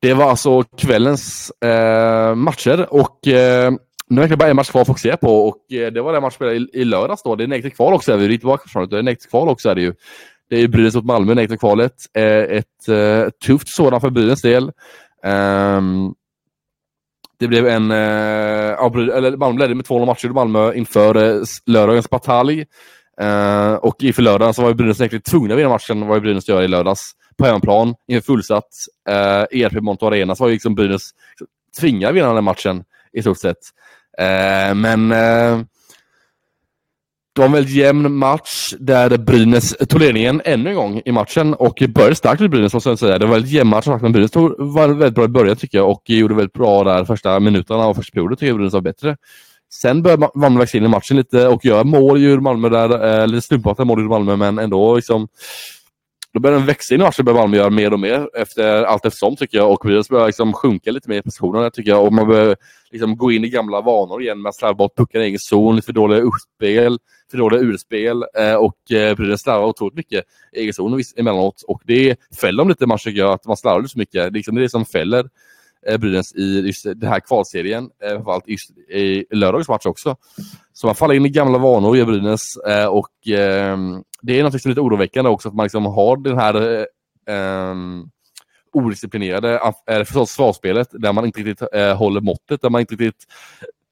det 0.00 0.14
var 0.14 0.30
alltså 0.30 0.62
kvällens 0.62 1.50
eh, 1.50 2.34
matcher 2.34 2.86
och 2.90 3.28
eh, 3.28 3.72
nu 4.08 4.22
är 4.22 4.28
det 4.28 4.36
bara 4.36 4.48
en 4.48 4.56
match 4.56 4.70
kvar 4.70 4.80
att 4.80 4.86
fokusera 4.86 5.16
på 5.16 5.48
och 5.48 5.72
eh, 5.72 5.92
det 5.92 6.02
var 6.02 6.12
den 6.12 6.22
match 6.22 6.34
spelade 6.34 6.56
i, 6.56 6.68
i 6.72 6.84
lördags 6.84 7.22
då. 7.22 7.36
Det 7.36 7.44
är 7.44 7.48
negativt 7.48 7.76
kval 7.76 7.94
också. 7.94 8.16
Vi 8.16 8.24
är 8.24 8.30
inte 8.30 8.46
det. 8.46 8.98
Är 8.98 9.02
negativt 9.02 9.30
kval 9.30 9.48
också 9.48 9.68
är 9.70 9.74
det 9.74 9.80
ju. 9.80 9.94
Det 10.50 10.56
är 10.56 10.60
ju 10.60 10.68
Brynäs 10.68 10.94
mot 10.94 11.04
Malmö, 11.04 11.34
negativt 11.34 11.60
kvalet. 11.60 11.94
Eh, 12.14 12.24
ett 12.24 12.88
eh, 12.88 13.28
tufft 13.46 13.68
sådant 13.68 14.02
för 14.02 14.10
Brynäs 14.10 14.42
del. 14.42 14.72
Ehm, 15.24 16.14
det 17.38 17.48
blev 17.48 17.66
en... 17.66 17.90
Eh, 17.90 17.96
eller 19.16 19.36
Malmö 19.36 19.60
ledde 19.60 19.74
med 19.74 19.86
2-0 19.86 20.06
matcher 20.06 20.26
i 20.26 20.32
Malmö 20.32 20.74
inför 20.74 21.16
eh, 21.16 21.42
lördagens 21.66 22.10
batalj. 22.10 22.64
Eh, 23.20 23.74
och 23.74 24.02
inför 24.02 24.22
lördagen 24.22 24.54
så 24.54 24.62
var 24.62 24.68
ju 24.68 24.74
Brynäs 24.74 25.00
egentligen 25.00 25.22
tvungna 25.22 25.54
att 25.54 25.60
vinna 25.60 25.68
matchen, 25.68 26.06
vad 26.06 26.16
ju 26.16 26.20
Brynäs 26.20 26.48
gör 26.48 26.62
i 26.62 26.68
lördags. 26.68 27.12
På 27.38 27.44
hemmaplan, 27.44 27.94
inför 28.08 28.26
fullsatt. 28.26 28.68
Eh, 29.08 29.62
ERP 29.62 29.82
Monto 29.82 30.06
Arena 30.06 30.36
så 30.36 30.44
var 30.44 30.48
ju 30.48 30.54
liksom 30.54 30.74
Brynäs 30.74 31.10
tvingade 31.80 32.08
att 32.08 32.16
vinna 32.16 32.26
den 32.26 32.36
här 32.36 32.42
matchen 32.42 32.84
i 33.12 33.22
stort 33.22 33.38
sett. 33.38 33.58
Eh, 34.18 34.74
men 34.74 35.12
eh, 35.12 35.60
det 37.36 37.40
var 37.40 37.46
en 37.46 37.52
väldigt 37.52 37.74
jämn 37.74 38.14
match 38.14 38.74
där 38.78 39.16
Brynäs 39.16 39.76
tog 39.88 40.00
ledningen 40.00 40.42
ännu 40.44 40.70
en 40.70 40.76
gång 40.76 41.02
i 41.04 41.12
matchen 41.12 41.54
och 41.54 41.82
började 41.88 42.14
starkt 42.14 42.40
med 42.40 42.50
Brynäs 42.50 42.74
måste 42.74 42.88
jag 42.88 42.98
säga. 42.98 43.18
Det 43.18 43.26
var 43.26 43.34
en 43.34 43.40
väldigt 43.40 43.52
jämn 43.52 43.70
match 43.70 43.86
men 43.86 44.12
Brynäs 44.12 44.30
tog, 44.30 44.54
var 44.58 44.88
väldigt 44.88 45.14
bra 45.14 45.24
i 45.24 45.28
början 45.28 45.56
tycker 45.56 45.78
jag 45.78 45.90
och 45.90 46.10
gjorde 46.10 46.34
väldigt 46.34 46.52
bra 46.52 46.84
där 46.84 47.04
första 47.04 47.40
minuterna 47.40 47.86
och 47.86 47.96
första 47.96 48.12
perioden 48.12 48.36
tycker 48.36 48.46
jag 48.46 48.56
Brynäs 48.56 48.72
var 48.72 48.80
bättre. 48.80 49.16
Sen 49.72 50.02
började 50.02 50.28
Malmö 50.34 50.60
växa 50.60 50.78
in 50.78 50.84
i 50.84 50.88
matchen 50.88 51.16
lite 51.16 51.48
och 51.48 51.64
göra 51.64 51.84
mål 51.84 52.22
gjorde 52.22 52.42
Malmö 52.42 52.68
där, 52.68 53.20
eh, 53.20 53.26
lite 53.26 53.46
slumpartade 53.46 53.86
mål 53.86 54.00
i 54.00 54.04
Malmö 54.04 54.36
men 54.36 54.58
ändå 54.58 54.96
liksom 54.96 55.28
då 56.36 56.40
börjar 56.40 56.58
den 56.58 56.66
växa 56.66 56.94
in 56.94 57.00
i 57.00 57.04
matchen 57.04 57.24
började 57.24 57.40
Malmö 57.40 57.56
göra 57.56 57.70
mer 57.70 57.92
och 57.92 58.00
mer 58.00 58.28
efter, 58.34 58.84
allt 58.84 59.04
eftersom 59.06 59.36
tycker 59.36 59.58
jag. 59.58 59.72
Och 59.72 59.78
Brynäs 59.82 60.08
börjar 60.08 60.26
liksom 60.26 60.52
sjunka 60.52 60.90
lite 60.90 61.08
mer 61.08 61.18
i 61.18 61.22
positionerna 61.22 61.70
tycker 61.70 61.90
jag. 61.90 62.04
Och 62.04 62.12
man 62.12 62.28
börjar 62.28 62.56
liksom 62.90 63.16
gå 63.16 63.32
in 63.32 63.44
i 63.44 63.48
gamla 63.48 63.80
vanor 63.80 64.22
igen 64.22 64.42
med 64.42 64.48
att 64.48 64.56
slarva 64.56 64.74
bort 64.74 64.96
puckar 64.96 65.20
i 65.20 65.24
egen 65.24 65.38
zon, 65.38 65.76
lite 65.76 65.86
för 65.86 65.92
dåliga 65.92 66.20
uppspel, 66.20 66.98
för 67.30 67.38
dåliga 67.38 67.60
urspel 67.60 68.24
eh, 68.38 68.54
och 68.54 68.92
eh, 68.92 69.16
Brynäs 69.16 69.40
slarvar 69.40 69.66
otroligt 69.66 69.96
mycket 69.96 70.24
i 70.52 70.60
egen 70.60 70.72
zon 70.72 71.02
emellanåt. 71.16 71.62
Och 71.68 71.82
det 71.84 72.16
fäller 72.40 72.58
dem 72.58 72.68
lite 72.68 72.84
i 72.84 72.86
matchen 72.86 73.10
tycker 73.10 73.20
jag, 73.20 73.32
att 73.32 73.46
man 73.46 73.56
slarvar 73.56 73.80
lite 73.80 73.92
så 73.92 73.98
mycket. 73.98 74.12
Det 74.12 74.26
är 74.26 74.30
liksom 74.30 74.54
det 74.54 74.68
som 74.68 74.84
fäller. 74.84 75.28
Brynäs 75.98 76.34
i 76.34 76.60
just 76.60 76.84
den 76.84 77.08
här 77.08 77.20
kvalserien, 77.20 77.90
eh, 78.02 78.10
framförallt 78.10 78.48
just 78.48 78.70
i 78.70 79.24
lördagens 79.30 79.68
match 79.68 79.86
också. 79.86 80.16
Så 80.72 80.86
man 80.86 80.94
faller 80.94 81.14
in 81.14 81.26
i 81.26 81.28
gamla 81.28 81.58
vanor 81.58 81.96
i 81.96 82.04
Brynäs 82.04 82.56
eh, 82.56 82.86
och 82.86 83.28
ehm, 83.28 84.02
det 84.22 84.38
är 84.38 84.42
något 84.42 84.62
som 84.62 84.68
är 84.68 84.70
lite 84.70 84.80
oroväckande 84.80 85.30
också 85.30 85.48
att 85.48 85.54
man 85.54 85.64
liksom 85.64 85.86
har 85.86 86.16
den 86.16 86.38
här 86.38 86.86
um, 87.70 88.10
odisciplinerade 88.72 89.60
eh, 89.90 90.04
försvarsspelet 90.04 90.88
där 90.92 91.12
man 91.12 91.26
inte 91.26 91.40
riktigt 91.40 91.68
håller 91.96 92.20
måttet, 92.20 92.62
där 92.62 92.70
man 92.70 92.80
inte 92.80 92.94
riktigt 92.94 93.24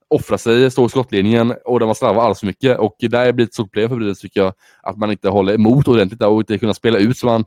offrar 0.09 0.36
sig, 0.36 0.70
står 0.70 0.86
i 0.86 0.88
skottlinjen 0.88 1.55
och 1.64 1.78
där 1.78 1.86
man 1.86 1.95
slarvar 1.95 2.22
alldeles 2.22 2.40
för 2.40 2.47
mycket. 2.47 2.78
Och 2.78 2.97
där 3.01 3.32
blir 3.32 3.47
det 3.47 3.49
ett 3.49 3.55
stort 3.55 3.72
problem 3.72 3.88
för 3.88 3.97
Brynäs 3.97 4.20
tycker 4.20 4.40
jag. 4.40 4.53
Att 4.82 4.97
man 4.97 5.11
inte 5.11 5.28
håller 5.28 5.55
emot 5.55 5.88
ordentligt 5.88 6.20
där 6.20 6.28
och 6.28 6.40
inte 6.40 6.59
kunna 6.59 6.74
spela 6.74 6.99
ut 6.99 7.18
så 7.18 7.26
man 7.26 7.45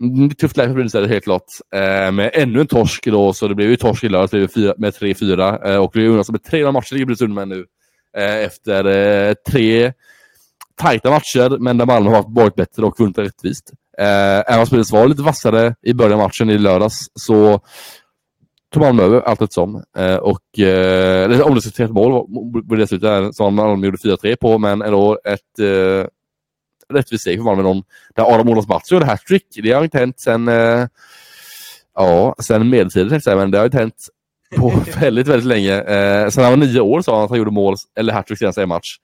Mm, 0.00 0.30
tufft 0.30 0.56
läge 0.56 0.68
för 0.68 0.74
Brynäs 0.74 0.94
är 0.94 1.00
det 1.00 1.08
helt 1.08 1.24
klart. 1.24 1.44
Eh, 1.74 2.12
med 2.12 2.30
ännu 2.34 2.60
en 2.60 2.66
torsk 2.66 3.06
då, 3.06 3.32
så 3.32 3.48
det 3.48 3.54
blev 3.54 3.70
ju 3.70 3.76
torsk 3.76 4.04
i 4.04 4.08
lördags 4.08 4.32
med 4.78 4.94
3-4. 4.94 5.72
Eh, 5.72 5.76
och 5.76 5.90
det 5.94 6.00
är 6.00 6.02
ju 6.02 6.12
med 6.12 6.44
tre 6.44 6.72
matcher 6.72 6.92
ligger 6.94 7.06
Brynäs 7.06 7.20
under 7.20 7.34
med 7.34 7.48
nu. 7.48 7.66
Eh, 8.16 8.44
efter 8.44 8.84
eh, 8.84 9.34
tre 9.50 9.92
tajta 10.76 11.10
matcher, 11.10 11.58
men 11.58 11.78
där 11.78 11.86
Malmö 11.86 12.10
har 12.10 12.24
varit 12.28 12.54
bättre 12.54 12.86
och 12.86 13.00
vunnit 13.00 13.18
rättvist. 13.18 13.72
Eh, 13.98 14.38
även 14.38 14.60
om 14.60 14.66
Brynäs 14.70 14.92
var 14.92 15.08
lite 15.08 15.22
vassare 15.22 15.74
i 15.82 15.94
början 15.94 16.12
av 16.12 16.18
matchen 16.18 16.50
i 16.50 16.58
lördags 16.58 16.98
så 17.14 17.60
tog 18.72 18.82
Malmö 18.82 19.02
över 19.02 19.20
allt 19.20 19.42
eftersom. 19.42 19.82
Eh, 19.96 20.16
och 20.16 20.58
eh, 20.58 21.40
omdiskuterat 21.40 21.90
mål 21.90 22.26
borde 22.64 22.82
dessutom 22.82 23.32
som 23.32 23.54
Malmö 23.54 23.86
gjorde 23.86 23.96
4-3 23.96 24.36
på, 24.40 24.58
men 24.58 24.82
ändå 24.82 25.18
ett 25.24 25.58
eh, 25.58 26.06
rättvist 26.90 27.20
steg 27.20 27.38
för 27.38 27.44
Malmö. 27.44 27.62
Någon, 27.62 27.82
där 28.14 28.34
Adam 28.34 28.48
Olof 28.48 28.68
Mattsson 28.68 28.96
gjorde 28.96 29.06
hattrick. 29.06 29.46
Det 29.62 29.72
har 29.72 29.84
inte 29.84 29.98
hänt 29.98 30.20
sen, 30.20 30.48
eh, 30.48 30.86
ja, 31.94 32.34
sen 32.42 32.68
medeltiden, 32.68 33.20
men 33.26 33.50
det 33.50 33.58
har 33.58 33.64
inte 33.64 33.78
hänt 33.78 34.08
på 34.56 34.72
väldigt, 35.00 35.26
väldigt 35.26 35.46
länge. 35.46 35.80
Eh, 35.80 36.28
sen 36.28 36.44
han 36.44 36.52
var 36.52 36.66
nio 36.66 36.80
år 36.80 37.02
sa 37.02 37.14
han 37.14 37.24
att 37.24 37.30
han 37.30 37.38
gjorde 37.38 37.50
mål, 37.50 37.74
eller 37.96 38.12
hattrick 38.12 38.38
senast 38.38 38.58
i 38.58 38.62
en 38.62 38.68
match. 38.68 38.96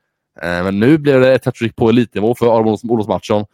Eh, 0.42 0.64
men 0.64 0.80
nu 0.80 0.98
blev 0.98 1.20
det 1.20 1.34
ett 1.34 1.44
hattrick 1.44 1.76
på 1.76 1.88
elitnivå 1.88 2.34
för 2.34 2.58
Adam 2.58 2.76
Olof 2.88 3.08
Mattsson. 3.08 3.44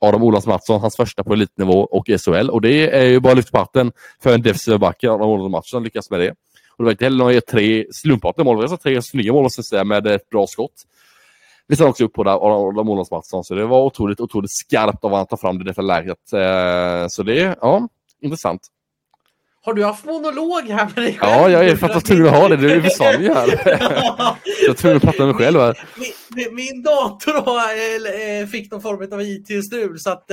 Adam 0.00 0.22
Olof 0.22 0.46
Mattsson, 0.46 0.80
hans 0.80 0.96
första 0.96 1.24
på 1.24 1.32
elitnivå 1.32 1.80
och 1.80 2.06
SHL. 2.06 2.50
Och 2.50 2.60
det 2.60 2.96
är 2.96 3.04
ju 3.04 3.20
bara 3.20 3.34
lyft 3.34 3.52
på 3.52 3.58
hatten 3.58 3.92
för 4.22 4.34
en 4.34 4.42
defensiv 4.42 4.78
back. 4.78 5.04
Adam 5.04 5.28
Olof 5.28 5.50
Mattsson 5.50 5.84
lyckas 5.84 6.10
med 6.10 6.20
det. 6.20 6.30
Och 6.76 6.78
det 6.78 6.84
var 6.84 6.90
inte 6.90 7.04
heller 7.04 7.18
några 7.18 7.40
tre 7.40 7.86
slumpartade 7.92 8.44
mål, 8.44 8.60
det 8.60 8.66
var 8.66 8.76
tre 8.76 9.02
snygga 9.02 9.32
mål 9.32 9.42
måste 9.42 9.58
jag 9.58 9.66
säga, 9.66 9.84
med 9.84 10.06
ett 10.06 10.30
bra 10.30 10.46
skott. 10.46 10.82
Vi 11.66 11.74
ställde 11.74 11.90
också 11.90 12.04
upp 12.04 12.12
på 12.12 12.24
det, 12.24 12.30
Adam 12.30 12.88
Olof 12.88 13.10
Mattsson, 13.10 13.44
så 13.44 13.54
det 13.54 13.66
var 13.66 13.82
otroligt, 13.82 14.20
otroligt 14.20 14.50
skarpt 14.50 15.04
av 15.04 15.14
att 15.14 15.28
ta 15.28 15.36
fram 15.36 15.58
det 15.58 15.62
i 15.62 15.64
detta 15.64 15.82
läget. 15.82 16.32
Eh, 16.32 17.08
så 17.08 17.22
det, 17.22 17.58
ja, 17.60 17.88
intressant. 18.20 18.68
Har 19.64 19.74
du 19.74 19.84
haft 19.84 20.04
monolog 20.04 20.62
här 20.68 20.84
med 20.84 21.04
dig 21.04 21.18
själv? 21.18 21.32
Ja, 21.32 21.48
jag 21.48 21.66
är 21.66 21.76
för 21.76 21.88
jag 21.88 22.04
tvungen 22.04 22.26
att 22.26 22.34
ha 22.34 22.48
det. 22.48 22.56
Du 22.56 22.82
försvann 22.82 23.22
ju 23.22 23.34
här. 23.34 23.48
jag 24.62 24.70
är 24.70 24.74
tvungen 24.74 24.96
att 24.96 25.02
prata 25.02 25.18
med 25.18 25.34
mig 25.34 25.44
själv 25.44 25.60
här. 25.60 25.88
Min, 26.36 26.54
min 26.54 26.82
dator 26.82 27.36
eh, 27.36 28.46
fick 28.46 28.70
någon 28.70 28.82
form 28.82 29.12
av 29.12 29.22
IT-strul 29.22 30.00
så 30.00 30.10
att 30.10 30.30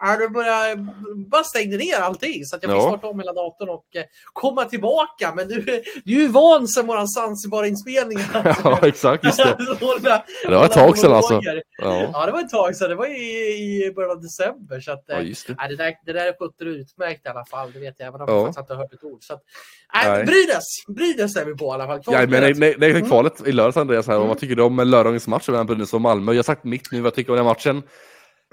Då 0.00 0.28
började, 0.28 0.86
bara 1.30 1.44
stängde 1.44 1.76
ner 1.76 1.96
allting 1.96 2.44
så 2.44 2.56
att 2.56 2.62
jag 2.62 2.72
fick 2.72 2.80
ja. 2.82 2.88
starta 2.88 3.06
om 3.06 3.20
hela 3.20 3.32
datorn 3.32 3.68
och 3.68 3.96
eh, 3.96 4.04
komma 4.32 4.64
tillbaka. 4.64 5.32
Men 5.36 5.48
du, 5.48 5.60
du 6.04 6.16
är 6.16 6.20
ju 6.20 6.28
van 6.28 6.68
sen 6.68 6.86
våran 6.86 7.08
Zanzibar-inspelning. 7.08 8.18
ja, 8.64 8.78
exakt. 8.82 9.24
Just 9.24 9.38
det. 9.38 9.56
det 10.48 10.56
var 10.56 10.64
ett 10.64 10.72
tag 10.72 10.98
sedan 10.98 11.12
alltså. 11.12 11.40
Ja. 11.42 11.62
ja. 12.12 12.26
det 12.26 12.32
var 12.32 12.40
ett 12.40 12.50
tag 12.50 12.76
sedan. 12.76 12.88
Det 12.88 12.94
var 12.94 13.06
i, 13.06 13.84
i 13.86 13.92
början 13.94 14.10
av 14.10 14.22
december. 14.22 14.80
Så 14.80 14.92
att, 14.92 15.04
ja, 15.06 15.14
eh, 15.14 15.24
det. 15.46 15.52
Äh, 15.52 15.68
det, 15.68 15.76
där, 15.76 15.94
det 16.06 16.12
där 16.12 16.36
skötte 16.38 16.64
du 16.64 16.70
utmärkt 16.70 17.26
i 17.26 17.28
alla 17.28 17.44
fall. 17.44 17.72
Det 17.72 17.78
vet 17.78 17.94
jag, 17.98 18.08
även 18.08 18.20
om 18.20 18.26
ja. 18.28 18.40
jag 18.40 18.48
inte 18.48 18.74
har 18.74 18.82
hört 18.82 18.92
ett 18.92 19.04
ord. 19.04 19.24
Så 19.24 19.34
att, 19.34 19.42
äh, 20.06 20.24
Brynäs! 20.24 20.64
Brynäs 20.88 21.36
är 21.36 21.44
vi 21.44 21.54
på 21.54 21.66
i 21.66 21.70
alla 21.70 21.86
fall. 21.86 22.02
Kvar 22.02 22.14
ja, 22.14 22.26
men 22.26 22.60
det, 22.60 22.74
det 22.74 22.86
är 22.86 22.90
mm. 22.90 23.06
kvalet 23.06 23.46
i 23.46 23.52
lördags, 23.52 23.76
Andreas. 23.76 24.06
Här, 24.06 24.16
mm. 24.16 24.28
Vad 24.28 24.38
tycker 24.38 24.56
du 24.56 24.62
om 24.62 24.76
lördagens 24.76 25.26
match 25.26 25.48
mellan 25.48 25.66
Brynäs 25.66 25.94
och 25.94 26.00
Malmö? 26.00 26.32
Jag 26.32 26.38
har 26.38 26.42
sagt 26.42 26.64
mitt 26.64 26.92
nu 26.92 27.00
vad 27.00 27.14
tycker 27.14 27.32
om 27.32 27.36
den 27.36 27.44
matchen. 27.44 27.82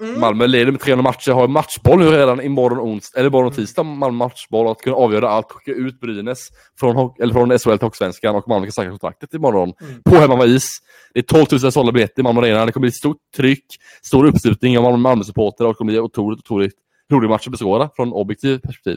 Mm. 0.02 0.20
Malmö 0.20 0.46
leder 0.46 0.72
med 0.72 0.80
300 0.80 1.02
matcher, 1.02 1.32
har 1.32 1.48
matchboll 1.48 1.98
nu 1.98 2.10
redan 2.10 2.40
imorgon, 2.40 2.78
ons 2.78 3.14
eller 3.14 3.26
imorgon 3.26 3.52
tisdag. 3.52 3.82
Malmö 3.82 4.16
matchboll 4.16 4.68
att 4.68 4.78
kunna 4.78 4.96
avgöra 4.96 5.28
allt, 5.28 5.52
skicka 5.52 5.78
ut 5.78 6.00
Brynäs 6.00 6.48
från, 6.80 7.12
eller 7.20 7.32
från 7.32 7.58
SHL 7.58 7.70
till 7.70 7.86
Hockeysvenskan 7.86 8.36
och 8.36 8.48
Malmö 8.48 8.66
kan 8.66 8.72
säkra 8.72 8.90
kontraktet 8.90 9.34
imorgon. 9.34 9.72
Mm. 9.80 10.02
På 10.02 10.16
hemmais. 10.16 10.78
Det 11.14 11.20
är 11.20 11.22
12 11.22 11.46
000 11.62 11.72
sålda 11.72 11.92
biljetter 11.92 12.20
i 12.20 12.22
Malmö 12.22 12.40
Arena. 12.40 12.66
Det 12.66 12.72
kommer 12.72 12.84
bli 12.84 12.92
stort 12.92 13.16
tryck, 13.36 13.64
stor 14.02 14.26
uppslutning 14.26 14.78
av 14.78 14.98
Malmö-supportrar 14.98 15.66
och 15.66 15.72
det 15.72 15.78
kommer 15.78 15.92
bli 15.92 16.00
otroligt, 16.00 16.38
otroligt 16.38 16.74
rolig 17.12 17.30
match 17.30 17.46
att 17.46 17.50
beskåda 17.50 17.90
från 17.96 18.12
objektiv 18.12 18.58
perspektiv. 18.58 18.96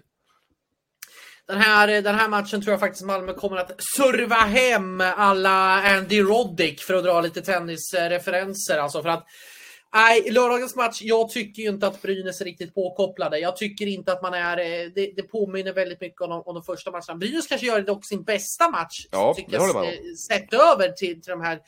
Den 1.48 1.62
här, 1.62 2.02
den 2.02 2.16
här 2.16 2.30
matchen 2.30 2.62
tror 2.62 2.72
jag 2.72 2.80
faktiskt 2.80 3.06
Malmö 3.06 3.34
kommer 3.34 3.58
att 3.58 3.72
serva 3.98 4.36
hem 4.36 5.02
alla 5.02 5.82
Andy 5.82 6.22
Roddick 6.22 6.82
för 6.82 6.94
att 6.94 7.04
dra 7.04 7.22
lite 7.22 7.42
tennisreferenser. 7.42 8.78
Alltså 8.78 9.02
för 9.02 9.10
att 9.10 9.26
Nej, 9.94 10.32
lördagens 10.32 10.76
match, 10.76 11.02
jag 11.02 11.30
tycker 11.30 11.64
ju 11.64 11.70
inte 11.70 11.88
att 11.88 12.02
Brynäs 12.02 12.42
är 12.42 12.46
riktigt 12.46 12.76
påkopplade. 12.76 13.40
Jag 13.40 13.58
tycker 13.58 13.88
inte 13.88 14.12
att 14.12 14.22
man 14.22 14.34
är, 14.34 14.58
eh, 14.58 14.92
det, 14.96 15.14
det 15.16 15.24
påminner 15.24 15.74
väldigt 15.74 16.02
mycket 16.02 16.22
om 16.22 16.30
de, 16.30 16.42
om 16.42 16.56
de 16.56 16.64
första 16.64 16.92
matcherna. 16.92 17.16
Brynäs 17.16 17.48
kanske 17.48 17.68
gör 17.68 17.82
dock 17.82 18.06
sin 18.06 18.24
bästa 18.24 18.70
match, 18.70 19.08
ja, 19.12 19.34
tycker 19.34 19.54
jag, 19.54 19.86
eh, 19.86 19.92
sett 20.28 20.54
över 20.54 20.90
till, 20.90 21.22
till, 21.22 21.32
de 21.32 21.42
här, 21.42 21.60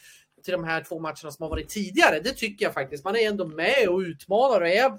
till 0.44 0.52
de 0.52 0.64
här 0.64 0.84
två 0.84 1.00
matcherna 1.00 1.32
som 1.32 1.44
har 1.44 1.50
varit 1.50 1.70
tidigare. 1.70 2.20
Det 2.20 2.32
tycker 2.32 2.66
jag 2.66 2.74
faktiskt. 2.74 3.04
Man 3.04 3.16
är 3.16 3.28
ändå 3.28 3.46
med 3.46 3.90
och 3.90 4.00
utmanar 4.00 4.62
och 4.62 4.68
är 4.68 4.92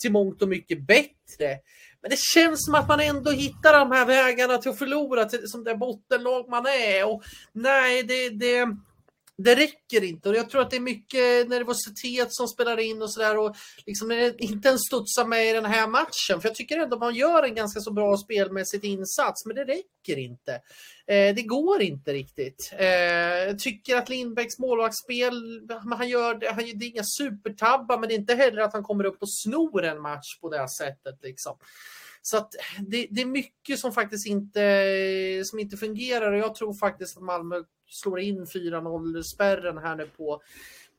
till 0.00 0.12
mångt 0.12 0.42
och 0.42 0.48
mycket 0.48 0.86
bättre. 0.86 1.58
Men 2.02 2.10
det 2.10 2.18
känns 2.18 2.64
som 2.64 2.74
att 2.74 2.88
man 2.88 3.00
ändå 3.00 3.30
hittar 3.30 3.78
de 3.78 3.90
här 3.90 4.06
vägarna 4.06 4.58
till 4.58 4.70
att 4.70 4.78
förlora 4.78 5.24
till, 5.24 5.48
som 5.48 5.64
det 5.64 5.74
bottenlag 5.74 6.48
man 6.48 6.66
är. 6.66 7.08
Och 7.08 7.22
nej, 7.52 8.02
det, 8.02 8.30
det 8.30 8.66
det 9.42 9.54
räcker 9.54 10.04
inte 10.04 10.28
och 10.28 10.36
jag 10.36 10.50
tror 10.50 10.60
att 10.60 10.70
det 10.70 10.76
är 10.76 10.80
mycket 10.80 11.48
nervositet 11.48 12.34
som 12.34 12.48
spelar 12.48 12.78
in 12.78 13.02
och 13.02 13.12
sådär 13.12 13.38
och 13.38 13.56
liksom 13.86 14.10
eh, 14.10 14.32
inte 14.38 14.68
ens 14.68 14.80
studsa 14.86 15.24
med 15.24 15.50
i 15.50 15.52
den 15.52 15.64
här 15.64 15.88
matchen. 15.88 16.40
För 16.40 16.48
jag 16.48 16.54
tycker 16.54 16.78
ändå 16.78 16.96
att 16.96 17.00
man 17.00 17.14
gör 17.14 17.42
en 17.42 17.54
ganska 17.54 17.80
så 17.80 17.92
bra 17.92 18.16
spelmässigt 18.16 18.84
insats, 18.84 19.46
men 19.46 19.56
det 19.56 19.64
räcker 19.64 20.18
inte. 20.18 20.52
Eh, 21.06 21.34
det 21.34 21.42
går 21.42 21.82
inte 21.82 22.12
riktigt. 22.12 22.72
Eh, 22.78 22.86
jag 22.86 23.58
tycker 23.58 23.96
att 23.96 24.08
Lindbäcks 24.08 24.58
målvaktsspel, 24.58 25.68
han 25.98 26.08
gör 26.08 26.34
det, 26.34 26.48
han, 26.48 26.64
det 26.74 26.84
är 26.84 26.90
inga 26.90 27.04
supertabbar, 27.18 27.98
men 27.98 28.08
det 28.08 28.14
är 28.14 28.18
inte 28.18 28.34
heller 28.34 28.62
att 28.62 28.72
han 28.72 28.82
kommer 28.82 29.04
upp 29.04 29.22
och 29.22 29.34
snor 29.42 29.84
en 29.84 30.00
match 30.00 30.40
på 30.40 30.48
det 30.48 30.68
sättet 30.68 31.18
liksom. 31.22 31.56
Så 32.30 32.36
att 32.36 32.54
det, 32.88 33.06
det, 33.10 33.20
är 33.20 33.26
mycket 33.26 33.78
som 33.78 33.92
faktiskt 33.92 34.26
inte, 34.26 35.42
som 35.44 35.58
inte 35.58 35.76
fungerar 35.76 36.32
och 36.32 36.38
jag 36.38 36.54
tror 36.54 36.74
faktiskt 36.74 37.16
att 37.16 37.22
Malmö 37.22 37.56
slår 37.86 38.20
in 38.20 38.44
4-0 38.44 39.22
spärren 39.22 39.78
här 39.78 39.96
nu 39.96 40.06
på, 40.16 40.42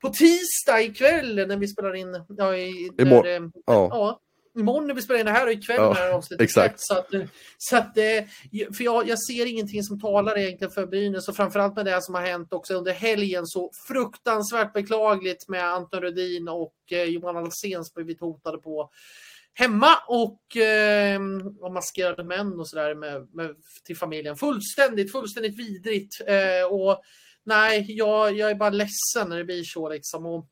på 0.01 0.09
tisdag 0.09 0.81
ikväll 0.81 1.35
när 1.35 1.57
vi 1.57 1.67
spelar 1.67 1.95
in. 1.95 2.23
Ja, 2.37 2.55
i, 2.55 2.91
Imorgon. 3.01 3.23
Där, 3.23 3.51
ja. 3.65 3.87
ja. 3.91 4.19
Imorgon 4.59 4.87
när 4.87 4.93
vi 4.93 5.01
spelar 5.01 5.19
in 5.19 5.25
det 5.25 5.31
här 5.31 5.45
och 5.45 5.51
ikväll 5.51 5.77
ja, 5.77 5.93
när 5.93 6.11
avsnittet 6.11 6.43
exakt. 6.43 6.75
Så 6.77 6.93
att, 6.93 7.07
så 7.57 7.77
att, 7.77 7.93
för 8.77 8.83
jag, 8.83 9.07
jag 9.07 9.23
ser 9.23 9.45
ingenting 9.45 9.83
som 9.83 9.99
talar 9.99 10.37
egentligen 10.37 10.71
för 10.71 10.85
Brynäs 10.85 11.29
och 11.29 11.35
framförallt 11.35 11.75
med 11.75 11.85
det 11.85 12.01
som 12.01 12.15
har 12.15 12.21
hänt 12.21 12.53
också 12.53 12.73
under 12.73 12.93
helgen 12.93 13.47
så 13.47 13.71
fruktansvärt 13.87 14.73
beklagligt 14.73 15.47
med 15.47 15.65
Anton 15.65 16.01
Rudin 16.01 16.47
och 16.47 16.75
eh, 16.91 17.03
Johan 17.03 17.37
Alsén 17.37 17.85
som 17.85 18.03
blivit 18.03 18.21
hotade 18.21 18.57
på 18.57 18.89
hemma 19.53 19.97
och, 20.07 20.57
eh, 20.57 21.19
och 21.59 21.73
maskerade 21.73 22.23
män 22.23 22.59
och 22.59 22.67
sådär 22.67 22.95
med, 22.95 23.27
med, 23.33 23.55
till 23.85 23.97
familjen. 23.97 24.37
Fullständigt, 24.37 25.11
fullständigt 25.11 25.59
vidrigt. 25.59 26.21
Eh, 26.27 26.71
och 26.71 27.01
nej, 27.43 27.85
jag, 27.87 28.37
jag 28.37 28.51
är 28.51 28.55
bara 28.55 28.69
ledsen 28.69 29.29
när 29.29 29.37
det 29.37 29.45
blir 29.45 29.63
så 29.63 29.89
liksom. 29.89 30.25
Och, 30.25 30.47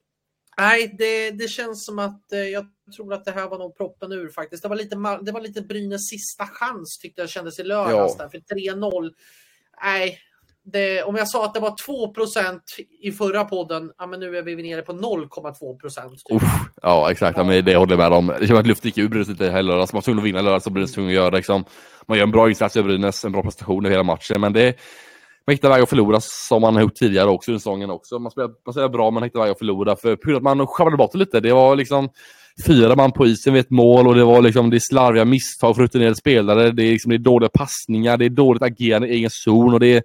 nej, 0.58 0.96
det, 0.98 1.32
det 1.32 1.48
känns 1.48 1.86
som 1.86 2.00
att 2.00 2.32
eh, 2.32 2.40
jag 2.40 2.68
tror 2.96 3.14
att 3.14 3.26
det 3.26 3.32
här 3.32 3.50
var 3.50 3.58
nog 3.58 3.78
proppen 3.78 4.12
ur 4.12 4.30
faktiskt. 4.30 4.64
Det 4.64 4.70
var 4.70 4.76
lite, 4.76 4.96
det 5.22 5.32
var 5.32 5.42
lite 5.42 5.62
Brynäs 5.62 6.10
sista 6.10 6.48
chans 6.48 7.00
tyckte 7.02 7.22
jag 7.22 7.30
kändes 7.30 7.60
i 7.60 7.64
lördags 7.64 8.16
ja. 8.18 8.24
där 8.24 8.30
för 8.30 8.56
3-0. 8.56 9.14
Nej, 9.84 10.20
det, 10.74 11.04
om 11.04 11.16
jag 11.16 11.28
sa 11.28 11.46
att 11.46 11.54
det 11.54 11.60
var 11.60 11.76
2% 11.88 12.60
i 13.02 13.12
förra 13.12 13.44
podden, 13.44 13.92
ja, 13.98 14.08
men 14.08 14.20
nu 14.20 14.38
är 14.38 14.42
vi 14.42 14.56
nere 14.56 14.82
på 14.82 14.94
0,2 14.94 15.80
procent. 15.80 16.14
Typ. 16.30 16.42
Ja, 16.82 17.12
exakt. 17.12 17.38
Ja. 17.38 17.44
Men 17.44 17.66
det 17.66 17.76
håller 17.76 17.98
jag 17.98 18.10
med 18.12 18.18
om. 18.18 18.28
Det 18.28 18.34
känns 18.38 18.50
som 18.50 18.58
att 18.58 18.68
luften 18.68 18.90
gick 18.90 18.98
ur 18.98 19.08
Brynäs 19.08 19.28
lite 19.28 19.50
heller. 19.50 19.78
Alltså, 19.78 19.96
man 19.96 19.98
var 19.98 20.02
tvungen 20.02 20.20
att 20.20 20.26
vinna 20.26 20.42
lördag, 20.42 20.52
så 20.52 20.56
alltså, 20.56 20.70
Brynäs 20.70 20.92
tvungen 20.92 21.12
att 21.12 21.16
göra 21.16 21.36
liksom. 21.36 21.66
Man 22.08 22.18
gör 22.18 22.24
en 22.24 22.32
bra 22.32 22.50
insats 22.50 22.76
i 22.76 22.84
Brynäs, 22.84 23.26
en 23.26 23.32
bra 23.32 23.42
prestation 23.42 23.86
i 23.86 23.90
hela 23.90 24.04
matchen, 24.04 24.42
men 24.42 24.54
det 24.54 24.76
man 25.48 25.54
hittar 25.54 25.70
väg 25.70 25.84
att 25.84 25.90
förlora 25.90 26.20
som 26.22 26.62
man 26.62 26.76
har 26.76 26.82
gjort 26.82 26.96
tidigare 26.96 27.30
också 27.30 27.52
i 27.52 27.56
säsongen 27.56 27.90
också. 27.90 28.20
Man 28.20 28.32
spelar, 28.32 28.50
man 28.66 28.74
spelar 28.74 28.90
bra, 28.90 29.12
men 29.12 29.24
hittar 29.24 29.40
väg 29.40 29.52
att 29.52 29.58
förlora. 29.58 29.96
För 29.96 30.16
på 30.16 30.36
att 30.36 30.44
man 30.44 30.68
sjabblade 30.68 30.98
bort 30.98 31.12
det 31.12 31.18
lite. 31.18 31.40
Det 31.40 31.54
var 31.54 31.76
liksom 31.76 32.10
fyra 32.66 32.96
man 32.96 33.12
på 33.12 33.28
isen 33.28 33.54
vid 33.54 33.60
ett 33.60 33.70
mål 33.70 34.08
och 34.08 34.16
det 34.16 34.24
var 34.24 34.42
liksom 34.42 34.70
det 34.70 34.80
slarviga 34.80 35.26
misstag 35.26 35.76
för 35.76 35.84
rutinerade 35.84 36.16
spelare. 36.16 36.72
Det 36.72 36.84
är, 36.84 36.92
liksom, 36.92 37.10
det 37.10 37.16
är 37.16 37.20
dåliga 37.20 37.50
passningar, 37.50 38.18
det 38.18 38.26
är 38.26 38.30
dåligt 38.30 38.64
agerande 38.64 39.08
i 39.08 39.12
egen 39.12 39.30
zon 39.30 39.74
och 39.74 39.80
det 39.80 39.88
är 39.88 40.04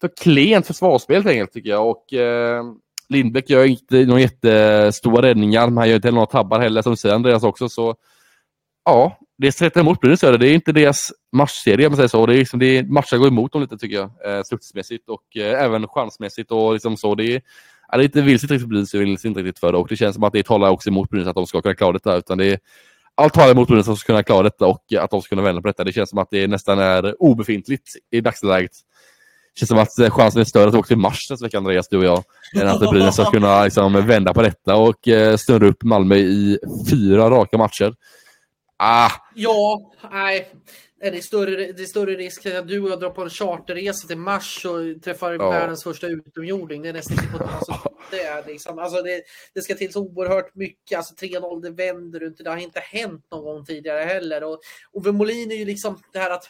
för 0.00 0.10
klent 0.22 0.66
försvarsspel 0.66 1.14
helt 1.14 1.26
enkelt 1.26 1.52
tycker 1.52 1.70
jag. 1.70 1.90
Och, 1.90 2.12
eh, 2.12 2.64
Lindbäck 3.08 3.50
gör 3.50 3.64
inte 3.64 4.04
några 4.04 4.20
jättestora 4.20 5.22
räddningar, 5.22 5.66
men 5.66 5.76
han 5.76 5.88
gör 5.88 5.96
inte 5.96 6.10
några 6.10 6.26
tabbar 6.26 6.60
heller 6.60 6.82
som 6.82 6.92
du 6.92 6.96
säger 6.96 7.14
Andreas 7.14 7.42
också. 7.42 7.68
Så 7.68 7.94
ja, 8.84 9.18
det 9.38 9.52
sätter 9.52 9.80
emot 9.80 10.00
Brynäs 10.00 10.20
Det 10.20 10.26
är 10.48 10.54
inte 10.54 10.72
deras 10.72 11.12
matchserie 11.32 11.86
om 11.86 11.90
man 11.90 11.96
säger 11.96 12.08
så. 12.08 12.26
Det 12.26 12.34
är, 12.34 12.38
liksom, 12.38 12.58
det 12.58 12.66
är 12.66 12.82
matcher 12.84 13.16
går 13.16 13.28
emot 13.28 13.52
dem 13.52 13.62
lite 13.62 13.78
tycker 13.78 13.96
jag. 13.96 14.36
Eh, 14.36 14.42
slutsmässigt 14.42 15.08
och 15.08 15.36
eh, 15.36 15.62
även 15.62 15.88
chansmässigt 15.88 16.50
och 16.50 16.72
liksom 16.72 16.96
så. 16.96 17.14
Det 17.14 17.24
är, 17.24 17.42
ja, 17.88 17.96
det 17.96 18.00
är 18.00 18.02
lite 18.02 18.22
vilset 18.22 18.50
riktigt 18.50 18.62
för 18.62 18.68
Brynäs, 18.68 18.94
vill 18.94 19.08
inte 19.08 19.40
riktigt 19.40 19.58
för 19.58 19.72
det. 19.72 19.78
Och 19.78 19.88
det 19.88 19.96
känns 19.96 20.14
som 20.14 20.24
att 20.24 20.32
det 20.32 20.46
talar 20.46 20.70
också 20.70 20.88
emot 20.88 21.10
Brynäs 21.10 21.28
att 21.28 21.34
de 21.34 21.46
ska 21.46 21.62
kunna 21.62 21.74
klara 21.74 21.92
detta. 21.92 22.16
Utan 22.16 22.38
det 22.38 22.46
är, 22.46 22.58
allt 23.14 23.34
talar 23.34 23.50
emot 23.50 23.68
Brynäs 23.68 23.88
att 23.88 23.94
de 23.94 23.96
ska 23.96 24.06
kunna 24.06 24.22
klara 24.22 24.42
detta 24.42 24.66
och 24.66 24.84
att 24.98 25.10
de 25.10 25.22
ska 25.22 25.28
kunna 25.28 25.42
vända 25.42 25.62
på 25.62 25.68
detta. 25.68 25.84
Det 25.84 25.92
känns 25.92 26.10
som 26.10 26.18
att 26.18 26.30
det 26.30 26.46
nästan 26.46 26.78
är 26.78 27.22
obefintligt 27.22 27.88
i 28.10 28.20
dagsläget 28.20 28.72
känns 29.58 29.68
som 29.68 29.78
att 29.78 29.98
eh, 29.98 30.10
chansen 30.10 30.40
är 30.40 30.44
större 30.44 30.68
att 30.68 30.74
åka 30.74 30.86
till 30.86 30.96
mars 30.96 31.30
nästa 31.30 31.46
vecka, 31.46 31.58
Andreas, 31.58 31.88
du 31.88 31.98
och 31.98 32.04
jag, 32.04 32.24
än 32.62 32.68
att 32.68 32.90
Brynäs 32.90 33.14
ska 33.14 33.30
kunna 33.30 33.64
liksom, 33.64 34.06
vända 34.06 34.34
på 34.34 34.42
detta 34.42 34.76
och 34.76 35.08
eh, 35.08 35.36
snurra 35.36 35.66
upp 35.66 35.82
Malmö 35.82 36.16
i 36.16 36.58
fyra 36.90 37.30
raka 37.30 37.58
matcher. 37.58 37.94
Ah. 38.78 39.10
Ja, 39.34 39.92
nej. 40.10 40.48
är 41.00 41.10
det, 41.10 41.22
större, 41.22 41.72
det 41.72 41.82
är 41.82 41.86
större 41.86 42.14
risk 42.14 42.46
att 42.46 42.68
du 42.68 42.80
och 42.80 42.90
jag 42.90 43.00
drar 43.00 43.10
på 43.10 43.22
en 43.22 43.30
charterresa 43.30 44.08
till 44.08 44.18
Mars 44.18 44.64
och 44.64 45.02
träffar 45.02 45.32
Ja. 45.32 45.50
världens 45.50 45.82
första 45.84 46.06
utomjording. 46.06 46.82
Det 46.82 46.88
är 46.88 46.92
nästan 46.92 47.12
inte 47.12 47.38
på 47.38 47.44
alltså, 47.44 47.92
det, 48.10 48.22
är 48.22 48.46
liksom, 48.46 48.78
alltså 48.78 49.02
det, 49.02 49.22
det 49.54 49.62
ska 49.62 49.74
till 49.74 49.92
så 49.92 50.00
oerhört 50.00 50.54
mycket. 50.54 50.98
Alltså 50.98 51.14
3-0, 51.14 51.62
det 51.62 51.70
vänder 51.70 52.20
du 52.20 52.26
inte. 52.26 52.42
Det 52.42 52.50
har 52.50 52.56
inte 52.56 52.80
hänt 52.80 53.26
någon 53.30 53.44
gång 53.44 53.64
tidigare 53.64 54.00
heller. 54.00 54.44
Och 54.44 54.60
Ove 54.92 55.12
Molin 55.12 55.50
är 55.50 55.56
ju 55.56 55.64
liksom 55.64 55.98
det 56.12 56.18
här 56.18 56.30
att 56.30 56.48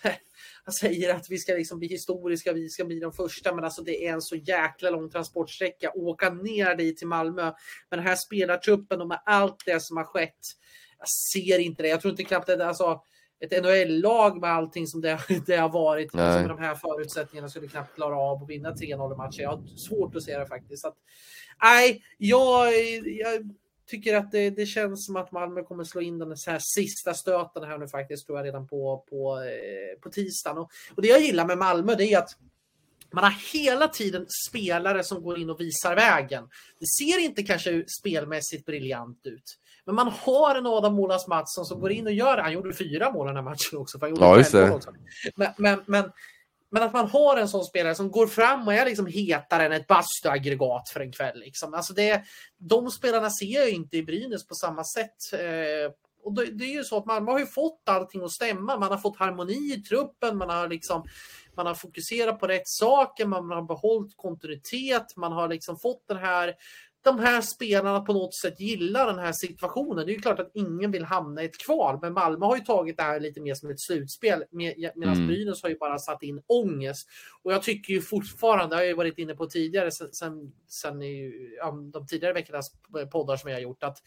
han 0.66 0.72
säger 0.80 1.14
att 1.14 1.30
vi 1.30 1.38
ska 1.38 1.52
liksom 1.52 1.78
bli 1.78 1.88
historiska, 1.88 2.52
vi 2.52 2.68
ska 2.68 2.84
bli 2.84 3.00
de 3.00 3.12
första, 3.12 3.54
men 3.54 3.64
alltså 3.64 3.82
det 3.82 4.06
är 4.06 4.12
en 4.12 4.22
så 4.22 4.36
jäkla 4.36 4.90
lång 4.90 5.10
transportsträcka. 5.10 5.92
Åka 5.94 6.30
ner 6.30 6.74
dit 6.74 6.96
till 6.96 7.06
Malmö 7.06 7.44
med 7.90 7.98
den 7.98 8.06
här 8.06 8.16
spelartruppen 8.16 9.00
och 9.00 9.08
med 9.08 9.22
allt 9.24 9.62
det 9.66 9.80
som 9.80 9.96
har 9.96 10.04
skett. 10.04 10.46
Jag 10.98 11.08
ser 11.08 11.58
inte 11.58 11.82
det. 11.82 11.88
Jag 11.88 12.00
tror 12.00 12.10
inte 12.10 12.24
knappt 12.24 12.48
att 12.48 12.60
alltså, 12.60 13.02
ett 13.40 13.62
NHL-lag 13.62 14.40
med 14.40 14.50
allting 14.50 14.86
som 14.86 15.00
det, 15.00 15.20
det 15.46 15.56
har 15.56 15.68
varit, 15.68 16.14
Nej. 16.14 16.24
alltså 16.24 16.40
med 16.40 16.50
de 16.50 16.58
här 16.58 16.74
förutsättningarna 16.74 17.48
skulle 17.48 17.68
knappt 17.68 17.94
klara 17.94 18.16
av 18.16 18.42
att 18.42 18.48
vinna 18.50 18.72
3-0 18.72 19.12
i 19.12 19.16
matcher. 19.16 19.42
Jag 19.42 19.50
har 19.50 19.66
svårt 19.76 20.16
att 20.16 20.22
se 20.22 20.38
det 20.38 20.46
faktiskt. 20.46 20.82
Så 20.82 20.88
att, 20.88 20.96
nej, 21.62 22.02
jag, 22.18 22.72
jag 23.04 23.50
tycker 23.87 24.16
att 24.16 24.32
det, 24.32 24.51
det 24.51 24.66
känns 24.66 25.07
som 25.07 25.16
att 25.16 25.32
Malmö 25.32 25.62
kommer 25.62 25.84
slå 25.84 26.01
in 26.01 26.18
den 26.18 26.37
så 26.37 26.51
här 26.51 26.61
sista 26.62 27.14
stöten 27.14 27.64
här 27.64 27.78
nu 27.78 27.89
faktiskt, 27.89 28.26
tror 28.26 28.39
jag, 28.39 28.47
redan 28.47 28.68
på, 28.68 29.05
på, 29.11 29.41
eh, 29.41 30.01
på 30.01 30.11
tisdagen. 30.11 30.59
Och, 30.59 30.70
och 30.95 31.03
det 31.03 31.09
jag 31.09 31.20
gillar 31.20 31.47
med 31.47 31.59
Malmö, 31.59 31.95
det 31.95 32.12
är 32.12 32.18
att 32.18 32.37
man 33.12 33.24
har 33.24 33.34
hela 33.53 33.89
tiden 33.89 34.26
spelare 34.49 35.05
som 35.05 35.22
går 35.22 35.39
in 35.39 35.51
och 35.51 35.61
visar 35.61 35.97
vägen. 35.97 36.45
Det 36.80 36.87
ser 36.87 37.18
inte 37.24 37.43
kanske 37.43 37.84
spelmässigt 38.01 38.66
briljant 38.66 39.20
ut. 39.24 39.59
Men 39.84 39.95
man 39.95 40.12
har 40.20 40.55
en 40.55 40.66
Adam 40.66 40.95
Molas 40.95 41.28
Mattsson 41.28 41.64
som 41.64 41.80
går 41.80 41.91
in 41.91 42.07
och 42.07 42.12
gör 42.12 42.39
Han 42.39 42.53
gjorde 42.53 42.74
fyra 42.74 43.12
mål 43.12 43.26
den 43.26 43.37
här 43.37 43.43
matchen 43.43 43.78
också. 43.78 43.99
För 43.99 44.07
han 44.07 44.11
gjorde 44.11 44.24
Ja, 44.24 44.37
just 44.39 44.53
det. 44.53 44.80
Men, 45.37 45.49
men, 45.57 45.80
men, 45.87 46.12
men 46.70 46.82
att 46.82 46.92
man 46.92 47.08
har 47.08 47.36
en 47.36 47.48
sån 47.48 47.64
spelare 47.64 47.94
som 47.94 48.10
går 48.10 48.26
fram 48.26 48.66
och 48.66 48.74
är 48.74 48.84
liksom 48.84 49.06
hetare 49.06 49.66
än 49.66 49.72
ett 49.72 49.86
bastuaggregat 49.86 50.88
för 50.88 51.00
en 51.00 51.12
kväll. 51.12 51.38
Liksom. 51.38 51.74
Alltså 51.74 51.92
det, 51.92 52.24
de 52.58 52.90
spelarna 52.90 53.30
ser 53.30 53.60
jag 53.60 53.70
inte 53.70 53.96
i 53.96 54.02
Brynäs 54.02 54.46
på 54.46 54.54
samma 54.54 54.84
sätt. 54.84 55.32
Eh, 55.32 55.92
och 56.24 56.34
det, 56.34 56.46
det 56.46 56.64
är 56.64 56.72
ju 56.72 56.84
så 56.84 56.96
att 56.96 57.06
Malmö 57.06 57.30
har 57.30 57.38
ju 57.38 57.46
fått 57.46 57.82
allting 57.86 58.24
att 58.24 58.32
stämma. 58.32 58.78
Man 58.78 58.90
har 58.90 58.98
fått 58.98 59.18
harmoni 59.18 59.74
i 59.74 59.82
truppen. 59.82 60.38
Man 60.38 60.48
har 60.50 60.68
liksom 60.68 61.04
man 61.56 61.66
har 61.66 61.74
fokuserat 61.74 62.40
på 62.40 62.46
rätt 62.46 62.68
saker, 62.68 63.26
man 63.26 63.50
har 63.50 63.62
behållit 63.62 64.16
kontinuitet, 64.16 65.16
man 65.16 65.32
har 65.32 65.48
liksom 65.48 65.78
fått 65.78 66.08
den 66.08 66.16
här 66.16 66.54
de 67.07 67.18
här 67.18 67.40
spelarna 67.40 68.00
på 68.00 68.12
något 68.12 68.34
sätt 68.34 68.61
gillar 68.61 69.07
den 69.07 69.18
här 69.18 69.32
situationen. 69.32 70.07
Det 70.07 70.12
är 70.12 70.14
ju 70.14 70.20
klart 70.20 70.38
att 70.38 70.50
ingen 70.54 70.90
vill 70.90 71.04
hamna 71.04 71.42
i 71.42 71.46
ett 71.46 71.59
kval, 71.59 71.98
men 72.02 72.12
Malmö 72.12 72.46
har 72.46 72.57
ju 72.57 72.62
tagit 72.62 72.96
det 72.96 73.02
här 73.02 73.20
lite 73.20 73.40
mer 73.40 73.54
som 73.54 73.70
ett 73.70 73.80
slutspel 73.80 74.44
med- 74.50 74.92
medan 74.96 75.14
Mm. 75.14 75.26
Brynäs 75.26 75.62
har 75.62 75.68
ju 75.70 75.78
bara 75.78 75.98
satt 75.98 76.22
in 76.22 76.42
ångest. 76.46 77.09
Och 77.42 77.52
jag 77.52 77.62
tycker 77.62 77.92
ju 77.94 78.02
fortfarande, 78.02 78.68
det 78.68 78.76
har 78.76 78.82
jag 78.82 78.88
ju 78.88 78.94
varit 78.94 79.18
inne 79.18 79.34
på 79.34 79.46
tidigare, 79.46 79.90
sen, 79.90 80.12
sen, 80.12 80.52
sen 80.68 81.02
i 81.02 81.32
ja, 81.59 81.70
de 81.92 82.07
tidigare 82.07 82.32
veckornas 82.34 82.70
poddar 83.12 83.36
som 83.36 83.50
jag 83.50 83.57
har 83.57 83.62
gjort, 83.62 83.82
att, 83.82 83.98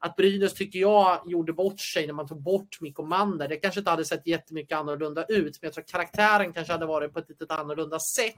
att 0.00 0.16
Brynäs 0.16 0.54
tycker 0.54 0.78
jag 0.78 1.22
gjorde 1.26 1.52
bort 1.52 1.80
sig 1.80 2.06
när 2.06 2.14
man 2.14 2.28
tog 2.28 2.42
bort 2.42 2.80
Mikko 2.80 3.02
Mander. 3.02 3.48
Det 3.48 3.56
kanske 3.56 3.80
inte 3.80 3.90
hade 3.90 4.04
sett 4.04 4.26
jättemycket 4.26 4.78
annorlunda 4.78 5.24
ut, 5.24 5.58
men 5.62 5.66
jag 5.66 5.72
tror 5.72 5.82
att 5.84 5.90
karaktären 5.90 6.52
kanske 6.52 6.72
hade 6.72 6.86
varit 6.86 7.12
på 7.12 7.18
ett 7.18 7.28
lite 7.28 7.54
annorlunda 7.54 7.98
sätt. 8.00 8.34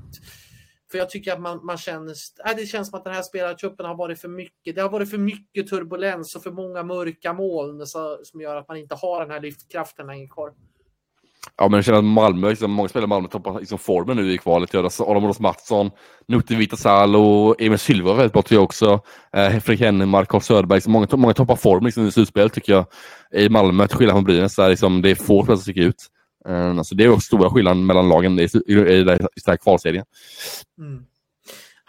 För 0.91 0.99
jag 0.99 1.11
tycker 1.11 1.33
att 1.33 1.41
man, 1.41 1.67
man 1.67 1.79
känner, 1.79 2.15
äh, 2.47 2.57
det 2.57 2.67
känns 2.67 2.91
som 2.91 2.99
att 2.99 3.05
den 3.05 3.15
här 3.15 3.23
spelartruppen 3.23 3.87
har 3.87 3.95
varit 3.95 4.21
för 4.21 4.29
mycket. 4.29 4.75
Det 4.75 4.81
har 4.81 4.89
varit 4.89 5.11
för 5.11 5.19
mycket 5.19 5.69
turbulens 5.69 6.37
och 6.37 6.43
för 6.43 6.51
många 6.51 6.83
mörka 6.83 7.33
moln 7.33 7.87
så, 7.87 8.19
som 8.25 8.41
gör 8.41 8.57
att 8.57 8.69
man 8.69 8.77
inte 8.77 8.95
har 8.95 9.21
den 9.21 9.31
här 9.31 9.41
lyftkraften 9.41 10.07
längre 10.07 10.29
kvar. 10.29 10.53
Ja, 11.57 11.69
men 11.69 11.79
jag 11.79 11.85
känner 11.85 11.99
att 11.99 12.05
Malmö, 12.05 12.49
liksom, 12.49 12.71
många 12.71 12.89
spelare 12.89 13.05
i 13.05 13.09
Malmö 13.09 13.29
toppar 13.29 13.61
liksom, 13.61 13.79
formen 13.79 14.17
nu 14.17 14.33
i 14.33 14.39
kvalet. 14.39 14.75
Gör 14.75 14.83
det. 14.83 15.01
Adam 15.01 15.25
Olof 15.25 15.39
Mattsson, 15.39 15.91
Nutti 16.29 16.55
Vitasal 16.55 17.17
och 17.17 17.63
Emil 17.63 17.79
Silva 17.79 18.15
väldigt 18.15 18.33
bra 18.33 18.43
tycker 18.43 18.55
jag 18.55 18.65
också. 18.65 19.01
Eh, 19.33 19.51
Fredrik 19.51 19.81
Hennemark, 19.81 20.29
Carl 20.29 20.41
Söderberg. 20.41 20.81
Många, 20.87 21.07
många 21.13 21.35
toppar 21.35 21.57
formen 21.57 21.85
liksom, 21.85 22.07
i 22.07 22.13
slutspelet 22.13 22.53
tycker 22.53 22.73
jag. 22.73 22.87
I 23.33 23.49
Malmö, 23.49 23.87
till 23.87 23.97
skillnad 23.97 24.15
från 24.15 24.25
Brynäs, 24.25 24.57
där 24.57 24.69
liksom, 24.69 25.03
det 25.03 25.11
är 25.11 25.15
få 25.15 25.43
spelare 25.43 25.57
som 25.57 25.63
sticker 25.63 25.83
ut. 25.83 26.07
Alltså, 26.45 26.95
det 26.95 27.05
är 27.05 27.09
också 27.09 27.27
stora 27.27 27.51
skillnaden 27.51 27.87
mellan 27.87 28.09
lagen 28.09 28.39
i, 28.39 28.43
i, 28.43 28.73
i, 28.73 28.99
i 28.99 29.05
den 29.05 29.19
här 29.47 29.57
kvalserien. 29.57 30.05
Mm. 30.79 31.05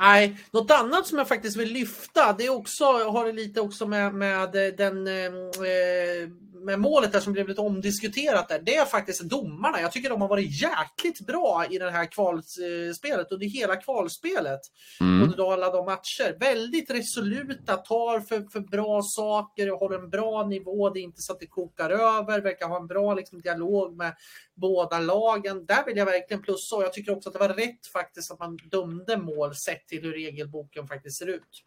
Nej, 0.02 0.38
något 0.52 0.72
annat 0.72 1.08
som 1.08 1.18
jag 1.18 1.28
faktiskt 1.28 1.58
vill 1.58 1.74
lyfta, 1.74 2.34
det 2.34 2.46
är 2.46 2.50
också, 2.50 2.86
har 2.86 3.26
det 3.26 3.32
lite 3.32 3.62
också 3.62 3.88
med, 3.88 4.14
med 4.14 4.52
den 4.78 5.08
eh, 5.08 5.32
med 6.64 6.80
målet 6.80 7.12
där 7.12 7.20
som 7.20 7.34
blev 7.34 7.48
lite 7.48 7.62
omdiskuterat 7.62 8.50
där. 8.50 8.60
Det 8.60 8.76
är 8.76 8.86
faktiskt 8.86 9.22
domarna. 9.22 9.82
Jag 9.82 9.92
tycker 9.92 10.10
de 10.10 10.22
har 10.22 10.28
varit 10.28 10.62
jäkligt 10.62 11.28
bra 11.28 11.66
i 11.70 11.78
det 11.78 11.92
här 11.92 12.06
kvalspelet 12.06 13.32
under 13.32 13.48
hela 13.48 13.76
kvalspelet. 13.76 14.60
Mm. 15.02 15.24
Under 15.24 15.54
alla 15.54 15.72
de 15.72 15.86
matcher. 15.86 16.38
Väldigt 16.40 16.92
resoluta, 16.92 17.78
tar 17.78 18.20
för, 18.20 18.52
för 18.52 18.60
bra 18.60 19.02
saker 19.04 19.72
och 19.72 19.80
håller 19.80 20.00
en 20.00 20.10
bra 20.10 20.48
nivå. 20.48 20.90
Det 20.90 21.00
är 21.00 21.04
inte 21.04 21.22
så 21.22 21.34
att 21.34 21.40
det 21.40 21.48
kokar 21.48 21.90
över. 21.90 22.42
Verkar 22.42 22.68
ha 22.68 22.80
en 22.80 22.88
bra 22.88 23.14
liksom, 23.14 23.42
dialog 23.42 23.98
med 23.98 24.16
båda 24.56 25.00
lagen. 25.00 25.66
Där 25.66 25.86
vill 25.86 25.98
jag 25.98 26.06
verkligen 26.06 26.44
plussa 26.44 26.76
och 26.76 26.84
jag 26.84 26.94
tycker 26.94 27.12
också 27.12 27.30
att 27.30 27.34
det 27.34 27.40
var 27.40 27.50
rätt 27.50 27.88
faktiskt 27.94 28.32
att 28.32 28.40
man 28.40 28.58
dömde 28.58 29.18
mål 29.18 29.56
sett 29.56 29.91
till 29.92 30.04
hur 30.04 30.14
regelboken 30.14 30.88
faktiskt 30.88 31.18
ser 31.18 31.28
ut. 31.28 31.64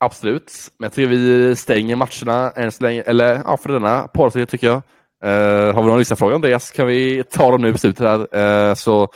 Absolut, 0.00 0.52
men 0.78 0.84
jag 0.86 0.92
tycker 0.92 1.08
vi 1.08 1.56
stänger 1.56 1.96
matcherna 1.96 2.50
än 2.50 2.72
så 2.72 2.82
länge, 2.82 3.02
eller 3.02 3.42
ja, 3.44 3.56
för 3.56 3.72
denna 3.72 4.08
parserie 4.08 4.46
tycker 4.46 4.66
jag. 4.66 4.82
Eh, 5.24 5.74
har 5.74 5.82
vi 5.82 5.86
några 5.86 5.96
lyssnarfrågor 5.98 6.34
Andreas 6.34 6.70
kan 6.70 6.86
vi 6.86 7.24
ta 7.30 7.50
dem 7.50 7.62
nu 7.62 7.72
på 7.72 7.78
slutet 7.78 8.06
här. 8.06 8.36
Eh, 8.68 8.74
så 8.74 9.08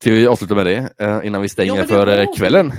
till 0.00 0.12
vi 0.12 0.26
avslutar 0.26 0.54
med 0.54 0.66
det 0.66 0.88
eh, 0.98 1.20
innan 1.24 1.42
vi 1.42 1.48
stänger 1.48 1.76
Ja, 1.76 1.84
för 1.84 2.18
eh, 2.18 2.26
kvällen. 2.36 2.72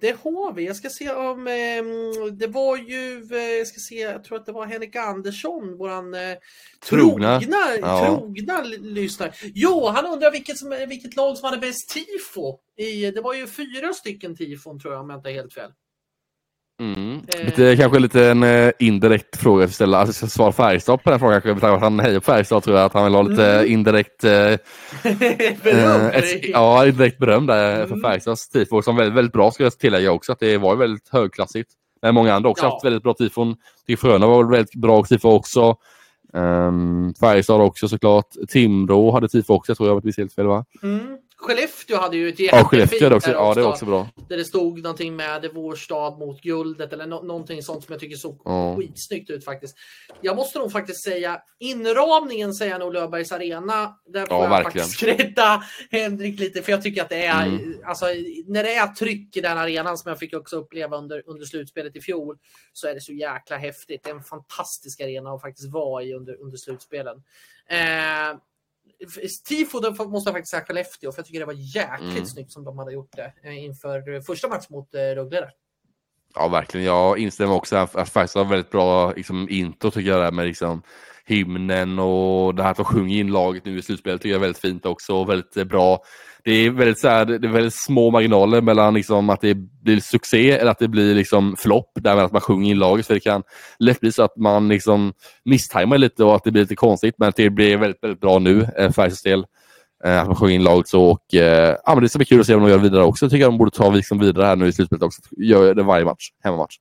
Det 0.00 0.16
har 0.22 0.52
vi. 0.52 0.66
Jag 0.66 0.76
ska 0.76 0.88
se 0.90 1.10
om... 1.10 1.46
Eh, 1.46 2.32
det 2.32 2.46
var 2.46 2.76
ju... 2.76 3.28
Eh, 3.32 3.38
jag 3.38 3.66
ska 3.66 3.78
se, 3.80 3.94
jag 3.94 4.24
tror 4.24 4.38
att 4.38 4.46
det 4.46 4.52
var 4.52 4.66
Henrik 4.66 4.96
Andersson, 4.96 5.76
våran 5.76 6.14
eh, 6.14 6.20
Trogna. 6.88 7.40
trogna, 7.40 7.56
Ja. 7.80 8.06
trogna 8.06 8.62
lyssnare. 8.80 9.32
Jo, 9.54 9.86
han 9.86 10.06
undrar 10.06 10.30
vilket, 10.30 10.58
som, 10.58 10.70
vilket 10.88 11.16
lag 11.16 11.36
som 11.38 11.44
hade 11.44 11.58
bäst 11.58 11.88
tifo. 11.88 12.58
I, 12.76 13.10
det 13.10 13.20
var 13.20 13.34
ju 13.34 13.46
fyra 13.46 13.92
stycken 13.92 14.36
tifon 14.36 14.80
tror 14.80 14.94
jag, 14.94 15.02
om 15.02 15.10
jag 15.10 15.18
inte 15.18 15.30
är 15.30 15.34
helt 15.34 15.54
fel. 15.54 15.70
Mm. 16.80 17.20
Eh. 17.38 17.44
Lite, 17.44 17.76
kanske 17.76 17.98
lite 17.98 18.26
en 18.30 18.42
eh, 18.42 18.70
indirekt 18.78 19.36
fråga 19.36 19.64
att 19.64 19.72
ställa. 19.74 19.98
Alltså, 19.98 20.26
svara 20.26 20.52
Färjestad 20.52 21.02
på 21.02 21.10
den 21.10 21.18
frågan. 21.18 21.42
kanske, 21.42 21.66
med 21.70 21.80
Han 21.80 22.00
hejar 22.00 22.20
på 22.20 22.24
Färjestad 22.24 22.62
tror 22.62 22.76
jag 22.76 22.86
att 22.86 22.92
han 22.92 23.04
vill 23.04 23.14
ha 23.14 23.22
lite 23.22 23.52
Mm. 23.58 23.72
indirekt 23.72 24.24
eh, 24.24 24.30
Beröm 25.62 26.00
Eh, 26.00 26.06
ett, 26.16 26.48
ja, 26.48 26.86
ett 26.86 26.98
direkt 26.98 27.18
beröm 27.18 27.46
där 27.46 27.76
Mm. 27.76 27.88
för 27.88 27.96
Färjestads 28.08 28.48
tifo 28.48 28.82
som 28.82 28.96
väldigt, 28.96 29.14
väldigt 29.14 29.32
bra 29.32 29.50
ska 29.50 29.62
jag 29.64 29.78
tillägga 29.78 30.12
också. 30.12 30.32
Att 30.32 30.40
det 30.40 30.56
var 30.58 30.76
väldigt 30.76 31.08
högklassigt. 31.08 31.70
Men 32.02 32.14
många 32.14 32.34
andra 32.34 32.50
också 32.50 32.64
Ja. 32.64 32.70
haft 32.72 32.84
väldigt 32.84 33.02
bra 33.02 33.14
tifon. 33.14 33.56
Tycker 33.86 34.00
Frölunda 34.00 34.26
var 34.26 34.42
väl 34.44 34.52
väldigt 34.52 34.74
bra 34.74 35.04
tifo 35.04 35.28
också. 35.28 35.76
Um, 36.32 37.14
Färjestad 37.20 37.60
också 37.60 37.88
såklart. 37.88 38.26
Timrå 38.48 39.10
hade 39.12 39.28
tifo 39.28 39.54
också, 39.54 39.70
jag 39.70 39.76
tror 39.76 39.88
jag 39.88 39.94
var 39.94 40.16
helt 40.16 40.34
fel 40.34 40.46
va? 40.46 40.64
Mm. 40.82 41.00
Skellefteå 41.40 41.96
hade 41.96 42.16
ju 42.16 42.28
ett 42.28 42.38
Ja, 42.40 42.44
jättefint 42.44 42.68
Skellefteå 42.70 43.04
hade 43.04 43.16
också. 43.16 43.30
där 43.30 43.34
Ja, 43.36 43.54
det 43.54 43.62
var 43.62 43.70
också 43.70 43.84
bra. 43.84 44.08
Där 44.28 44.36
det 44.36 44.44
stod 44.44 44.82
någonting 44.82 45.16
med 45.16 45.50
vår 45.54 45.74
stad 45.76 46.18
mot 46.18 46.40
guldet 46.42 46.92
eller 46.92 47.06
no 47.06 47.22
någonting 47.22 47.62
sånt 47.62 47.84
som 47.84 47.92
jag 47.92 48.00
tycker 48.00 48.16
såg 48.16 48.42
Ja. 48.44 48.76
skitsnyggt 48.76 49.30
ut 49.30 49.44
faktiskt. 49.44 49.76
Jag 50.20 50.36
måste 50.36 50.58
nog 50.58 50.72
faktiskt 50.72 51.04
säga 51.04 51.40
inramningen 51.58 52.54
säger 52.54 52.78
nog 52.78 52.92
Löfbergs 52.92 53.32
Arena. 53.32 53.94
Där 54.06 54.26
får 54.26 54.36
Ja, 54.36 54.42
jag 54.42 54.50
verkligen. 54.50 54.86
faktiskt 54.86 55.02
rätta 55.02 55.62
Henrik 55.90 56.40
lite 56.40 56.62
för 56.62 56.72
jag 56.72 56.82
tycker 56.82 57.02
att 57.02 57.08
det 57.08 57.24
är 57.24 57.46
Mm. 57.46 57.74
alltså 57.84 58.06
när 58.46 58.62
det 58.64 58.74
är 58.74 58.86
tryck 58.86 59.36
i 59.36 59.40
den 59.40 59.58
arenan 59.58 59.98
som 59.98 60.08
jag 60.08 60.18
fick 60.18 60.34
också 60.36 60.56
uppleva 60.56 60.96
under, 60.96 61.22
under 61.26 61.46
slutspelet 61.46 61.96
i 61.96 62.00
fjol 62.00 62.38
så 62.72 62.88
är 62.88 62.94
det 62.94 63.00
så 63.00 63.12
jäkla 63.12 63.56
häftigt. 63.56 64.00
Det 64.04 64.10
är 64.10 64.14
en 64.14 64.22
fantastisk 64.22 65.00
arena 65.00 65.30
att 65.30 65.40
faktiskt 65.40 65.72
vara 65.72 66.02
i 66.02 66.12
under, 66.14 66.40
under 66.40 66.56
slutspelen. 66.58 67.16
Eh, 67.70 68.38
Tifo 69.48 70.04
måste 70.08 70.28
jag 70.28 70.34
faktiskt 70.34 70.50
säga 70.50 70.64
Skellefteå 70.64 71.12
för 71.12 71.18
jag 71.18 71.26
tycker 71.26 71.40
det 71.40 71.46
var 71.46 71.76
jäkligt 71.76 72.10
Mm. 72.12 72.26
snyggt 72.26 72.52
som 72.52 72.64
de 72.64 72.78
hade 72.78 72.92
gjort 72.92 73.12
det 73.16 73.32
eh, 73.44 73.64
inför 73.64 74.14
eh, 74.14 74.20
första 74.20 74.48
matchen 74.48 74.66
mot 74.70 74.94
eh, 74.94 74.98
Rögle. 75.00 75.40
där. 75.40 75.50
Ja, 76.34 76.48
verkligen. 76.48 76.86
Jag 76.86 77.18
instämmer 77.18 77.54
också 77.54 77.76
att 77.76 78.08
Färjestad 78.08 78.46
har 78.46 78.50
väldigt 78.50 78.70
bra 78.70 79.12
liksom, 79.12 79.48
intro 79.50 79.90
tycker 79.90 80.10
jag. 80.10 80.20
Där, 80.20 80.30
med 80.32 80.46
liksom, 80.46 80.82
hymnen 81.24 81.98
och 81.98 82.54
det 82.54 82.62
här 82.62 82.70
att 82.70 82.76
de 82.76 82.84
sjunger 82.84 83.18
in 83.20 83.32
laget 83.32 83.64
nu 83.64 83.78
i 83.78 83.82
slutspelet 83.82 84.20
tycker 84.22 84.30
jag 84.30 84.36
är 84.36 84.40
väldigt 84.40 84.62
fint 84.62 84.86
också. 84.86 85.14
Och 85.14 85.28
väldigt 85.28 85.68
bra. 85.68 86.02
Det 86.48 86.54
är 86.54 86.70
väldigt, 86.70 86.98
så 86.98 87.08
här, 87.08 87.24
det 87.24 87.48
är 87.48 87.52
väldigt 87.52 87.74
små 87.74 88.10
marginaler 88.10 88.60
mellan 88.60 88.94
liksom, 88.94 89.30
att 89.30 89.40
det 89.40 89.54
blir 89.54 90.00
succé 90.00 90.50
eller 90.50 90.70
att 90.70 90.78
det 90.78 90.88
blir 90.88 91.14
liksom, 91.14 91.56
flopp. 91.58 91.90
Därmed 91.94 92.24
att 92.24 92.32
man 92.32 92.40
sjunger 92.40 92.70
in 92.70 92.78
laget. 92.78 93.06
För 93.06 93.14
det 93.14 93.20
kan 93.20 93.42
lätt 93.78 94.00
bli 94.00 94.12
så 94.12 94.22
att 94.22 94.36
man 94.36 94.68
liksom, 94.68 95.12
misstajmar 95.44 95.98
lite 95.98 96.24
och 96.24 96.36
att 96.36 96.44
det 96.44 96.50
blir 96.50 96.62
lite 96.62 96.76
konstigt. 96.76 97.14
Men 97.18 97.32
det 97.36 97.50
blir 97.50 97.76
väldigt, 97.76 98.02
väldigt 98.02 98.20
bra 98.20 98.38
nu, 98.38 98.62
eh, 98.62 98.90
Färjestads 98.90 99.22
del. 99.22 99.46
Eh, 100.04 100.20
att 100.20 100.26
man 100.26 100.36
sjunger 100.36 100.54
in 100.54 100.64
laget 100.64 100.88
så. 100.88 101.04
Och, 101.04 101.34
eh, 101.34 101.76
ja, 101.84 101.94
men 101.94 102.02
det 102.02 102.08
ska 102.08 102.18
bli 102.18 102.26
kul 102.26 102.40
att 102.40 102.46
se 102.46 102.54
om 102.54 102.62
de 102.62 102.70
gör 102.70 102.78
vidare 102.78 103.04
också. 103.04 103.24
Jag 103.24 103.30
tycker 103.30 103.44
de 103.44 103.58
borde 103.58 103.70
ta 103.70 103.90
liksom 103.90 104.18
vidare 104.18 104.46
här 104.46 104.56
nu 104.56 104.66
i 104.66 104.72
slutspelet 104.72 105.02
också. 105.02 105.22
Gör 105.36 105.74
det 105.74 105.82
varje 105.82 106.04
match, 106.04 106.28
hemmamatch. 106.44 106.76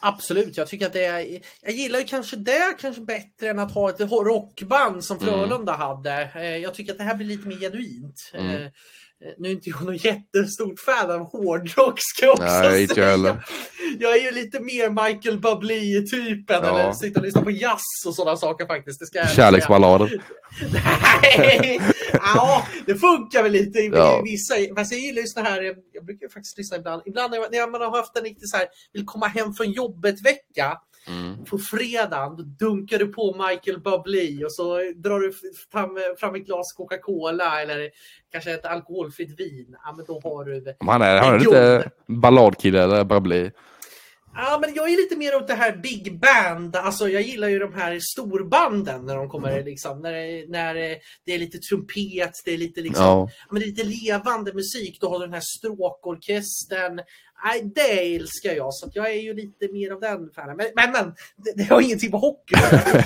Absolut, 0.00 0.56
jag 0.56 0.66
tycker 0.68 0.86
att 0.86 0.92
det 0.92 1.04
är, 1.04 1.40
jag 1.62 1.72
gillar 1.72 2.02
kanske 2.02 2.36
det 2.36 2.76
kanske 2.80 3.02
bättre 3.02 3.48
än 3.48 3.58
att 3.58 3.72
ha 3.72 3.90
ett 3.90 4.00
rockband 4.00 5.04
som 5.04 5.18
Mm. 5.18 5.28
Frölunda 5.28 5.72
hade. 5.72 6.30
Eh, 6.34 6.56
Jag 6.56 6.74
tycker 6.74 6.92
att 6.92 6.98
det 6.98 7.04
här 7.04 7.14
blir 7.14 7.26
lite 7.26 7.48
mer 7.48 7.56
genuint. 7.56 8.30
Mm. 8.34 8.70
Eh, 9.24 9.32
Nu 9.38 9.48
är 9.48 9.52
inte 9.52 9.70
jag 9.70 9.82
någon 9.84 9.96
jättestort 9.96 10.80
fan 10.80 11.10
av 11.10 11.20
hårdrock 11.20 11.94
ska 11.98 12.26
jag 12.26 12.32
också 12.32 12.44
Nej, 12.44 12.88
säga. 12.88 13.06
heller. 13.06 13.44
Jag 13.98 14.16
är 14.16 14.22
ju 14.22 14.30
lite 14.30 14.60
mer 14.60 14.90
Michael 15.08 15.40
Bublé-typen 15.40 16.60
Ja. 16.62 16.80
eller 16.80 16.92
sitta 16.92 17.20
och 17.20 17.26
lyssna 17.26 17.42
på 17.42 17.50
jazz 17.50 17.80
och 18.06 18.14
sådana 18.14 18.36
saker 18.36 18.66
faktiskt. 18.66 19.00
Det 19.00 19.06
ska 19.06 19.26
Kärleksballader. 19.26 20.22
Nej! 21.38 21.80
Ja, 22.12 22.66
det 22.86 22.94
funkar 22.94 23.42
väl 23.42 23.52
lite 23.52 23.78
i 23.78 23.90
Ja. 23.94 24.22
vissa. 24.24 24.54
Fast 24.76 24.92
jag 24.92 25.00
gillar 25.00 25.20
ju 25.22 25.26
såna 25.28 25.48
här, 25.48 25.62
jag 25.92 26.04
brukar 26.04 26.28
faktiskt 26.28 26.58
lyssna 26.58 26.76
ibland. 26.76 27.02
Ibland 27.06 27.30
när 27.30 27.38
jag- 27.38 27.52
när 27.52 27.70
man 27.70 27.80
har 27.80 27.96
haft 27.96 28.16
en 28.16 28.24
riktigt 28.24 28.50
så 28.50 28.56
här, 28.56 28.66
vill 28.92 29.04
komma 29.04 29.26
hem 29.26 29.54
från 29.54 29.70
jobbet-vecka. 29.72 30.78
Mm. 31.08 31.44
På 31.44 31.58
fredagen 31.58 32.36
då 32.36 32.42
dunkar 32.42 32.98
du 32.98 33.06
på 33.06 33.46
Michael 33.48 33.80
Bublé 33.80 34.44
och 34.44 34.52
så 34.52 34.76
drar 34.96 35.20
du 35.20 35.32
fram, 35.72 35.98
fram 36.18 36.34
ett 36.34 36.46
glas 36.46 36.72
Coca-Cola 36.76 37.62
eller 37.62 37.90
kanske 38.32 38.54
ett 38.54 38.64
alkoholfritt 38.64 39.40
vin. 39.40 39.76
Ja, 39.84 39.94
men 39.96 40.06
då 40.06 40.20
har 40.20 40.44
du... 40.44 40.74
Men 40.80 40.88
Han 40.88 41.02
är, 41.02 41.18
han 41.18 41.34
är 41.34 41.38
lite 41.38 41.90
balladkille 42.06 42.82
eller 42.82 43.20
bli. 43.20 43.50
Ja, 44.40 44.58
men 44.60 44.74
jag 44.74 44.92
är 44.92 44.96
lite 44.96 45.16
mer 45.16 45.36
åt 45.36 45.48
det 45.48 45.54
här 45.54 45.76
big 45.76 46.20
band. 46.20 46.76
Alltså, 46.76 47.08
jag 47.08 47.22
gillar 47.22 47.48
ju 47.48 47.58
de 47.58 47.74
här 47.74 47.98
storbanden 48.00 49.06
när 49.06 49.16
de 49.16 49.28
kommer 49.28 49.64
liksom, 49.64 50.00
när 50.00 50.12
det, 50.12 50.44
när 50.48 50.74
det 51.24 51.34
är 51.34 51.38
lite 51.38 51.58
trumpet, 51.58 52.32
det 52.44 52.54
är 52.54 52.58
lite 52.58 52.80
liksom, 52.80 53.04
Ja. 53.04 53.30
men 53.50 53.60
det 53.60 53.66
är 53.66 53.68
lite 53.68 53.84
levande 53.84 54.54
musik. 54.54 54.98
Då 55.00 55.08
har 55.08 55.18
du 55.18 55.24
den 55.24 55.34
här 55.34 55.58
stråkorkestern. 55.58 57.00
Nej, 57.44 57.72
det 57.74 58.16
älskar 58.16 58.52
jag, 58.52 58.74
så 58.74 58.90
jag 58.92 59.10
är 59.10 59.20
ju 59.20 59.34
lite 59.34 59.72
mer 59.72 59.90
av 59.92 60.00
den 60.00 60.30
fanen. 60.34 60.56
Men, 60.56 60.66
men, 60.76 60.92
men 60.92 61.14
det, 61.36 61.52
det 61.56 61.74
har 61.74 61.80
ingenting 61.80 62.10
med 62.10 62.20
hockey. 62.20 62.54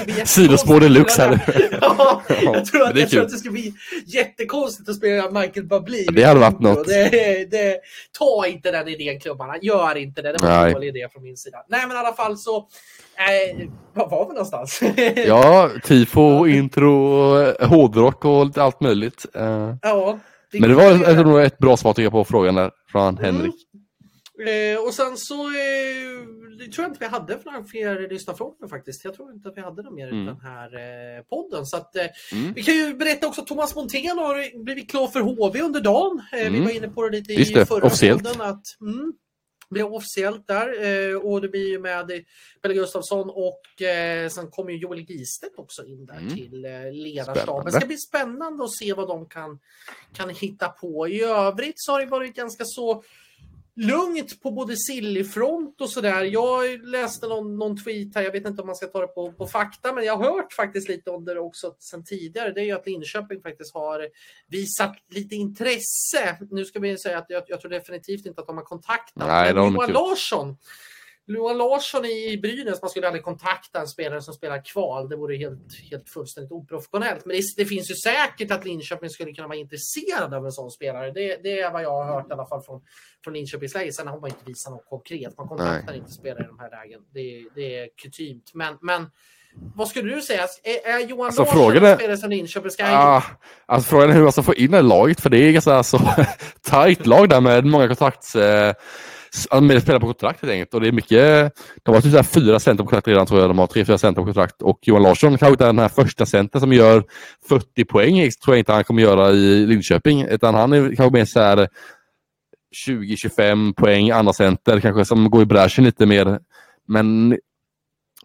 Det 0.06 0.26
Sidospår 0.28 0.80
deluxe 0.80 1.22
här. 1.22 1.40
Ja, 1.80 2.22
Ja, 2.28 2.54
jag 2.54 2.64
tror, 2.66 2.82
att, 2.82 2.94
det 2.94 3.00
jag 3.00 3.10
tror 3.10 3.22
att 3.22 3.30
det 3.30 3.36
skulle 3.36 3.52
bli 3.52 3.74
jättekonstigt 4.06 4.88
att 4.88 4.96
spela 4.96 5.30
Michael 5.30 5.66
Bublé. 5.66 6.04
Det 6.12 6.22
hade 6.22 6.40
varit 6.40 6.60
något. 6.60 6.86
Det, 6.86 7.50
det, 7.50 7.80
ta 8.18 8.46
inte 8.46 8.70
den 8.70 8.88
idén 8.88 9.20
klubbarna, 9.20 9.54
gör 9.62 9.96
inte 9.96 10.22
det. 10.22 10.32
Det 10.32 10.42
var 10.42 10.50
en 10.50 10.62
Nej. 10.62 10.72
dålig 10.72 10.88
idé 10.88 11.09
från 11.12 11.22
min 11.22 11.36
sida. 11.36 11.59
Nej 11.68 11.86
men 11.86 11.96
i 11.96 12.00
alla 12.00 12.12
fall 12.12 12.38
så, 12.38 12.56
eh, 12.56 13.68
var 13.94 14.10
var 14.10 14.28
vi 14.28 14.32
någonstans? 14.34 14.80
Ja, 15.26 15.70
tifo, 15.84 16.46
intro, 16.46 17.38
eh, 17.40 17.68
hårdrock 17.68 18.24
och 18.24 18.46
lite 18.46 18.62
allt 18.62 18.80
möjligt. 18.80 19.26
Eh, 19.34 19.74
ja 19.82 20.18
Men 20.52 20.68
det 20.70 20.74
var 20.74 21.14
tror, 21.14 21.40
ett 21.40 21.59
bra 21.59 21.76
svar 21.76 21.92
tycker 21.92 22.02
jag 22.02 22.12
på 22.12 22.24
frågan 22.24 22.54
där 22.54 22.70
från 22.92 23.18
Henrik. 23.18 23.54
Eh, 24.48 24.78
och 24.86 24.94
sen 24.94 25.16
så 25.16 25.35
eh, 25.47 26.69
tror 26.73 26.85
jag 26.85 26.90
inte 26.90 27.01
vi 27.01 27.06
hade 27.06 27.39
för 27.39 27.51
några 27.51 27.64
fler 27.64 28.09
lyssnarfrågor 28.09 28.69
faktiskt. 28.69 29.05
Jag 29.05 29.14
tror 29.14 29.32
inte 29.32 29.48
att 29.48 29.56
vi 29.56 29.60
hade 29.60 29.82
några 29.82 29.94
mer 29.97 30.06
i 30.06 30.10
Mm. 30.10 30.27
den 30.27 30.40
här 30.40 30.74
eh, 31.19 31.23
podden. 31.24 31.66
Så 31.66 31.77
att, 31.77 31.97
eh, 31.97 32.06
Mm. 32.32 32.52
Vi 32.52 32.62
kan 32.62 32.74
ju 32.74 32.94
berätta 32.94 33.27
också 33.27 33.40
att 33.40 33.47
Thomas 33.47 33.74
Montén 33.74 34.19
har 34.19 34.64
blivit 34.64 34.90
klar 34.90 35.06
för 35.06 35.20
HV 35.20 35.60
under 35.60 35.81
dagen. 35.81 36.23
Eh, 36.32 36.39
Vi 36.39 36.47
Mm. 36.47 36.64
var 36.64 36.70
inne 36.70 36.89
på 36.89 37.09
det 37.09 37.16
lite 37.19 37.32
Just 37.32 37.51
i 37.51 37.55
det, 37.55 37.66
förra 37.66 37.86
officiellt. 37.86 38.23
podden. 38.24 38.40
Att, 38.40 38.62
mm, 38.81 39.12
blir 39.70 39.93
officiellt 39.94 40.47
där 40.47 40.82
eh, 41.10 41.16
och 41.16 41.40
det 41.40 41.48
blir 41.48 41.69
ju 41.69 41.78
med 41.81 42.10
Pelle 42.62 42.74
Gustafsson 42.74 43.31
och 43.31 43.60
sen 44.31 44.51
kommer 44.51 44.70
ju 44.73 44.78
Joel 44.78 45.01
Gistedt 45.01 45.59
också 45.59 45.85
in 45.85 46.06
där 46.06 46.16
Mm. 46.19 46.35
till 46.35 46.60
ledarstaben. 46.93 47.64
Det 47.64 47.73
ska 47.73 47.86
bli 47.86 47.97
spännande 47.97 48.64
att 48.64 48.73
se 48.73 48.93
vad 48.93 49.09
de 49.09 49.28
kan, 49.28 49.59
kan 50.12 50.28
hitta 50.31 50.69
på. 50.69 51.09
I 51.09 51.23
övrigt 51.23 51.74
så 51.77 51.93
har 51.93 52.01
det 52.01 52.06
varit 52.06 52.35
ganska 52.36 52.64
så 52.64 53.02
lugnt 53.77 54.43
på 54.43 54.51
både 54.51 54.77
Sillyfront 54.77 55.81
och 55.81 55.90
sådär. 55.90 56.24
Jag 56.24 56.86
läste 56.86 57.28
någon, 57.28 57.59
någon 57.59 57.85
tweet 57.85 58.15
här, 58.15 58.23
jag 58.23 58.32
vet 58.32 58.47
inte 58.47 58.62
om 58.62 58.66
man 58.66 58.77
ska 58.77 58.86
ta 58.86 59.01
det 59.01 59.07
på, 59.07 59.32
på 59.32 59.47
fakta, 59.47 59.93
men 59.93 60.05
jag 60.05 60.16
har 60.16 60.24
hört 60.24 60.53
faktiskt 60.53 60.89
lite 60.89 61.11
om 61.11 61.24
det 61.24 61.40
också 61.40 61.74
sen 61.78 62.05
tidigare. 62.05 62.53
Det 62.53 62.61
är 62.61 62.65
ju 62.65 62.73
att 62.73 62.86
Linköping 62.86 63.43
faktiskt 63.43 63.74
har 63.74 64.09
visat 64.49 64.97
lite 65.11 65.35
intresse. 65.35 66.36
Nu 66.51 66.65
ska 66.65 66.78
vi 66.78 66.99
säga 66.99 67.19
att 67.19 67.27
jag, 67.28 67.43
jag 67.47 67.61
tror 67.61 67.70
definitivt 67.70 68.27
inte 68.27 68.40
att 68.40 68.47
de 68.47 68.57
har 68.57 68.65
kontaktat. 68.65 69.27
Nej, 69.27 69.55
men 69.55 69.73
Johan. 69.73 69.93
Larsson 69.93 70.57
Johan 71.27 71.59
Larsson 71.59 72.05
i 72.05 72.39
Brynäs, 72.43 72.82
man 72.82 72.90
skulle 72.90 73.07
aldrig 73.07 73.24
kontakta 73.24 73.81
en 73.81 73.86
spelare 73.86 74.23
som 74.23 74.35
spelar 74.35 74.65
kval. 74.65 75.09
Det 75.09 75.16
vore 75.16 75.36
helt, 75.36 75.74
helt 75.90 76.09
fullständigt 76.09 76.53
oprofessionellt. 76.53 77.24
Men 77.24 77.36
det, 77.36 77.43
det 77.57 77.65
finns 77.65 77.90
ju 77.90 77.94
säkert 77.94 78.51
att 78.51 78.65
Linköping 78.65 79.11
skulle 79.11 79.32
kunna 79.32 79.49
vara 79.49 79.59
intresserad 79.59 80.35
av 80.35 80.44
en 80.47 80.53
sån 80.53 80.70
spelare. 80.70 81.11
Det, 81.11 81.40
det 81.43 81.61
är 81.61 81.73
vad 81.73 81.82
jag 81.82 81.90
har 82.05 82.05
hört 82.15 82.31
i 82.31 82.32
alla 82.32 82.47
fall 82.47 82.62
från, 82.62 82.81
från 83.24 83.35
Linköpings 83.35 83.74
läge. 83.74 83.93
Sen 83.93 84.07
har 84.07 84.20
man 84.20 84.31
inte 84.31 84.44
visat 84.47 84.73
något 84.73 84.86
konkret. 84.89 85.39
Man 85.39 85.49
kontaktar 85.49 85.94
inte 85.94 86.11
spelare 86.11 86.44
i 86.44 86.47
de 86.47 86.59
här 86.59 86.70
lägen. 86.70 87.01
Det, 87.15 87.44
det 87.55 87.78
är 87.78 87.89
kutymt. 88.03 88.51
Men, 88.55 88.78
men 88.81 89.11
vad 89.74 89.89
skulle 89.89 90.15
du 90.15 90.23
säga? 90.23 90.47
Är, 90.65 90.90
är 90.94 91.01
Johan 91.09 91.27
Alltså, 91.27 91.43
Larsson 91.43 91.57
frågan 91.59 91.77
en 91.85 91.90
är- 91.90 91.97
spelare 91.97 92.16
som 92.16 92.31
Linköping 92.31 92.70
ska 92.70 92.85
ha 92.86 93.16
Ah, 93.16 93.23
alltså 93.66 93.89
frågan 93.90 94.11
är 94.11 94.15
hur 94.15 94.23
man 94.23 94.32
ska 94.32 94.43
få 94.43 94.55
in 94.55 94.70
det 94.70 94.82
laget, 94.82 95.20
för 95.20 95.31
det 95.31 95.39
är 95.39 95.53
ganska 95.53 95.82
så 95.82 95.99
tajt 96.62 97.07
lag 97.07 97.28
där 97.28 97.40
med 97.40 97.65
många 97.65 97.89
kontrakts... 97.89 98.36
Eh, 98.36 98.74
s- 99.34 99.46
alltså, 99.50 99.60
med 99.64 99.82
spelare 99.82 100.00
på 100.00 100.06
kontrakt 100.06 100.42
helt 100.42 100.52
enkelt. 100.52 100.74
Och 100.74 100.80
det 100.80 100.88
är 100.88 100.92
mycket... 100.92 101.52
De 101.82 101.94
har 101.94 102.00
typ 102.02 102.26
fyra 102.26 102.59
center 102.60 102.84
på 102.84 102.88
kontrakt 102.88 103.09
redan 103.09 103.26
tror 103.26 103.40
jag. 103.40 103.50
De 103.50 103.59
har 103.59 103.66
tre, 103.66 103.84
fyra 103.84 103.98
center 103.98 104.20
på 104.22 104.24
kontrakt. 104.26 104.62
Och 104.62 104.78
Johan 104.82 105.02
Larsson 105.02 105.30
kanske 105.38 105.52
inte 105.52 105.64
är 105.64 105.68
den 105.68 105.78
här 105.78 105.88
första 105.88 106.26
centern 106.26 106.60
som 106.60 106.72
gör 106.72 107.04
40 107.48 107.84
poäng. 107.84 108.18
Det 108.18 108.30
tror 108.40 108.56
jag 108.56 108.60
inte 108.60 108.72
han 108.72 108.84
kommer 108.84 109.02
göra 109.02 109.30
i 109.30 109.66
Linköping. 109.66 110.22
Utan 110.22 110.54
han 110.54 110.72
är 110.72 110.96
kanske 110.96 111.10
mer 111.18 111.24
så 111.24 111.40
här 111.40 111.68
20-25 112.86 113.74
poäng 113.74 114.10
andra 114.10 114.32
center 114.32 114.80
kanske 114.80 115.04
som 115.04 115.30
går 115.30 115.42
i 115.42 115.46
bräschen 115.46 115.84
lite 115.84 116.06
mer. 116.06 116.38
Men 116.88 117.38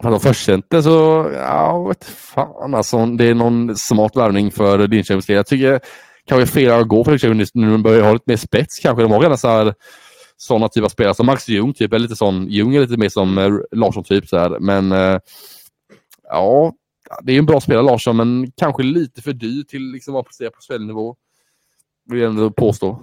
för 0.02 0.12
att 0.12 0.22
förstcenter 0.22 0.82
så, 0.82 1.30
ja, 1.34 1.84
vet 1.88 2.04
fan 2.04 2.74
alltså. 2.74 3.06
Det 3.06 3.24
är 3.24 3.34
någon 3.34 3.76
smart 3.76 4.16
värvning 4.16 4.50
för 4.50 4.78
Linköpings 4.88 5.26
del. 5.26 5.36
Jag 5.36 5.46
tycker 5.46 5.80
kanske 6.28 6.54
fel 6.54 6.72
att 6.72 6.88
gå 6.88 7.04
för 7.04 7.10
Linköping 7.10 7.36
nu. 7.38 7.44
när 7.54 7.70
De 7.72 7.82
börjar 7.82 8.02
ha 8.02 8.12
lite 8.12 8.24
mer 8.26 8.36
spets 8.36 8.78
kanske. 8.78 9.02
De 9.02 9.12
har 9.12 9.20
redan 9.20 9.38
så 9.38 9.48
här 9.48 9.74
sådana 10.38 10.68
typer 10.68 10.84
av 10.84 10.88
spelare 10.88 11.14
som 11.14 11.26
Max 11.26 11.48
Ljung 11.48 11.74
typ. 11.74 11.92
Är 11.92 11.98
lite 11.98 12.16
sån, 12.16 12.46
Ljung 12.48 12.74
är 12.74 12.80
lite 12.80 12.96
mer 12.96 13.08
som 13.08 13.38
eh, 13.38 13.52
Larsson 13.72 14.04
typ 14.04 14.28
så 14.28 14.38
här. 14.38 14.58
Men 14.60 14.92
eh, 14.92 15.20
ja, 16.22 16.72
det 17.22 17.32
är 17.32 17.38
en 17.38 17.46
bra 17.46 17.60
spelare 17.60 17.84
Larsson 17.84 18.16
men 18.16 18.52
kanske 18.56 18.82
lite 18.82 19.22
för 19.22 19.32
dyr 19.32 19.62
till 19.62 19.82
liksom 19.82 20.16
att 20.16 20.26
prestera 20.26 20.50
på 20.50 20.60
spelnivå. 20.60 21.16
Vill 22.10 22.20
jag 22.20 22.30
ändå 22.30 22.50
påstå. 22.50 23.02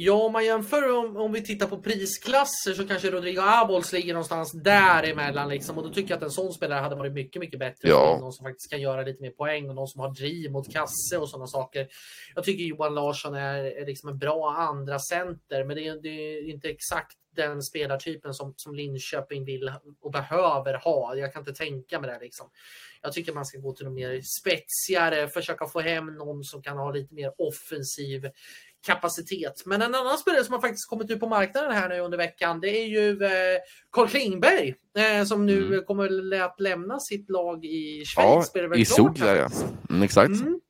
Ja, 0.00 0.12
om 0.12 0.32
man 0.32 0.44
jämför 0.44 0.96
om, 0.96 1.16
om 1.16 1.32
vi 1.32 1.42
tittar 1.42 1.66
på 1.66 1.82
prisklasser 1.82 2.74
så 2.74 2.88
kanske 2.88 3.10
Rodrigo 3.10 3.40
Abols 3.40 3.92
ligger 3.92 4.12
någonstans 4.12 4.52
däremellan. 4.52 5.48
Liksom, 5.48 5.78
och 5.78 5.84
då 5.84 5.90
tycker 5.90 6.10
jag 6.10 6.16
att 6.16 6.22
en 6.22 6.30
sån 6.30 6.52
spelare 6.52 6.80
hade 6.80 6.96
varit 6.96 7.12
mycket, 7.12 7.40
mycket 7.40 7.58
bättre. 7.58 7.88
Ja. 7.88 8.18
Någon 8.20 8.32
som 8.32 8.44
faktiskt 8.44 8.70
kan 8.70 8.80
göra 8.80 9.02
lite 9.02 9.22
mer 9.22 9.30
poäng 9.30 9.68
och 9.68 9.74
någon 9.74 9.88
som 9.88 10.00
har 10.00 10.10
driv 10.10 10.50
mot 10.50 10.72
kasse 10.72 11.18
och 11.18 11.28
sådana 11.28 11.46
saker. 11.46 11.88
Jag 12.34 12.44
tycker 12.44 12.64
Johan 12.64 12.94
Larsson 12.94 13.34
är, 13.34 13.64
är 13.64 13.86
liksom 13.86 14.08
en 14.08 14.18
bra 14.18 14.50
andra 14.50 14.98
center, 14.98 15.64
men 15.64 15.76
det 15.76 15.86
är, 15.86 16.02
det 16.02 16.08
är 16.08 16.50
inte 16.50 16.68
exakt 16.68 17.16
den 17.36 17.62
spelartypen 17.62 18.34
som, 18.34 18.54
som 18.56 18.74
Linköping 18.74 19.44
vill 19.44 19.72
och 20.00 20.12
behöver 20.12 20.74
ha. 20.74 21.14
Jag 21.14 21.32
kan 21.32 21.42
inte 21.42 21.52
tänka 21.52 22.00
mig 22.00 22.10
det. 22.10 22.18
Liksom. 22.20 22.50
Jag 23.02 23.12
tycker 23.12 23.32
man 23.32 23.46
ska 23.46 23.58
gå 23.58 23.72
till 23.72 23.84
något 23.84 23.94
mer 23.94 24.20
spetsigare, 24.40 25.28
försöka 25.28 25.66
få 25.66 25.80
hem 25.80 26.06
någon 26.06 26.44
som 26.44 26.62
kan 26.62 26.78
ha 26.78 26.92
lite 26.92 27.14
mer 27.14 27.32
offensiv 27.38 28.30
kapacitet. 28.86 29.62
Men 29.66 29.82
en 29.82 29.94
annan 29.94 30.18
spelare 30.18 30.44
som 30.44 30.54
har 30.54 30.60
faktiskt 30.60 30.88
kommit 30.88 31.10
ut 31.10 31.20
på 31.20 31.28
marknaden 31.28 31.72
här 31.72 31.88
nu 31.88 32.00
under 32.00 32.18
veckan, 32.18 32.60
det 32.60 32.68
är 32.68 32.86
ju 32.86 33.24
eh, 33.24 33.58
Carl 33.92 34.08
Klingberg 34.08 34.74
eh, 34.98 35.24
som 35.24 35.46
nu 35.46 35.66
Mm. 35.66 35.84
kommer 35.84 36.34
att 36.44 36.60
lämna 36.60 37.00
sitt 37.00 37.30
lag 37.30 37.64
i 37.64 38.04
Schweiz. 38.04 38.50
Ja, 38.54 38.76
i 38.76 38.84
där 39.20 39.36
ja. 39.36 39.48
Mm, 39.90 40.02
exakt. 40.02 40.40
Mm. 40.40 40.60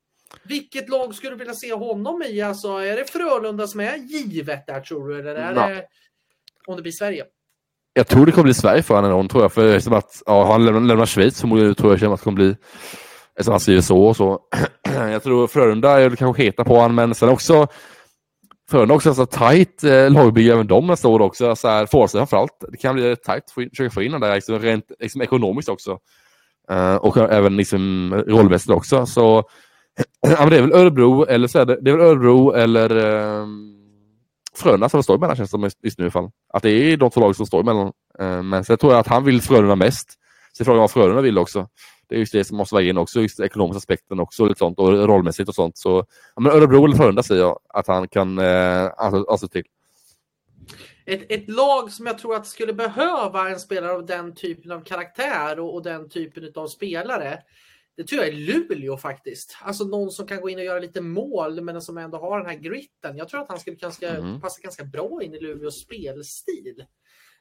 Vilket 0.44 0.88
lag 0.88 1.14
skulle 1.14 1.30
du 1.30 1.36
vilja 1.36 1.54
se 1.54 1.72
honom 1.72 2.22
i? 2.22 2.40
Alltså, 2.40 2.68
är 2.68 2.96
det 2.96 3.10
Frölunda 3.10 3.66
som 3.66 3.80
är 3.80 3.96
givet 3.96 4.66
där 4.66 4.80
tror 4.80 5.08
du? 5.08 5.18
Eller 5.18 5.34
är 5.34 5.54
det 5.54 5.84
om 6.66 6.76
det 6.76 6.82
blir 6.82 6.92
Sverige? 6.92 7.24
Jag 7.92 8.08
tror 8.08 8.26
det 8.26 8.32
kommer 8.32 8.44
bli 8.44 8.54
Sverige 8.54 8.82
för 8.82 8.94
honom 8.94 9.28
tror 9.28 9.44
jag. 9.44 9.52
För 9.52 9.68
eftersom 9.68 9.92
att 9.92 10.22
ja, 10.26 10.52
han 10.52 10.64
lämnar, 10.64 10.80
lämnar 10.80 11.06
Schweiz 11.06 11.40
förmodligen 11.40 11.74
tror 11.74 11.98
jag 11.98 12.12
att 12.12 12.20
det 12.20 12.24
kommer 12.24 12.36
bli 12.36 12.56
Eftersom 13.38 13.52
han 13.52 13.60
skriver 13.60 13.80
så 13.80 14.04
och 14.04 14.16
så. 14.16 14.40
jag 14.84 15.22
tror 15.22 15.46
Frölunda 15.46 16.00
är 16.00 16.16
kanske 16.16 16.42
heta 16.42 16.64
på 16.64 16.76
honom 16.76 16.94
men 16.94 17.14
sen 17.14 17.28
också 17.28 17.66
Frölunda 18.70 18.94
också 18.94 19.14
så 19.14 19.26
tajt 19.26 19.84
eh, 19.84 20.10
lagbygge 20.10 20.52
även 20.52 20.66
de 20.66 20.86
nästa 20.86 21.08
år 21.08 21.20
också. 21.20 21.56
Så 21.56 21.68
här, 21.68 21.86
framförallt. 22.08 22.64
Det 22.72 22.76
kan 22.76 22.94
bli 22.94 23.16
tajt 23.16 23.44
att 23.44 23.70
försöka 23.70 23.90
få 23.90 24.02
in 24.02 24.12
den 24.12 24.20
där 24.20 24.34
liksom, 24.34 24.58
rent 24.58 24.90
liksom, 24.98 25.22
ekonomiskt 25.22 25.68
också. 25.68 25.98
Eh, 26.70 26.94
och 26.94 27.16
även 27.16 27.56
liksom, 27.56 28.14
rollmässigt 28.26 28.70
också. 28.70 29.06
Så 29.06 29.44
ja, 30.20 30.36
men 30.40 30.50
det 30.50 30.56
är 30.56 30.60
väl 30.62 30.72
Örebro 30.72 31.24
eller 31.24 31.48
så 31.48 31.58
är 31.58 31.64
det, 31.64 31.78
det 31.80 31.90
är 31.90 31.96
väl 31.96 32.06
Örebro 32.06 32.52
eller 32.52 32.96
eh, 32.96 33.46
Frölunda 34.56 34.88
som 34.88 35.02
står 35.02 35.14
emellan 35.16 35.36
känns 35.36 35.50
det 35.50 35.58
som 35.58 35.62
just- 35.82 35.98
nu 35.98 36.04
i 36.04 36.06
alla 36.06 36.10
fall. 36.10 36.30
Att 36.52 36.62
det 36.62 36.70
är 36.70 36.96
de 36.96 37.10
två 37.10 37.20
lag 37.20 37.36
som 37.36 37.46
står 37.46 37.60
emellan. 37.60 37.92
Eh, 38.18 38.42
Men 38.42 38.64
sen 38.64 38.78
tror 38.78 38.92
jag 38.92 39.00
att 39.00 39.06
han 39.06 39.24
vill 39.24 39.42
Frölunda 39.42 39.76
mest. 39.76 40.14
Så 40.52 40.64
frågan 40.64 40.80
vad 40.80 40.90
Frölunda 40.90 41.22
vill 41.22 41.38
också. 41.38 41.68
Det 42.08 42.14
är 42.14 42.18
just 42.18 42.32
det 42.32 42.44
som 42.44 42.56
måste 42.56 42.74
väga 42.74 42.90
in 42.90 42.98
också, 42.98 43.20
just 43.20 43.40
ekonomiska 43.40 43.78
aspekten 43.78 44.20
också 44.20 44.42
och 44.42 44.48
lite 44.48 44.58
sånt 44.58 44.78
och 44.78 44.92
rollmässigt 44.92 45.48
och 45.48 45.54
sånt. 45.54 45.78
Så 45.78 46.06
ja, 46.34 46.42
men 46.42 46.52
Örebro 46.52 46.84
eller 46.84 46.96
Frölunda 46.96 47.22
säger 47.22 47.40
jag 47.40 47.58
att 47.68 47.86
han 47.86 48.08
kan 48.08 48.38
eh, 48.38 48.90
ansluta 48.96 49.32
ansluta 49.32 49.52
till. 49.52 49.64
ett, 51.06 51.32
ett 51.32 51.48
lag 51.48 51.92
som 51.92 52.06
jag 52.06 52.18
tror 52.18 52.34
att 52.34 52.46
skulle 52.46 52.72
behöva 52.72 53.50
en 53.50 53.60
spelare 53.60 53.92
av 53.92 54.06
den 54.06 54.34
typen 54.34 54.72
av 54.72 54.80
karaktär 54.80 55.60
och, 55.60 55.74
och 55.74 55.82
den 55.82 56.08
typen 56.08 56.52
av 56.54 56.66
spelare. 56.66 57.42
Det 57.96 58.04
tror 58.04 58.22
jag 58.22 58.34
är 58.34 58.36
Luleå 58.36 58.96
faktiskt. 58.96 59.56
Alltså 59.62 59.84
någon 59.84 60.10
som 60.10 60.26
kan 60.26 60.40
gå 60.40 60.50
in 60.50 60.58
och 60.58 60.64
göra 60.64 60.78
lite 60.78 61.00
mål 61.00 61.60
men 61.60 61.82
som 61.82 61.98
ändå 61.98 62.18
har 62.18 62.38
den 62.38 62.46
här 62.46 62.56
gritten. 62.56 63.16
Jag 63.16 63.28
tror 63.28 63.40
att 63.40 63.48
han 63.48 63.58
skulle 63.60 63.76
ganska, 63.76 64.16
mm. 64.16 64.40
passa 64.40 64.60
ganska 64.62 64.84
bra 64.84 65.22
in 65.22 65.34
i 65.34 65.40
Luleås 65.40 65.80
spelstil. 65.80 66.84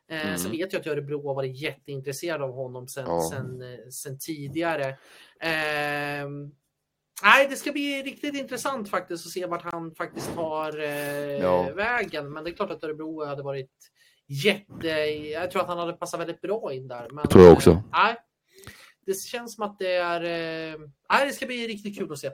Eh, 0.10 0.26
mm. 0.26 0.38
Sen 0.38 0.52
vet 0.52 0.74
jag 0.74 0.80
att 0.80 0.88
Örebro 0.88 1.28
har 1.28 1.36
varit 1.36 1.56
jätteintresserad 1.56 2.42
av 2.42 2.52
honom 2.52 2.88
sen, 2.88 3.06
ja. 3.08 3.30
sen, 3.32 3.62
eh, 3.62 3.90
sen 3.90 4.20
tidigare. 4.20 4.90
Eh, 5.40 6.30
nej, 7.24 7.48
det 7.50 7.56
ska 7.56 7.72
bli 7.72 8.04
riktigt 8.04 8.36
intressant 8.36 8.90
faktiskt 8.90 9.26
att 9.26 9.32
se 9.32 9.46
vart 9.46 9.74
han 9.74 9.96
faktiskt 9.96 10.34
tar 10.36 10.80
eh, 10.80 11.38
ja. 11.38 11.74
vägen. 11.76 12.34
Men 12.34 12.44
det 12.44 12.50
är 12.50 12.56
klart 12.56 12.72
att 12.72 12.84
Örebro 12.84 13.26
hade 13.26 13.44
varit 13.44 13.72
jätte... 14.28 14.88
Jag 15.32 15.52
tror 15.52 15.62
att 15.62 15.68
han 15.68 15.78
hade 15.78 15.94
passat 15.94 16.20
väldigt 16.20 16.42
bra 16.42 16.74
in 16.74 16.88
där. 16.88 17.08
Men, 17.12 17.28
tror 17.28 17.44
jag 17.44 17.54
också. 17.54 17.72
Eh, 17.72 17.80
nej, 17.92 18.16
det 19.06 19.22
känns 19.22 19.56
som 19.56 19.64
att 19.64 19.80
det 19.80 19.96
är... 19.96 20.22
Eh, 20.22 20.80
nej, 21.10 21.28
det 21.28 21.34
ska 21.34 21.46
bli 21.46 21.68
riktigt 21.68 21.98
kul 21.98 22.12
att 22.12 22.20
se. 22.20 22.30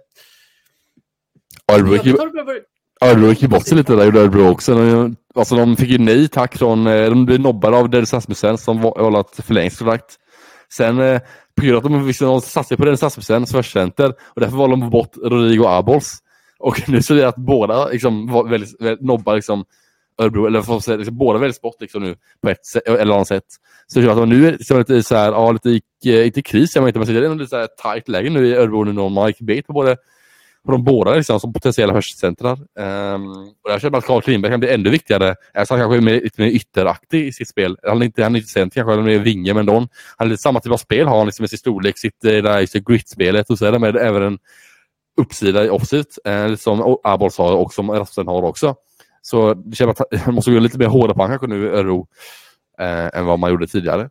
Örebro 3.01 3.29
gick 3.29 3.41
ju 3.41 3.47
bort 3.47 3.67
sig 3.67 3.77
lite 3.77 3.95
där, 3.95 4.05
gjorde 4.05 4.19
Örebro 4.19 4.49
också. 4.49 4.73
Alltså 5.35 5.55
de 5.55 5.75
fick 5.75 5.89
ju 5.89 5.97
nej 5.97 6.27
tack 6.27 6.57
från, 6.57 6.87
eh, 6.87 7.09
de 7.09 7.25
blev 7.25 7.39
nobbade 7.39 7.77
av 7.77 7.89
Dennis 7.89 8.13
Rasmussen 8.13 8.57
som 8.57 8.81
valde 8.81 9.19
att 9.19 9.39
förlängskontrakt. 9.43 10.15
Sen 10.73 10.99
eh, 10.99 11.21
på 11.55 11.65
grund 11.65 11.77
av 11.77 11.85
att 11.85 11.91
de 11.91 12.05
visste 12.05 12.41
satsade 12.41 12.77
på 12.77 12.85
Dennis 12.85 13.03
Rasmussen 13.03 13.45
som 13.45 13.63
center 13.63 14.13
och 14.35 14.41
därför 14.41 14.57
valde 14.57 14.75
de 14.75 14.89
bort 14.89 15.17
Rodrigo 15.17 15.65
Abols. 15.65 16.19
Och 16.59 16.89
nu 16.89 17.01
ser 17.01 17.15
vi 17.15 17.23
att 17.23 17.35
båda 17.35 17.87
liksom, 17.87 18.31
var 18.31 18.49
väldigt, 18.49 18.81
väldigt 18.81 19.05
nobbar 19.05 19.35
liksom, 19.35 19.65
Örebro, 20.17 20.45
eller 20.45 20.61
för 20.61 20.79
säga, 20.79 20.97
liksom, 20.97 21.17
båda 21.17 21.39
väldigt 21.39 21.61
bort 21.61 21.75
liksom, 21.79 22.03
nu 22.03 22.15
på 22.41 22.49
ett 22.49 22.65
sätt, 22.65 22.87
eller 22.87 23.13
annat 23.13 23.27
sätt. 23.27 23.43
Så 23.87 23.99
det 23.99 24.11
att 24.11 24.27
nu 24.27 24.47
är 24.47 24.51
det 24.51 24.77
lite 24.77 25.03
så 25.03 25.15
här, 25.15 25.31
ja, 25.31 25.51
lite, 25.51 25.79
eh, 26.05 26.25
inte 26.25 26.41
kris, 26.41 26.75
jag 26.75 26.83
vet 26.83 26.95
inte, 26.95 27.13
men 27.13 27.21
det 27.21 27.27
är 27.27 27.35
lite 27.35 27.49
så 27.49 27.57
här 27.57 27.67
tight 27.67 28.07
läge 28.07 28.29
nu 28.29 28.47
i 28.47 28.55
Örebro 28.55 28.83
nu 28.83 28.93
när 28.93 29.09
man 29.09 29.27
gick 29.27 29.39
bet 29.39 29.67
på 29.67 29.73
både 29.73 29.97
på 30.65 30.71
de 30.71 30.83
båda 30.83 31.15
liksom, 31.15 31.39
som 31.39 31.53
potentiella 31.53 31.93
förstacentrar. 31.93 32.51
Um, 32.51 32.85
ehm, 32.85 33.27
och 33.63 33.69
där 33.69 33.79
känner 33.79 33.91
man 33.91 33.97
att 33.97 34.05
Carl 34.05 34.21
Klingberg 34.21 34.51
kan 34.51 34.59
bli 34.59 34.73
ännu 34.73 34.89
viktigare. 34.89 35.35
Alltså, 35.53 35.73
han 35.73 35.81
kanske 35.81 35.97
är 35.97 36.01
mer, 36.01 36.21
lite 36.21 36.41
mer 36.41 36.49
ytteraktig 36.49 37.27
i 37.27 37.31
sitt 37.33 37.49
spel. 37.49 37.77
Han 37.83 38.01
är 38.01 38.05
inte, 38.05 38.23
han 38.23 38.35
är 38.35 38.39
inte 38.39 38.51
center 38.51 38.75
kanske, 38.75 38.91
han 38.91 38.99
är 38.99 39.03
mer 39.03 39.19
vinge, 39.19 39.53
men 39.53 39.65
då, 39.65 39.73
han 40.17 40.27
är 40.27 40.29
lite 40.29 40.41
samma 40.41 40.59
typ 40.59 40.73
av 40.73 40.77
spel 40.77 41.07
har 41.07 41.17
han 41.17 41.25
liksom, 41.25 41.43
med 41.43 41.49
sin 41.49 41.59
storlek, 41.59 41.97
sitt, 41.97 42.25
eh, 42.25 42.31
där, 42.31 42.65
sitt 42.65 42.85
grit-spelet 42.85 43.49
och 43.49 43.57
så 43.57 43.65
är 43.65 43.71
det 43.71 43.79
med 43.79 43.95
även 43.95 44.23
en 44.23 44.39
uppsida 45.21 45.65
i 45.65 45.69
offset, 45.69 46.07
eh, 46.25 46.55
som 46.55 46.97
Abols 47.03 47.37
har 47.37 47.55
och 47.55 47.73
som 47.73 47.91
Rasmussen 47.91 48.27
har 48.27 48.43
också. 48.43 48.75
Så 49.21 49.53
det 49.53 49.75
känns 49.75 50.01
att 50.01 50.25
man 50.25 50.35
måste 50.35 50.51
gå 50.51 50.59
lite 50.59 50.77
mer 50.77 50.87
hårdare 50.87 51.15
på 51.15 51.21
honom 51.21 51.39
kanske 51.39 51.47
nu 51.47 51.65
i 51.65 51.69
Örebro 51.69 52.07
eh, 52.79 53.19
än 53.19 53.25
vad 53.25 53.39
man 53.39 53.51
gjorde 53.51 53.67
tidigare. 53.67 54.09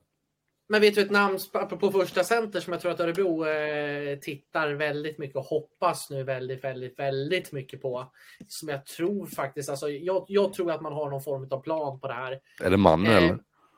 Men 0.73 0.81
vet 0.81 0.95
du 0.95 1.01
ett 1.01 1.11
namn, 1.11 1.39
apropå 1.53 1.91
första 1.91 2.25
center, 2.25 2.61
som 2.61 2.73
jag 2.73 2.83
tror 2.83 2.93
att 2.93 3.01
Örebro 3.01 3.47
eh, 3.47 4.19
tittar 4.19 4.69
väldigt 4.69 5.19
mycket 5.19 5.37
och 5.37 5.45
hoppas 5.45 6.11
nu 6.11 6.23
väldigt, 6.25 6.65
väldigt, 6.65 6.99
väldigt 6.99 7.53
mycket 7.53 7.83
på. 7.83 8.13
Som 8.49 8.69
jag 8.69 8.87
tror 8.87 9.27
faktiskt, 9.27 9.71
alltså 9.71 9.89
jag, 9.89 10.25
jag 10.29 10.53
tror 10.53 10.71
att 10.71 10.81
man 10.81 10.93
har 10.93 11.11
någon 11.11 11.23
form 11.23 11.49
av 11.51 11.63
plan 11.63 12.01
på 12.01 12.09
det 12.09 12.15
här. 12.15 12.41
Är 12.61 12.71
det 12.71 12.77
mannen 12.77 13.25
eh? 13.25 13.37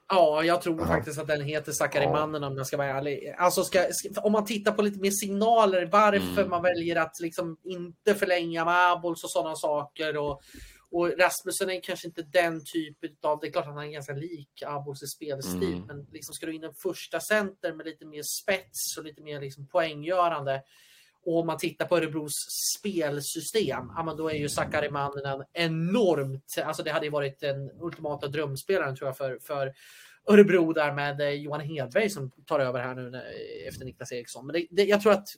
Ja, 0.09 0.45
jag 0.45 0.63
tror 0.63 0.81
Aha. 0.81 0.95
faktiskt 0.95 1.21
att 1.21 1.27
den 1.27 1.43
heter 1.43 1.73
Sakari 1.73 2.07
Mannen 2.07 2.45
om 2.45 2.57
jag 2.57 2.67
ska 2.67 2.77
vara 2.77 2.89
ärlig. 2.89 3.35
Alltså 3.39 3.65
ska, 3.65 3.87
om 4.23 4.33
man 4.33 4.45
tittar 4.45 4.73
på 4.73 4.83
lite 4.83 5.01
mer 5.01 5.11
signaler 5.11 5.89
varför 5.93 6.41
mm. 6.41 6.51
man 6.51 6.63
väljer 6.63 6.97
att 6.97 7.21
liksom 7.21 7.57
inte 7.65 8.15
förlänga 8.15 8.65
med 8.65 8.93
Abols 8.93 9.25
och 9.25 9.31
sådana 9.31 9.57
saker. 9.57 10.17
Och, 10.17 10.43
och 10.95 11.19
Rasmussen 11.19 11.71
är 11.71 11.81
kanske 11.81 12.07
inte 12.07 12.23
den 12.23 12.61
typen 12.75 13.17
av, 13.23 13.41
det 13.41 13.47
är 13.47 13.51
klart 13.51 13.67
att 13.67 13.75
han 13.75 13.85
är 13.85 13.89
ganska 13.89 14.13
lik 14.13 14.63
Abos 14.67 14.99
spelstil, 15.17 15.75
mm. 15.75 15.87
men 15.87 16.07
liksom 16.13 16.35
ska 16.35 16.47
du 16.47 16.55
in 16.55 16.65
en 16.65 16.75
första 16.83 17.21
center 17.21 17.73
med 17.73 17.87
lite 17.87 18.07
mer 18.07 18.23
spets 18.43 18.99
och 18.99 19.05
lite 19.05 19.23
mer 19.23 19.41
liksom 19.41 19.67
poänggörande. 19.67 20.63
Och 21.27 21.39
om 21.41 21.47
man 21.47 21.59
tittar 21.59 21.87
på 21.87 21.97
Örebros 21.97 22.33
spelsystem, 22.79 23.93
ja, 23.97 24.15
då 24.19 24.29
är 24.29 24.35
ju 24.35 24.49
Sakari 24.49 24.91
Manninen 24.91 25.45
enormt, 25.53 26.45
alltså 26.65 26.83
det 26.83 26.91
hade 26.91 27.07
ju 27.07 27.13
varit 27.13 27.41
den 27.41 27.71
ultimata 27.81 28.29
drömspelaren 28.29 28.97
tror 28.97 29.09
jag 29.09 29.17
för, 29.17 29.39
för 29.43 29.73
Örebro 30.29 30.73
där 30.73 30.93
med 30.93 31.21
eh, 31.21 31.29
Johan 31.29 31.61
Hedberg 31.61 32.11
som 32.11 32.31
tar 32.47 32.61
över 32.61 32.81
här 32.81 32.95
nu 32.95 33.23
efter 33.69 33.85
Niklas 33.85 34.13
Eriksson. 34.13 34.47
Men 34.47 34.55
det, 34.55 34.67
det, 34.71 34.85
jag 34.85 35.01
tror 35.01 35.13
att 35.13 35.29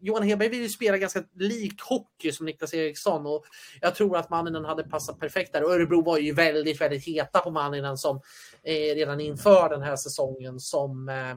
Johan 0.00 0.22
Hedberg 0.22 0.48
vill 0.48 0.62
ju 0.62 0.68
spela 0.68 0.98
ganska 0.98 1.22
lik 1.34 1.80
hockey 1.82 2.32
som 2.32 2.46
Niklas 2.46 2.74
Eriksson 2.74 3.26
och 3.26 3.44
jag 3.80 3.94
tror 3.94 4.16
att 4.16 4.30
Manninen 4.30 4.64
hade 4.64 4.82
passat 4.82 5.20
perfekt 5.20 5.52
där. 5.52 5.64
Och 5.64 5.70
Örebro 5.70 6.02
var 6.02 6.18
ju 6.18 6.32
väldigt, 6.32 6.80
väldigt 6.80 7.04
heta 7.04 7.40
på 7.40 7.50
Manninen 7.50 7.98
som 7.98 8.16
eh, 8.62 8.94
redan 8.94 9.20
inför 9.20 9.68
den 9.68 9.82
här 9.82 9.96
säsongen 9.96 10.60
som 10.60 11.08
eh, 11.08 11.30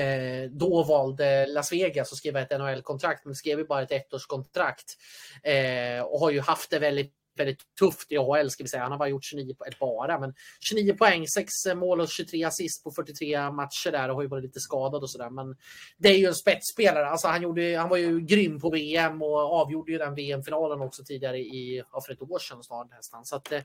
eh 0.00 0.50
då 0.50 0.82
valde 0.82 1.46
Las 1.46 1.72
Vegas 1.72 2.12
att 2.12 2.18
skriva 2.18 2.40
ett 2.40 2.50
NHL-kontrakt, 2.50 3.24
men 3.24 3.34
skrev 3.34 3.58
ju 3.58 3.66
bara 3.66 3.82
ett 3.82 3.92
ettårskontrakt. 3.92 4.96
Eh, 5.42 6.02
och 6.02 6.20
har 6.20 6.30
ju 6.30 6.40
haft 6.40 6.70
det 6.70 6.78
väldigt 6.78 7.19
väldigt 7.40 7.62
tufft 7.78 8.12
i 8.12 8.18
AHL 8.18 8.50
ska 8.50 8.64
vi 8.64 8.68
säga. 8.68 8.82
Han 8.82 8.92
har 8.92 8.98
bara 8.98 9.08
gjort 9.08 9.24
29 9.24 9.54
poäng, 9.54 9.72
bara, 9.80 10.20
men 10.20 10.34
29 10.60 10.94
poäng, 10.94 11.26
6 11.26 11.52
mål 11.76 12.00
och 12.00 12.08
23 12.08 12.44
assist 12.44 12.84
på 12.84 12.90
43 12.90 13.50
matcher 13.50 13.92
där 13.92 14.08
och 14.08 14.14
har 14.14 14.22
ju 14.22 14.28
varit 14.28 14.44
lite 14.44 14.60
skadad 14.60 15.02
och 15.02 15.10
sådär. 15.10 15.30
Men 15.30 15.56
det 15.98 16.08
är 16.08 16.18
ju 16.18 16.26
en 16.26 16.34
spetsspelare. 16.34 17.06
Alltså 17.06 17.28
han, 17.28 17.42
gjorde, 17.42 17.76
han 17.76 17.88
var 17.88 17.96
ju 17.96 18.20
grym 18.20 18.60
på 18.60 18.70
VM 18.70 19.22
och 19.22 19.38
avgjorde 19.38 19.92
ju 19.92 19.98
den 19.98 20.14
VM-finalen 20.14 20.80
också 20.80 21.04
tidigare 21.04 21.38
i, 21.38 21.82
ja, 21.92 22.00
för 22.00 22.12
ett 22.12 22.22
år 22.22 22.38
sedan 22.38 22.62
snart 22.62 22.90
nästan. 22.90 23.24
Så 23.24 23.36
att, 23.36 23.52
eh, 23.52 23.60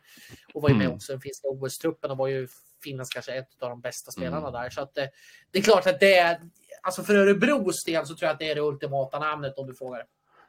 och 0.53 0.61
var 0.61 0.69
ju 0.69 0.75
med 0.75 0.85
mm. 0.85 0.95
också 0.95 1.11
i 1.11 1.13
den 1.13 1.21
finska 1.21 1.47
OS-truppen 1.47 2.11
och 2.11 2.17
var 2.17 2.27
ju 2.27 2.47
Finlands 2.83 3.09
kanske 3.09 3.35
ett 3.35 3.63
av 3.63 3.69
de 3.69 3.81
bästa 3.81 4.11
spelarna 4.11 4.47
mm. 4.47 4.53
där. 4.53 4.69
Så 4.69 4.81
att, 4.81 4.97
eh, 4.97 5.05
det 5.51 5.59
är 5.59 5.63
klart 5.63 5.87
att 5.87 5.99
det 5.99 6.17
är, 6.17 6.41
alltså 6.81 7.03
för 7.03 7.15
Örebros 7.15 7.83
del 7.83 8.05
så 8.05 8.15
tror 8.15 8.27
jag 8.27 8.33
att 8.33 8.39
det 8.39 8.51
är 8.51 8.55
det 8.55 8.61
ultimata 8.61 9.19
namnet 9.19 9.57
om 9.57 9.67
du 9.67 9.75
frågar. 9.75 10.03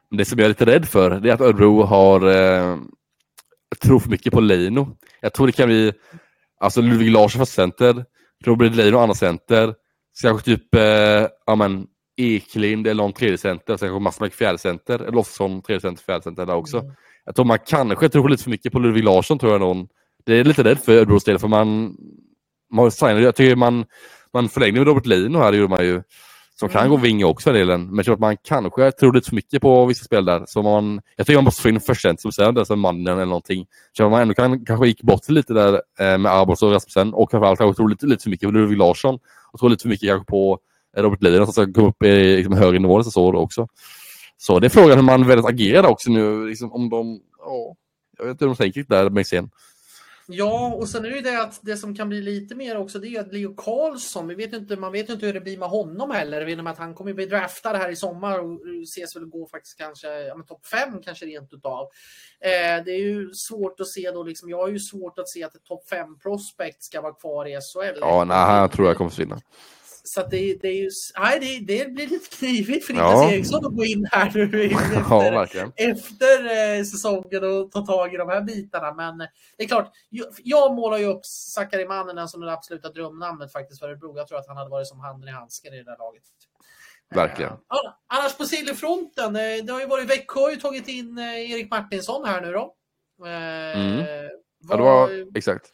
Det 0.09 0.25
som 0.25 0.39
jag 0.39 0.45
är 0.45 0.49
lite 0.49 0.65
rädd 0.65 0.87
för 0.87 1.09
det 1.09 1.29
är 1.29 1.33
att 1.33 1.41
Örebro 1.41 1.83
har 1.83 2.27
eh, 2.27 2.77
tror 3.81 3.99
för 3.99 4.09
mycket 4.09 4.33
på 4.33 4.39
Leino. 4.39 4.97
Jag 5.21 5.33
tror 5.33 5.47
det 5.47 5.53
kan 5.53 5.67
bli 5.67 5.93
alltså 6.59 6.81
Ludvig 6.81 7.11
Larsson 7.11 7.39
för 7.39 7.45
center, 7.45 8.05
Robert 8.45 8.75
Leino 8.75 8.97
andra 8.97 9.15
center, 9.15 9.73
kanske 10.21 10.45
typ 10.45 10.75
eh, 10.75 11.27
ja, 11.45 11.55
men, 11.55 11.87
Eklind 12.19 12.87
eller 12.87 13.03
någon 13.03 13.13
tredje 13.13 13.37
center, 13.37 13.77
sen 13.77 13.89
kanske 13.89 14.03
Masmak 14.03 14.33
fjärde 14.33 14.57
center, 14.57 15.11
Lofsson 15.11 15.61
tredje 15.61 15.81
center, 15.81 16.03
fjärde 16.03 16.23
center 16.23 16.45
där 16.45 16.55
också. 16.55 16.77
Mm. 16.79 16.91
Jag 17.25 17.35
tror 17.35 17.45
man 17.45 17.59
kanske 17.67 18.09
tror 18.09 18.29
lite 18.29 18.43
för 18.43 18.49
mycket 18.49 18.73
på 18.73 18.79
Ludvig 18.79 19.03
Larsson 19.03 19.39
tror 19.39 19.51
jag 19.51 19.61
någon. 19.61 19.87
Det 20.25 20.33
är 20.33 20.43
lite 20.43 20.63
rädd 20.63 20.79
för 20.79 20.97
Örebros 20.97 21.23
del 21.23 21.39
för 21.39 21.47
man, 21.47 21.95
man 22.73 22.91
signade, 22.91 23.21
jag 23.21 23.35
tycker 23.35 23.55
man, 23.55 23.85
man 24.33 24.49
förlängde 24.49 24.79
med 24.79 24.87
Robert 24.87 25.05
Leino 25.05 25.37
här, 25.37 25.51
det 25.51 25.57
gjorde 25.57 25.69
man 25.69 25.85
ju. 25.85 26.03
Som 26.59 26.69
kan 26.69 26.81
mm. 26.81 26.91
gå 26.91 26.97
vinge 26.97 27.23
också 27.23 27.51
delen. 27.51 27.85
Men 27.87 27.95
jag 27.95 28.05
tror 28.05 28.13
att 28.13 28.19
man 28.19 28.37
kanske 28.37 28.91
tror 28.91 29.13
lite 29.13 29.29
för 29.29 29.35
mycket 29.35 29.61
på 29.61 29.85
vissa 29.85 30.05
spel 30.05 30.25
där. 30.25 30.43
Så 30.47 30.61
man, 30.61 31.01
jag 31.15 31.27
tycker 31.27 31.37
man 31.37 31.43
måste 31.43 31.61
få 31.61 31.69
in 31.69 31.79
första 31.79 32.17
som 32.17 32.31
sen, 32.31 32.65
som 32.65 32.79
mannen 32.79 33.13
eller 33.13 33.25
någonting. 33.25 33.65
Så 33.97 34.09
man 34.09 34.21
ändå 34.21 34.33
kan, 34.33 34.65
kanske 34.65 34.87
gick 34.87 35.01
bort 35.01 35.29
lite 35.29 35.53
där 35.53 35.73
eh, 35.99 36.17
med 36.17 36.31
Arbos 36.31 36.63
och 36.63 36.71
Rasmussen. 36.71 37.13
Och 37.13 37.31
framförallt 37.31 37.59
kanske 37.59 37.77
tror 37.77 37.89
lite, 37.89 38.05
lite 38.05 38.23
för 38.23 38.29
mycket 38.29 38.47
på 38.49 38.51
Ludvig 38.51 38.77
Larsson. 38.77 39.19
Och 39.51 39.59
tror 39.59 39.69
lite 39.69 39.81
för 39.81 39.89
mycket 39.89 40.09
kanske 40.09 40.25
på 40.25 40.59
eh, 40.97 41.03
Robert 41.03 41.23
Lina 41.23 41.45
som 41.45 41.53
ska 41.53 41.73
komma 41.73 41.87
upp 41.87 42.03
i 42.03 42.37
liksom, 42.37 42.53
högre 42.53 42.79
nivå 42.79 43.03
så 43.03 43.35
också. 43.35 43.67
Så 44.37 44.59
det 44.59 44.67
är 44.67 44.69
frågan 44.69 44.97
hur 44.97 45.05
man 45.05 45.27
väljer 45.27 45.43
att 45.43 45.49
agera 45.49 45.87
också 45.87 46.11
nu. 46.11 46.47
Liksom, 46.47 46.71
om 46.71 46.89
de, 46.89 47.21
åh, 47.45 47.75
jag 48.17 48.25
vet 48.25 48.31
inte 48.31 48.45
hur 48.45 48.49
de 48.49 48.55
tänker 48.55 48.85
där 48.87 49.09
med 49.09 49.27
sen. 49.27 49.49
Ja, 50.29 50.73
och 50.73 50.89
sen 50.89 51.05
är 51.05 51.09
det 51.09 51.15
ju 51.15 51.21
det 51.21 51.41
att 51.41 51.59
det 51.61 51.77
som 51.77 51.95
kan 51.95 52.09
bli 52.09 52.21
lite 52.21 52.55
mer 52.55 52.77
också, 52.77 52.99
det 52.99 53.07
är 53.07 53.19
att 53.19 53.33
Leo 53.33 53.55
Karlsson, 53.55 54.27
vi 54.27 54.35
vet 54.35 54.53
inte, 54.53 54.75
man 54.75 54.91
vet 54.91 55.09
inte 55.09 55.25
hur 55.25 55.33
det 55.33 55.41
blir 55.41 55.57
med 55.57 55.69
honom 55.69 56.11
heller, 56.11 56.47
genom 56.47 56.67
att 56.67 56.77
han 56.77 56.95
kommer 56.95 57.13
bli 57.13 57.25
draftad 57.25 57.77
här 57.77 57.89
i 57.89 57.95
sommar 57.95 58.39
och 58.39 58.59
ses 58.83 59.15
väl 59.15 59.25
gå 59.25 59.47
faktiskt 59.47 59.77
kanske, 59.77 60.07
ja 60.07 60.43
topp 60.47 60.65
fem 60.65 61.01
kanske 61.01 61.25
rent 61.25 61.53
utav. 61.53 61.87
Eh, 62.39 62.83
det 62.85 62.91
är 62.91 62.99
ju 62.99 63.33
svårt 63.33 63.79
att 63.79 63.87
se 63.87 64.11
då, 64.11 64.23
liksom, 64.23 64.49
jag 64.49 64.57
har 64.57 64.67
ju 64.67 64.79
svårt 64.79 65.19
att 65.19 65.29
se 65.29 65.43
att 65.43 65.55
ett 65.55 65.65
topp 65.65 65.89
fem 65.89 66.19
prospect 66.19 66.83
ska 66.83 67.01
vara 67.01 67.13
kvar 67.13 67.45
i 67.45 67.51
SHL. 67.61 67.99
Ja, 67.99 68.23
nej, 68.23 68.37
han 68.37 68.69
tror 68.69 68.87
jag 68.87 68.97
kommer 68.97 69.09
försvinna. 69.09 69.41
Så 70.07 70.21
det, 70.21 70.57
det, 70.61 70.67
är 70.67 70.73
ju, 70.73 70.89
nej, 71.19 71.39
det, 71.39 71.77
det 71.77 71.89
blir 71.89 72.07
lite 72.07 72.35
knivigt 72.35 72.85
för 72.85 72.93
Niklas 72.93 73.13
ja. 73.13 73.31
Eriksson 73.31 73.65
att 73.65 73.75
gå 73.75 73.85
in 73.85 74.07
här 74.11 74.31
nu 74.35 74.43
efter, 74.65 75.57
ja, 75.57 75.71
efter 75.75 76.77
eh, 76.77 76.83
säsongen 76.83 77.43
och 77.43 77.71
ta 77.71 77.85
tag 77.85 78.13
i 78.13 78.17
de 78.17 78.29
här 78.29 78.41
bitarna. 78.41 78.93
Men 78.93 79.17
det 79.57 79.63
är 79.63 79.67
klart, 79.67 79.91
jag, 80.09 80.27
jag 80.43 80.75
målar 80.75 80.97
ju 80.97 81.05
upp 81.05 81.25
Sakari 81.25 81.85
Manninen 81.85 82.27
som 82.27 82.41
det 82.41 82.53
absoluta 82.53 82.89
drömnamnet 82.89 83.51
faktiskt 83.51 83.79
för 83.79 83.87
Örebro. 83.87 84.17
Jag 84.17 84.27
tror 84.27 84.39
att 84.39 84.47
han 84.47 84.57
hade 84.57 84.69
varit 84.69 84.87
som 84.87 84.99
handen 84.99 85.29
i 85.29 85.31
handsken 85.31 85.73
i 85.73 85.77
det 85.77 85.83
där 85.83 85.97
laget. 85.97 86.23
Verkligen. 87.15 87.51
Uh, 87.51 87.59
annars 88.07 88.37
på 88.37 88.45
silverfronten, 88.45 89.35
eh, 89.35 89.65
det 89.65 89.71
har 89.71 89.79
ju 89.79 89.87
varit 89.87 90.09
Växjö 90.09 90.39
har 90.39 90.49
ju 90.49 90.55
tagit 90.55 90.87
in 90.87 91.17
eh, 91.17 91.51
Erik 91.51 91.71
Martinsson 91.71 92.25
här 92.25 92.41
nu 92.41 92.51
då. 92.51 92.73
Mm. 93.25 94.05
Ja, 94.69 94.77
det 94.77 94.83
var 94.83 95.37
exakt. 95.37 95.71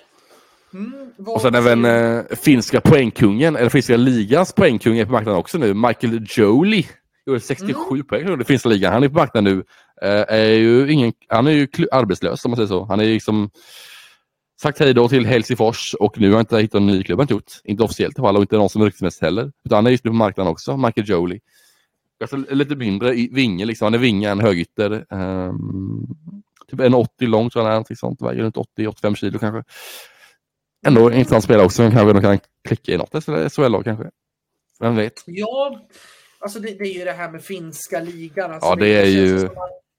Mm, 0.74 1.12
och 1.26 1.42
sen 1.42 1.56
även 1.56 1.86
äh, 1.86 2.24
finska 2.42 2.82
poängkungen, 2.82 3.56
eller 3.56 3.70
finska 3.70 3.98
ligans 3.98 4.54
poängkung 4.54 4.98
är 4.98 5.06
på 5.06 5.12
marknaden 5.12 5.40
också 5.40 5.58
nu. 5.58 5.74
Michael 5.74 6.26
Jolie 6.30 6.86
gjorde 7.26 7.40
67 7.40 7.80
mm. 7.92 8.06
poäng 8.06 8.42
i 8.42 8.44
finska 8.44 8.70
ligan. 8.70 8.94
Han 8.94 9.04
är 9.04 9.10
på 9.10 9.18
marknaden 9.18 9.54
nu. 9.54 9.64
Äh, 10.08 10.26
är 10.28 10.46
ju 10.46 10.92
ingen, 10.92 11.14
han 11.28 11.48
är 11.48 11.52
ju 11.52 11.68
arbetslös 11.92 12.46
om 12.46 12.52
man 12.52 12.56
säger 12.56 12.68
så. 12.68 12.86
Han 12.86 13.00
är 13.00 13.06
liksom 13.06 13.50
sagt 14.62 14.80
hej 14.80 14.94
då 14.94 15.10
till 15.10 15.26
Helsingfors 15.26 15.94
och 15.94 16.20
nu 16.20 16.28
har 16.28 16.34
jag 16.34 16.42
inte 16.42 16.58
hittat 16.58 16.80
en 16.80 16.88
ny 16.88 17.04
klubb 17.04 17.20
han 17.20 17.28
gjort. 17.28 17.52
Inte 17.64 17.84
officiellt 17.84 18.18
i 18.18 18.22
alla 18.22 18.28
fall 18.28 18.36
och 18.36 18.42
inte 18.42 18.58
någon 18.58 18.70
som 18.70 18.84
ryktesmässigt 18.84 19.24
heller. 19.24 19.52
Utan 19.66 19.76
han 19.76 19.88
är 19.88 19.92
just 19.92 20.04
nu 20.04 20.12
på 20.12 20.16
marknaden 20.16 20.52
också, 20.52 20.78
Michael 20.78 21.10
Jolie. 21.10 21.40
Alltså, 22.22 22.38
lite 22.38 22.76
mindre 22.76 23.16
i 23.16 23.30
vinge 23.32 23.66
liksom. 23.66 23.86
Han 23.86 23.94
är 23.94 23.98
vinge, 23.98 24.30
en 24.30 24.40
högytter. 24.40 25.06
Um, 25.10 26.08
typ 26.72 26.80
1,80 26.80 27.08
lång 27.28 27.50
tror 27.50 27.66
jag 27.66 27.72
han 27.72 27.86
är, 27.90 27.96
sånt. 27.96 28.22
Väger 28.22 28.44
runt 28.44 28.56
80-85 28.56 29.16
kilo 29.16 29.40
kanske. 29.40 29.64
Ändå 30.84 31.10
en 31.10 31.14
intressant 31.14 31.44
spelare 31.44 31.66
också. 31.66 31.92
Kanske 31.92 32.14
de 32.14 32.22
kan 32.22 32.40
klicka 32.68 32.92
i 32.92 32.98
något 32.98 33.24
SHL 33.54 33.84
kanske. 33.84 34.10
Vem 34.80 34.96
vet? 34.96 35.24
Ja, 35.26 35.88
alltså 36.40 36.60
det, 36.60 36.74
det, 36.74 36.84
är 36.84 36.94
ju 36.94 37.06
det 37.06 37.12
här 37.12 37.32
med 37.32 37.44
finska 37.44 38.00
ligan. 38.00 38.52
Alltså 38.52 38.70
ja, 38.70 38.76
det, 38.76 38.86
det 38.86 39.02
är 39.02 39.06
ju... 39.06 39.50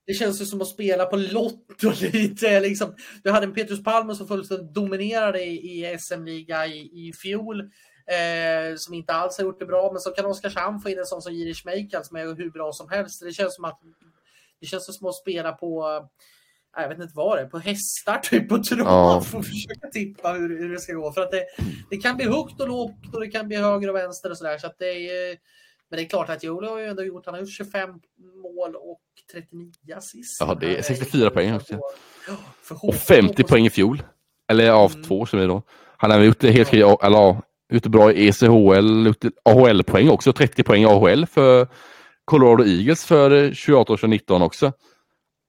Det 0.06 0.15
känns 0.15 0.40
ju 0.40 0.44
som 0.44 0.61
att 0.61 0.69
spela 0.69 1.06
på 1.06 1.16
Lotto 1.16 1.93
lite. 2.01 2.61
Liksom. 2.61 2.94
Du 3.23 3.31
hade 3.31 3.47
en 3.47 3.55
Petrus 3.55 3.85
Palme 3.85 4.15
som 4.15 4.28
fullständigt 4.28 4.74
dominerade 4.74 5.44
i, 5.44 5.55
i 5.55 5.97
SM-liga 5.98 6.66
i, 6.66 6.78
i 6.78 7.12
fjol. 7.23 7.61
Eh, 8.06 8.74
som 8.77 8.94
inte 8.94 9.12
alls 9.12 9.39
har 9.39 9.44
gjort 9.44 9.61
det 9.61 9.66
bra. 9.66 9.90
Men 9.93 10.01
så 10.01 10.11
kan 10.11 10.27
Oskarshamn 10.27 10.81
få 10.81 10.89
in 10.89 10.98
en 10.98 11.06
sån 11.06 11.23
som 11.23 11.32
Jiri 11.32 11.55
Schmeichel 11.55 12.05
som 12.05 12.16
är 12.16 12.27
hur 12.27 12.51
bra 12.51 12.73
som 12.73 12.89
helst. 12.89 13.23
Det 13.24 13.32
känns 13.32 13.55
som 13.55 13.65
att 13.65 13.81
det 14.61 14.66
känns 14.66 14.98
som 14.98 15.09
att 15.09 15.15
spela 15.15 15.52
på 15.52 16.02
jag 16.77 16.89
vet 16.89 16.99
inte 16.99 17.13
vad 17.15 17.39
det 17.39 17.43
är, 17.43 17.47
på 17.47 17.59
hästar 17.59 18.19
typ 18.19 18.49
på 18.49 18.59
trav 18.59 18.79
ja. 18.79 19.19
att 19.19 19.27
försöka 19.27 19.89
tippa 19.93 20.33
hur, 20.33 20.59
hur, 20.59 20.73
det 20.73 20.79
ska 20.79 20.93
gå. 20.93 21.13
För 21.13 21.21
att 21.21 21.31
det, 21.31 21.45
det 21.91 21.97
kan 21.97 22.17
bli 22.17 22.25
högt 22.25 22.61
och 22.61 22.69
lågt 22.69 23.15
och 23.15 23.21
det 23.21 23.29
kan 23.29 23.49
bli 23.49 23.57
höger 23.57 23.89
och 23.89 23.97
vänster 23.97 24.31
och 24.31 24.39
sådär. 24.39 24.59
Så 24.59 24.67
att 24.67 24.79
det 24.79 25.11
är, 25.11 25.37
men 25.91 25.97
det 25.97 26.03
är 26.03 26.09
klart 26.09 26.31
att 26.31 26.45
Jolo 26.45 26.69
har 26.69 26.79
ju 26.79 26.87
ändå 26.87 27.03
gjort, 27.03 27.27
han 27.27 27.35
har 27.35 27.41
gjort 27.41 27.51
25 27.51 27.91
mål 28.43 28.75
och 28.77 29.01
39 29.33 29.73
assist. 29.97 30.41
Ja, 30.41 30.55
det 30.61 30.79
är 30.79 30.83
64 30.83 31.31
poäng 31.31 31.55
också. 31.55 31.79
och 32.83 32.95
50 32.95 33.43
poäng 33.43 33.67
i 33.67 33.71
fjol. 33.71 34.03
Eller 34.49 34.71
av 34.71 34.93
mm. 34.93 35.05
två 35.05 35.27
som 35.27 35.39
är 35.39 35.49
då. 35.49 35.63
Han 35.97 36.11
har 36.11 36.21
gjort 36.21 36.41
det 36.41 36.51
helt 36.51 36.73
eller 36.73 36.97
ja, 37.01 37.43
gjort 37.73 37.87
bra 37.87 38.13
i 38.13 38.29
ECHL, 38.29 39.13
AHL-poäng 39.45 40.09
också. 40.09 40.33
30 40.33 40.63
poäng 40.63 40.83
i 40.83 40.87
AHL 40.87 41.27
för 41.27 41.69
Colorado 42.25 42.65
Eagles 42.65 43.05
för 43.05 43.55
28 43.55 43.93
och 43.93 43.99
2019 43.99 44.43
också. 44.43 44.73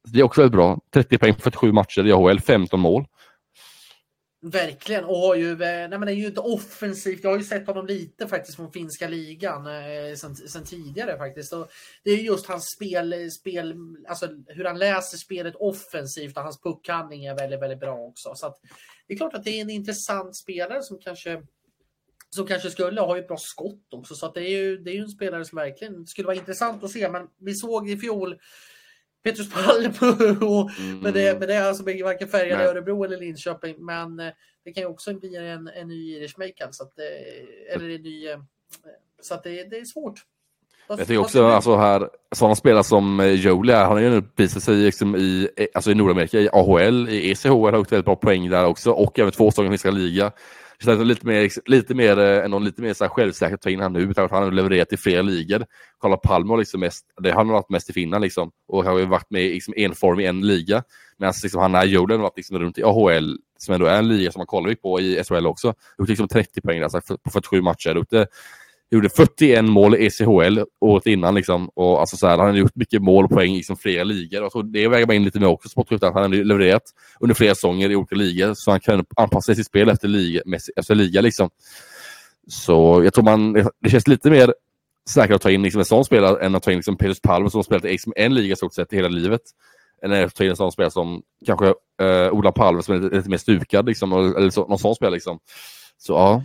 Det 0.06 0.20
är 0.20 0.24
också 0.24 0.42
väldigt 0.42 0.56
bra. 0.56 0.80
30 0.94 1.18
poäng 1.18 1.34
på 1.34 1.42
47 1.42 1.72
matcher 1.72 2.08
i 2.08 2.12
AHL, 2.12 2.40
15 2.40 2.80
mål. 2.80 3.06
Verkligen, 4.42 5.04
och 5.04 5.18
har 5.18 5.36
ju, 5.36 5.52
eh, 5.52 5.58
nej 5.58 5.90
men 5.90 6.02
det 6.02 6.12
är 6.12 6.16
ju 6.16 6.26
inte 6.26 6.40
offensivt. 6.40 7.24
Jag 7.24 7.30
har 7.30 7.38
ju 7.38 7.44
sett 7.44 7.68
honom 7.68 7.86
lite 7.86 8.28
faktiskt 8.28 8.56
från 8.56 8.72
finska 8.72 9.08
ligan 9.08 9.68
eh, 9.68 10.16
sen, 10.16 10.36
sen, 10.36 10.64
tidigare 10.64 11.18
faktiskt. 11.18 11.54
Och 11.54 11.72
det 12.04 12.12
är 12.12 12.18
just 12.18 12.46
hans 12.46 12.66
spel, 12.66 13.32
spel, 13.32 13.76
alltså 14.08 14.28
hur 14.48 14.66
han 14.66 14.80
läser 14.80 15.18
spelet 15.18 15.56
offensivt 15.56 16.38
och 16.38 16.44
hans 16.44 16.62
puckhandling 16.62 17.26
är 17.26 17.36
väldigt, 17.36 17.62
väldigt 17.62 17.80
bra 17.80 17.98
också. 17.98 18.36
Så 18.36 18.48
att, 18.48 18.60
det 19.08 19.14
är 19.14 19.18
klart 19.18 19.34
att 19.34 19.44
det 19.44 19.58
är 19.58 19.62
en 19.62 19.70
intressant 19.70 20.36
spelare 20.36 20.84
som 20.84 21.00
kanske 21.00 21.42
som 22.30 22.48
kanske 22.48 22.70
skulle 22.70 23.02
ha 23.02 23.18
ett 23.18 23.28
bra 23.28 23.38
skott 23.38 23.94
också. 23.94 24.16
Så 24.16 24.26
att 24.26 24.34
det 24.34 24.42
är 24.42 24.50
ju, 24.50 24.78
det 24.78 24.92
är 24.92 24.96
ju 24.96 25.02
en 25.02 25.10
spelare 25.10 25.46
som 25.46 25.56
verkligen 25.56 26.08
skulle 26.08 26.26
vara 26.26 26.38
intressant 26.38 26.84
att 26.84 26.92
se. 26.92 27.10
Men 27.10 27.28
vi 27.40 27.54
såg 27.54 27.90
i 27.90 27.98
fjol 27.98 28.40
Petrus 29.26 29.50
Palm 29.50 29.94
och 30.42 30.70
mm. 30.80 31.00
med, 31.00 31.14
det, 31.14 31.40
med 31.40 31.48
det 31.48 31.68
alltså 31.68 31.84
varken 31.84 32.28
färgade 32.28 32.64
i 32.64 32.68
Örebro 32.68 33.04
eller 33.04 33.18
Linköping. 33.18 33.76
Men 33.86 34.20
eh, 34.20 34.34
det 34.66 34.74
kan 34.74 34.84
ju 34.84 34.88
också 34.88 35.14
bli 35.14 35.36
en, 35.36 35.68
en 35.68 35.88
ny 35.88 36.16
Irish 36.16 36.40
Maker. 36.40 36.68
Så 36.72 36.84
att, 36.84 36.94
eller 37.74 37.90
en 37.90 38.02
ny, 38.02 38.28
eh, 38.28 38.40
så 39.22 39.34
att 39.34 39.44
det, 39.44 39.64
det 39.64 39.78
är 39.78 39.86
svårt. 39.86 40.26
Jag 40.88 41.00
tycker 41.00 41.18
också 41.18 41.46
alltså 41.46 41.76
här, 41.76 42.10
sådana 42.36 42.56
spelare 42.56 42.84
som 42.84 43.20
eh, 43.20 43.32
Jolie, 43.32 43.76
han 43.76 43.92
har 43.92 44.00
ju 44.00 44.24
visat 44.36 44.64
sig 44.64 44.76
liksom 44.76 45.16
i, 45.16 45.50
alltså 45.74 45.92
i 45.92 45.96
Nordamerika, 45.96 46.40
i 46.40 46.50
AHL, 46.54 47.10
i 47.10 47.32
ECHL, 47.32 47.50
har 47.50 47.78
gjort 47.78 47.92
väldigt 47.92 48.06
bra 48.06 48.16
poäng 48.16 48.50
där 48.50 48.66
också 48.66 48.92
och 48.92 49.20
även 49.20 49.32
två 49.32 49.50
i 49.50 49.52
finska 49.52 49.92
liga. 49.92 50.32
Det 50.80 50.86
känns 50.86 51.04
lite 51.04 51.28
mer, 51.28 51.70
lite 51.70 51.94
mer, 51.94 52.20
eh, 52.20 52.46
ändå 52.46 52.60
lite 52.60 52.82
mer 52.82 52.94
så 52.94 53.04
här 53.04 53.10
självsäkert 53.10 53.54
att 53.54 53.62
ta 53.62 53.70
in 53.70 53.80
han 53.80 53.94
nu, 53.94 54.00
utan 54.00 54.26
att 54.26 54.32
han 54.32 54.44
har 54.44 54.52
levererat 54.52 54.94
i 54.94 54.98
flera 54.98 55.22
ligor. 55.22 55.66
Kolla 55.98 56.18
Palme 56.18 56.50
har 56.50 56.58
liksom 56.58 56.80
mest, 56.80 57.06
det 57.22 57.30
har 57.30 57.38
han 57.38 57.48
varit 57.48 57.70
mest 57.70 57.90
i 57.90 57.94
Finland 57.94 58.22
liksom, 58.22 58.52
och 58.68 58.84
har 58.84 59.00
ju 59.00 59.06
varit 59.06 59.30
med 59.30 59.44
i 59.44 59.54
liksom 59.54 59.74
en 59.78 59.96
form 59.96 60.20
i 60.20 60.26
en 60.26 60.42
liga. 60.42 60.84
Medan 61.18 61.34
liksom 61.44 61.62
han 61.62 61.76
är 61.76 61.86
Jordan 61.86 62.18
har 62.18 62.24
varit 62.24 62.38
liksom 62.38 62.60
runt 62.60 62.78
i 62.78 62.84
AHL, 62.84 63.38
som 63.58 63.74
ändå 63.74 63.86
är 63.86 63.98
en 63.98 64.08
liga 64.08 64.32
som 64.32 64.40
man 64.40 64.48
kollar 64.48 64.76
på 64.76 65.00
i 65.00 65.24
SHL 65.24 65.48
också. 65.48 65.74
Gjort 65.98 66.10
liksom 66.10 66.28
30 66.28 66.62
poäng 66.62 66.82
alltså, 66.82 67.02
på 67.24 67.30
47 67.30 67.62
matcher. 67.62 67.96
Gjort 67.96 68.10
gjorde 68.96 69.10
41 69.10 69.66
mål 69.66 69.96
i 69.96 70.06
ECHL 70.06 70.60
året 70.82 71.06
innan. 71.06 71.36
Liksom. 71.36 71.70
Och 71.70 72.00
alltså 72.00 72.18
så 72.18 72.28
här, 72.28 72.38
han 72.38 72.48
har 72.48 72.56
gjort 72.56 72.76
mycket 72.76 73.02
mål 73.02 73.26
och 73.26 73.32
poäng 73.32 73.54
i 73.54 73.58
liksom 73.58 73.78
flera 73.78 74.04
ligor. 74.04 74.44
Och 74.44 74.52
så 74.52 74.62
det 74.62 74.88
väger 74.88 75.08
man 75.08 75.16
in 75.16 75.24
lite 75.24 75.40
mer 75.40 75.48
också. 75.48 75.70
sportskyttar. 75.70 76.14
han 76.14 76.22
har 76.22 76.30
levererat 76.30 76.84
under 77.20 77.36
flera 77.36 77.56
säsonger 77.56 77.90
i 77.90 77.96
olika 77.96 78.16
ligor. 78.16 78.54
Så 78.54 78.72
han 78.72 78.80
kan 78.80 79.06
anpassa 79.16 79.56
sitt 79.56 79.68
spel 79.68 79.90
efter 79.90 80.08
liga. 80.08 80.42
Efter 80.76 80.96
liga 80.96 81.22
liksom. 81.22 81.50
Så 82.48 83.02
jag 83.04 83.14
tror 83.14 83.24
man, 83.24 83.54
det 83.54 83.90
känns 83.90 84.08
lite 84.08 84.30
mer 84.30 84.54
säkert 85.10 85.36
att 85.36 85.42
ta 85.42 85.52
in 85.52 85.64
liksom 85.64 85.80
en 85.80 85.86
sån 85.86 86.06
spelare 86.06 86.46
än 86.46 86.56
att 86.56 86.64
ta 86.64 86.72
in 86.72 86.78
liksom 86.78 86.98
Petrus 86.98 87.22
Palm 87.22 87.50
som 87.50 87.64
spelat 87.64 87.86
i 87.86 87.90
liksom 87.90 88.14
en 88.16 88.34
liga 88.34 88.56
stort 88.56 88.74
sett 88.74 88.94
i 88.94 88.96
hela 88.96 89.08
livet. 89.08 89.42
Eller 90.04 90.26
att 90.26 90.36
ta 90.36 90.44
in 90.44 90.50
en 90.50 90.56
sån 90.56 90.72
spelare 90.72 90.92
som 90.92 91.22
kanske 91.46 91.68
eh, 92.02 92.32
Ola 92.32 92.52
Palme 92.52 92.84
som 92.84 92.96
är 92.96 93.00
lite, 93.00 93.16
lite 93.16 93.30
mer 93.30 93.38
stukad. 93.38 93.86
Liksom, 93.86 94.14
eller 94.14 94.50
så, 94.50 94.68
någon 94.68 94.80
sån 94.80 94.96
spelare. 94.96 95.14
Liksom. 95.14 95.40
Så 95.98 96.14
ja. 96.14 96.44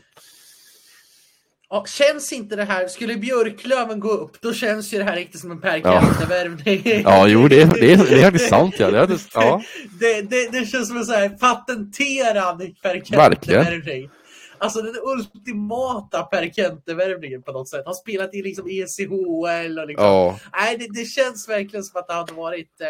Ja, 1.72 1.84
känns 1.86 2.32
inte 2.32 2.56
det 2.56 2.64
här, 2.64 2.88
skulle 2.88 3.16
Björklöven 3.16 4.01
gå 4.01 4.09
upp, 4.09 4.40
då 4.40 4.52
känns 4.52 4.92
ju 4.94 4.98
det 4.98 5.05
här 5.05 5.16
riktigt 5.16 5.40
som 5.40 5.51
en 5.51 5.60
Per 5.60 5.80
Kente-värvning. 5.80 6.82
Ja. 6.84 7.01
ja, 7.05 7.28
jo, 7.28 7.48
det, 7.48 7.64
det, 7.64 7.80
det 7.80 7.92
är 7.92 8.22
faktiskt 8.22 8.48
sant. 8.48 8.74
Ja. 8.78 8.90
Det, 8.90 9.18
ja. 9.34 9.62
Det, 10.01 10.22
det, 10.22 10.52
det, 10.52 10.66
känns 10.66 10.88
som 10.88 10.97
en 10.97 11.05
så 11.05 11.12
här 11.12 11.28
patenterad 11.28 12.59
Per 12.82 13.01
Kente-värvning. 13.01 14.10
Alltså 14.59 14.82
den 14.82 14.94
ultimata 15.02 16.22
Per 16.22 16.48
Kente-värvningen 16.48 17.42
på 17.42 17.52
något 17.52 17.68
sätt. 17.68 17.82
Han 17.84 17.94
spelat 17.94 18.34
i 18.34 18.42
liksom 18.42 18.68
ECHL 18.70 19.78
och 19.78 19.86
liksom. 19.86 20.06
Ja. 20.06 20.38
Nej, 20.52 20.76
det, 20.78 21.01
det, 21.01 21.05
känns 21.05 21.48
verkligen 21.48 21.84
som 21.84 22.01
att 22.01 22.09
det 22.09 22.14
hade 22.14 22.32
varit... 22.32 22.80
Eh, 22.80 22.88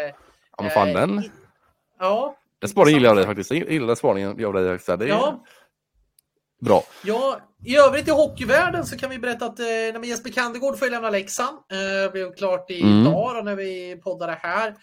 ja, 0.57 0.63
men 0.63 0.71
fan 0.71 0.89
eh, 0.89 0.93
den. 0.93 1.23
Ja. 1.99 2.35
Den 2.59 2.69
spaningen 2.69 2.99
gillar 2.99 3.09
jag 3.09 3.17
dig 3.17 3.25
faktiskt. 3.25 3.51
Jag 3.51 3.71
gillar 3.71 3.95
spaningen 3.95 4.45
av 4.45 4.53
dig. 4.53 4.63
Det 4.63 4.91
är 4.91 5.07
ja. 5.07 5.43
bra. 6.61 6.83
Ja, 7.03 7.39
i 7.63 7.77
övrigt 7.77 8.07
i 8.07 8.11
hockeyvärlden 8.11 8.85
så 8.85 8.97
kan 8.97 9.09
vi 9.09 9.19
berätta 9.19 9.45
att 9.45 9.59
eh, 9.59 10.03
Jesper 10.03 10.29
Kandegård 10.29 10.79
får 10.79 10.89
lämna 10.89 11.09
Leksand. 11.09 11.57
Eh, 11.71 12.11
blev 12.11 12.33
klart 12.33 12.71
idag 12.71 13.31
mm. 13.31 13.45
när 13.45 13.55
vi 13.55 13.99
poddade 14.03 14.37
här. 14.41 14.75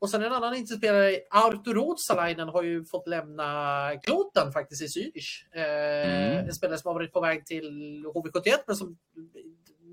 Och 0.00 0.10
sen 0.10 0.22
en 0.22 0.32
annan 0.32 0.54
inspelare, 0.54 1.16
Artur 1.30 1.74
Ruotsalainen, 1.74 2.48
har 2.48 2.62
ju 2.62 2.84
fått 2.84 3.08
lämna 3.08 3.90
Kloten 4.02 4.52
faktiskt 4.52 4.82
i 4.82 4.86
Zürich. 4.86 5.56
Eh, 5.56 6.32
mm. 6.32 6.48
En 6.48 6.54
spelare 6.54 6.78
som 6.78 6.88
har 6.88 6.94
varit 6.94 7.12
på 7.12 7.20
väg 7.20 7.46
till 7.46 8.04
HV71 8.14 8.50
men 8.66 8.76
som 8.76 8.96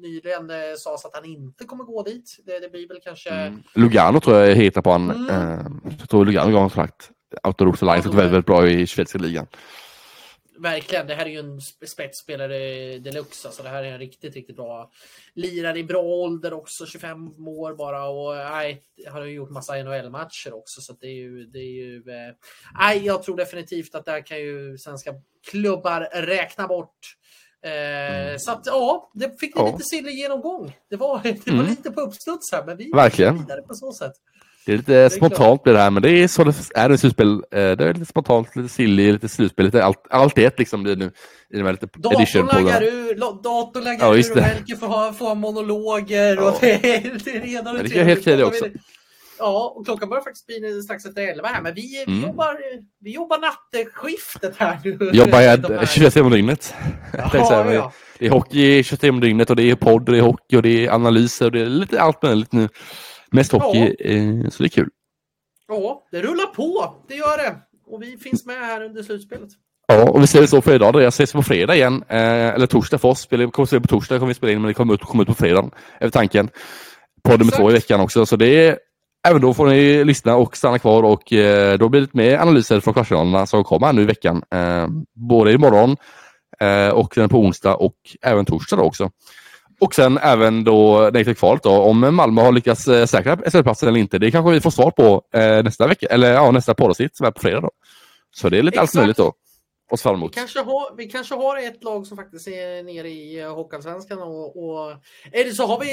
nyligen 0.01 0.49
eh, 0.49 0.57
sades 0.77 1.05
att 1.05 1.15
han 1.15 1.25
inte 1.25 1.63
kommer 1.63 1.83
gå 1.83 2.03
dit. 2.03 2.37
Det, 2.45 2.59
det 2.59 2.69
blir 2.69 2.87
väl 2.87 2.99
kanske... 3.03 3.29
Mm. 3.29 3.63
Lugano 3.75 4.19
tror 4.19 4.37
jag 4.37 4.55
heter 4.55 4.81
på 4.81 4.91
han. 4.91 5.11
Mm. 5.11 5.29
Eh, 5.29 5.65
jag 5.99 6.09
tror 6.09 6.25
Lugano 6.25 6.57
har 6.57 6.69
sagt. 6.69 7.11
Artur 7.43 7.65
Ruotsalainen 7.65 8.03
ja, 8.05 8.11
väldigt, 8.11 8.33
väldigt 8.33 8.45
bra 8.45 8.67
i 8.67 8.87
svenska 8.87 9.17
ligan 9.17 9.47
verkligen. 10.61 11.07
Det 11.07 11.15
här 11.15 11.25
är 11.25 11.29
ju 11.29 11.39
en 11.39 11.61
spetsspelare 11.87 12.99
deluxe. 12.99 13.47
Alltså 13.47 13.63
det 13.63 13.69
här 13.69 13.83
är 13.83 13.91
en 13.91 13.99
riktigt, 13.99 14.35
riktigt 14.35 14.55
bra 14.55 14.91
lirare 15.33 15.79
i 15.79 15.83
bra 15.83 16.01
ålder 16.01 16.53
också. 16.53 16.85
25 16.85 17.47
år 17.47 17.73
bara 17.73 18.07
och 18.07 18.35
nej, 18.35 18.81
har 19.09 19.25
ju 19.25 19.33
gjort 19.33 19.49
massa 19.49 19.83
NHL-matcher 19.83 20.53
också. 20.53 20.81
Så 20.81 20.93
det 20.93 21.07
är 21.07 21.15
ju, 21.15 21.45
det 21.45 21.59
är 21.59 21.71
ju. 21.71 21.97
Eh, 21.97 22.35
nej, 22.79 23.05
jag 23.05 23.23
tror 23.23 23.37
definitivt 23.37 23.95
att 23.95 24.05
det 24.05 24.11
här 24.11 24.25
kan 24.25 24.39
ju 24.39 24.77
svenska 24.77 25.13
klubbar 25.51 26.09
räkna 26.13 26.67
bort. 26.67 27.17
Eh, 27.63 28.25
mm. 28.25 28.39
Så 28.39 28.51
att 28.51 28.65
ja, 28.65 29.11
det 29.13 29.39
fick 29.39 29.55
en 29.55 29.65
ja. 29.65 29.71
lite 29.71 29.83
sillig 29.83 30.13
genomgång. 30.13 30.77
Det 30.89 30.95
var, 30.95 31.19
det 31.23 31.47
var 31.47 31.53
mm. 31.53 31.65
lite 31.65 31.91
på 31.91 32.01
uppstuds 32.01 32.51
här, 32.51 32.65
men 32.65 32.77
vi 32.77 32.91
Verkligen. 32.91 33.37
vidare 33.37 33.61
på 33.61 33.73
så 33.73 33.93
sätt. 33.93 34.13
Det 34.65 34.73
är 34.73 34.77
lite 34.77 34.91
det 34.91 34.97
är 34.97 35.09
spontant 35.09 35.65
med 35.65 35.75
det 35.75 35.79
här, 35.79 35.89
men 35.89 36.03
det 36.03 36.09
är 36.09 36.27
så 36.27 36.43
det 36.43 36.55
är 36.75 36.91
i 36.91 36.97
slutspel. 36.97 37.31
Eh, 37.33 37.37
det 37.51 37.61
är 37.61 37.93
lite 37.93 38.05
spontant, 38.05 38.55
lite 38.55 38.69
silly, 38.69 39.11
lite 39.11 39.29
slutspel, 39.29 39.65
lite 39.65 39.83
allt, 39.83 40.05
allt 40.09 40.37
i 40.37 40.45
ett 40.45 40.59
liksom 40.59 40.83
blir 40.83 40.95
nu 40.95 41.11
i 41.53 41.57
de 41.57 41.63
här 41.63 41.71
lite 41.71 41.87
datorn 41.95 42.45
laggar 42.45 42.83
ur, 42.83 43.15
datorn 43.43 43.83
laggar 43.83 44.07
ja, 44.07 44.15
ur 44.15 44.31
och 44.31 44.37
Melker 44.37 44.75
får 44.75 45.13
får 45.13 45.25
ha 45.25 45.35
monologer 45.35 46.35
ja. 46.35 46.51
och 46.51 46.57
det 46.61 46.95
är, 46.95 47.19
det 47.25 47.35
är 47.35 47.41
redan 47.41 47.75
ja, 47.75 47.83
Det 47.83 47.99
är 47.99 48.03
helt 48.03 48.19
okej 48.19 48.37
det 48.37 48.43
också. 48.43 48.65
Ja, 49.39 49.73
och 49.75 49.85
klockan 49.85 50.09
börjar 50.09 50.23
faktiskt 50.23 50.47
bli 50.47 50.81
strax 50.83 51.05
efter 51.05 51.21
elva 51.21 51.47
här, 51.47 51.61
men 51.61 51.73
vi, 51.73 52.03
mm. 52.03 52.19
vi, 52.19 52.27
jobbar, 52.27 52.57
vi 52.99 53.11
jobbar 53.11 53.39
nattskiftet 53.39 54.55
här 54.57 54.79
nu. 54.83 55.09
Jobbar 55.13 55.85
24 55.85 56.11
timmar 56.11 56.29
dygnet. 56.29 56.73
Ja, 57.33 57.73
ja. 57.73 57.91
Det 58.19 58.25
är 58.25 58.29
hockey 58.29 58.83
24 58.83 58.97
timmar 58.97 59.21
dygnet 59.21 59.49
och 59.49 59.55
det 59.55 59.63
är 59.63 59.75
podd 59.75 60.09
och 60.09 60.15
det 60.15 60.17
är 60.17 60.21
hockey 60.21 60.57
och 60.57 60.61
det 60.61 60.85
är 60.85 60.91
analyser 60.91 61.45
och 61.45 61.51
det 61.51 61.61
är 61.61 61.65
lite 61.65 62.01
allt 62.01 62.23
möjligt 62.23 62.51
nu. 62.51 62.69
Mest 63.31 63.51
hockey, 63.51 63.95
ja. 63.99 64.05
eh, 64.05 64.49
så 64.49 64.63
det 64.63 64.67
är 64.67 64.69
kul. 64.69 64.89
Ja, 65.67 66.07
det 66.11 66.21
rullar 66.21 66.45
på. 66.45 66.95
Det 67.07 67.15
gör 67.15 67.37
det. 67.37 67.55
Och 67.85 68.03
vi 68.03 68.17
finns 68.17 68.45
med 68.45 68.57
här 68.57 68.83
under 68.83 69.03
slutspelet. 69.03 69.49
Ja, 69.87 70.09
och 70.09 70.23
vi 70.23 70.27
ser 70.27 70.41
det 70.41 70.47
så 70.47 70.61
för 70.61 70.75
idag. 70.75 70.95
Jag 70.95 71.07
ses 71.07 71.33
på 71.33 71.43
fredag 71.43 71.75
igen. 71.75 72.03
Eh, 72.07 72.49
eller 72.49 72.67
torsdag 72.67 72.97
för 72.97 73.09
oss. 73.09 73.27
Vi 73.29 73.47
kommer 73.51 73.65
se 73.65 73.79
på 73.79 73.87
torsdag 73.87 74.15
kommer 74.19 74.27
vi 74.27 74.33
spela 74.33 74.51
in, 74.51 74.61
men 74.61 74.67
det 74.67 74.73
kommer 74.73 74.93
ut, 74.93 75.01
kommer 75.01 75.23
ut 75.23 75.27
på 75.27 75.33
fredag. 75.33 75.69
Är 75.99 76.09
tanken. 76.09 76.49
Podden 77.23 77.47
med 77.47 77.55
två 77.55 77.69
i 77.69 77.73
veckan 77.73 78.01
också. 78.01 78.25
Så 78.25 78.35
det 78.35 78.67
är 78.67 78.77
även 79.27 79.41
då 79.41 79.53
får 79.53 79.67
ni 79.67 80.03
lyssna 80.03 80.35
och 80.35 80.57
stanna 80.57 80.79
kvar 80.79 81.03
och 81.03 81.33
eh, 81.33 81.77
då 81.77 81.89
blir 81.89 82.01
det 82.01 82.13
mer 82.13 82.37
analyser 82.37 82.79
från 82.79 82.93
kvartsfinalerna 82.93 83.45
som 83.45 83.63
kommer 83.63 83.87
här 83.87 83.93
nu 83.93 84.01
i 84.01 84.05
veckan. 84.05 84.43
Eh, 84.53 84.87
både 85.15 85.53
imorgon 85.53 85.97
eh, 86.59 86.89
och 86.89 87.13
på 87.29 87.39
onsdag 87.39 87.75
och 87.75 87.95
även 88.21 88.45
torsdag 88.45 88.75
då 88.75 88.83
också. 88.83 89.09
Och 89.81 89.95
sen 89.95 90.17
även 90.17 90.63
då 90.63 91.09
det 91.09 91.37
kvalet 91.37 91.63
då, 91.63 91.71
om 91.71 92.15
Malmö 92.15 92.41
har 92.41 92.51
lyckats 92.51 92.87
eh, 92.87 93.05
säkra 93.05 93.37
SL-platsen 93.51 93.89
eller 93.89 93.99
inte. 93.99 94.19
Det 94.19 94.31
kanske 94.31 94.51
vi 94.51 94.61
får 94.61 94.71
svar 94.71 94.91
på 94.91 95.21
eh, 95.33 95.63
nästa 95.63 95.87
vecka, 95.87 96.07
eller 96.07 96.33
ja, 96.33 96.51
nästa 96.51 96.73
poddavsnitt 96.73 97.17
som 97.17 97.25
är 97.25 97.31
på 97.31 97.41
fredag. 97.41 97.61
Då. 97.61 97.69
Så 98.35 98.49
det 98.49 98.57
är 98.57 98.63
lite 98.63 98.81
allt 98.81 98.95
möjligt 98.95 99.17
då 99.17 99.33
oss 99.93 100.01
fram 100.01 100.15
emot. 100.15 100.31
Vi 100.31 100.35
kanske, 100.35 100.59
har, 100.59 100.95
vi 100.95 101.05
kanske 101.05 101.35
har 101.35 101.57
ett 101.57 101.83
lag 101.83 102.07
som 102.07 102.17
faktiskt 102.17 102.47
är 102.47 102.83
nere 102.83 103.09
i 103.09 103.43
uh, 103.43 103.53
Hockeyallsvenskan 103.53 104.21
och, 104.21 104.63
och 104.63 104.91
eller 105.31 105.51
så 105.51 105.65
har 105.65 105.79
vi 105.79 105.87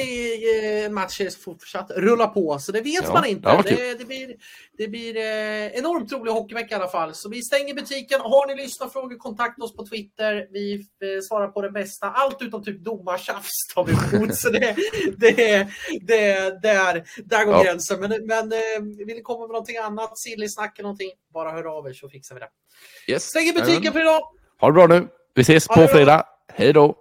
uh, 0.81 0.85
en 0.85 0.95
match 0.95 1.17
som 1.17 1.31
fortsatt 1.31 1.91
rulla 1.91 2.27
på, 2.27 2.59
så 2.59 2.73
det 2.73 2.81
vet 2.81 3.05
ja, 3.05 3.13
man 3.13 3.25
inte. 3.25 3.63
Det, 3.63 3.77
det, 3.77 3.95
det, 3.99 4.05
blir, 4.05 4.35
det 4.79 4.89
blir 4.89 5.17
uh, 5.17 5.79
enormt 5.79 6.13
rolig 6.13 6.33
hockeyvecka 6.33 6.75
i 6.75 6.79
alla 6.79 6.89
fall. 6.89 7.15
Så 7.15 7.29
vi 7.29 7.43
stänger 7.43 7.75
butiken. 7.75 8.21
Har 8.21 8.47
ni 8.47 8.63
lyssnarfrågor, 8.63 9.17
kontakta 9.17 9.65
oss 9.65 9.77
på 9.77 9.87
Twitter. 9.87 10.47
Vi 10.53 10.87
svarar 11.29 11.49
på 11.49 11.63
det 11.63 11.71
bästa. 11.71 12.11
Allt 12.11 12.43
utom 12.43 12.65
typ 12.65 12.85
domartjafs 12.85 13.75
tar 13.75 13.85
vi 13.85 14.17
emot. 14.17 14.37
så 14.37 14.51
det, 14.51 14.77
det, 15.17 15.69
det, 16.03 16.63
där, 16.63 17.05
där 17.25 17.45
går 17.45 17.55
ja. 17.55 17.63
gränsen. 17.63 18.01
Men, 18.01 18.27
men 18.27 18.49
vill 19.07 19.17
ni 19.17 19.23
komma 19.23 19.41
med 19.41 19.53
någonting 19.53 19.77
annat, 19.77 20.19
silly-snack 20.19 20.79
eller 20.79 20.87
någonting, 20.87 21.11
bara 21.33 21.51
hör 21.53 21.79
av 21.79 21.89
er 21.89 21.93
så 21.93 22.09
fixar 22.09 22.35
vi 22.35 22.41
det. 22.41 22.49
Yes. 23.07 23.25
Stänger 23.25 23.53
butiken 23.53 23.93
för 23.93 24.01
idag. 24.01 24.21
Ha 24.61 24.69
det 24.69 24.73
bra 24.73 24.87
nu. 24.87 25.09
Vi 25.35 25.43
ses 25.43 25.69
på 25.69 25.87
fredag. 25.87 26.25
Hej 26.55 26.73
då. 26.73 26.95